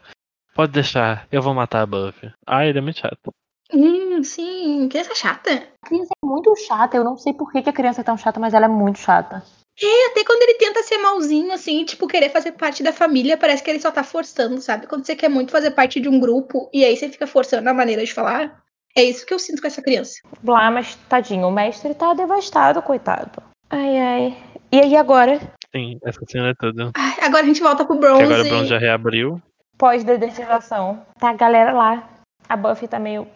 pode 0.54 0.72
deixar, 0.72 1.28
eu 1.32 1.42
vou 1.42 1.54
matar 1.54 1.82
a 1.82 1.86
Buffy. 1.86 2.32
Ah, 2.46 2.66
ele 2.66 2.80
é 2.80 2.82
muito 2.82 3.00
chato. 3.00 3.34
Hum, 3.72 4.22
sim, 4.24 4.90
criança 4.90 5.16
chata. 5.16 5.52
A 5.84 5.88
criança 5.88 6.14
é 6.24 6.28
muito 6.28 6.56
chata, 6.56 6.98
eu 6.98 7.04
não 7.04 7.16
sei 7.16 7.34
por 7.34 7.52
que, 7.52 7.62
que 7.62 7.70
a 7.70 7.74
criança 7.74 8.02
é 8.02 8.04
tão 8.04 8.18
chata, 8.18 8.40
mas 8.40 8.54
ela 8.54 8.66
é 8.66 8.70
muito 8.70 9.00
chata. 9.00 9.44
E 9.82 10.10
até 10.12 10.24
quando 10.26 10.42
ele 10.44 10.56
tenta 10.56 10.84
ser 10.84 10.98
malzinho, 10.98 11.52
assim, 11.54 11.86
tipo, 11.86 12.08
querer 12.08 12.30
fazer 12.30 12.52
parte 12.52 12.84
da 12.84 12.92
família, 12.92 13.38
parece 13.38 13.64
que 13.64 13.70
ele 13.70 13.80
só 13.80 13.92
tá 13.92 14.04
forçando, 14.04 14.60
sabe? 14.62 14.88
Quando 14.88 15.06
você 15.06 15.16
quer 15.16 15.30
muito 15.30 15.52
fazer 15.52 15.72
parte 15.72 16.00
de 16.00 16.10
um 16.10 16.20
grupo 16.20 16.70
e 16.74 16.84
aí 16.84 16.98
você 16.98 17.08
fica 17.10 17.26
forçando 17.26 17.70
a 17.70 17.74
maneira 17.74 18.04
de 18.04 18.14
falar. 18.14 18.62
É 18.98 19.04
isso 19.04 19.26
que 19.26 19.34
eu 19.34 19.40
sinto 19.40 19.62
com 19.62 19.68
essa 19.68 19.82
criança. 19.82 20.20
Lá, 20.44 20.70
mas 20.70 20.96
tadinho, 21.08 21.48
o 21.48 21.52
mestre 21.52 21.94
tá 21.94 22.14
devastado, 22.14 22.82
coitado. 22.82 23.42
Ai, 23.70 23.98
ai. 23.98 24.38
E 24.72 24.80
aí 24.82 24.96
agora, 24.98 25.40
Sim, 25.74 25.98
essa 26.04 26.20
cena 26.28 26.50
é 26.50 26.54
toda. 26.56 26.92
Ai, 26.96 27.16
agora 27.22 27.44
a 27.44 27.48
gente 27.48 27.62
volta 27.62 27.86
pro 27.86 27.94
Que 27.96 28.02
Bronze. 28.02 28.24
agora 28.24 28.42
o 28.42 28.50
Bronze 28.50 28.68
já 28.70 28.78
reabriu. 28.80 29.42
pós-dedetização, 29.78 31.06
tá 31.20 31.30
a 31.30 31.34
galera 31.34 31.72
lá. 31.72 32.10
A 32.48 32.58
Buffy 32.58 32.88
tá 32.88 33.00
meio... 33.00 33.28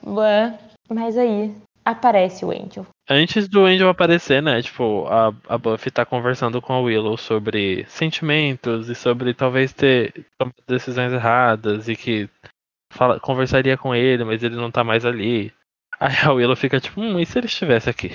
Mas 0.90 1.18
aí, 1.18 1.54
aparece 1.84 2.46
o 2.46 2.52
Angel. 2.52 2.86
Antes 3.10 3.48
do 3.48 3.66
Angel 3.66 3.90
aparecer, 3.90 4.42
né? 4.42 4.62
Tipo, 4.62 5.06
a, 5.08 5.34
a 5.48 5.58
Buffy 5.58 5.92
tá 5.92 6.06
conversando 6.06 6.62
com 6.62 6.74
a 6.74 6.80
Willow 6.80 7.18
sobre 7.18 7.86
sentimentos 7.86 8.90
e 8.90 8.96
sobre 8.96 9.34
talvez 9.34 9.74
ter 9.74 10.26
tomado 10.38 10.56
decisões 10.68 11.12
erradas 11.12 11.90
e 11.90 11.96
que 11.96 12.30
fala, 12.92 13.20
conversaria 13.20 13.78
com 13.78 13.94
ele, 13.94 14.24
mas 14.24 14.42
ele 14.44 14.56
não 14.56 14.72
tá 14.72 14.84
mais 14.84 15.06
ali. 15.06 15.52
Aí 16.00 16.16
a 16.24 16.32
Willow 16.32 16.56
fica 16.56 16.80
tipo, 16.80 17.02
hum, 17.02 17.20
e 17.20 17.26
se 17.26 17.38
ele 17.38 17.48
estivesse 17.48 17.90
aqui? 17.90 18.12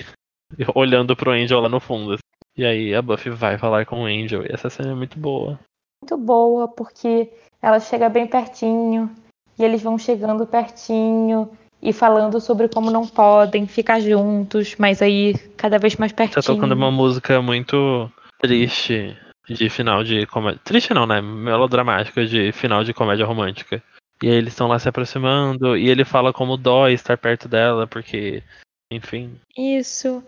Olhando 0.75 1.15
pro 1.15 1.31
Angel 1.31 1.59
lá 1.59 1.69
no 1.69 1.79
fundo. 1.79 2.17
E 2.57 2.65
aí 2.65 2.93
a 2.93 3.01
Buffy 3.01 3.31
vai 3.31 3.57
falar 3.57 3.85
com 3.85 4.03
o 4.03 4.05
Angel 4.05 4.43
e 4.43 4.51
essa 4.51 4.69
cena 4.69 4.91
é 4.91 4.95
muito 4.95 5.19
boa. 5.19 5.59
muito 6.01 6.17
boa, 6.17 6.67
porque 6.67 7.31
ela 7.61 7.79
chega 7.79 8.09
bem 8.09 8.25
pertinho, 8.25 9.13
e 9.57 9.63
eles 9.63 9.83
vão 9.83 9.97
chegando 9.97 10.47
pertinho, 10.47 11.51
e 11.81 11.93
falando 11.93 12.39
sobre 12.41 12.67
como 12.67 12.91
não 12.91 13.07
podem 13.07 13.65
ficar 13.67 13.99
juntos, 13.99 14.75
mas 14.77 15.01
aí 15.01 15.33
cada 15.55 15.77
vez 15.77 15.95
mais 15.95 16.11
pertinho. 16.11 16.35
Tá 16.35 16.53
tocando 16.53 16.73
uma 16.73 16.91
música 16.91 17.41
muito 17.41 18.11
triste 18.41 19.15
de 19.47 19.69
final 19.69 20.03
de 20.03 20.25
comédia. 20.27 20.59
Triste 20.63 20.93
não, 20.93 21.05
né? 21.05 21.21
Melodramática 21.21 22.25
de 22.25 22.51
final 22.51 22.83
de 22.83 22.93
comédia 22.93 23.25
romântica. 23.25 23.81
E 24.21 24.27
aí 24.27 24.35
eles 24.35 24.53
estão 24.53 24.67
lá 24.67 24.77
se 24.77 24.89
aproximando 24.89 25.77
e 25.77 25.87
ele 25.89 26.03
fala 26.03 26.33
como 26.33 26.57
dói 26.57 26.93
estar 26.93 27.17
perto 27.17 27.47
dela, 27.47 27.87
porque, 27.87 28.43
enfim. 28.91 29.31
Isso. 29.57 30.21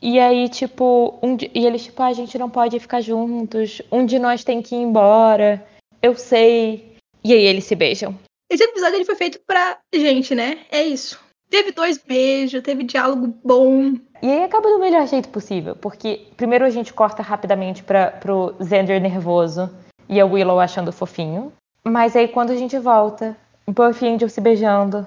E 0.00 0.18
aí, 0.18 0.48
tipo, 0.48 1.18
um 1.22 1.36
di- 1.36 1.50
e 1.54 1.64
eles, 1.66 1.84
tipo, 1.84 2.02
"Ah, 2.02 2.06
a 2.06 2.12
gente 2.12 2.38
não 2.38 2.48
pode 2.50 2.78
ficar 2.80 3.00
juntos, 3.00 3.80
um 3.92 4.04
de 4.04 4.18
nós 4.18 4.42
tem 4.44 4.60
que 4.62 4.74
ir 4.74 4.78
embora, 4.78 5.64
eu 6.02 6.14
sei. 6.14 6.96
E 7.22 7.32
aí 7.32 7.44
eles 7.44 7.64
se 7.64 7.74
beijam. 7.74 8.18
Esse 8.50 8.64
episódio 8.64 8.96
ele 8.96 9.04
foi 9.04 9.16
feito 9.16 9.40
pra 9.46 9.78
gente, 9.92 10.34
né? 10.34 10.60
É 10.70 10.82
isso. 10.82 11.18
Teve 11.50 11.72
dois 11.72 11.98
beijos, 11.98 12.62
teve 12.62 12.82
diálogo 12.82 13.34
bom. 13.44 13.94
E 14.22 14.30
aí 14.30 14.44
acaba 14.44 14.68
do 14.68 14.78
melhor 14.78 15.06
jeito 15.06 15.28
possível, 15.28 15.76
porque 15.76 16.26
primeiro 16.36 16.64
a 16.64 16.70
gente 16.70 16.92
corta 16.92 17.22
rapidamente 17.22 17.82
para 17.82 18.10
pro 18.10 18.54
Xander 18.58 19.00
nervoso 19.00 19.70
e 20.08 20.20
a 20.20 20.26
Willow 20.26 20.58
achando 20.58 20.92
fofinho. 20.92 21.52
Mas 21.84 22.16
aí 22.16 22.28
quando 22.28 22.50
a 22.50 22.56
gente 22.56 22.78
volta, 22.78 23.36
Buffy 23.68 24.06
e 24.06 24.14
Angel 24.14 24.28
se 24.28 24.40
beijando, 24.40 25.06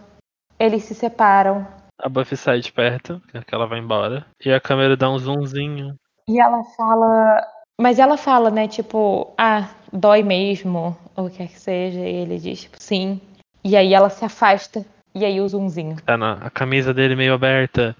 eles 0.60 0.84
se 0.84 0.94
separam. 0.94 1.68
A 2.00 2.08
Buffy 2.10 2.38
sai 2.38 2.60
de 2.60 2.72
perto, 2.72 3.22
que 3.46 3.56
ela 3.56 3.68
vai 3.68 3.80
embora. 3.80 4.26
E 4.44 4.52
a 4.52 4.60
câmera 4.60 4.96
dá 4.96 5.10
um 5.10 5.18
zoomzinho. 5.18 5.96
E 6.30 6.40
ela 6.40 6.64
fala. 6.76 7.48
Mas 7.80 8.00
ela 8.00 8.18
fala, 8.18 8.50
né, 8.50 8.68
tipo, 8.68 9.34
ah, 9.38 9.70
dói 9.94 10.24
mesmo, 10.24 10.98
ou 11.16 11.26
o 11.26 11.30
que 11.30 11.38
quer 11.38 11.48
que 11.48 11.60
seja. 11.60 12.00
E 12.00 12.16
ele 12.16 12.40
diz, 12.40 12.62
tipo, 12.62 12.82
sim. 12.82 13.22
E 13.68 13.76
aí 13.76 13.94
ela 13.94 14.10
se 14.10 14.24
afasta, 14.24 14.86
e 15.14 15.26
aí 15.26 15.42
o 15.42 15.50
zoomzinho. 15.50 15.98
Tá 16.06 16.16
na 16.16 16.36
a 16.36 16.50
camisa 16.50 16.94
dele 16.94 17.18
meio 17.18 17.34
aberta. 17.34 17.94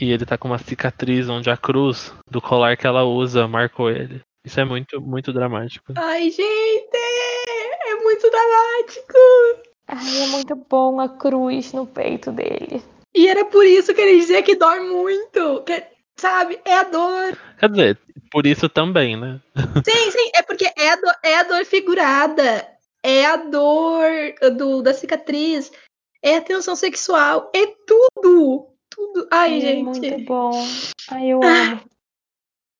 E 0.00 0.10
ele 0.10 0.24
tá 0.24 0.38
com 0.38 0.48
uma 0.48 0.56
cicatriz 0.56 1.28
onde 1.28 1.50
a 1.50 1.58
cruz 1.58 2.10
do 2.30 2.40
colar 2.40 2.74
que 2.74 2.86
ela 2.86 3.04
usa 3.04 3.46
marcou 3.46 3.90
ele. 3.90 4.22
Isso 4.46 4.58
é 4.58 4.64
muito, 4.64 5.02
muito 5.02 5.30
dramático. 5.30 5.92
Ai, 5.94 6.30
gente! 6.30 6.96
É 7.86 7.94
muito 7.96 8.30
dramático! 8.30 9.18
Ai, 9.88 10.22
é 10.22 10.26
muito 10.28 10.56
bom 10.70 10.98
a 10.98 11.08
cruz 11.10 11.74
no 11.74 11.86
peito 11.86 12.32
dele. 12.32 12.82
E 13.14 13.28
era 13.28 13.44
por 13.44 13.66
isso 13.66 13.92
que 13.94 14.00
ele 14.00 14.18
dizia 14.18 14.42
que 14.42 14.56
dói 14.56 14.80
muito. 14.80 15.62
Que, 15.66 15.84
sabe? 16.16 16.58
É 16.64 16.78
a 16.78 16.84
dor. 16.84 17.38
Quer 17.58 17.68
dizer, 17.68 17.98
por 18.30 18.46
isso 18.46 18.70
também, 18.70 19.18
né? 19.18 19.38
Sim, 19.84 20.10
sim. 20.10 20.30
É 20.34 20.40
porque 20.40 20.64
é 20.64 20.92
a 20.92 20.96
dor, 20.96 21.14
é 21.22 21.36
a 21.36 21.42
dor 21.42 21.64
figurada. 21.66 22.73
É 23.04 23.26
a 23.26 23.36
dor 23.36 24.08
do, 24.56 24.80
da 24.80 24.94
cicatriz. 24.94 25.70
É 26.22 26.36
a 26.36 26.40
tensão 26.40 26.74
sexual. 26.74 27.50
É 27.54 27.66
tudo. 27.86 28.70
Tudo. 28.88 29.28
Ai, 29.30 29.58
é 29.58 29.60
gente. 29.60 29.84
muito 29.84 30.24
bom. 30.24 30.52
Ai, 31.10 31.26
eu 31.26 31.42
amo. 31.42 31.82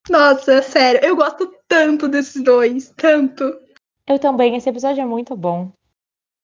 Nossa, 0.09 0.63
sério. 0.63 0.99
Eu 1.03 1.15
gosto 1.15 1.53
tanto 1.67 2.07
desses 2.07 2.43
dois. 2.43 2.91
Tanto. 2.97 3.43
Eu 4.07 4.17
também, 4.17 4.55
esse 4.55 4.67
episódio 4.67 5.01
é 5.01 5.05
muito 5.05 5.35
bom. 5.35 5.71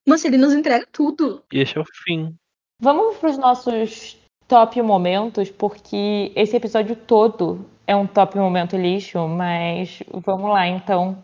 Nossa, 0.07 0.27
ele 0.27 0.38
nos 0.38 0.53
entrega 0.53 0.86
tudo. 0.91 1.43
E 1.51 1.59
esse 1.59 1.75
é 1.75 1.82
o 1.82 1.86
fim. 2.03 2.36
Vamos 2.79 3.17
para 3.17 3.29
os 3.29 3.38
nossos 3.38 4.17
top 4.47 4.79
momentos, 4.82 5.49
porque 5.49 6.32
esse 6.36 6.55
episódio 6.55 6.95
todo 6.95 7.65
é 7.88 7.95
um 7.95 8.05
top 8.05 8.38
momento 8.38 8.77
lixo, 8.77 9.27
mas 9.27 10.03
vamos 10.11 10.49
lá 10.49 10.67
então. 10.67 11.23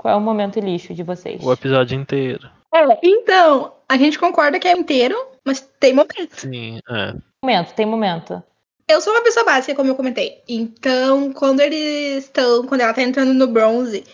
Qual 0.00 0.14
é 0.14 0.16
o 0.16 0.20
momento 0.20 0.58
lixo 0.58 0.94
de 0.94 1.02
vocês? 1.02 1.44
O 1.44 1.52
episódio 1.52 1.94
inteiro. 1.94 2.50
É, 2.74 2.98
então, 3.02 3.74
a 3.86 3.98
gente 3.98 4.18
concorda 4.18 4.58
que 4.58 4.66
é 4.66 4.72
inteiro, 4.72 5.14
mas 5.44 5.60
tem 5.78 5.92
momento. 5.92 6.40
Sim, 6.40 6.80
é. 6.88 7.14
Momento, 7.44 7.74
tem 7.74 7.84
momento. 7.84 8.42
Eu 8.88 9.02
sou 9.02 9.12
uma 9.12 9.22
pessoa 9.22 9.44
básica, 9.44 9.74
como 9.74 9.90
eu 9.90 9.94
comentei. 9.94 10.42
Então, 10.48 11.34
quando 11.34 11.60
eles 11.60 12.24
estão. 12.24 12.66
Quando 12.66 12.80
ela 12.80 12.94
tá 12.94 13.02
entrando 13.02 13.34
no 13.34 13.46
bronze, 13.46 14.06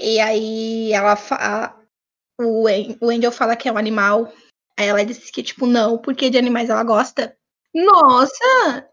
e 0.00 0.18
aí 0.20 0.90
ela 0.94 1.16
fala. 1.16 1.78
O, 2.40 2.64
o 3.02 3.10
Angel 3.10 3.30
fala 3.30 3.56
que 3.56 3.68
é 3.68 3.72
um 3.72 3.76
animal. 3.76 4.32
Aí 4.74 4.86
ela 4.86 5.04
diz 5.04 5.30
que, 5.30 5.42
tipo, 5.42 5.66
não, 5.66 5.98
porque 5.98 6.30
de 6.30 6.38
animais 6.38 6.70
ela 6.70 6.82
gosta. 6.82 7.36
Nossa! 7.74 8.88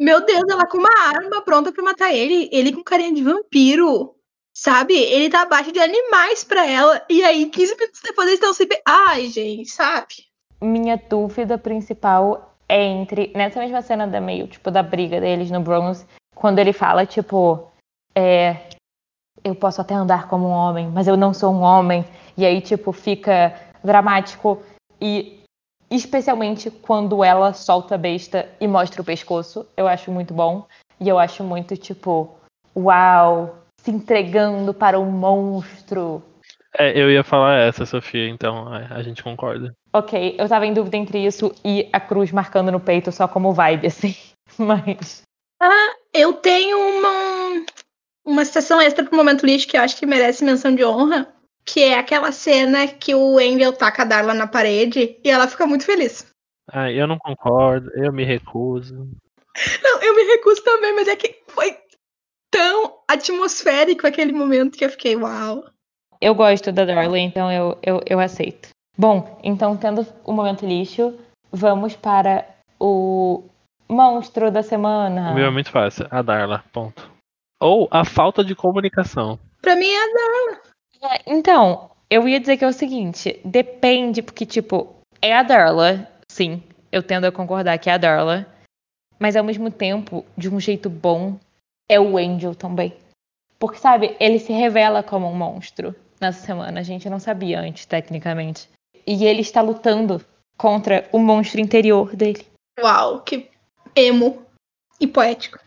Meu 0.00 0.20
Deus, 0.26 0.42
ela 0.50 0.66
com 0.66 0.78
uma 0.78 1.14
arma 1.14 1.42
pronta 1.42 1.70
pra 1.70 1.84
matar 1.84 2.12
ele. 2.12 2.48
Ele 2.50 2.72
com 2.72 2.82
carinha 2.82 3.14
de 3.14 3.22
vampiro. 3.22 4.16
Sabe? 4.62 4.92
Ele 4.94 5.30
tá 5.30 5.40
abaixo 5.40 5.72
de 5.72 5.80
animais 5.80 6.44
pra 6.44 6.66
ela. 6.66 7.02
E 7.08 7.24
aí, 7.24 7.46
15 7.46 7.74
minutos 7.76 8.00
depois, 8.04 8.26
eles 8.28 8.38
estão 8.38 8.52
se. 8.52 8.66
be- 8.66 8.82
Ai, 8.86 9.26
gente, 9.28 9.70
sabe? 9.70 10.26
Minha 10.60 10.98
dúvida 10.98 11.56
principal 11.56 12.54
é 12.68 12.84
entre. 12.84 13.32
Nessa 13.34 13.58
mesma 13.60 13.80
cena 13.80 14.06
da 14.06 14.20
meio, 14.20 14.46
tipo, 14.46 14.70
da 14.70 14.82
briga 14.82 15.18
deles 15.18 15.50
no 15.50 15.62
bronze, 15.62 16.04
quando 16.34 16.58
ele 16.58 16.74
fala, 16.74 17.06
tipo, 17.06 17.70
é. 18.14 18.68
Eu 19.42 19.54
posso 19.54 19.80
até 19.80 19.94
andar 19.94 20.28
como 20.28 20.46
um 20.46 20.52
homem, 20.52 20.88
mas 20.88 21.08
eu 21.08 21.16
não 21.16 21.32
sou 21.32 21.54
um 21.54 21.62
homem. 21.62 22.04
E 22.36 22.44
aí, 22.44 22.60
tipo, 22.60 22.92
fica 22.92 23.58
dramático. 23.82 24.62
E 25.00 25.40
especialmente 25.90 26.70
quando 26.70 27.24
ela 27.24 27.54
solta 27.54 27.94
a 27.94 27.98
besta 27.98 28.46
e 28.60 28.68
mostra 28.68 29.00
o 29.00 29.04
pescoço. 29.06 29.66
Eu 29.74 29.88
acho 29.88 30.12
muito 30.12 30.34
bom. 30.34 30.66
E 31.00 31.08
eu 31.08 31.18
acho 31.18 31.42
muito, 31.42 31.74
tipo, 31.78 32.36
uau, 32.76 33.56
se 33.82 33.90
entregando 33.90 34.74
para 34.74 34.98
um 34.98 35.10
monstro. 35.10 36.22
É, 36.78 36.96
eu 36.96 37.10
ia 37.10 37.24
falar 37.24 37.58
essa, 37.58 37.84
Sofia, 37.84 38.28
então 38.28 38.74
é, 38.74 38.86
a 38.90 39.02
gente 39.02 39.22
concorda. 39.22 39.74
Ok, 39.92 40.36
eu 40.38 40.48
tava 40.48 40.66
em 40.66 40.72
dúvida 40.72 40.96
entre 40.96 41.18
isso 41.18 41.52
e 41.64 41.88
a 41.92 41.98
cruz 41.98 42.30
marcando 42.30 42.70
no 42.70 42.78
peito 42.78 43.10
só 43.10 43.26
como 43.26 43.52
vibe, 43.52 43.88
assim. 43.88 44.14
Mas. 44.58 45.22
Ah, 45.60 45.94
eu 46.14 46.34
tenho 46.34 46.78
uma, 46.78 47.64
uma 48.24 48.44
citação 48.44 48.80
extra 48.80 49.04
pro 49.04 49.16
momento 49.16 49.44
lixo 49.44 49.66
que 49.66 49.76
eu 49.76 49.82
acho 49.82 49.96
que 49.96 50.06
merece 50.06 50.44
menção 50.44 50.74
de 50.74 50.84
honra. 50.84 51.28
Que 51.64 51.84
é 51.84 51.98
aquela 51.98 52.32
cena 52.32 52.88
que 52.88 53.14
o 53.14 53.38
Angel 53.38 53.72
taca 53.72 54.02
a 54.02 54.04
Darla 54.04 54.32
na 54.32 54.46
parede 54.46 55.18
e 55.22 55.30
ela 55.30 55.46
fica 55.46 55.66
muito 55.66 55.84
feliz. 55.84 56.26
Ah, 56.72 56.90
eu 56.90 57.06
não 57.06 57.18
concordo, 57.18 57.90
eu 57.94 58.12
me 58.12 58.24
recuso. 58.24 59.08
Não, 59.82 60.02
eu 60.02 60.14
me 60.16 60.22
recuso 60.24 60.62
também, 60.64 60.94
mas 60.94 61.06
é 61.06 61.16
que 61.16 61.42
foi 61.48 61.76
tão 62.50 62.98
atmosférico 63.08 64.06
aquele 64.06 64.32
momento 64.32 64.76
que 64.76 64.84
eu 64.84 64.90
fiquei, 64.90 65.16
uau. 65.16 65.64
Eu 66.20 66.34
gosto 66.34 66.70
da 66.70 66.84
Darla, 66.84 67.18
então 67.18 67.50
eu, 67.50 67.78
eu, 67.82 68.00
eu 68.06 68.20
aceito. 68.20 68.68
Bom, 68.96 69.38
então, 69.42 69.76
tendo 69.76 70.06
o 70.24 70.32
momento 70.32 70.66
lixo, 70.66 71.18
vamos 71.50 71.96
para 71.96 72.46
o 72.78 73.44
monstro 73.88 74.50
da 74.50 74.62
semana. 74.62 75.30
O 75.30 75.34
meu 75.34 75.46
é 75.46 75.50
muito 75.50 75.70
fácil, 75.70 76.06
a 76.10 76.20
Darla, 76.20 76.62
ponto. 76.72 77.10
Ou 77.60 77.88
a 77.90 78.04
falta 78.04 78.44
de 78.44 78.54
comunicação. 78.54 79.38
Pra 79.62 79.76
mim 79.76 79.88
é 79.88 80.02
a 80.02 80.06
Darla. 80.06 80.62
É, 81.14 81.22
Então, 81.26 81.90
eu 82.10 82.28
ia 82.28 82.40
dizer 82.40 82.56
que 82.56 82.64
é 82.64 82.68
o 82.68 82.72
seguinte: 82.72 83.40
depende, 83.44 84.20
porque, 84.22 84.44
tipo, 84.44 84.96
é 85.22 85.34
a 85.34 85.42
Darla, 85.42 86.06
sim, 86.30 86.62
eu 86.92 87.02
tendo 87.02 87.26
a 87.26 87.32
concordar 87.32 87.78
que 87.78 87.88
é 87.88 87.94
a 87.94 87.98
Darla, 87.98 88.46
mas 89.18 89.36
ao 89.36 89.44
mesmo 89.44 89.70
tempo, 89.70 90.24
de 90.36 90.48
um 90.48 90.60
jeito 90.60 90.90
bom, 90.90 91.38
é 91.90 91.98
o 91.98 92.16
Angel 92.16 92.54
também. 92.54 92.96
Porque, 93.58 93.78
sabe, 93.78 94.16
ele 94.18 94.38
se 94.38 94.52
revela 94.52 95.02
como 95.02 95.26
um 95.26 95.34
monstro 95.34 95.94
nessa 96.20 96.44
semana, 96.46 96.80
a 96.80 96.82
gente 96.82 97.10
não 97.10 97.18
sabia 97.18 97.60
antes, 97.60 97.84
tecnicamente. 97.84 98.68
E 99.06 99.24
ele 99.24 99.40
está 99.40 99.60
lutando 99.60 100.24
contra 100.56 101.08
o 101.12 101.18
monstro 101.18 101.60
interior 101.60 102.14
dele. 102.14 102.46
Uau, 102.78 103.20
que 103.20 103.50
emo 103.96 104.46
e 105.00 105.06
poético. 105.06 105.58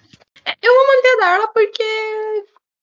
É, 0.46 0.54
Eu 0.62 0.74
vou 0.74 0.88
manter 0.88 1.10
a 1.10 1.26
Darla 1.26 1.48
porque 1.54 1.84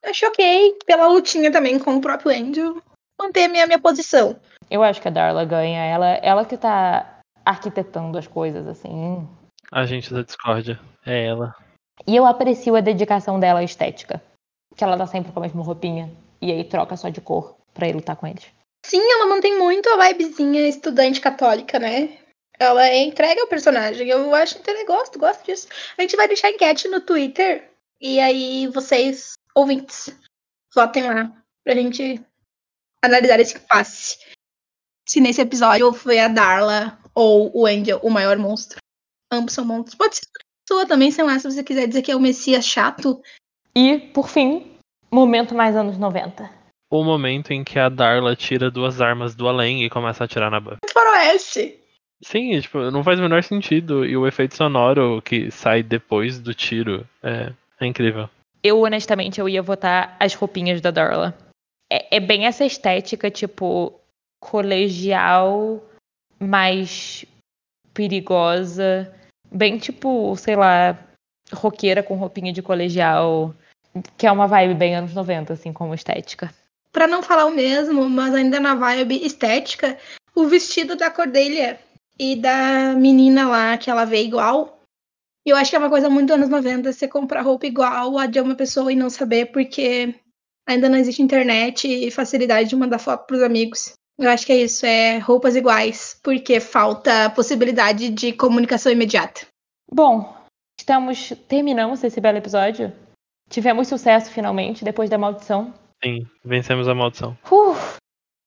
eu 0.03 0.15
choquei 0.15 0.77
pela 0.87 1.09
lutinha 1.09 1.51
também 1.51 1.79
com 1.79 1.97
o 1.97 2.01
próprio 2.01 2.31
Angel. 2.31 2.83
Manter 3.21 3.45
a 3.45 3.49
minha, 3.49 3.67
minha 3.67 3.81
posição. 3.81 4.39
Eu 4.71 4.83
acho 4.83 5.01
que 5.01 5.09
a 5.09 5.11
Darla 5.11 5.45
ganha, 5.45 5.85
ela, 5.85 6.09
ela 6.23 6.45
que 6.45 6.57
tá 6.57 7.21
arquitetando 7.45 8.19
as 8.19 8.27
coisas, 8.27 8.67
assim, 8.67 9.27
Agente 9.73 10.13
da 10.13 10.23
discórdia. 10.23 10.81
É 11.07 11.27
ela. 11.27 11.55
E 12.07 12.17
eu 12.17 12.27
aprecio 12.27 12.77
a 12.77 12.81
dedicação 12.81 13.39
dela 13.39 13.61
à 13.61 13.65
estética. 13.65 14.23
Que 14.77 14.85
ela 14.85 14.97
tá 14.97 15.07
sempre 15.07 15.33
com 15.33 15.39
a 15.39 15.43
mesma 15.43 15.63
roupinha. 15.63 16.11
E 16.41 16.51
aí 16.51 16.65
troca 16.65 16.97
só 16.97 17.09
de 17.09 17.21
cor 17.21 17.57
pra 17.75 17.89
ir 17.89 17.95
lutar 17.95 18.17
com 18.17 18.27
eles. 18.27 18.47
Sim, 18.85 19.01
ela 19.13 19.27
mantém 19.27 19.59
muito 19.59 19.89
a 19.91 20.09
vibezinha 20.09 20.67
estudante 20.67 21.21
católica, 21.21 21.79
né? 21.79 22.19
Ela 22.59 22.95
entrega 22.95 23.43
o 23.45 23.49
personagem. 23.49 24.09
Eu 24.09 24.35
acho 24.35 24.59
interessante, 24.59 24.87
gosto, 24.87 25.19
gosto 25.19 25.45
disso. 25.45 25.69
A 25.99 26.03
gente 26.03 26.17
vai 26.17 26.29
deixar 26.29 26.51
enquete 26.51 26.89
no 26.89 27.01
Twitter. 27.01 27.71
E 28.01 28.19
aí 28.19 28.67
vocês, 28.69 29.35
ouvintes, 29.55 30.15
votem 30.75 31.03
lá 31.03 31.31
pra 31.65 31.75
gente 31.75 32.21
analisar 33.03 33.41
esse 33.41 33.57
impasse. 33.57 34.19
Se 35.07 35.21
nesse 35.21 35.41
episódio 35.41 35.93
foi 35.93 36.19
a 36.19 36.29
Darla 36.29 36.99
ou 37.15 37.51
o 37.55 37.67
Angel 37.67 37.99
o 38.03 38.11
maior 38.11 38.39
monstro. 38.39 38.79
Ambos 39.31 39.55
são 39.55 39.65
monstros. 39.65 39.95
Pode 39.95 40.17
ser 40.17 40.27
pessoa 40.71 40.87
também, 40.87 41.11
lá, 41.23 41.39
se 41.39 41.51
você 41.51 41.65
quiser 41.65 41.89
dizer 41.89 42.03
que 42.03 42.13
é 42.13 42.17
o 42.17 42.21
Messias 42.21 42.65
chato. 42.65 43.21
E, 43.75 43.99
por 43.99 44.29
fim, 44.29 44.79
momento 45.11 45.55
mais 45.55 45.75
anos 45.75 45.99
90. 45.99 46.49
o 46.93 47.05
momento 47.05 47.53
em 47.53 47.63
que 47.65 47.79
a 47.79 47.89
Darla 47.89 48.37
tira 48.37 48.71
duas 48.71 49.01
armas 49.01 49.35
do 49.35 49.49
além 49.49 49.85
e 49.85 49.91
começa 49.91 50.25
a 50.25 50.27
atirar 50.27 50.51
na 50.51 50.61
Buffy. 50.61 50.79
Faroeste! 50.93 51.79
Sim, 52.23 52.61
tipo, 52.61 52.91
não 52.91 53.03
faz 53.03 53.19
o 53.19 53.23
menor 53.23 53.43
sentido. 53.43 54.05
E 54.05 54.17
o 54.17 54.27
efeito 54.27 54.57
sonoro 54.57 55.23
que 55.23 55.51
sai 55.51 55.83
depois 55.83 56.39
do 56.39 56.55
tiro 56.55 57.07
é, 57.23 57.53
é 57.81 57.87
incrível. 57.87 58.29
Eu, 58.63 58.81
honestamente, 58.81 59.41
eu 59.41 59.49
ia 59.49 59.63
votar 59.63 60.17
as 60.21 60.35
roupinhas 60.35 60.81
da 60.81 60.91
Darla. 60.91 61.37
É, 61.91 62.17
é 62.17 62.21
bem 62.21 62.47
essa 62.47 62.65
estética, 62.65 63.31
tipo, 63.31 63.99
colegial, 64.41 65.83
mais 66.39 67.25
perigosa. 67.95 69.13
Bem, 69.53 69.79
tipo, 69.79 70.37
sei 70.37 70.57
lá, 70.57 70.99
roqueira 71.53 72.03
com 72.03 72.17
roupinha 72.17 72.53
de 72.53 72.63
colegial. 72.63 73.55
Que 74.17 74.27
é 74.27 74.33
uma 74.33 74.47
vibe 74.47 74.75
bem 74.75 74.95
anos 74.95 75.15
90, 75.15 75.53
assim, 75.53 75.73
como 75.73 75.95
estética. 75.95 76.53
Pra 76.93 77.09
não 77.09 77.23
falar 77.23 77.47
o 77.47 77.51
mesmo, 77.51 78.09
mas 78.09 78.35
ainda 78.35 78.61
na 78.61 78.75
vibe 78.75 79.25
estética, 79.25 79.99
o 80.35 80.47
vestido 80.47 80.97
da 80.97 81.11
Cordelia 81.11 81.79
e 82.19 82.37
da 82.37 82.95
menina 82.97 83.49
lá, 83.49 83.77
que 83.77 83.91
ela 83.91 84.05
vê 84.05 84.23
igual. 84.23 84.81
Eu 85.45 85.57
acho 85.57 85.71
que 85.71 85.77
é 85.77 85.79
uma 85.79 85.89
coisa 85.89 86.09
muito 86.09 86.33
anos 86.33 86.49
90 86.49 86.93
você 86.93 87.09
comprar 87.09 87.43
roupa 87.43 87.67
igual 87.67 88.19
a 88.19 88.27
de 88.27 88.41
uma 88.41 88.55
pessoa 88.55 88.93
e 88.93 88.97
não 88.97 89.11
saber, 89.11 89.47
porque 89.47 90.15
ainda 90.69 90.89
não 90.89 90.99
existe 90.99 91.23
internet 91.23 91.89
e 91.89 92.11
facilidade 92.11 92.69
de 92.69 92.77
mandar 92.77 92.99
foto 92.99 93.27
pros 93.27 93.43
amigos. 93.43 93.95
Eu 94.21 94.29
acho 94.29 94.45
que 94.45 94.53
é 94.53 94.59
isso, 94.59 94.85
é 94.85 95.17
roupas 95.17 95.57
iguais, 95.57 96.21
porque 96.23 96.61
falta 96.61 97.31
possibilidade 97.31 98.11
de 98.11 98.35
comunicação 98.35 98.93
imediata. 98.93 99.47
Bom, 99.91 100.37
estamos 100.79 101.33
terminamos 101.49 102.05
esse 102.05 102.21
belo 102.21 102.37
episódio. 102.37 102.93
Tivemos 103.49 103.89
sucesso 103.89 104.31
finalmente 104.31 104.85
depois 104.85 105.09
da 105.09 105.17
maldição. 105.17 105.73
Sim, 106.05 106.27
vencemos 106.45 106.87
a 106.87 106.95
maldição. 106.95 107.37
Uh, 107.51 107.75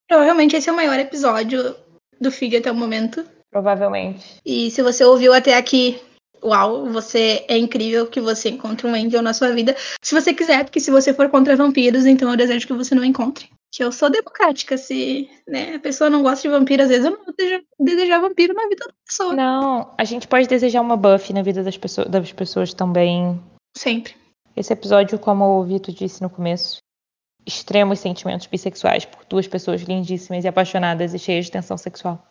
Provavelmente 0.07 0.55
esse 0.55 0.69
é 0.69 0.71
o 0.71 0.75
maior 0.75 0.99
episódio 0.99 1.75
do 2.21 2.31
feed 2.31 2.57
até 2.57 2.71
o 2.71 2.75
momento. 2.75 3.25
provavelmente. 3.49 4.37
E 4.45 4.69
se 4.69 4.83
você 4.83 5.03
ouviu 5.03 5.33
até 5.33 5.57
aqui, 5.57 5.99
uau, 6.43 6.85
você 6.91 7.43
é 7.47 7.57
incrível 7.57 8.05
que 8.05 8.21
você 8.21 8.49
encontre 8.49 8.85
um 8.85 8.93
angel 8.93 9.23
na 9.23 9.33
sua 9.33 9.51
vida. 9.51 9.75
Se 10.03 10.13
você 10.13 10.35
quiser, 10.35 10.65
porque 10.65 10.79
se 10.79 10.91
você 10.91 11.13
for 11.15 11.29
contra 11.29 11.55
vampiros, 11.55 12.05
então 12.05 12.29
eu 12.29 12.37
desejo 12.37 12.67
que 12.67 12.73
você 12.73 12.93
não 12.93 13.03
encontre. 13.03 13.49
Que 13.73 13.83
eu 13.83 13.91
sou 13.91 14.07
democrática, 14.07 14.77
se 14.77 15.27
né, 15.47 15.75
a 15.75 15.79
pessoa 15.79 16.07
não 16.07 16.21
gosta 16.21 16.43
de 16.43 16.53
vampiro, 16.53 16.83
às 16.83 16.89
vezes 16.89 17.05
eu 17.05 17.11
não 17.11 17.25
vou 17.25 17.33
desejar, 17.79 18.19
vampiro 18.19 18.53
na 18.53 18.67
vida 18.67 18.85
da 18.85 18.93
pessoa. 19.03 19.33
Não, 19.33 19.95
a 19.97 20.03
gente 20.03 20.27
pode 20.27 20.47
desejar 20.47 20.79
uma 20.79 20.95
buff 20.95 21.33
na 21.33 21.41
vida 21.41 21.63
das 21.63 21.75
pessoas, 21.75 22.07
das 22.07 22.31
pessoas 22.31 22.71
também. 22.71 23.41
Sempre. 23.75 24.15
Esse 24.55 24.71
episódio, 24.71 25.17
como 25.17 25.59
o 25.59 25.63
Vitor 25.63 25.91
disse 25.91 26.21
no 26.21 26.29
começo, 26.29 26.77
extremos 27.47 27.99
sentimentos 27.99 28.45
bissexuais 28.45 29.05
por 29.05 29.25
duas 29.25 29.47
pessoas 29.47 29.81
lindíssimas 29.81 30.45
e 30.45 30.47
apaixonadas 30.47 31.15
e 31.15 31.17
cheias 31.17 31.45
de 31.45 31.51
tensão 31.51 31.75
sexual. 31.75 32.23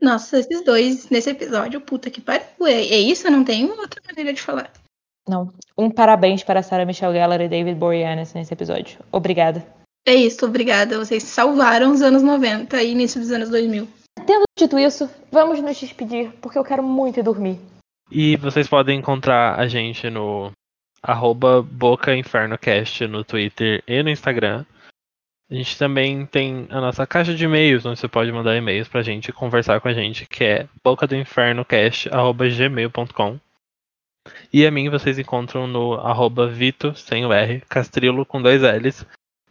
Nossa, 0.00 0.38
esses 0.38 0.64
dois 0.64 1.10
nesse 1.10 1.30
episódio, 1.30 1.80
puta 1.80 2.10
que 2.10 2.20
pariu. 2.20 2.44
É, 2.62 2.74
é 2.74 2.98
isso? 3.00 3.28
Não 3.28 3.42
tem 3.42 3.68
outra 3.68 4.00
maneira 4.06 4.32
de 4.32 4.40
falar. 4.40 4.70
Não, 5.28 5.52
um 5.76 5.90
parabéns 5.90 6.44
para 6.44 6.62
Sarah 6.62 6.84
Michelle 6.84 7.14
Gellar 7.14 7.40
e 7.40 7.48
David 7.48 7.76
Boreanaz 7.76 8.34
nesse 8.34 8.52
episódio. 8.52 9.00
Obrigada. 9.10 9.66
É 10.06 10.14
isso, 10.14 10.44
obrigada. 10.44 10.98
Vocês 10.98 11.22
salvaram 11.22 11.92
os 11.92 12.02
anos 12.02 12.22
90 12.22 12.82
e 12.82 12.92
início 12.92 13.18
dos 13.20 13.30
anos 13.30 13.48
2000. 13.48 13.88
Tendo 14.26 14.44
dito 14.56 14.78
isso, 14.78 15.08
vamos 15.32 15.60
nos 15.60 15.78
despedir, 15.78 16.30
porque 16.40 16.58
eu 16.58 16.64
quero 16.64 16.82
muito 16.82 17.18
ir 17.18 17.22
dormir. 17.22 17.58
E 18.10 18.36
vocês 18.36 18.68
podem 18.68 18.98
encontrar 18.98 19.58
a 19.58 19.66
gente 19.66 20.10
no 20.10 20.52
arroba 21.02 21.62
Boca 21.62 22.14
Inferno 22.14 22.58
Cast 22.58 23.06
no 23.06 23.24
Twitter 23.24 23.82
e 23.86 24.02
no 24.02 24.10
Instagram. 24.10 24.66
A 25.50 25.54
gente 25.54 25.78
também 25.78 26.26
tem 26.26 26.66
a 26.70 26.80
nossa 26.80 27.06
caixa 27.06 27.34
de 27.34 27.44
e-mails, 27.44 27.84
onde 27.84 27.98
você 27.98 28.08
pode 28.08 28.32
mandar 28.32 28.56
e-mails 28.56 28.88
pra 28.88 29.02
gente 29.02 29.28
e 29.28 29.32
conversar 29.32 29.78
com 29.80 29.88
a 29.88 29.92
gente, 29.92 30.26
que 30.26 30.42
é 30.42 30.66
bocadoinfernocast.gmail.com 30.82 33.38
E 34.52 34.66
a 34.66 34.70
mim 34.70 34.88
vocês 34.88 35.18
encontram 35.18 35.66
no 35.66 35.92
arroba 35.94 36.46
Vito, 36.46 36.94
sem 36.94 37.26
o 37.26 37.32
R, 37.32 37.60
Castrilo 37.68 38.24
com 38.24 38.40
dois 38.40 38.62
L's, 38.62 39.04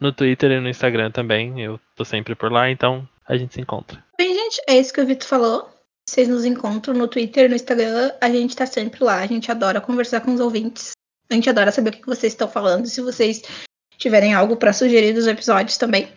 no 0.03 0.11
Twitter 0.11 0.51
e 0.51 0.59
no 0.59 0.69
Instagram 0.69 1.09
também. 1.09 1.61
Eu 1.61 1.79
tô 1.95 2.03
sempre 2.03 2.35
por 2.35 2.51
lá, 2.51 2.69
então 2.69 3.07
a 3.27 3.37
gente 3.37 3.53
se 3.53 3.61
encontra. 3.61 4.03
Bem, 4.17 4.35
gente, 4.35 4.61
é 4.67 4.77
isso 4.77 4.93
que 4.93 5.01
o 5.01 5.05
Vitor 5.05 5.27
falou. 5.27 5.69
Vocês 6.07 6.27
nos 6.27 6.43
encontram 6.43 6.93
no 6.93 7.07
Twitter, 7.07 7.49
no 7.49 7.55
Instagram. 7.55 8.11
A 8.19 8.29
gente 8.29 8.55
tá 8.55 8.65
sempre 8.65 9.01
lá. 9.01 9.19
A 9.19 9.25
gente 9.25 9.49
adora 9.49 9.79
conversar 9.79 10.19
com 10.19 10.33
os 10.33 10.41
ouvintes. 10.41 10.91
A 11.29 11.33
gente 11.33 11.49
adora 11.49 11.71
saber 11.71 11.89
o 11.89 11.93
que 11.93 12.05
vocês 12.05 12.33
estão 12.33 12.49
falando. 12.49 12.85
Se 12.85 13.01
vocês 13.01 13.41
tiverem 13.97 14.33
algo 14.33 14.57
pra 14.57 14.73
sugerir 14.73 15.13
dos 15.13 15.25
episódios 15.25 15.77
também. 15.77 16.11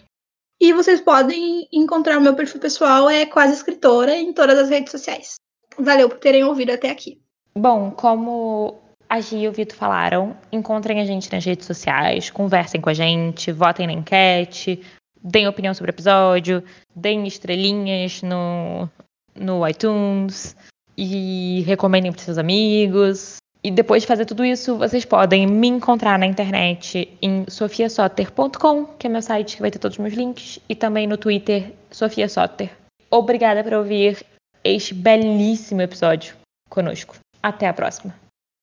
E 0.60 0.72
vocês 0.72 1.00
podem 1.00 1.68
encontrar 1.72 2.18
o 2.18 2.20
meu 2.20 2.34
perfil 2.34 2.60
pessoal, 2.60 3.08
é 3.08 3.26
quase 3.26 3.52
escritora, 3.52 4.16
em 4.16 4.32
todas 4.32 4.58
as 4.58 4.70
redes 4.70 4.90
sociais. 4.90 5.34
Valeu 5.78 6.08
por 6.08 6.18
terem 6.18 6.42
ouvido 6.42 6.72
até 6.72 6.90
aqui. 6.90 7.20
Bom, 7.54 7.90
como 7.90 8.85
a 9.08 9.20
Gia 9.20 9.38
e 9.38 9.48
o 9.48 9.52
Vitor 9.52 9.76
falaram, 9.76 10.36
encontrem 10.52 11.00
a 11.00 11.04
gente 11.04 11.32
nas 11.32 11.44
redes 11.44 11.66
sociais, 11.66 12.30
conversem 12.30 12.80
com 12.80 12.90
a 12.90 12.94
gente, 12.94 13.52
votem 13.52 13.86
na 13.86 13.92
enquete, 13.92 14.82
deem 15.22 15.46
opinião 15.48 15.74
sobre 15.74 15.90
o 15.90 15.94
episódio, 15.94 16.62
deem 16.94 17.26
estrelinhas 17.26 18.22
no, 18.22 18.88
no 19.34 19.66
iTunes 19.66 20.56
e 20.96 21.62
recomendem 21.66 22.12
para 22.12 22.22
seus 22.22 22.38
amigos. 22.38 23.36
E 23.62 23.70
depois 23.70 24.02
de 24.02 24.06
fazer 24.06 24.24
tudo 24.26 24.44
isso, 24.44 24.76
vocês 24.76 25.04
podem 25.04 25.46
me 25.46 25.66
encontrar 25.66 26.18
na 26.18 26.26
internet 26.26 27.16
em 27.20 27.44
sofiasoter.com, 27.48 28.84
que 28.84 29.08
é 29.08 29.10
meu 29.10 29.22
site 29.22 29.56
que 29.56 29.62
vai 29.62 29.70
ter 29.70 29.80
todos 29.80 29.96
os 29.96 30.02
meus 30.02 30.14
links, 30.14 30.60
e 30.68 30.74
também 30.74 31.06
no 31.06 31.16
Twitter, 31.16 31.72
Sofia 31.90 32.28
Soter. 32.28 32.70
Obrigada 33.10 33.64
por 33.64 33.72
ouvir 33.72 34.24
este 34.62 34.94
belíssimo 34.94 35.82
episódio 35.82 36.36
conosco. 36.68 37.16
Até 37.42 37.66
a 37.66 37.72
próxima. 37.72 38.25